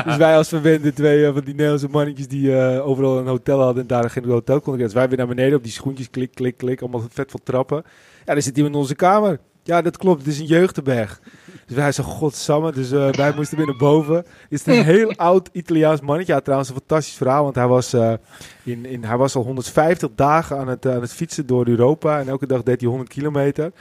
dus 0.05 0.17
wij 0.17 0.37
als 0.37 0.47
verwende 0.47 0.93
twee 0.93 1.25
eh, 1.25 1.33
van 1.33 1.43
die 1.43 1.53
Nederlandse 1.53 1.87
mannetjes 1.87 2.27
die 2.27 2.55
overal 2.81 3.17
een 3.17 3.27
hotel 3.27 3.61
hadden 3.61 3.81
en 3.81 3.87
daar 3.87 4.09
geen 4.09 4.25
hotel 4.25 4.61
konden. 4.61 4.83
Dus 4.83 4.93
wij 4.93 5.07
weer 5.07 5.17
naar 5.17 5.27
beneden 5.27 5.57
op 5.57 5.63
die 5.63 5.71
schoentjes, 5.71 6.09
klik, 6.09 6.31
klik, 6.33 6.57
klik. 6.57 6.81
Allemaal 6.81 7.07
vet 7.09 7.31
veel 7.31 7.43
trappen. 7.43 7.83
Ja, 8.25 8.35
er 8.35 8.41
zit 8.41 8.55
iemand 8.57 8.73
in 8.73 8.79
onze 8.79 8.95
kamer. 8.95 9.39
Ja, 9.63 9.81
dat 9.81 9.97
klopt. 9.97 10.19
Het 10.19 10.33
is 10.33 10.39
een 10.39 10.45
jeugdberg. 10.45 11.21
Dus 11.69 11.77
wij 11.77 11.91
zo, 11.91 12.03
godsamme. 12.03 12.71
Dus 12.71 12.91
eh, 12.91 13.11
wij 13.11 13.33
moesten 13.35 13.57
weer 13.57 13.65
naar 13.65 13.75
boven. 13.75 14.15
Het 14.15 14.25
is 14.49 14.65
een 14.65 14.83
heel 14.83 15.13
oud 15.29 15.49
Italiaans 15.51 16.01
mannetje. 16.01 16.33
Ja, 16.33 16.39
trouwens 16.39 16.69
een 16.69 16.75
fantastisch 16.75 17.13
verhaal. 17.13 17.43
Want 17.43 17.55
hij 17.55 17.67
was, 17.67 17.93
eh, 17.93 18.13
in, 18.63 18.85
in, 18.85 19.03
hij 19.03 19.17
was 19.17 19.35
al 19.35 19.43
150 19.43 20.09
dagen 20.15 20.57
aan 20.57 20.67
het, 20.67 20.85
eh, 20.85 20.93
aan 20.93 21.01
het 21.01 21.13
fietsen 21.13 21.45
door 21.45 21.67
Europa. 21.67 22.19
En 22.19 22.27
elke 22.27 22.47
dag 22.47 22.63
deed 22.63 22.79
hij 22.79 22.89
100 22.89 23.09
kilometer. 23.09 23.71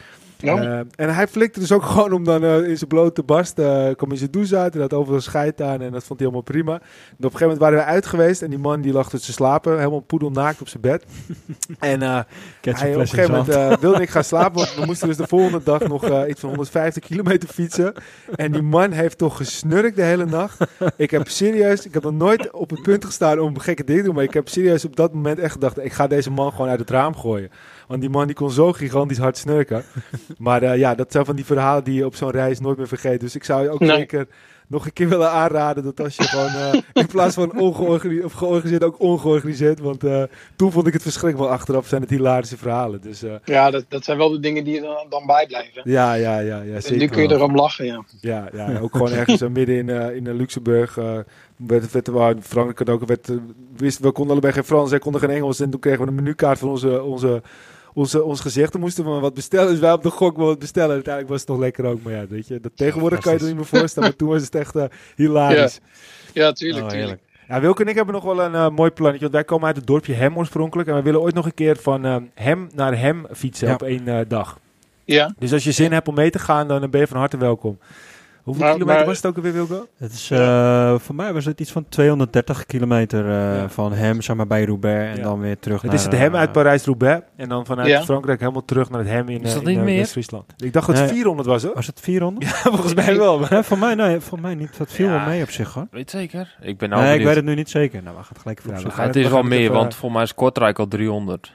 Eh, 0.41 0.79
en 0.79 1.15
hij 1.15 1.29
flikte 1.29 1.61
dus 1.61 1.73
ook 1.73 1.83
gewoon 1.93 2.13
om 2.13 2.25
dan 2.25 2.45
eh, 2.45 2.69
in 2.69 2.77
zijn 2.77 2.89
blote 2.89 3.23
barst, 3.23 3.59
eh 3.59 3.89
kwam 3.97 4.11
in 4.11 4.17
zijn 4.17 4.31
douche 4.31 4.57
uit 4.57 4.75
en 4.75 4.81
had 4.81 4.93
overal 4.93 5.21
scheid 5.21 5.63
aan 5.63 5.81
en 5.81 5.93
dat 5.93 6.05
vond 6.05 6.21
hij 6.21 6.29
helemaal 6.29 6.41
prima. 6.41 6.73
En 6.73 6.79
op 6.79 7.25
een 7.25 7.31
gegeven 7.31 7.41
moment 7.41 7.61
waren 7.61 7.79
we 7.79 7.85
uit 7.85 8.07
geweest 8.07 8.43
en 8.43 8.51
die 8.51 8.59
man 8.59 8.81
die 8.81 8.93
lag 8.93 9.09
te 9.09 9.33
slapen, 9.33 9.79
helemaal 9.79 10.01
poedelnaakt 10.01 10.61
op 10.61 10.69
zijn 10.69 10.83
bed. 10.83 11.05
en 11.79 12.01
hij, 12.01 12.25
op 12.61 13.01
een 13.01 13.09
gegeven 13.09 13.31
moment 13.31 13.81
wilde 13.81 14.03
ik 14.03 14.11
gaan 14.11 14.25
slapen, 14.25 14.57
want 14.57 14.75
we 14.75 14.85
moesten 14.85 15.09
dus 15.09 15.17
de 15.17 15.27
volgende 15.27 15.63
dag 15.65 15.89
nog 15.89 16.27
iets 16.27 16.41
van 16.41 16.49
150 16.49 17.05
kilometer 17.05 17.49
fietsen. 17.49 17.95
En 18.35 18.53
die 18.53 18.63
man 18.63 18.93
heeft 18.93 19.19
toch 19.19 19.37
gesnurkt 19.37 19.97
de 19.97 20.03
hele 20.03 20.25
nacht. 20.25 20.67
Ik 20.97 21.11
heb 21.11 21.29
serieus, 21.29 21.87
ik 21.87 21.95
heb 21.95 22.03
nog 22.03 22.13
nooit 22.13 22.51
op 22.51 22.71
het 22.71 22.83
punt 22.83 23.05
gestaan 23.05 23.41
om 23.41 23.59
gekke 23.59 23.85
dingen 23.85 24.01
te 24.01 24.07
doen, 24.07 24.15
maar 24.15 24.25
ik 24.25 24.35
heb 24.35 24.49
serieus 24.49 24.85
op 24.85 24.97
dat 24.97 25.13
moment 25.13 25.39
echt 25.39 25.53
gedacht, 25.53 25.85
ik 25.85 25.93
ga 25.93 26.07
deze 26.07 26.31
man 26.31 26.51
gewoon 26.51 26.69
uit 26.69 26.81
het 26.81 26.91
raam 26.91 27.17
gooien. 27.17 27.51
Want 27.89 28.01
die 28.01 28.11
man 28.11 28.27
die 28.27 28.35
kon 28.37 28.51
zo 28.51 28.73
gigantisch 28.73 29.19
hard 29.19 29.37
snurken. 29.37 29.83
Maar 30.39 30.63
eh, 30.63 30.79
ja, 30.79 30.95
dat 30.95 31.13
zijn 31.13 31.25
van 31.25 31.37
die 31.37 31.45
verhalen 31.45 31.85
die 31.85 31.95
je 31.95 32.05
op 32.07 32.15
zo'n 32.15 32.31
reis 32.31 32.61
nooit 32.61 32.77
meer 32.79 32.89
vergeet. 32.89 33.21
Dus 33.21 33.35
ik 33.35 33.45
zou 33.45 33.63
je 33.63 33.71
ook 33.71 33.81
Nee. 33.81 33.97
zeker 33.97 34.27
nog 34.67 34.85
een 34.85 34.93
keer 34.93 35.09
willen 35.09 35.31
aanraden 35.31 35.85
dat 35.85 36.01
als 36.01 36.17
je 36.17 36.23
gewoon 36.23 36.49
eh, 36.73 36.81
in 37.03 37.07
plaats 37.07 37.35
van 37.35 37.59
ongeorganiseerd 37.59 38.25
of 38.25 38.33
georganiseerd 38.33 38.85
ook 38.85 39.01
ongeorganiseerd. 39.01 39.81
Want 39.81 40.05
eh, 40.05 40.23
toen 40.57 40.73
vond 40.73 40.87
ik 40.87 40.93
het 40.93 41.03
verschrikkelijk, 41.03 41.49
maar 41.49 41.59
achteraf 41.59 41.87
zijn 41.87 42.01
het 42.01 42.11
hilarische 42.11 42.57
verhalen. 42.57 43.01
Dus 43.01 43.23
Ja, 43.45 43.71
dat, 43.71 43.85
dat 43.89 44.05
zijn 44.05 44.19
wel 44.19 44.31
de 44.31 44.41
dingen 44.41 44.65
die 44.65 44.77
er 44.77 44.83
dan, 44.83 45.07
dan 45.09 45.27
bijblijven. 45.27 45.83
ja, 45.85 46.13
ja, 46.15 46.39
ja, 46.39 46.61
ja, 46.63 46.75
En 46.75 46.83
zeker. 46.83 46.99
nu 46.99 47.07
kun 47.07 47.23
je 47.23 47.33
erom 47.35 47.55
lachen, 47.55 47.85
ja. 47.87 48.05
Ja, 48.21 48.49
ja, 48.53 48.71
ja, 48.71 48.79
ook 48.79 48.93
gewoon 48.93 49.13
ergens 49.13 49.41
midden 49.41 49.77
in, 49.89 49.89
in 50.27 50.37
Luxemburg. 50.37 50.95
werd, 51.57 51.93
werd, 51.93 52.07
waar 52.09 52.35
Frankrijk 52.41 52.79
had 52.79 52.89
ook, 52.91 53.07
werd, 53.07 53.29
wist, 53.77 53.99
we 53.99 54.11
konden 54.13 54.33
allebei 54.33 54.53
geen 54.53 54.65
Frans, 54.65 54.91
zij 54.91 54.99
konden 54.99 55.21
geen 55.21 55.31
Engels. 55.31 55.61
En 55.61 55.71
toen 55.71 55.81
kregen 55.81 56.01
we 56.03 56.09
een 56.09 56.15
menukaart 56.15 56.59
van 56.59 56.69
onze, 56.69 57.03
onze, 57.03 57.43
onze, 57.99 58.23
ons 58.25 58.41
gezicht. 58.41 58.73
Toen 58.73 58.81
moesten 58.81 59.05
we 59.05 59.11
maar 59.11 59.21
wat 59.21 59.35
bestellen. 59.35 59.71
Dus 59.71 59.79
wij 59.79 59.93
op 59.93 60.03
de 60.03 60.11
gok 60.11 60.37
wel 60.37 60.47
wat 60.47 60.59
bestellen. 60.59 60.91
Uiteindelijk 60.95 61.33
was 61.33 61.41
het 61.41 61.49
nog 61.51 61.59
lekker 61.59 61.85
ook. 61.85 62.03
Maar 62.03 62.13
ja, 62.13 62.27
weet 62.27 62.49
je, 62.49 62.61
dat 62.61 62.73
tegenwoordig 62.75 63.21
kan 63.21 63.33
je 63.33 63.39
het 63.39 63.47
niet 63.47 63.57
meer 63.57 63.65
voorstellen. 63.67 64.09
Maar 64.09 64.19
toen 64.19 64.29
was 64.29 64.43
het 64.43 64.55
echt 64.55 64.77
eh, 64.77 64.85
hilarisch. 65.17 65.81
Ja, 66.33 66.53
tuurlijk, 66.53 66.85
Oh, 66.85 66.91
tuurlijk. 66.91 67.21
Ja, 67.49 67.61
Wilke 67.61 67.83
en 67.83 67.89
ik 67.89 67.95
hebben 67.95 68.15
nog 68.15 68.25
wel 68.25 68.43
een 68.43 68.55
eh, 68.55 68.69
mooi 68.69 68.91
plannetje. 68.91 69.21
Want 69.21 69.33
wij 69.33 69.45
komen 69.45 69.67
uit 69.67 69.77
het 69.77 69.87
dorpje 69.87 70.15
Hem 70.15 70.37
oorspronkelijk. 70.37 70.89
En 70.89 70.95
we 70.95 71.03
willen 71.03 71.21
ooit 71.21 71.35
nog 71.35 71.45
een 71.47 71.55
keer 71.55 71.77
van 71.77 72.05
eh, 72.05 72.17
Hem 72.35 72.69
naar 72.75 72.99
Hem 72.99 73.27
fietsen 73.33 73.69
Ja. 73.69 73.75
op 73.75 73.83
één 73.83 74.29
dag. 74.29 74.59
Ja, 75.05 75.35
Dus 75.39 75.53
als 75.53 75.65
je 75.65 75.73
zin 75.73 75.93
hebt 75.93 76.09
om 76.09 76.15
mee 76.15 76.31
te 76.31 76.39
gaan, 76.39 76.69
dan 76.69 76.91
ben 76.91 77.01
je 77.01 77.07
van 77.07 77.17
harte 77.19 77.37
welkom. 77.37 77.79
Hoeveel 78.49 78.65
Maar- 78.65 78.73
kilometer 78.75 78.99
maar- 79.05 79.07
was 79.15 79.17
het 79.17 79.27
ook 79.27 79.37
alweer, 79.37 79.53
Wilco? 79.53 79.87
Het 79.99 80.13
is, 80.13 80.31
eh, 80.31 80.95
voor 80.99 81.15
mij 81.15 81.33
was 81.33 81.45
het 81.45 81.61
iets 81.61 81.73
van 81.73 81.85
230 81.89 82.67
kilometer 82.67 83.25
eh, 83.25 83.57
Ja. 83.61 83.69
van 83.69 83.93
hem, 83.93 84.23
zeg 84.23 84.37
maar, 84.37 84.47
bij 84.47 84.65
Roubaix. 84.65 85.11
En 85.11 85.17
Ja. 85.17 85.23
dan 85.29 85.41
weer 85.41 85.59
terug 85.59 85.81
Het 85.83 85.91
naar... 85.91 86.01
is 86.01 86.07
het 86.07 86.17
hem 86.17 86.33
eh, 86.35 86.41
uit 86.41 86.53
Parijs-Roubaix. 86.53 87.23
En 87.37 87.49
dan 87.49 87.67
vanuit 87.67 87.89
Ja. 87.89 88.03
Frankrijk 88.03 88.41
helemaal 88.41 88.65
terug 88.65 88.91
naar 88.91 89.01
het 89.01 89.09
hem 89.09 89.29
in, 89.29 89.43
Is 89.43 89.53
dat 89.55 89.63
in, 89.63 89.69
niet 89.69 89.81
meer? 89.85 89.99
West-Friesland. 89.99 90.45
Ik 90.57 90.73
dacht 90.73 90.87
dat 90.87 90.97
het 90.97 91.05
Nee. 91.05 91.15
400 91.15 91.49
was, 91.49 91.63
hoor. 91.63 91.75
Was 91.75 91.87
het 91.87 92.01
400? 92.01 92.47
Ja, 92.49 92.53
volgens 92.71 92.95
mij 92.95 93.17
wel. 93.17 93.39
maar- 93.39 93.49
Nee, 93.53 93.63
voor 93.63 93.79
mij, 93.79 93.95
nee, 93.95 94.21
voor 94.21 94.41
mij 94.41 94.55
niet. 94.55 94.79
Dat 94.79 94.93
viel 94.93 95.07
Ja. 95.09 95.13
wel 95.19 95.27
mee 95.27 95.43
op 95.43 95.51
zich, 95.51 95.75
hoor. 95.75 95.87
Weet 95.91 96.11
zeker? 96.11 96.57
Ik 96.61 96.79
ben 96.79 96.89
nou 96.89 97.03
nee, 97.03 97.19
ik 97.19 97.25
weet 97.25 97.35
het 97.37 97.45
nu 97.45 97.55
niet 97.55 97.71
zeker. 97.71 98.03
Nou, 98.03 98.17
we 98.17 98.23
gaan 98.23 98.31
het 98.33 98.39
gelijk 98.43 98.61
gaan 98.61 98.73
het 98.75 98.83
het- 98.97 99.17
is 99.17 99.23
we 99.23 99.29
wel 99.29 99.39
het 99.39 99.49
meer, 99.49 99.73
want 99.73 99.95
voor 99.95 100.13
mij 100.13 100.23
is 100.23 100.35
Kortrijk 100.35 100.79
al 100.79 100.89
300. 100.89 101.53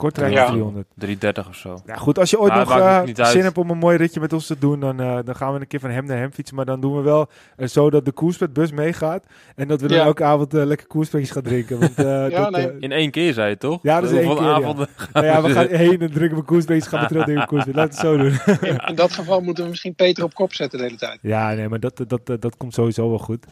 Kortrijk 0.00 0.32
Ja. 0.32 0.46
300. 0.46 0.86
330 0.94 1.48
of 1.48 1.56
zo. 1.56 1.80
Ja, 1.86 1.94
goed, 1.96 2.18
als 2.18 2.30
je 2.30 2.40
ooit 2.40 2.52
Maar 2.52 2.58
nog 2.58 2.76
eh, 2.76 2.98
uit. 2.98 3.26
zin 3.28 3.42
hebt 3.42 3.58
om 3.58 3.70
een 3.70 3.78
mooi 3.78 3.96
ritje 3.96 4.20
met 4.20 4.32
ons 4.32 4.46
te 4.46 4.58
doen, 4.58 4.80
dan, 4.80 5.00
eh, 5.00 5.18
dan 5.24 5.34
gaan 5.36 5.54
we 5.54 5.60
een 5.60 5.66
keer 5.66 5.80
van 5.80 5.90
hem 5.90 6.04
naar 6.04 6.16
hem 6.18 6.32
fietsen. 6.32 6.56
Maar 6.56 6.64
dan 6.64 6.80
doen 6.80 6.96
we 6.96 7.02
wel 7.02 7.28
eh, 7.56 7.68
zo 7.68 7.90
dat 7.90 8.04
de 8.04 8.12
koerspetbus 8.12 8.70
meegaat. 8.72 9.24
En 9.56 9.68
dat 9.68 9.80
we 9.80 9.88
dan 9.88 9.96
Ja. 9.96 10.04
elke 10.04 10.24
avond 10.24 10.52
lekker 10.52 10.86
koerspetjes 10.86 11.30
gaan 11.30 11.42
drinken. 11.42 11.78
Want, 11.78 11.98
eh, 11.98 12.04
Ja, 12.30 12.50
dat, 12.50 12.50
nee. 12.50 12.76
In 12.78 12.92
één 12.92 13.10
keer 13.10 13.32
zei 13.32 13.48
je 13.48 13.56
toch? 13.56 13.78
Ja, 13.82 14.00
dat 14.00 14.10
is 14.10 14.16
één 14.18 14.34
keer, 14.36 14.42
ja. 14.44 14.52
avonden 14.62 14.88
nou 15.12 15.26
ja, 15.26 15.42
we 15.42 15.50
gaan 15.50 15.66
heen 15.68 16.00
en 16.00 16.10
drinken 16.12 16.36
we 16.36 16.42
koerspetjes, 16.42 16.86
gaan 16.86 17.00
we 17.00 17.06
terug 17.06 17.24
drinken 17.24 17.44
we 17.44 17.50
koerspetjes. 17.54 17.82
Laten 18.00 18.18
we 18.18 18.24
het 18.24 18.38
zo 18.46 18.56
doen. 18.58 18.68
in, 18.70 18.78
in 18.88 18.94
dat 18.94 19.12
geval 19.12 19.40
moeten 19.40 19.64
we 19.64 19.70
misschien 19.70 19.94
Peter 19.94 20.24
op 20.24 20.34
kop 20.34 20.54
zetten 20.54 20.78
de 20.78 20.84
hele 20.84 20.96
tijd. 20.96 21.18
Ja, 21.22 21.52
nee, 21.52 21.68
maar 21.68 21.80
dat, 21.80 22.02
dat, 22.06 22.26
dat, 22.26 22.42
dat 22.42 22.56
komt 22.56 22.74
sowieso 22.74 23.08
wel 23.08 23.18
goed. 23.18 23.46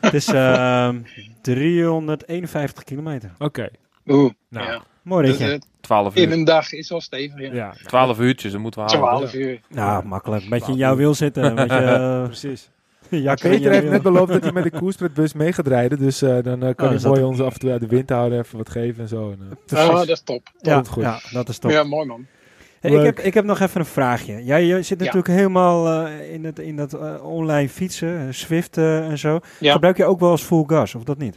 Het 0.00 0.14
is 0.14 0.26
ehm 0.26 0.96
351 1.42 2.84
kilometer. 2.84 3.30
Oké. 3.38 3.68
Oeh, 4.06 4.32
Nou, 4.48 4.66
ja. 4.66 4.82
Mooi 5.06 5.26
Dus, 5.26 5.36
ritje. 5.38 5.52
eh, 5.54 5.60
12 5.80 6.14
in 6.14 6.28
uur. 6.28 6.32
een 6.32 6.44
dag 6.44 6.72
is 6.72 6.88
wel 6.88 7.00
stevig, 7.00 7.40
ja. 7.40 7.52
Ja, 7.54 7.74
12 7.86 8.18
uurtjes, 8.20 8.52
dat 8.52 8.60
moeten 8.60 8.84
we 8.84 8.90
halen. 8.90 9.06
12 9.08 9.34
uur. 9.34 9.60
Nou, 9.68 10.04
makkelijk. 10.06 10.42
Een 10.42 10.48
beetje 10.50 10.72
in 10.72 10.78
jouw 10.78 10.96
wiel 10.96 11.14
zitten. 11.14 11.54
Beetje, 11.54 11.76
eh, 11.94 12.24
precies. 12.24 12.70
in 13.10 13.22
Peter 13.24 13.60
je 13.60 13.68
heeft 13.68 13.88
net 13.90 14.02
beloofd 14.02 14.32
dat 14.32 14.42
hij 14.42 14.52
met 14.52 14.62
de 14.62 14.70
koerspretbus 14.70 15.32
mee 15.32 15.52
gaat 15.52 15.66
rijden. 15.66 15.98
Dus 15.98 16.22
eh, 16.22 16.28
dan 16.42 16.58
kan 16.58 16.68
Oh, 16.68 16.76
hij 16.78 16.88
dat- 16.92 17.02
mooi 17.02 17.22
ons 17.22 17.40
af 17.40 17.52
en 17.52 17.58
toe 17.60 17.70
uit 17.70 17.80
de 17.80 17.86
wind 17.86 18.10
houden, 18.10 18.38
even 18.38 18.58
wat 18.58 18.70
geven 18.70 19.02
en 19.02 19.08
zo. 19.08 19.30
En, 19.30 19.58
Oh, 19.78 19.94
dat 19.96 20.08
is 20.08 20.20
top. 20.20 20.42
Ja, 20.60 20.82
goed. 20.88 21.02
ja, 21.02 21.20
dat 21.32 21.48
is 21.48 21.58
top. 21.58 21.70
Ja, 21.70 21.82
mooi 21.84 22.06
man. 22.06 22.26
Hey, 22.80 22.90
ik, 22.90 23.04
heb, 23.04 23.18
ik 23.18 23.34
heb 23.34 23.44
nog 23.44 23.60
even 23.60 23.80
een 23.80 23.86
vraagje. 23.86 24.44
Jij 24.44 24.64
je 24.64 24.82
zit 24.82 24.98
Ja. 24.98 25.04
natuurlijk 25.04 25.34
helemaal 25.38 26.06
eh, 26.06 26.32
in, 26.32 26.44
het, 26.44 26.58
in 26.58 26.76
dat 26.76 27.20
online 27.20 27.68
fietsen, 27.68 28.34
Zwift 28.34 28.76
eh, 28.76 29.08
en 29.08 29.18
zo. 29.18 29.40
Ja. 29.60 29.72
Gebruik 29.72 29.96
je 29.96 30.04
ook 30.04 30.20
wel 30.20 30.30
eens 30.30 30.42
full 30.42 30.64
gas, 30.66 30.94
of 30.94 31.04
dat 31.04 31.18
niet? 31.18 31.36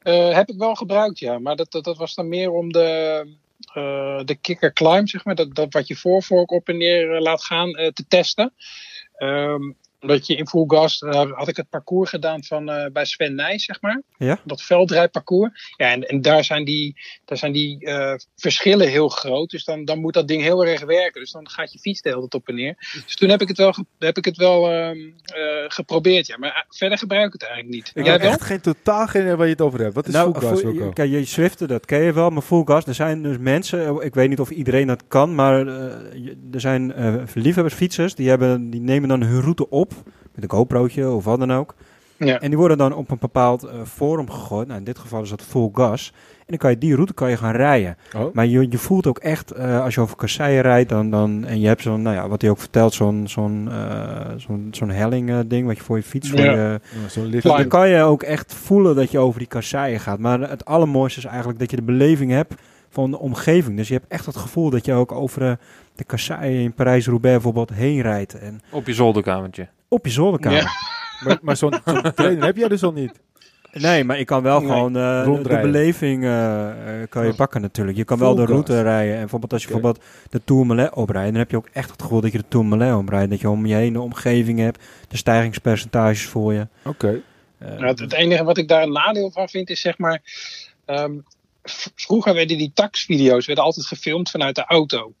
Eh, 0.00 0.34
heb 0.34 0.48
ik 0.48 0.58
wel 0.58 0.74
gebruikt, 0.74 1.18
ja. 1.18 1.38
Maar 1.38 1.56
dat, 1.56 1.72
dat, 1.72 1.84
dat 1.84 1.96
was 1.96 2.14
dan 2.14 2.28
meer 2.28 2.50
om 2.50 2.72
de, 2.72 3.26
eh, 3.72 4.20
de 4.24 4.34
kicker 4.40 4.72
climb, 4.72 5.08
zeg 5.08 5.24
maar. 5.24 5.34
Dat, 5.34 5.54
dat 5.54 5.72
wat 5.72 5.86
je 5.86 5.96
voorvork 5.96 6.50
op 6.50 6.68
en 6.68 6.76
neer 6.76 7.14
eh, 7.14 7.20
laat 7.20 7.44
gaan, 7.44 7.72
te 7.72 8.04
testen. 8.08 8.52
Ehm, 9.16 9.72
omdat 10.00 10.26
je 10.26 10.36
in 10.36 10.48
full 10.48 10.64
gas 10.66 11.02
eh, 11.02 11.30
had 11.32 11.48
ik 11.48 11.56
het 11.56 11.68
parcours 11.68 12.10
gedaan 12.10 12.44
van, 12.44 12.70
eh, 12.70 12.90
bij 12.92 13.04
Sven 13.04 13.34
Nijs, 13.34 13.64
zeg 13.64 13.80
maar. 13.80 14.02
Ja? 14.18 14.40
Dat 14.44 14.62
veldrijparcours. 14.62 15.74
Ja, 15.76 15.90
en, 15.90 16.02
en 16.02 16.20
daar 16.20 16.44
zijn 16.44 16.64
die, 16.64 16.96
daar 17.24 17.38
zijn 17.38 17.52
die 17.52 17.84
eh, 17.84 18.14
verschillen 18.36 18.88
heel 18.88 19.08
groot. 19.08 19.50
Dus 19.50 19.64
dan, 19.64 19.84
dan 19.84 19.98
moet 19.98 20.14
dat 20.14 20.28
ding 20.28 20.42
heel 20.42 20.66
erg 20.66 20.84
werken. 20.84 21.20
Dus 21.20 21.32
dan 21.32 21.48
gaat 21.48 21.72
je 21.72 21.78
fiets 21.78 22.00
de 22.00 22.08
hele 22.08 22.20
tijd 22.20 22.34
op 22.34 22.48
en 22.48 22.54
neer. 22.54 23.02
Dus 23.06 23.16
toen 23.16 23.28
heb 23.28 23.40
ik 23.40 23.48
het 23.48 23.56
wel, 23.56 23.74
heb 23.98 24.16
ik 24.16 24.24
het 24.24 24.36
wel 24.36 24.70
ehm, 24.70 24.98
eh, 25.24 25.64
geprobeerd, 25.68 26.26
ja. 26.26 26.36
Maar 26.38 26.66
verder 26.68 26.98
gebruik 26.98 27.26
ik 27.26 27.32
het 27.32 27.42
eigenlijk 27.42 27.74
niet. 27.74 27.90
Ik 27.94 28.04
Jij 28.04 28.12
heb 28.12 28.22
wel? 28.22 28.30
echt 28.30 28.42
geen 28.42 28.60
totaal 28.60 29.06
geen 29.06 29.22
idee 29.22 29.36
waar 29.36 29.46
je 29.46 29.52
het 29.52 29.60
over 29.60 29.80
hebt. 29.80 29.94
Wat 29.94 30.06
is 30.06 30.12
nou, 30.12 30.38
full 30.38 30.48
gas, 30.48 30.92
kijk, 30.92 31.10
je 31.10 31.24
Zwiften, 31.24 31.68
dat 31.68 31.86
ken 31.86 32.02
je 32.02 32.12
wel, 32.12 32.30
maar 32.30 32.42
full 32.42 32.62
gas, 32.64 32.86
er 32.86 32.94
zijn 32.94 33.22
dus 33.22 33.38
mensen, 33.38 34.00
ik 34.00 34.14
weet 34.14 34.28
niet 34.28 34.40
of 34.40 34.50
iedereen 34.50 34.86
dat 34.86 35.02
kan, 35.08 35.34
maar 35.34 35.66
eh, 35.66 35.74
er 36.52 36.60
zijn 36.60 36.92
eh 36.92 37.14
liefhebbersfietsers, 37.34 38.14
die, 38.14 38.28
hebben, 38.28 38.70
die 38.70 38.80
nemen 38.80 39.08
dan 39.08 39.22
hun 39.22 39.40
route 39.40 39.68
op, 39.68 39.89
met 40.34 40.44
een 40.44 40.50
GoPro'tje 40.50 41.10
of 41.10 41.24
wat 41.24 41.38
dan 41.38 41.52
ook. 41.52 41.74
Ja. 42.16 42.40
En 42.40 42.48
die 42.48 42.58
worden 42.58 42.78
dan 42.78 42.92
op 42.94 43.10
een 43.10 43.16
bepaald 43.20 43.62
eh, 43.62 43.74
forum 43.86 44.30
gegooid. 44.30 44.66
Nou, 44.66 44.78
in 44.78 44.84
dit 44.84 44.98
geval 44.98 45.22
is 45.22 45.30
dat 45.30 45.42
full 45.42 45.70
gas. 45.72 46.12
En 46.38 46.44
dan 46.46 46.56
kan 46.58 46.70
je 46.70 46.78
die 46.78 46.94
route 46.94 47.14
kan 47.14 47.30
je 47.30 47.36
gaan 47.36 47.54
rijden. 47.54 47.96
Oh. 48.16 48.34
Maar 48.34 48.46
je, 48.46 48.66
je 48.70 48.78
voelt 48.78 49.06
ook 49.06 49.18
echt, 49.18 49.50
eh, 49.50 49.82
als 49.82 49.94
je 49.94 50.00
over 50.00 50.16
kasseien 50.16 50.62
rijdt, 50.62 50.88
dan, 50.88 51.10
dan, 51.10 51.44
en 51.44 51.60
je 51.60 51.66
hebt 51.66 51.82
zo'n, 51.82 52.02
nou 52.02 52.16
ja, 52.16 52.28
wat 52.28 52.40
hij 52.42 52.50
ook 52.50 52.58
vertelt, 52.58 52.94
zo'n 52.94 53.28
zo'n 53.28 53.68
eh, 53.70 54.30
zo'n 54.36 54.68
zo'n 54.70 54.90
helling 54.90 55.46
ding, 55.46 55.66
wat 55.66 55.76
je 55.76 55.82
voor 55.82 55.96
je 55.96 56.02
fiets, 56.02 56.30
voor 56.30 56.38
Ja. 56.38 56.52
je, 56.52 56.80
Ja, 57.02 57.08
Zo'n 57.08 57.40
dan 57.40 57.68
kan 57.68 57.88
je 57.88 58.02
ook 58.02 58.22
echt 58.22 58.54
voelen 58.54 58.96
dat 58.96 59.10
je 59.10 59.18
over 59.18 59.38
die 59.38 59.48
kasseien 59.48 60.00
gaat. 60.00 60.18
Maar 60.18 60.40
het 60.40 60.64
allermooiste 60.64 61.18
is 61.18 61.24
eigenlijk 61.24 61.58
dat 61.58 61.70
je 61.70 61.76
de 61.76 61.82
beleving 61.82 62.30
hebt 62.30 62.54
van 62.88 63.10
de 63.10 63.18
omgeving. 63.18 63.76
Dus 63.76 63.88
je 63.88 63.94
hebt 63.94 64.06
echt 64.08 64.26
het 64.26 64.36
gevoel 64.36 64.70
dat 64.70 64.84
je 64.84 64.92
ook 64.92 65.12
over 65.12 65.58
de 65.94 66.04
kasseien 66.04 66.62
in 66.62 66.72
Parijs-Roubaix 66.72 67.34
bijvoorbeeld 67.34 67.78
heen 67.78 68.00
rijdt. 68.00 68.38
En 68.38 68.60
Op 68.70 68.86
je 68.86 68.94
zolderkamertje. 68.94 69.68
Op 69.90 70.04
je 70.06 70.12
zolderkamer. 70.12 70.58
Ja. 70.58 70.68
Maar, 71.24 71.38
maar 71.42 71.56
zo'n 71.56 71.80
zo'n 71.84 72.12
trainer 72.14 72.44
heb 72.44 72.56
jij 72.56 72.68
dus 72.68 72.82
al 72.82 72.92
niet. 72.92 73.12
Nee, 73.72 74.04
maar 74.04 74.18
ik 74.18 74.26
kan 74.26 74.42
wel 74.42 74.60
Nee. 74.60 74.68
gewoon 74.68 74.96
eh, 74.96 75.24
de, 75.42 75.58
beleving 75.62 76.24
eh, 76.24 77.02
eh, 77.02 77.08
kan 77.08 77.26
je 77.26 77.34
pakken 77.34 77.60
natuurlijk. 77.60 77.96
Je 77.96 78.04
kan 78.04 78.18
wel 78.18 78.34
de 78.34 78.44
route 78.44 78.82
rijden. 78.82 79.14
En 79.14 79.20
bijvoorbeeld 79.20 79.52
als 79.52 79.62
je 79.62 79.68
bijvoorbeeld 79.68 80.04
de 80.30 80.40
Tourmalet 80.44 80.94
oprijdt, 80.94 81.30
dan 81.30 81.38
heb 81.38 81.50
je 81.50 81.56
ook 81.56 81.68
echt 81.72 81.90
het 81.90 82.02
gevoel 82.02 82.20
dat 82.20 82.32
je 82.32 82.38
de 82.38 82.44
Tourmalet 82.48 82.94
oprijdt. 82.94 83.30
Dat 83.30 83.40
je 83.40 83.48
om 83.50 83.66
je 83.66 83.74
heen 83.74 83.92
de 83.92 84.00
omgeving 84.00 84.58
hebt, 84.58 84.82
de 85.08 85.16
stijgingspercentages 85.16 86.24
voor 86.26 86.52
je. 86.52 86.66
Oké. 86.84 87.20
Nou, 87.58 87.86
het, 87.86 87.98
het 87.98 88.12
enige 88.12 88.44
wat 88.44 88.58
ik 88.58 88.68
daar 88.68 88.82
een 88.82 88.92
nadeel 88.92 89.30
van 89.30 89.48
vind 89.48 89.70
is 89.70 89.80
zeg 89.80 89.98
maar. 89.98 90.22
ehm, 90.84 91.12
vroeger 91.94 92.34
werden 92.34 92.58
die 92.58 92.70
taxvideo's 92.74 93.46
werden 93.46 93.64
altijd 93.64 93.86
gefilmd 93.86 94.30
vanuit 94.30 94.54
de 94.54 94.64
auto. 94.64 95.12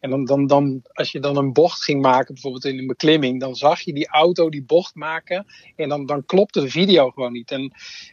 En 0.00 0.10
dan, 0.10 0.24
dan, 0.24 0.46
dan, 0.46 0.82
als 0.92 1.12
je 1.12 1.20
dan 1.20 1.36
een 1.36 1.52
bocht 1.52 1.82
ging 1.82 2.02
maken, 2.02 2.34
bijvoorbeeld 2.34 2.64
in 2.64 2.78
een 2.78 2.86
beklimming, 2.86 3.40
dan 3.40 3.54
zag 3.54 3.80
je 3.80 3.92
die 3.92 4.08
auto 4.08 4.50
die 4.50 4.62
bocht 4.62 4.94
maken. 4.94 5.46
En 5.76 5.88
dan, 5.88 6.06
dan 6.06 6.24
klopte 6.26 6.60
de 6.60 6.70
video 6.70 7.10
gewoon 7.10 7.32
niet. 7.32 7.50
En 7.50 7.72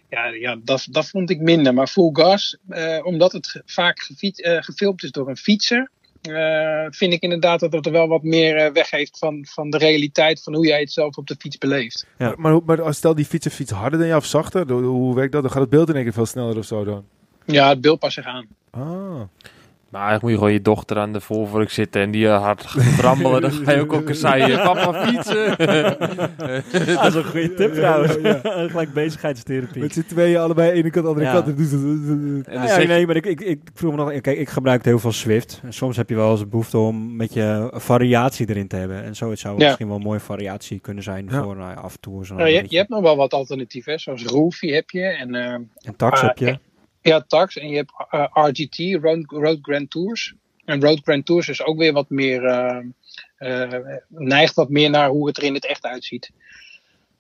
ja, 0.10 0.26
ja 0.26 0.58
dat, 0.64 0.88
dat 0.90 1.10
vond 1.10 1.30
ik 1.30 1.40
minder. 1.40 1.74
Maar 1.74 1.88
full 1.88 2.10
gas, 2.14 2.58
eh, 2.70 3.00
omdat 3.04 3.32
het 3.32 3.62
vaak 3.66 4.00
gefiet, 4.00 4.42
eh, 4.42 4.58
gefilmd 4.62 5.04
is 5.04 5.12
door 5.12 5.30
een 5.30 5.38
fietser. 5.38 5.92
eh, 6.22 6.86
vind 6.90 7.14
ik 7.14 7.22
inderdaad 7.22 7.60
dat 7.60 7.74
het 7.74 7.86
er 7.86 7.92
wel 7.92 8.08
wat 8.08 8.24
meer 8.24 8.56
eh, 8.56 8.72
weggeeft 8.72 9.18
van, 9.18 9.46
van 9.50 9.70
de 9.70 9.78
realiteit 9.78 10.44
van 10.44 10.56
hoe 10.56 10.68
jij 10.68 10.80
het 10.80 10.92
zelf 10.92 11.18
op 11.18 11.28
de 11.28 11.36
fiets 11.40 11.58
beleeft. 11.58 12.06
Ja. 12.18 12.34
Maar, 12.38 12.60
maar, 12.66 12.82
als 12.82 12.98
stel 12.98 13.16
die 13.16 13.26
fietser 13.26 13.52
fiets 13.52 13.72
harder 13.72 14.00
dan 14.00 14.08
jou 14.08 14.20
of 14.20 14.28
zachter, 14.28 14.72
hoe, 14.72 14.84
hoe 14.84 15.16
werkt 15.16 15.32
dat? 15.32 15.42
Dan 15.42 15.52
gaat 15.52 15.62
het 15.62 15.70
beeld 15.70 15.90
in 15.90 15.96
één 15.96 16.04
keer 16.04 16.14
veel 16.14 16.26
sneller 16.26 16.58
of 16.58 16.66
zo 16.66 16.84
dan. 16.84 17.06
Ja, 17.46 17.70
het 17.70 17.82
beeld 17.82 18.00
past 18.00 18.14
zich 18.14 18.26
aan. 18.26 18.48
Ah. 18.70 19.22
Maar 19.90 20.02
eigenlijk 20.08 20.22
moet 20.22 20.32
je 20.32 20.38
gewoon 20.38 20.54
je 20.54 20.74
dochter 20.74 20.98
aan 20.98 21.14
de 21.14 21.20
voorvork 21.22 21.70
zitten 21.70 22.02
en 22.02 22.12
die 22.12 22.28
eh, 22.28 22.42
hard 22.42 22.66
gaat 22.66 23.00
rammelen. 23.06 23.42
Dan 23.42 23.52
ga 23.52 23.72
je 23.72 23.82
ook 23.82 23.94
een 24.10 24.16
zei, 24.16 24.56
papa 24.74 25.06
fietsen. 25.06 25.58
dat 26.96 27.06
is 27.06 27.14
een 27.16 27.24
goede 27.26 27.54
tip 27.54 27.74
trouwens. 27.74 28.16
Ja, 28.22 28.40
Gelijk 28.44 28.94
bezigheidstherapie. 28.94 29.82
Met 29.82 29.94
z'n 29.94 30.04
tweeën 30.08 30.38
allebei 30.40 30.72
ene 30.72 30.90
kant, 30.90 31.06
andere 31.06 31.26
Ja. 31.26 31.32
kant. 31.34 31.48
En 31.48 32.44
Ja, 32.46 32.54
dan 32.54 32.62
ja, 32.62 32.68
zeg 32.68 32.82
je- 32.82 32.88
nee, 32.88 33.06
maar 33.08 33.16
ik, 33.16 33.26
ik, 33.26 33.42
ik 33.42 33.60
vroeg 33.74 33.92
me 33.92 33.98
nog... 33.98 34.22
Kijk, 34.22 34.38
ik 34.38 34.50
gebruik 34.50 34.86
heel 34.86 35.00
veel 35.00 35.12
Swift. 35.12 35.62
En 35.64 35.74
soms 35.74 35.98
heb 35.98 36.10
je 36.10 36.16
wel 36.16 36.32
eens 36.32 36.42
een 36.42 36.50
behoefte 36.50 36.78
om 36.78 37.16
met 37.16 37.34
je 37.34 37.72
variatie 37.74 38.50
erin 38.50 38.68
te 38.68 38.76
hebben. 38.76 39.04
En 39.04 39.16
zoiets 39.16 39.42
zou 39.42 39.58
Ja. 39.60 39.66
misschien 39.66 39.88
wel 39.88 39.96
een 39.96 40.02
mooie 40.04 40.20
variatie 40.20 40.80
kunnen 40.80 41.04
zijn 41.04 41.28
Ja. 41.30 41.44
voor 41.44 41.56
nou, 41.56 41.70
ja, 41.72 41.76
af 41.82 41.94
en 41.94 42.00
toe. 42.00 42.26
Nou, 42.36 42.50
je, 42.50 42.78
hebt 42.78 42.90
nog 42.90 43.02
wel 43.02 43.16
wat 43.16 43.34
alternatieven, 43.34 43.92
hè, 43.92 43.98
zoals 44.00 44.24
Roofy 44.26 44.68
heb 44.68 44.90
je. 44.90 45.02
En, 45.04 45.36
eh, 45.36 45.52
En 45.52 45.96
tax 45.98 46.22
Ah, 46.22 46.28
heb 46.28 46.38
je. 46.38 46.60
Ja, 47.08 47.22
Tax. 47.28 47.58
En 47.58 47.70
je 47.70 47.76
hebt 47.76 47.92
eh, 48.10 48.26
RGT, 48.34 49.04
Road, 49.04 49.24
Road 49.28 49.58
Grand 49.62 49.90
Tours. 49.90 50.34
En 50.66 50.82
Road 50.82 51.00
Grand 51.04 51.26
Tours 51.26 51.48
is 51.48 51.64
ook 51.64 51.78
weer 51.78 51.94
wat 51.94 52.10
meer... 52.10 52.44
eh, 52.44 52.78
eh, 53.38 53.98
neigt 54.08 54.56
wat 54.56 54.70
meer 54.70 54.90
naar 54.90 55.10
hoe 55.10 55.28
het 55.28 55.38
er 55.38 55.44
in 55.44 55.54
het 55.54 55.66
echt 55.66 55.86
uitziet. 55.86 56.32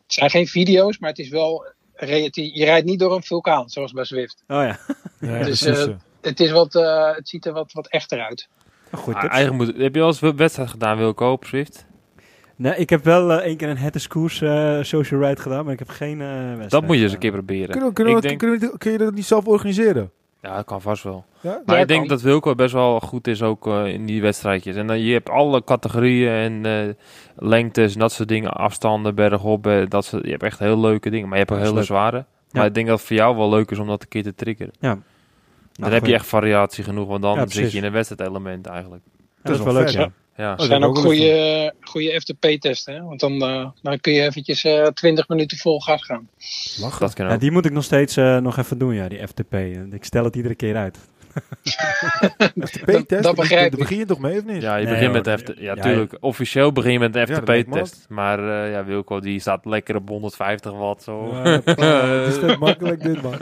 Het 0.03 0.13
zijn 0.13 0.29
geen 0.29 0.47
video's, 0.47 0.97
maar 0.97 1.09
het 1.09 1.19
is 1.19 1.29
wel... 1.29 1.65
Je 2.33 2.65
rijdt 2.65 2.85
niet 2.85 2.99
door 2.99 3.15
een 3.15 3.23
vulkaan, 3.23 3.69
zoals 3.69 3.91
bij 3.91 4.03
Zwift. 4.03 4.43
Oh 4.47 4.63
ja, 4.63 4.79
Ja, 5.19 5.43
Dus, 5.43 5.61
eh. 5.61 5.87
Het, 6.21 6.39
is 6.39 6.51
wat, 6.51 6.75
eh, 6.75 7.15
het 7.15 7.29
ziet 7.29 7.45
er 7.45 7.53
wat, 7.53 7.71
wat 7.71 7.87
echter 7.87 8.19
uit. 8.21 8.47
goed. 8.91 9.15
Ah, 9.15 9.31
eigenlijk 9.31 9.63
moet, 9.63 9.81
heb 9.81 9.93
je 9.93 9.99
wel 9.99 10.07
eens 10.07 10.21
een 10.21 10.35
wedstrijd 10.35 10.69
gedaan, 10.69 10.97
Wilco, 10.97 11.31
op 11.31 11.45
Swift? 11.45 11.85
Nee, 12.57 12.75
ik 12.75 12.89
heb 12.89 13.03
wel 13.03 13.31
eh, 13.31 13.37
één 13.45 13.57
keer 13.57 13.69
een 13.69 13.77
Het 13.77 13.95
is 13.95 14.07
Koers 14.07 14.41
eh, 14.41 14.77
social 14.81 15.21
ride 15.21 15.41
gedaan, 15.41 15.63
maar 15.63 15.73
ik 15.73 15.79
heb 15.79 15.89
geen 15.89 16.21
eh 16.21 16.27
wedstrijd. 16.37 16.69
Dat 16.69 16.85
moet 16.85 16.95
je 16.97 17.03
eens 17.03 17.11
een 17.13 17.19
keer 17.19 17.31
proberen. 17.31 17.69
Kunnen 17.69 17.87
we, 17.89 17.93
kunnen 17.95 18.13
we, 18.13 18.19
ik 18.19 18.27
denk, 18.27 18.39
kunnen 18.39 18.59
we- 18.59 18.77
kun 18.77 18.91
je 18.91 18.97
dat 18.97 19.13
niet 19.13 19.25
zelf 19.25 19.45
organiseren? 19.47 20.11
ja, 20.41 20.55
dat 20.55 20.65
kan 20.65 20.81
vast 20.81 21.03
wel. 21.03 21.25
Ja? 21.39 21.61
Maar 21.65 21.75
Ja, 21.75 21.81
ik 21.81 21.87
denk 21.87 21.99
kan. 21.99 22.09
dat 22.09 22.21
Wilco 22.21 22.55
best 22.55 22.73
wel 22.73 22.99
goed 22.99 23.27
is 23.27 23.41
ook 23.41 23.67
in 23.67 24.05
die 24.05 24.21
wedstrijdjes. 24.21 24.75
En 24.75 24.87
dan 24.87 24.99
je 24.99 25.13
hebt 25.13 25.29
alle 25.29 25.63
categorieën 25.63 26.31
en 26.31 26.65
eh, 26.65 26.93
lengtes 27.35 27.93
en 27.93 27.99
dat 27.99 28.11
soort 28.11 28.27
dingen, 28.29 28.51
afstanden, 28.53 29.15
bergop, 29.15 29.69
dat 29.87 30.05
soort, 30.05 30.23
je 30.25 30.31
hebt 30.31 30.43
echt 30.43 30.59
heel 30.59 30.79
leuke 30.79 31.09
dingen. 31.09 31.27
Maar 31.29 31.37
je 31.37 31.43
hebt 31.43 31.55
ook 31.57 31.63
hele 31.63 31.73
leuk. 31.73 31.83
zware. 31.85 32.25
Maar 32.51 32.65
ik 32.65 32.73
denk 32.73 32.87
dat 32.87 32.97
het 32.97 33.07
voor 33.07 33.15
jou 33.15 33.35
wel 33.37 33.49
leuk 33.49 33.71
is 33.71 33.79
om 33.79 33.87
dat 33.87 34.01
een 34.01 34.07
keer 34.07 34.23
te 34.23 34.35
triggeren. 34.35 34.73
dan 34.79 35.01
Nou, 35.75 35.93
heb 35.93 36.05
je 36.05 36.13
echt 36.13 36.25
variatie 36.27 36.83
genoeg, 36.83 37.07
want 37.07 37.21
dan 37.21 37.35
Ja, 37.37 37.47
zit 37.47 37.71
je 37.71 37.77
in 37.77 37.83
een 37.83 37.91
wedstrijdelement 37.91 38.65
eigenlijk. 38.67 39.03
dat 39.43 39.55
is 39.55 39.63
wel 39.63 39.73
leuk, 39.73 39.83
vet, 39.89 39.93
ja. 39.93 40.11
Ja. 40.37 40.53
Oh, 40.53 40.59
Er 40.59 40.65
zijn 40.65 40.81
dat 40.81 40.89
ook 40.89 40.97
goede, 40.97 41.73
goede 41.81 42.19
FTP-testen. 42.21 42.93
hè, 42.93 43.01
Want 43.03 43.19
dan, 43.19 43.41
eh, 43.41 43.69
dan 43.81 43.99
kun 43.99 44.13
je 44.13 44.21
eventjes 44.21 44.63
eh 44.63 44.85
20 44.87 45.27
minuten 45.27 45.57
vol 45.57 45.79
gas 45.79 46.03
gaan. 46.05 46.29
Lachen. 46.79 46.99
Dat 46.99 47.13
kan 47.13 47.25
ook. 47.25 47.31
Ja, 47.31 47.37
die 47.37 47.51
moet 47.51 47.65
ik 47.65 47.71
nog 47.71 47.83
steeds 47.83 48.17
eh, 48.17 48.37
nog 48.37 48.57
even 48.57 48.77
doen, 48.77 48.93
ja, 48.93 49.07
die 49.07 49.27
FTP. 49.27 49.53
Ik 49.91 50.03
stel 50.03 50.23
het 50.23 50.35
iedere 50.35 50.55
keer 50.55 50.75
uit. 50.75 50.97
FTP-test, 52.67 53.09
dat 53.09 53.23
daar 53.23 53.33
begrijp 53.33 53.71
daar 53.71 53.71
ik. 53.71 53.77
begin 53.77 53.97
je 53.97 54.05
toch 54.05 54.19
mee 54.19 54.37
of 54.37 54.45
niet? 54.45 54.61
Ja, 54.61 54.75
je 54.75 54.85
Nee, 54.85 54.93
begint 54.93 55.13
hoor. 55.15 55.23
met 55.23 55.23
de 55.25 55.37
FT 55.53 55.59
Ja, 55.59 55.73
Ja, 55.75 55.81
tuurlijk. 55.81 56.17
Officieel 56.19 56.71
begin 56.71 56.91
je 56.91 56.99
met 56.99 57.13
Ja, 57.15 57.25
me 57.27 57.35
FTP-test. 57.35 58.05
maar 58.09 58.39
eh, 58.39 58.71
ja, 58.71 58.85
Wilco 58.85 59.19
die 59.19 59.39
staat 59.39 59.65
lekker 59.65 59.95
op 59.95 60.09
150 60.09 60.71
watt 60.71 61.03
zo. 61.03 61.29
Ja, 61.43 61.43
het 62.23 62.35
is 62.35 62.39
net 62.41 62.59
makkelijk 62.59 63.03
dit, 63.03 63.21
man. 63.21 63.33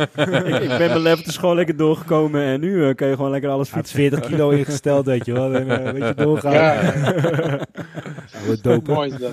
ik, 0.52 0.62
ik 0.62 0.68
ben 0.78 0.78
mijn 0.78 1.00
levels 1.02 1.38
gewoon 1.38 1.56
lekker 1.56 1.78
doorgekomen 1.78 2.42
en 2.44 2.60
nu 2.60 2.88
eh, 2.88 2.96
kan 2.96 3.08
je 3.08 3.16
gewoon 3.16 3.32
lekker 3.32 3.50
alles 3.50 3.70
fietsen. 3.70 3.96
40 3.96 4.20
kilo 4.20 4.50
ingesteld, 4.50 5.06
weet 5.06 5.26
je 5.26 5.34
wel. 5.34 5.54
En, 5.56 5.70
eh, 5.86 5.92
weet 5.92 6.08
je, 6.08 6.14
doorgaan. 6.24 6.54
Ja. 6.54 6.82
Oude 8.42 8.62
dope. 8.62 8.92
Mooi 8.92 9.12
is 9.14 9.18
dat. 9.20 9.32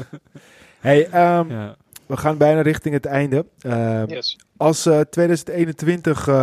Hey, 0.80 1.06
ehm, 1.10 1.50
Ja. 1.50 1.76
we 2.06 2.16
gaan 2.16 2.36
bijna 2.36 2.60
richting 2.60 2.94
het 2.94 3.06
einde. 3.06 3.46
Ehm, 3.60 4.04
Yes. 4.08 4.36
Als 4.56 4.86
eh, 4.86 5.00
2021 5.00 6.28
eh, 6.28 6.34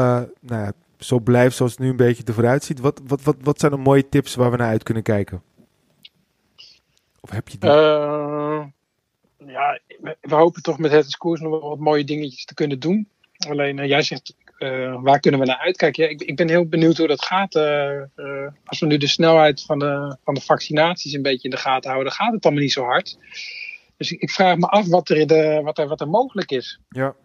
nou 0.41 0.61
ja, 0.63 0.71
zo 0.99 1.19
blijft 1.19 1.55
zoals 1.55 1.71
het 1.71 1.81
nu 1.81 1.89
een 1.89 1.95
beetje 1.95 2.23
ervoor 2.23 2.47
uitziet, 2.47 2.79
wat, 2.79 3.01
wat, 3.07 3.23
wat, 3.23 3.35
wat 3.41 3.59
zijn 3.59 3.71
de 3.71 3.77
mooie 3.77 4.09
tips 4.09 4.35
waar 4.35 4.51
we 4.51 4.57
naar 4.57 4.67
uit 4.67 4.83
kunnen 4.83 5.03
kijken? 5.03 5.41
Of 7.19 7.29
heb 7.29 7.47
je 7.47 7.57
die? 7.57 7.69
Eh, 7.69 8.65
ja, 9.37 9.79
we, 10.21 10.35
hopen 10.35 10.61
toch 10.61 10.77
met 10.77 10.91
het 10.91 11.17
koers 11.17 11.41
nog 11.41 11.51
wel 11.51 11.69
wat 11.69 11.79
mooie 11.79 12.03
dingetjes 12.03 12.45
te 12.45 12.53
kunnen 12.53 12.79
doen. 12.79 13.07
Alleen, 13.37 13.79
eh, 13.79 13.87
jij 13.87 14.01
zegt, 14.01 14.35
eh, 14.57 15.01
waar 15.01 15.19
kunnen 15.19 15.39
we 15.39 15.45
naar 15.45 15.57
uitkijken? 15.57 16.03
Ja, 16.03 16.09
ik, 16.09 16.21
ik 16.21 16.35
ben 16.35 16.49
heel 16.49 16.65
benieuwd 16.65 16.97
hoe 16.97 17.07
dat 17.07 17.25
gaat. 17.25 17.55
als 18.65 18.79
we 18.79 18.85
nu 18.85 18.97
de 18.97 19.07
snelheid 19.07 19.61
van 19.61 19.79
de, 19.79 20.17
van 20.23 20.33
de 20.33 20.41
vaccinaties 20.41 21.13
een 21.13 21.21
beetje 21.21 21.49
in 21.49 21.55
de 21.55 21.61
gaten 21.61 21.89
houden, 21.89 22.09
dan 22.09 22.25
gaat 22.25 22.33
het 22.33 22.43
allemaal 22.43 22.63
niet 22.63 22.71
zo 22.71 22.83
hard. 22.83 23.17
Dus 23.97 24.11
ik, 24.11 24.21
ik 24.21 24.29
vraag 24.29 24.57
me 24.57 24.67
af 24.67 24.87
wat 24.87 25.09
er, 25.09 25.27
de, 25.27 25.61
wat 25.63 25.77
er, 25.77 25.87
wat 25.87 26.01
er 26.01 26.09
mogelijk 26.09 26.51
is. 26.51 26.79
ja. 26.89 27.15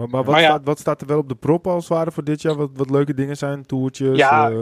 Maar, 0.00 0.08
maar, 0.08 0.24
wat, 0.24 0.32
maar 0.34 0.42
ja. 0.42 0.48
staat, 0.48 0.64
wat 0.64 0.78
staat 0.78 1.00
er 1.00 1.06
wel 1.06 1.18
op 1.18 1.28
de 1.28 1.34
prop 1.34 1.66
als 1.66 1.88
het 1.88 1.92
ware 1.96 2.10
voor 2.12 2.24
dit 2.24 2.42
jaar? 2.42 2.54
Wat, 2.56 2.70
wat 2.74 2.90
leuke 2.90 3.14
dingen 3.14 3.36
zijn? 3.36 3.66
Toertjes, 3.66 4.18
Ja. 4.18 4.50
eh, 4.50 4.58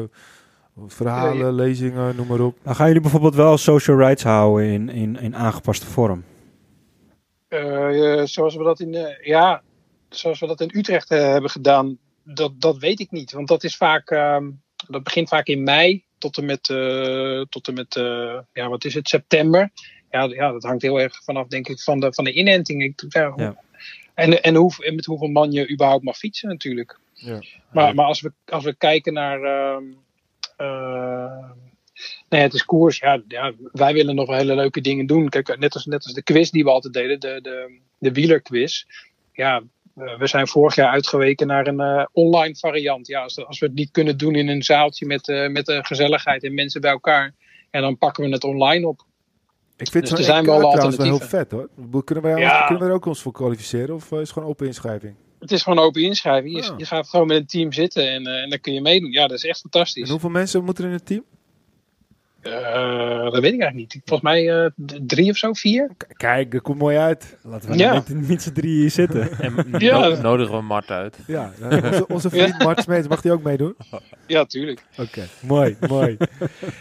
verhalen, 0.86 1.36
Ja, 1.36 1.50
lezingen, 1.50 2.16
noem 2.16 2.26
maar 2.26 2.40
op. 2.40 2.56
Dan 2.62 2.74
gaan 2.74 2.86
jullie 2.86 3.02
bijvoorbeeld 3.02 3.34
wel 3.34 3.56
social 3.56 3.96
rights 3.96 4.22
houden 4.22 4.66
in, 4.66 4.88
in, 4.88 5.20
in 5.20 5.36
aangepaste 5.36 5.86
vorm. 5.86 6.24
Eh, 7.48 8.20
eh, 8.20 8.26
zoals 8.26 8.56
we 8.56 8.64
dat 8.64 8.80
in, 8.80 8.94
eh, 8.94 9.26
ja, 9.26 9.62
zoals 10.08 10.40
we 10.40 10.46
dat 10.46 10.60
in 10.60 10.70
Utrecht 10.74 11.08
hebben 11.08 11.50
gedaan, 11.50 11.98
dat, 12.22 12.52
dat 12.60 12.78
weet 12.78 13.00
ik 13.00 13.10
niet. 13.10 13.32
Want 13.32 13.48
dat 13.48 13.64
is 13.64 13.76
vaak, 13.76 14.10
ehm, 14.10 14.50
dat 14.88 15.02
begint 15.02 15.28
vaak 15.28 15.46
in 15.46 15.62
mei 15.62 16.04
tot 16.18 16.36
en 16.38 16.44
met, 16.44 16.68
eh, 16.70 17.40
tot 17.48 17.68
en 17.68 17.74
met 17.74 17.96
eh, 17.96 18.38
ja, 18.52 18.68
wat 18.68 18.84
is 18.84 18.94
het, 18.94 19.08
september. 19.08 19.70
Ja, 20.10 20.22
ja, 20.24 20.52
dat 20.52 20.62
hangt 20.62 20.82
heel 20.82 21.00
erg 21.00 21.24
vanaf, 21.24 21.46
denk 21.46 21.68
ik, 21.68 21.80
van 21.80 22.00
de, 22.00 22.12
van 22.12 22.24
de 22.24 22.32
inenting. 22.32 22.82
Ik, 22.82 23.04
ja, 23.08 23.30
hoe- 23.30 23.42
Ja. 23.42 23.56
En, 24.18 24.42
en, 24.42 24.54
hoe, 24.54 24.84
en 24.84 24.94
met 24.94 25.04
hoeveel 25.04 25.28
man 25.28 25.52
je 25.52 25.70
überhaupt 25.70 26.04
mag 26.04 26.16
fietsen 26.16 26.48
natuurlijk. 26.48 26.98
Ja. 27.12 27.42
Maar, 27.72 27.94
maar 27.94 28.06
als, 28.06 28.20
we, 28.20 28.32
als 28.44 28.64
we 28.64 28.74
kijken 28.74 29.12
naar. 29.12 29.42
ehm 29.42 29.84
eh, 30.56 31.50
nee, 32.28 32.40
het 32.40 32.54
is 32.54 32.64
koers. 32.64 32.98
Ja, 32.98 33.22
ja, 33.28 33.52
wij 33.72 33.92
willen 33.92 34.14
nog 34.14 34.26
wel 34.26 34.36
hele 34.36 34.54
leuke 34.54 34.80
dingen 34.80 35.06
doen. 35.06 35.28
Kijk, 35.28 35.58
net 35.58 35.74
als, 35.74 35.86
net 35.86 36.04
als 36.04 36.12
de 36.12 36.22
quiz 36.22 36.50
die 36.50 36.64
we 36.64 36.70
altijd 36.70 36.92
deden, 36.92 37.20
de, 37.20 37.38
de, 37.42 37.78
de 37.98 38.12
wielerquiz. 38.12 38.84
Ja, 39.32 39.62
eh, 39.96 40.18
we 40.18 40.26
zijn 40.26 40.48
vorig 40.48 40.74
jaar 40.74 40.90
uitgeweken 40.90 41.46
naar 41.46 41.66
een 41.66 41.80
eh, 41.80 42.06
online 42.12 42.54
variant. 42.54 43.06
Ja, 43.06 43.22
als, 43.22 43.46
als 43.46 43.58
we 43.58 43.66
het 43.66 43.74
niet 43.74 43.90
kunnen 43.90 44.18
doen 44.18 44.34
in 44.34 44.48
een 44.48 44.62
zaaltje 44.62 45.06
met, 45.06 45.28
eh 45.28 45.48
met 45.48 45.66
de 45.66 45.84
gezelligheid 45.84 46.44
en 46.44 46.54
mensen 46.54 46.80
bij 46.80 46.90
elkaar. 46.90 47.34
En 47.70 47.80
dan 47.82 47.98
pakken 47.98 48.24
we 48.24 48.30
het 48.30 48.44
online 48.44 48.86
op. 48.86 49.06
Ik 49.78 49.90
vind 49.90 50.08
Dus 50.16 50.26
zo'n 50.26 50.34
er 50.36 50.44
wel 50.44 50.58
trouwens 50.70 50.96
wel 50.96 51.06
heel 51.06 51.14
alternatieven. 51.14 51.28
vet 51.28 51.50
hoor. 51.90 52.04
Kunnen 52.04 52.24
wij, 52.24 52.40
Ja. 52.40 52.60
kunnen 52.60 52.78
wij 52.78 52.88
er 52.88 52.94
ook 52.94 53.06
ons 53.06 53.22
voor 53.22 53.32
kwalificeren 53.32 53.94
of 53.94 54.12
eh, 54.12 54.18
is 54.18 54.24
het 54.24 54.32
gewoon 54.32 54.48
open 54.48 54.66
inschrijving? 54.66 55.14
Het 55.38 55.52
is 55.52 55.62
gewoon 55.62 55.78
open 55.78 56.02
inschrijving. 56.02 56.56
Je, 56.64 56.70
Ah. 56.70 56.78
je 56.78 56.84
gaat 56.86 57.08
gewoon 57.08 57.26
met 57.26 57.36
een 57.36 57.46
team 57.46 57.72
zitten 57.72 58.10
en, 58.12 58.26
eh, 58.26 58.42
en 58.42 58.50
dan 58.50 58.60
kun 58.60 58.72
je 58.72 58.80
meedoen. 58.80 59.12
Ja, 59.12 59.26
dat 59.26 59.36
is 59.36 59.44
echt 59.44 59.54
En 59.64 59.70
fantastisch. 59.70 60.10
hoeveel 60.10 60.30
mensen 60.30 60.64
moeten 60.64 60.84
er 60.84 60.90
in 60.90 60.96
het 60.96 61.06
team? 61.06 61.24
Eh, 62.42 63.22
dat 63.22 63.32
weet 63.42 63.52
ik 63.52 63.60
eigenlijk 63.60 63.74
niet. 63.74 64.00
Volgens 64.04 64.20
mij 64.30 64.50
eh, 64.64 64.70
drie 65.06 65.30
of 65.30 65.36
zo, 65.36 65.52
vier. 65.52 65.90
K- 65.96 66.06
Kijk, 66.16 66.52
dat 66.52 66.62
komt 66.62 66.78
mooi 66.78 66.96
uit. 66.96 67.36
Laten 67.42 67.70
we 67.70 67.76
Ja. 67.76 67.92
niet, 68.08 68.28
niet 68.28 68.42
z'n 68.42 68.52
drieën 68.52 68.80
hier 68.80 68.90
zitten. 68.90 69.30
En 69.38 69.54
Ja. 69.78 69.98
no- 70.08 70.20
nodigen 70.20 70.56
we 70.56 70.62
Mart 70.62 70.90
uit. 70.90 71.16
Ja, 71.26 71.50
eh, 71.60 71.82
onze, 71.84 72.06
onze 72.06 72.30
vriend 72.30 72.58
Mart 72.58 72.80
Smeets, 72.82 73.08
mag 73.08 73.20
die 73.20 73.32
ook 73.32 73.42
meedoen? 73.42 73.76
Ja, 74.26 74.44
tuurlijk. 74.44 74.82
Oké, 74.98 75.22
mooi, 75.42 75.76
mooi. 75.88 76.16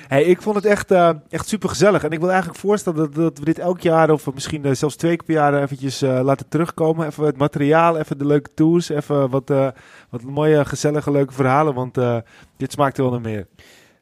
Hey, 0.07 0.23
ik 0.23 0.41
vond 0.41 0.55
het 0.55 0.65
echt, 0.65 0.91
eh, 0.91 1.09
echt 1.29 1.47
super 1.47 1.69
gezellig. 1.69 2.03
En 2.03 2.11
ik 2.11 2.19
wil 2.19 2.29
eigenlijk 2.29 2.59
voorstellen 2.59 2.99
dat, 2.99 3.13
dat 3.15 3.37
we 3.39 3.45
dit 3.45 3.59
elk 3.59 3.79
jaar, 3.81 4.09
of 4.09 4.33
misschien 4.33 4.75
zelfs 4.75 4.95
twee 4.95 5.15
keer 5.15 5.25
per 5.25 5.35
jaar, 5.35 5.61
eventjes 5.63 6.01
eh, 6.01 6.19
laten 6.23 6.47
terugkomen. 6.49 7.07
Even 7.07 7.25
het 7.25 7.37
materiaal, 7.37 7.97
even 7.97 8.17
de 8.17 8.25
leuke 8.25 8.49
tours, 8.53 8.89
even 8.89 9.29
wat, 9.29 9.49
eh, 9.49 9.67
wat 10.09 10.21
mooie, 10.23 10.65
gezellige, 10.65 11.11
leuke 11.11 11.33
verhalen. 11.33 11.73
Want 11.73 11.97
eh, 11.97 12.17
dit 12.57 12.71
smaakt 12.71 12.97
wel 12.97 13.09
naar 13.11 13.21
meer. 13.21 13.47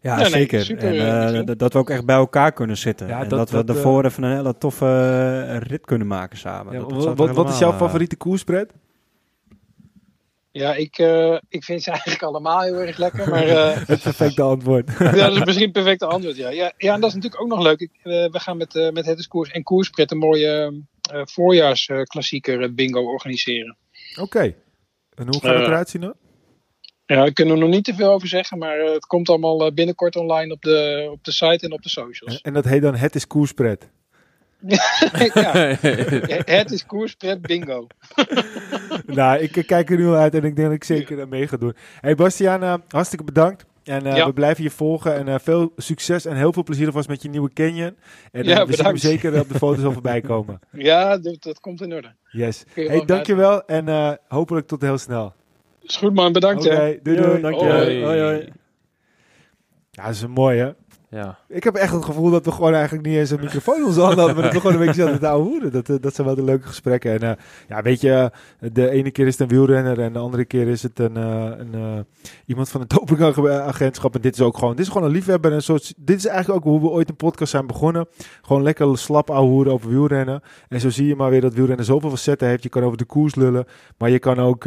Ja, 0.05 0.25
zeker. 0.25 0.61
super, 0.65 0.87
en 0.87 0.93
eh, 0.93 1.39
eh, 1.39 1.45
dat- 1.57 1.73
we 1.73 1.79
ook 1.79 1.89
echt 1.89 2.05
bij 2.05 2.15
elkaar 2.15 2.51
kunnen 2.51 2.77
zitten. 2.77 3.07
Ja, 3.07 3.21
en 3.21 3.29
dat- 3.29 3.37
dat, 3.39 3.49
we 3.49 3.55
dat, 3.55 3.67
eh, 3.69 3.73
daarvoor 3.73 4.05
even 4.05 4.23
een 4.23 4.35
hele 4.35 4.57
toffe 4.57 4.85
eh, 5.49 5.57
rit 5.57 5.85
kunnen 5.85 6.07
maken 6.07 6.37
samen. 6.37 6.73
Ja, 6.73 6.79
Dat- 6.79 7.15
wat, 7.15 7.35
wat, 7.35 7.49
is 7.49 7.59
jouw 7.59 7.71
eh, 7.71 7.77
favoriete 7.77 8.15
koerspret? 8.15 8.73
Ja, 10.51 10.73
ik, 10.73 10.97
eh, 10.97 11.37
ik 11.49 11.63
vind 11.63 11.83
ze 11.83 11.89
eigenlijk 11.97 12.23
allemaal 12.23 12.61
heel 12.61 12.75
erg 12.81 12.97
lekker. 12.97 13.29
Maar 13.29 13.43
eh, 13.57 13.75
Het 13.87 14.01
perfecte 14.01 14.41
antwoord. 14.41 14.91
ja, 14.99 15.11
dat 15.11 15.31
is 15.35 15.43
misschien 15.43 15.63
het 15.67 15.71
perfecte 15.73 16.05
antwoord. 16.05 16.35
Ja, 16.35 16.49
ja, 16.49 16.71
ja 16.77 16.93
en 16.93 16.99
dat 17.01 17.09
is 17.09 17.15
natuurlijk 17.15 17.41
ook 17.41 17.49
nog 17.49 17.61
leuk. 17.63 17.79
Ik, 17.79 17.91
eh, 18.03 18.11
we 18.11 18.39
gaan 18.39 18.57
met, 18.57 18.75
eh 18.75 18.89
met 18.91 19.05
het 19.05 19.19
is 19.19 19.27
koers 19.27 19.49
en 19.51 19.63
koerspret 19.63 20.11
een 20.11 20.17
mooie 20.17 20.81
eh 21.11 21.21
voorjaarsklassieker 21.23 22.61
eh, 22.61 22.69
bingo 22.71 23.01
organiseren. 23.01 23.77
Oké. 24.21 24.39
En 25.15 25.25
hoe 25.27 25.33
gaat 25.33 25.53
het 25.53 25.61
Eh, 25.61 25.67
eruit 25.67 25.89
zien 25.89 26.01
dan? 26.01 26.13
Ja, 27.05 27.15
daar 27.15 27.33
kunnen 27.33 27.53
we 27.53 27.59
nog 27.59 27.69
niet 27.69 27.83
te 27.83 27.93
veel 27.93 28.11
over 28.11 28.27
zeggen. 28.27 28.57
Maar 28.57 28.79
eh, 28.79 28.93
het 28.93 29.05
komt 29.05 29.29
allemaal 29.29 29.65
eh, 29.65 29.73
binnenkort 29.73 30.15
online 30.15 30.53
op 30.53 30.61
de, 30.61 31.07
op 31.11 31.23
de 31.23 31.31
site 31.31 31.65
en 31.65 31.73
op 31.73 31.81
de 31.81 31.89
socials. 31.89 32.41
en 32.41 32.53
dat 32.53 32.65
heet 32.65 32.81
dan 32.81 32.95
Het 32.95 33.15
is 33.15 33.27
Koerspret. 33.27 33.89
ja, 35.33 35.53
het 36.59 36.71
is 36.71 36.85
koerspret 36.85 37.41
bingo. 37.41 37.87
nou, 39.05 39.39
ik 39.39 39.63
kijk 39.67 39.89
er 39.89 39.97
nu 39.97 40.07
al 40.07 40.15
uit 40.15 40.33
en 40.33 40.43
ik 40.43 40.55
denk 40.55 40.67
dat 40.67 40.75
ik 40.75 40.83
zeker 40.83 41.27
mee 41.27 41.47
ga 41.47 41.57
doen. 41.57 41.73
Hey 41.99 42.15
Bastiaan, 42.15 42.63
eh, 42.63 42.73
hartstikke 42.87 43.23
bedankt. 43.23 43.65
En 43.85 44.05
eh, 44.05 44.15
Ja. 44.15 44.25
we 44.25 44.33
blijven 44.33 44.63
je 44.63 44.69
volgen. 44.69 45.15
En 45.15 45.27
eh, 45.27 45.35
veel 45.41 45.73
succes 45.77 46.25
en 46.25 46.35
heel 46.35 46.53
veel 46.53 46.63
plezier 46.63 46.85
alvast 46.85 47.07
met 47.07 47.21
je 47.21 47.29
nieuwe 47.29 47.53
Canyon. 47.53 47.95
En 48.31 48.43
Ja, 48.43 48.65
we 48.65 48.73
zien 48.73 48.85
hem 48.85 48.97
zeker 48.97 49.39
op 49.39 49.49
de 49.49 49.57
foto's 49.57 49.83
al 49.83 49.91
voorbij 49.91 50.21
komen. 50.21 50.59
Ja, 50.71 51.17
dat, 51.17 51.43
dat 51.43 51.59
komt 51.59 51.81
in 51.81 51.93
orde. 51.93 52.13
Yes. 52.31 52.63
Hey, 52.73 52.87
wel 52.87 53.05
dankjewel 53.05 53.65
en 53.65 53.87
eh, 53.87 54.11
hopelijk 54.27 54.67
tot 54.67 54.81
heel 54.81 54.97
snel. 54.97 55.33
Is 55.85 55.95
goed 55.97 56.13
man, 56.13 56.31
bedankt 56.31 56.65
Oké, 56.65 56.75
hè. 56.75 56.99
doei 57.03 57.17
doei. 57.17 57.41
dank 57.41 57.55
je. 57.55 57.71
Hoi. 57.71 58.03
Hoi, 58.03 58.21
hoi. 58.21 58.49
Ja, 59.91 60.05
dat 60.05 60.13
is 60.13 60.21
een 60.21 60.31
mooie. 60.31 60.75
Ja. 61.09 61.37
Ik 61.47 61.63
heb 61.63 61.75
echt 61.75 61.93
het 61.93 62.05
gevoel 62.05 62.29
dat 62.29 62.45
we 62.45 62.51
gewoon 62.51 62.73
eigenlijk 62.73 63.07
niet 63.07 63.15
eens 63.17 63.29
een 63.29 63.39
microfoon 63.39 63.75
in 63.75 63.85
onze 63.85 63.99
handen 63.99 64.17
hadden, 64.17 64.35
maar 64.35 64.43
dat 64.43 64.53
we 64.53 64.59
gewoon 64.59 64.81
een 64.81 64.85
beetje 64.85 65.01
zaten 65.01 65.19
te 65.19 65.25
houden. 65.25 65.71
Dat, 65.71 65.89
eh, 65.89 65.95
dat 66.01 66.15
zijn 66.15 66.27
wel 66.27 66.35
de 66.35 66.43
leuke 66.43 66.67
gesprekken. 66.67 67.11
En 67.11 67.21
eh, 67.21 67.43
ja, 67.67 67.81
weet 67.81 68.01
je, 68.01 68.31
de 68.59 68.89
ene 68.89 69.11
keer 69.11 69.27
is 69.27 69.37
het 69.37 69.41
een 69.41 69.57
wielrenner 69.57 69.99
en 69.99 70.13
de 70.13 70.19
andere 70.19 70.45
keer 70.45 70.67
is 70.67 70.83
het 70.83 70.99
een, 70.99 71.17
eh, 71.17 71.51
een, 71.57 71.73
eh, 71.73 71.99
iemand 72.45 72.69
van 72.69 72.81
een 72.81 72.87
dopingagentschap. 72.87 74.15
En 74.15 74.21
dit 74.21 74.33
is 74.33 74.41
ook 74.41 74.57
gewoon, 74.57 74.75
dit 74.75 74.85
is 74.85 74.91
gewoon 74.91 75.07
een 75.07 75.13
liefhebber. 75.13 75.51
En 75.53 75.63
zo, 75.63 75.77
dit 75.97 76.17
is 76.17 76.25
eigenlijk 76.25 76.65
ook 76.65 76.71
hoe 76.71 76.81
we 76.81 76.95
ooit 76.95 77.09
een 77.09 77.15
podcast 77.15 77.51
zijn 77.51 77.67
begonnen. 77.67 78.07
Gewoon 78.41 78.63
lekker 78.63 78.97
slap 78.97 79.29
ouwehoeren 79.29 79.73
over 79.73 79.89
wielrennen. 79.89 80.41
En 80.69 80.79
zo 80.79 80.89
zie 80.89 81.07
je 81.07 81.15
maar 81.15 81.29
weer 81.29 81.41
dat 81.41 81.53
wielrennen 81.53 81.85
zoveel 81.85 82.09
facetten 82.09 82.47
heeft. 82.47 82.63
Je 82.63 82.69
kan 82.69 82.83
over 82.83 82.97
de 82.97 83.05
koers 83.05 83.35
lullen, 83.35 83.65
maar 83.97 84.09
je 84.09 84.19
kan 84.19 84.39
ook... 84.39 84.65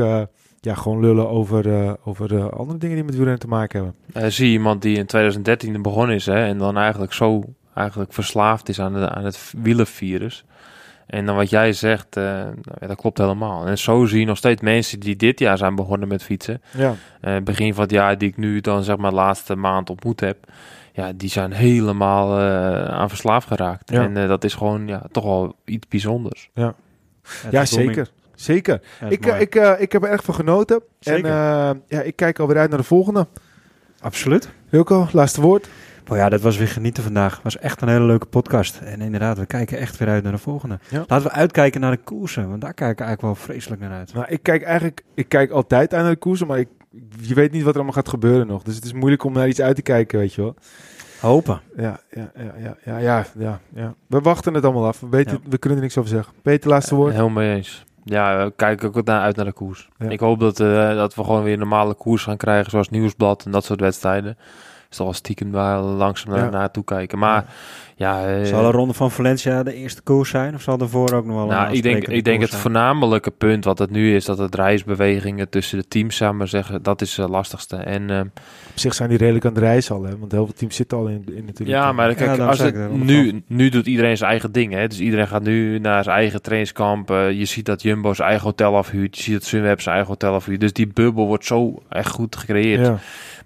ja, 0.60 0.74
gewoon 0.74 1.00
lullen 1.00 1.28
over, 1.28 1.82
eh, 1.82 1.92
over 2.04 2.36
eh, 2.36 2.48
andere 2.48 2.78
dingen 2.78 2.94
die 2.94 3.04
met 3.04 3.14
wielrennen 3.14 3.40
te 3.40 3.48
maken 3.48 3.84
hebben. 3.84 4.22
Eh, 4.22 4.30
zie 4.30 4.46
je 4.46 4.52
iemand 4.52 4.82
die 4.82 4.96
in 4.96 5.06
2013 5.06 5.82
begonnen 5.82 6.16
is 6.16 6.26
hè, 6.26 6.46
en 6.46 6.58
dan 6.58 6.76
eigenlijk 6.76 7.12
zo 7.12 7.42
eigenlijk 7.74 8.12
verslaafd 8.12 8.68
is 8.68 8.80
aan, 8.80 8.92
de, 8.92 9.10
aan 9.10 9.24
het 9.24 9.52
wielenvirus. 9.62 10.44
En 11.08 11.26
dan 11.26 11.36
wat 11.36 11.50
jij 11.50 11.72
zegt, 11.72 12.16
eh, 12.16 12.24
nou 12.24 12.76
ja, 12.80 12.86
dat 12.86 12.96
klopt 12.96 13.18
helemaal. 13.18 13.66
En 13.66 13.78
zo 13.78 14.04
zie 14.04 14.20
je 14.20 14.26
nog 14.26 14.36
steeds 14.36 14.62
mensen 14.62 15.00
die 15.00 15.16
dit 15.16 15.38
jaar 15.38 15.58
zijn 15.58 15.74
begonnen 15.74 16.08
met 16.08 16.22
fietsen. 16.22 16.62
Ja, 16.70 16.94
eh, 17.20 17.36
begin 17.44 17.74
van 17.74 17.82
het 17.82 17.92
jaar, 17.92 18.18
die 18.18 18.28
ik 18.28 18.36
nu 18.36 18.60
dan 18.60 18.82
zeg 18.82 18.96
maar 18.96 19.10
de 19.10 19.16
laatste 19.16 19.54
maand 19.54 19.90
ontmoet 19.90 20.20
heb. 20.20 20.38
Ja, 20.92 21.12
die 21.12 21.28
zijn 21.28 21.52
helemaal 21.52 22.38
eh, 22.38 22.84
aan 22.84 23.08
verslaafd 23.08 23.46
geraakt. 23.46 23.90
Ja. 23.90 24.02
En 24.02 24.28
dat 24.28 24.44
is 24.44 24.54
gewoon 24.54 24.86
ja, 24.86 25.02
toch 25.10 25.24
wel 25.24 25.56
iets 25.64 25.88
bijzonders. 25.88 26.50
ja 26.54 26.74
is 27.50 27.70
zeker. 27.70 28.08
Zeker. 28.40 28.80
Ja, 29.00 29.06
Ik, 29.08 29.26
eh, 29.26 29.40
ik, 29.40 29.54
eh, 29.54 29.72
ik 29.80 29.92
heb 29.92 30.02
er 30.02 30.10
echt 30.10 30.24
van 30.24 30.34
genoten. 30.34 30.82
Zeker. 30.98 31.24
En 31.24 31.30
eh, 31.30 31.70
ja, 31.98 32.00
ik 32.02 32.16
kijk 32.16 32.38
alweer 32.38 32.58
uit 32.58 32.68
naar 32.70 32.78
de 32.78 32.84
volgende. 32.84 33.26
Absoluut. 34.00 34.48
Wilco, 34.68 35.06
laatste 35.12 35.40
woord. 35.40 35.68
Oh 36.08 36.16
ja, 36.16 36.28
dat 36.28 36.40
was 36.40 36.56
weer 36.56 36.68
genieten 36.68 37.02
vandaag. 37.02 37.40
was 37.42 37.58
echt 37.58 37.80
een 37.80 37.88
hele 37.88 38.04
leuke 38.04 38.26
podcast. 38.26 38.78
En 38.78 39.00
inderdaad, 39.00 39.38
we 39.38 39.46
kijken 39.46 39.78
echt 39.78 39.96
weer 39.96 40.08
uit 40.08 40.22
naar 40.22 40.32
de 40.32 40.38
volgende. 40.38 40.78
Ja. 40.90 41.04
Laten 41.06 41.26
we 41.26 41.32
uitkijken 41.32 41.80
naar 41.80 41.90
de 41.90 42.02
koersen, 42.04 42.48
want 42.48 42.60
daar 42.60 42.74
kijk 42.74 42.90
ik 42.90 43.00
eigenlijk 43.00 43.34
wel 43.34 43.44
vreselijk 43.46 43.80
naar 43.80 43.92
uit. 43.92 44.14
Nou, 44.14 44.26
ik 44.28 44.42
kijk 44.42 44.62
eigenlijk, 44.62 45.02
ik 45.14 45.28
kijk 45.28 45.50
altijd 45.50 45.94
uit 45.94 46.02
naar 46.02 46.12
de 46.12 46.18
koersen, 46.18 46.46
maar 46.46 46.58
ik, 46.58 46.68
je 47.20 47.34
weet 47.34 47.52
niet 47.52 47.62
wat 47.62 47.70
er 47.70 47.76
allemaal 47.76 47.94
gaat 47.94 48.08
gebeuren 48.08 48.46
nog. 48.46 48.62
Dus 48.62 48.74
het 48.74 48.84
is 48.84 48.92
moeilijk 48.92 49.24
om 49.24 49.32
naar 49.32 49.48
iets 49.48 49.60
uit 49.60 49.76
te 49.76 49.82
kijken, 49.82 50.18
weet 50.18 50.34
je 50.34 50.42
wel. 50.42 50.54
Hopen. 51.20 51.60
Ja, 51.76 52.00
ja, 52.10 52.30
ja, 52.36 52.76
ja, 52.84 52.98
ja, 52.98 53.24
ja, 53.38 53.60
ja. 53.74 53.94
We 54.06 54.20
wachten 54.20 54.54
het 54.54 54.64
allemaal 54.64 54.86
af. 54.86 55.00
We, 55.00 55.08
weten, 55.08 55.40
Ja. 55.42 55.50
we 55.50 55.58
kunnen 55.58 55.78
er 55.78 55.84
niks 55.84 55.98
over 55.98 56.10
zeggen. 56.10 56.34
Peter, 56.42 56.70
laatste 56.70 56.94
woord. 56.94 57.14
Heel 57.14 57.28
mee 57.28 57.54
eens. 57.54 57.84
Ja, 58.10 58.44
we 58.44 58.52
kijken 58.56 58.88
ook 58.88 59.04
naar 59.04 59.20
uit 59.20 59.36
naar 59.36 59.44
de 59.44 59.52
koers. 59.52 59.88
Ja. 59.98 60.08
Ik 60.08 60.20
hoop 60.20 60.40
dat, 60.40 60.60
eh, 60.60 60.94
dat 60.94 61.14
we 61.14 61.24
gewoon 61.24 61.42
weer 61.42 61.52
een 61.52 61.58
normale 61.58 61.94
koers 61.94 62.22
gaan 62.22 62.36
krijgen, 62.36 62.70
zoals 62.70 62.88
Nieuwsblad 62.88 63.44
en 63.44 63.50
dat 63.50 63.64
soort 63.64 63.80
wedstrijden. 63.80 64.36
Toch 64.88 64.98
wel 65.06 65.12
stiekem 65.12 65.50
waar 65.50 65.80
langzaam 65.80 66.32
naar, 66.34 66.44
Ja. 66.44 66.50
naartoe 66.50 66.84
kijken. 66.84 67.18
Maar 67.18 67.44
ja, 67.96 68.26
eh, 68.26 68.44
Zal 68.44 68.62
de 68.62 68.70
ronde 68.70 68.94
van 68.94 69.10
Valencia 69.10 69.62
de 69.62 69.74
eerste 69.74 70.02
koers 70.02 70.30
zijn? 70.30 70.54
Of 70.54 70.62
zal 70.62 70.78
ervoor 70.78 71.12
ook 71.12 71.24
nog 71.24 71.34
wel 71.34 71.44
een 71.44 71.48
nou, 71.56 71.72
ik 71.72 71.82
denk, 71.82 72.06
ik 72.08 72.24
denk 72.24 72.40
het 72.40 72.50
zijn? 72.50 72.62
voornamelijke 72.62 73.30
punt 73.30 73.64
wat 73.64 73.78
het 73.78 73.90
nu 73.90 74.14
is, 74.14 74.24
dat 74.24 74.38
het 74.38 74.54
reisbewegingen 74.54 75.48
tussen 75.48 75.78
de 75.78 75.88
teams, 75.88 76.20
maar 76.20 76.48
zeggen, 76.48 76.82
dat 76.82 77.00
is 77.00 77.16
het 77.16 77.28
lastigste. 77.28 77.76
En 77.76 78.10
eh, 78.10 78.20
Op 78.20 78.30
zich 78.74 78.94
zijn 78.94 79.08
die 79.08 79.18
redelijk 79.18 79.44
aan 79.44 79.52
het 79.54 79.60
reizen 79.62 79.94
al, 79.94 80.02
hè? 80.02 80.18
Want 80.18 80.32
heel 80.32 80.44
veel 80.44 80.54
teams 80.54 80.76
zitten 80.76 80.98
al 80.98 81.06
in, 81.06 81.24
in 81.26 81.44
natuurlijk. 81.44 81.78
ja, 81.78 81.92
maar 81.92 82.14
kijk, 82.14 82.40
als 82.40 82.58
het 82.58 82.92
nu, 82.92 83.42
nu 83.46 83.68
doet 83.68 83.86
iedereen 83.86 84.16
zijn 84.16 84.30
eigen 84.30 84.52
ding. 84.52 84.72
Hè? 84.72 84.86
Dus 84.86 85.00
iedereen 85.00 85.28
gaat 85.28 85.42
nu 85.42 85.78
naar 85.78 86.04
zijn 86.04 86.16
eigen 86.16 86.42
trainingskamp. 86.42 87.10
Eh, 87.10 87.30
je 87.30 87.44
ziet 87.44 87.66
dat 87.66 87.82
Jumbo 87.82 88.14
zijn 88.14 88.28
eigen 88.28 88.46
hotel 88.46 88.76
afhuurt. 88.76 89.16
Je 89.16 89.22
ziet 89.22 89.34
dat 89.34 89.44
Sunweb 89.44 89.80
zijn 89.80 89.94
eigen 89.94 90.12
hotel 90.12 90.34
afhuurt. 90.34 90.60
Dus 90.60 90.72
die 90.72 90.86
bubbel 90.86 91.26
wordt 91.26 91.44
zo 91.44 91.82
echt 91.88 92.10
goed 92.10 92.36
gecreëerd. 92.36 92.86
Ja. 92.86 92.98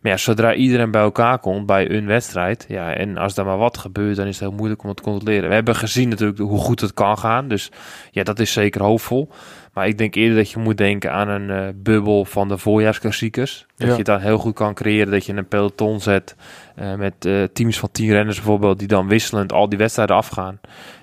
Maar 0.02 0.12
ja, 0.12 0.18
zodra 0.18 0.54
iedereen 0.54 0.90
bij 0.90 1.02
elkaar 1.02 1.38
komt 1.38 1.66
bij 1.66 1.90
een 1.90 2.06
wedstrijd, 2.06 2.64
ja, 2.68 2.94
en 2.94 3.16
als 3.16 3.36
er 3.36 3.44
maar 3.44 3.58
wat 3.58 3.78
gebeurt, 3.78 4.16
dan 4.16 4.26
is 4.26 4.38
het 4.40 4.48
heel 4.48 4.56
moeilijk 4.58 4.82
om 4.82 4.88
het 4.88 4.96
te 4.96 5.02
controleren. 5.02 5.48
We 5.48 5.54
hebben 5.54 5.76
gezien 5.76 6.08
natuurlijk 6.08 6.38
hoe 6.38 6.58
goed 6.58 6.80
het 6.80 6.94
kan 6.94 7.18
gaan, 7.18 7.48
dus 7.48 7.70
ja, 8.10 8.22
dat 8.22 8.38
is 8.38 8.52
zeker 8.52 8.82
hoopvol. 8.82 9.28
Maar 9.72 9.86
ik 9.86 9.98
denk 9.98 10.14
eerder 10.14 10.36
dat 10.36 10.50
je 10.50 10.58
moet 10.58 10.76
denken 10.76 11.12
aan 11.12 11.28
een 11.28 11.50
eh, 11.50 11.68
bubbel 11.74 12.24
van 12.24 12.48
de 12.48 12.58
voorjaarsklassiekers. 12.58 13.66
Dat 13.76 13.88
Ja. 13.88 13.96
je 13.96 14.04
dan 14.04 14.20
heel 14.20 14.38
goed 14.38 14.54
kan 14.54 14.74
creëren, 14.74 15.10
dat 15.12 15.26
je 15.26 15.32
een 15.32 15.48
peloton 15.48 16.00
zet 16.00 16.36
eh, 16.76 16.94
met 16.94 17.24
eh, 17.24 17.42
teams 17.52 17.78
van 17.78 17.88
tien 17.92 18.10
renners 18.10 18.36
bijvoorbeeld, 18.36 18.78
die 18.78 18.88
dan 18.88 19.08
wisselend 19.08 19.52
al 19.52 19.68
die 19.68 19.78
wedstrijden 19.78 20.16
afgaan. 20.16 20.60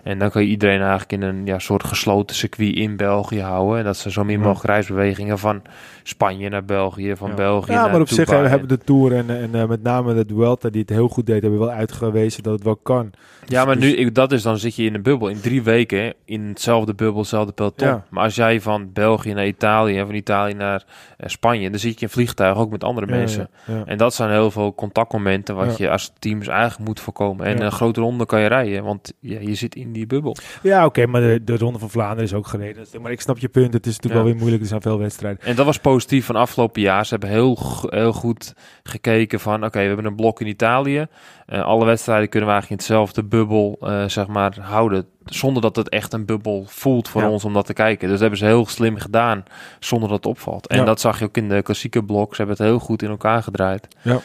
En 0.10 0.20
dan 0.20 0.30
kan 0.30 0.41
je 0.41 0.47
iedereen 0.47 0.80
eigenlijk 0.80 1.12
in 1.12 1.22
een 1.22 1.45
ja, 1.45 1.60
soort 1.60 1.84
gesloten 1.84 2.36
circuit 2.36 2.76
in 2.76 2.95
België 2.97 3.41
houden. 3.41 3.78
En 3.80 3.84
dat 3.84 3.97
ze 3.97 4.12
zo 4.12 4.24
min 4.24 4.38
Ja. 4.39 4.43
mogelijk 4.45 4.66
reisbewegingen 4.68 5.39
van 5.39 5.62
Spanje 6.03 6.49
naar 6.49 6.66
België, 6.66 7.16
van 7.16 7.30
Ja. 7.30 7.36
België 7.36 7.72
Ja, 7.72 7.82
naar 7.82 7.91
maar 7.91 8.01
op 8.01 8.07
zich 8.10 8.30
hebben 8.30 8.68
de 8.68 8.78
Tour 8.78 9.16
en, 9.16 9.30
en 9.30 9.49
eh, 9.55 9.68
met 9.68 9.84
name 9.84 10.14
de 10.14 10.34
Vuelta 10.34 10.70
die 10.70 10.82
het 10.82 10.89
heel 10.89 11.07
goed 11.07 11.26
deed, 11.26 11.41
hebben 11.41 11.60
wel 11.60 11.70
uitgewezen 11.72 12.43
dat 12.43 12.53
het 12.53 12.64
wel 12.64 12.76
kan. 12.76 13.12
Ja, 13.47 13.66
maar 13.66 13.76
Dus- 13.76 13.84
nu, 13.84 13.91
ik, 13.95 14.16
dat 14.16 14.32
is 14.32 14.41
dan 14.41 14.57
zit 14.57 14.76
je 14.76 14.84
in 14.84 14.95
een 14.95 15.01
bubbel. 15.01 15.28
In 15.28 15.41
drie 15.41 15.64
weken 15.64 16.14
in 16.26 16.47
hetzelfde 16.47 16.93
bubbel, 16.93 17.20
hetzelfde 17.20 17.51
peloton. 17.51 17.88
Ja. 17.88 18.05
Maar 18.10 18.24
als 18.24 18.36
jij 18.36 18.62
van 18.62 18.89
België 18.93 19.34
naar 19.34 19.47
Italië 19.47 19.97
en 19.99 20.05
van 20.05 20.16
Italië 20.16 20.53
naar 20.53 20.84
eh, 21.18 21.30
Spanje, 21.30 21.70
dan 21.70 21.80
zit 21.80 21.91
je 21.93 21.97
in 21.99 22.03
een 22.03 22.10
vliegtuig 22.10 22.57
ook 22.57 22.72
met 22.72 22.84
andere 22.84 23.07
Ja, 23.07 23.14
mensen. 23.16 23.49
ja, 23.68 23.74
ja. 23.76 23.84
En 23.86 23.97
dat 23.97 24.14
zijn 24.14 24.30
heel 24.30 24.51
veel 24.51 24.76
contactmomenten 24.76 25.55
wat 25.55 25.78
Ja. 25.78 25.86
je 25.86 25.91
als 25.91 26.12
teams 26.20 26.47
eigenlijk 26.47 26.88
moet 26.88 26.99
voorkomen. 26.99 27.45
En 27.45 27.57
Ja. 27.57 27.64
een 27.66 27.72
grote 27.72 28.01
ronde 28.01 28.26
kan 28.26 28.41
je 28.41 28.47
rijden, 28.47 28.84
want 28.84 29.14
ja, 29.20 29.39
je 29.39 29.55
zit 29.55 29.76
in 29.76 29.91
die 29.91 29.99
bubbel. 30.08 30.36
Ja, 30.62 30.86
oké, 30.86 31.06
maar 31.06 31.22
de, 31.22 31.41
de 31.43 31.58
Ronde 31.58 31.80
van 31.80 31.89
Vlaanderen 31.89 32.24
is 32.24 32.34
ook 32.34 32.47
gereden. 32.47 32.86
Maar 33.02 33.12
ik 33.12 33.22
snap 33.22 33.38
je 33.38 33.50
punt. 33.50 33.74
Het 33.74 33.86
is 33.86 33.95
natuurlijk 33.95 34.14
Ja. 34.14 34.20
wel 34.20 34.26
weer 34.26 34.36
moeilijk. 34.36 34.62
Er 34.62 34.68
zijn 34.68 34.82
veel 34.82 35.00
wedstrijden. 35.00 35.45
En 35.45 35.56
dat 35.56 35.66
was 35.66 35.78
positief 35.80 36.26
van 36.26 36.36
afgelopen 36.36 36.82
jaar. 36.82 37.06
Ze 37.06 37.10
hebben 37.12 37.30
heel, 37.30 37.58
heel 37.89 38.14
goed 38.14 38.54
gekeken 38.84 39.39
van, 39.39 39.64
oké, 39.66 39.80
we 39.80 39.86
hebben 39.86 40.06
een 40.06 40.16
blok 40.16 40.41
in 40.41 40.47
Italië. 40.47 41.06
Eh, 41.45 41.62
alle 41.64 41.86
wedstrijden 41.86 42.30
kunnen 42.30 42.50
we 42.50 42.54
eigenlijk 42.56 42.82
in 42.82 42.88
hetzelfde 42.88 43.24
bubbel, 43.24 43.78
eh, 43.82 44.04
zeg 44.08 44.28
maar, 44.28 44.58
houden. 44.62 45.06
Zonder 45.26 45.62
dat 45.62 45.76
het 45.76 45.89
echt 45.89 46.14
een 46.14 46.26
bubbel 46.26 46.64
voelt 46.68 47.10
voor 47.10 47.22
Ja. 47.22 47.30
ons 47.30 47.45
om 47.45 47.54
dat 47.54 47.66
te 47.66 47.74
kijken. 47.74 48.02
Dus 48.02 48.10
dat 48.12 48.20
hebben 48.20 48.39
ze 48.39 48.45
heel 48.45 48.66
slim 48.66 48.97
gedaan, 48.97 49.43
zonder 49.80 50.10
dat 50.10 50.18
het 50.18 50.26
opvalt. 50.26 50.68
En 50.68 50.78
Ja. 50.78 50.84
dat 50.84 51.00
zag 51.00 51.20
je 51.20 51.26
ook 51.26 51.38
in 51.38 51.50
de 51.50 51.62
klassieke 51.62 52.04
blok. 52.04 52.36
Ze 52.36 52.41
hebben 52.41 52.56
het 52.58 52.66
heel 52.68 52.80
goed 52.80 53.02
in 53.02 53.10
elkaar 53.10 53.43
gedraaid. 53.43 53.88
Ja. 54.02 54.20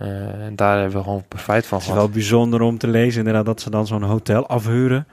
Eh, 0.00 0.44
en 0.46 0.56
daar 0.56 0.78
hebben 0.80 0.96
we 0.98 1.02
gewoon 1.04 1.24
profijt 1.28 1.66
van 1.66 1.78
Het 1.78 1.86
is 1.86 1.92
gehad. 1.92 2.06
wel 2.06 2.14
bijzonder 2.14 2.60
om 2.60 2.78
te 2.78 2.88
lezen 2.88 3.18
inderdaad 3.18 3.46
dat 3.46 3.60
ze 3.60 3.70
dan 3.70 3.86
zo'n 3.86 4.02
hotel 4.02 4.46
afhuren. 4.46 5.06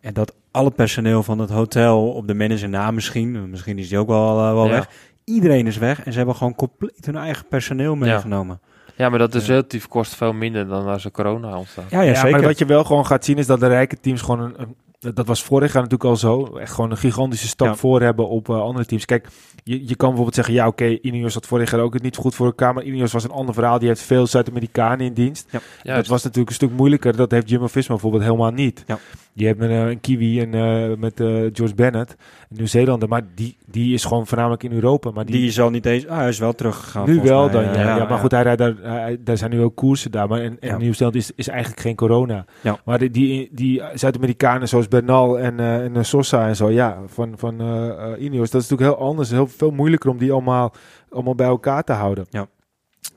En 0.00 0.14
dat 0.14 0.34
alle 0.50 0.70
personeel 0.70 1.22
van 1.22 1.38
het 1.38 1.50
hotel 1.50 2.12
op 2.12 2.26
de 2.26 2.34
manager 2.34 2.68
na 2.68 2.90
misschien, 2.90 3.50
misschien 3.50 3.78
is 3.78 3.88
die 3.88 3.98
ook 3.98 4.08
wel, 4.08 4.38
eh, 4.38 4.52
wel 4.52 4.64
Ja. 4.66 4.70
weg. 4.70 4.88
Iedereen 5.24 5.66
is 5.66 5.76
weg 5.78 6.04
en 6.04 6.12
ze 6.12 6.18
hebben 6.18 6.36
gewoon 6.36 6.54
compleet 6.54 7.06
hun 7.06 7.16
eigen 7.16 7.46
personeel 7.48 7.94
meegenomen. 7.96 8.60
Ja, 8.96 9.08
maar 9.08 9.18
dat 9.18 9.34
is 9.34 9.46
relatief 9.46 9.88
kost 9.88 10.14
veel 10.14 10.32
minder 10.32 10.66
dan 10.68 10.86
als 10.86 11.04
er 11.04 11.10
corona 11.10 11.56
ontstaat. 11.58 11.90
Ja, 11.90 12.00
ja, 12.00 12.08
Ja, 12.08 12.14
zeker. 12.14 12.30
maar 12.30 12.42
wat 12.42 12.58
je 12.58 12.64
wel 12.64 12.84
gewoon 12.84 13.06
gaat 13.06 13.24
zien 13.24 13.38
is 13.38 13.46
dat 13.46 13.60
de 13.60 13.66
rijke 13.66 14.00
teams 14.00 14.20
gewoon 14.20 14.40
een, 14.40 14.54
een- 14.60 14.76
dat- 15.02 15.16
dat 15.16 15.26
was 15.26 15.42
vorig 15.42 15.72
jaar 15.72 15.82
natuurlijk 15.82 16.10
al 16.10 16.16
zo, 16.16 16.56
echt 16.56 16.72
gewoon 16.72 16.90
een 16.90 16.96
gigantische 16.96 17.46
stap 17.48 17.66
Ja. 17.68 17.74
voor 17.74 18.00
hebben 18.02 18.28
op 18.28 18.48
eh, 18.48 18.60
andere 18.60 18.84
teams. 18.84 19.04
Kijk, 19.04 19.26
je, 19.64 19.78
je 19.88 19.96
kan 19.96 20.06
bijvoorbeeld 20.08 20.34
zeggen, 20.34 20.54
ja 20.54 20.66
oké, 20.66 20.84
Ineos 20.84 21.34
had 21.34 21.46
vorig 21.46 21.70
jaar 21.70 21.80
ook 21.80 21.94
het 21.94 22.02
niet 22.02 22.16
goed 22.16 22.34
voor 22.34 22.46
elkaar, 22.46 22.74
maar 22.74 22.84
Ineos 22.84 23.12
was 23.12 23.24
een 23.24 23.30
ander 23.30 23.54
verhaal. 23.54 23.78
Die 23.78 23.88
heeft 23.88 24.02
veel 24.02 24.26
Zuid-Amerikanen 24.26 25.06
in 25.06 25.12
dienst. 25.12 25.48
Ja, 25.82 25.94
dat 25.94 26.06
was 26.06 26.22
natuurlijk 26.22 26.48
een 26.48 26.54
stuk 26.54 26.70
moeilijker. 26.76 27.16
Dat 27.16 27.30
heeft 27.30 27.48
Jumbo-Visma 27.48 27.94
bijvoorbeeld 27.94 28.22
helemaal 28.22 28.50
niet. 28.50 28.84
Ja. 28.86 28.98
Die 29.34 29.46
hebben 29.46 29.70
eh, 29.70 29.86
een 29.88 30.00
Kiwi 30.00 30.40
en, 30.40 30.54
eh, 30.54 30.96
met 30.98 31.12
George 31.52 31.74
Bennett, 31.74 32.10
een 32.50 32.56
Nieuw-Zeelander, 32.56 33.08
maar 33.08 33.22
die, 33.34 33.56
die 33.66 33.94
is 33.94 34.04
gewoon 34.04 34.26
voornamelijk 34.26 34.62
in 34.62 34.72
Europa. 34.72 35.10
Maar 35.10 35.24
die, 35.26 35.34
Die 35.34 35.50
zal 35.50 35.70
niet 35.70 35.86
eens... 35.86 36.06
Ah, 36.06 36.16
hij 36.16 36.28
is 36.28 36.38
wel 36.38 36.52
teruggegaan. 36.52 37.06
nu 37.08 37.20
wel 37.20 37.44
mij. 37.44 37.52
dan, 37.52 37.62
ja. 37.64 37.96
ja, 37.96 38.06
maar 38.08 38.18
goed, 38.18 38.30
hij 38.30 38.42
rijdt 38.42 38.58
daar, 38.58 38.74
hij- 38.82 39.18
daar 39.24 39.36
zijn 39.36 39.50
nu 39.50 39.60
ook 39.62 39.76
koersen 39.76 40.10
daar. 40.10 40.28
Maar 40.28 40.40
en. 40.40 40.78
Nieuw-Zeeland 40.78 41.16
is, 41.16 41.30
is 41.34 41.48
eigenlijk 41.48 41.80
geen 41.80 41.94
corona. 41.96 42.44
Maar 42.84 42.98
die, 42.98 43.10
die, 43.10 43.48
die 43.52 43.82
Zuid-Amerikanen 43.94 44.68
zoals 44.68 44.88
Bernal 44.92 45.38
en, 45.38 45.60
eh, 45.60 45.84
en 45.84 45.96
eh, 45.96 46.02
Sosa 46.02 46.46
en 46.48 46.56
zo, 46.56 46.70
ja, 46.70 47.02
van, 47.06 47.38
van 47.38 47.60
eh 47.60 48.22
Ineos, 48.22 48.50
dat 48.50 48.62
is 48.62 48.68
natuurlijk 48.68 48.98
heel 48.98 49.08
anders. 49.08 49.30
Heel 49.30 49.46
veel 49.46 49.70
moeilijker 49.70 50.10
om 50.10 50.18
die 50.18 50.32
allemaal, 50.32 50.72
allemaal 51.10 51.34
bij 51.34 51.46
elkaar 51.46 51.84
te 51.84 51.92
houden. 51.92 52.26
Ja. 52.30 52.46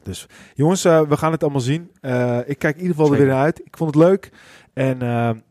Dus 0.04 0.28
jongens, 0.54 0.84
we 0.84 1.18
gaan 1.18 1.32
het 1.32 1.44
allemaal 1.44 1.62
zien. 1.62 1.82
Ik 2.46 2.60
kijk 2.60 2.76
in 2.76 2.82
ieder 2.82 2.96
geval 2.96 3.12
er 3.12 3.18
weer 3.18 3.28
naar 3.28 3.44
uit. 3.44 3.60
Ik 3.66 3.78
vond 3.78 3.96
het 3.96 4.04
leuk. 4.04 4.32
En 4.74 4.96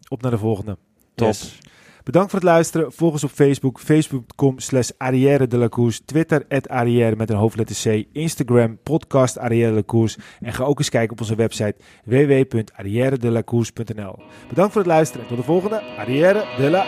op 0.09 0.22
naar 0.22 0.31
de 0.31 0.39
volgende. 0.39 0.77
top. 1.14 1.27
Yes. 1.27 1.59
Bedankt 2.05 2.31
voor 2.31 2.39
het 2.39 2.49
luisteren. 2.49 2.93
Volg 2.93 3.13
ons 3.13 3.25
op 3.25 3.31
Facebook. 3.31 3.81
Facebook.com 3.81 4.59
slash 4.59 4.91
Arrière 4.99 5.47
de 5.47 5.59
la. 5.59 5.69
Twitter 6.05 6.45
at 6.49 6.69
met 7.17 7.31
een 7.31 7.37
hoofdletter 7.37 7.77
C. 7.83 8.05
Instagram 8.13 8.79
podcast 8.83 9.39
Arrière 9.39 9.75
de 9.75 9.85
la. 9.85 10.17
En 10.41 10.53
ga 10.53 10.65
ook 10.65 10.79
eens 10.79 10.89
kijken 10.89 11.13
op 11.13 11.21
onze 11.21 11.35
website 11.35 11.75
www.arrièredelacourse.nl 12.05 14.19
Bedankt 14.49 14.73
voor 14.73 14.83
het 14.83 14.91
luisteren. 14.91 15.27
Tot 15.27 15.37
de 15.37 15.43
volgende 15.43 15.83
Arrière 15.83 16.45
de 16.57 16.71
la. 16.71 16.85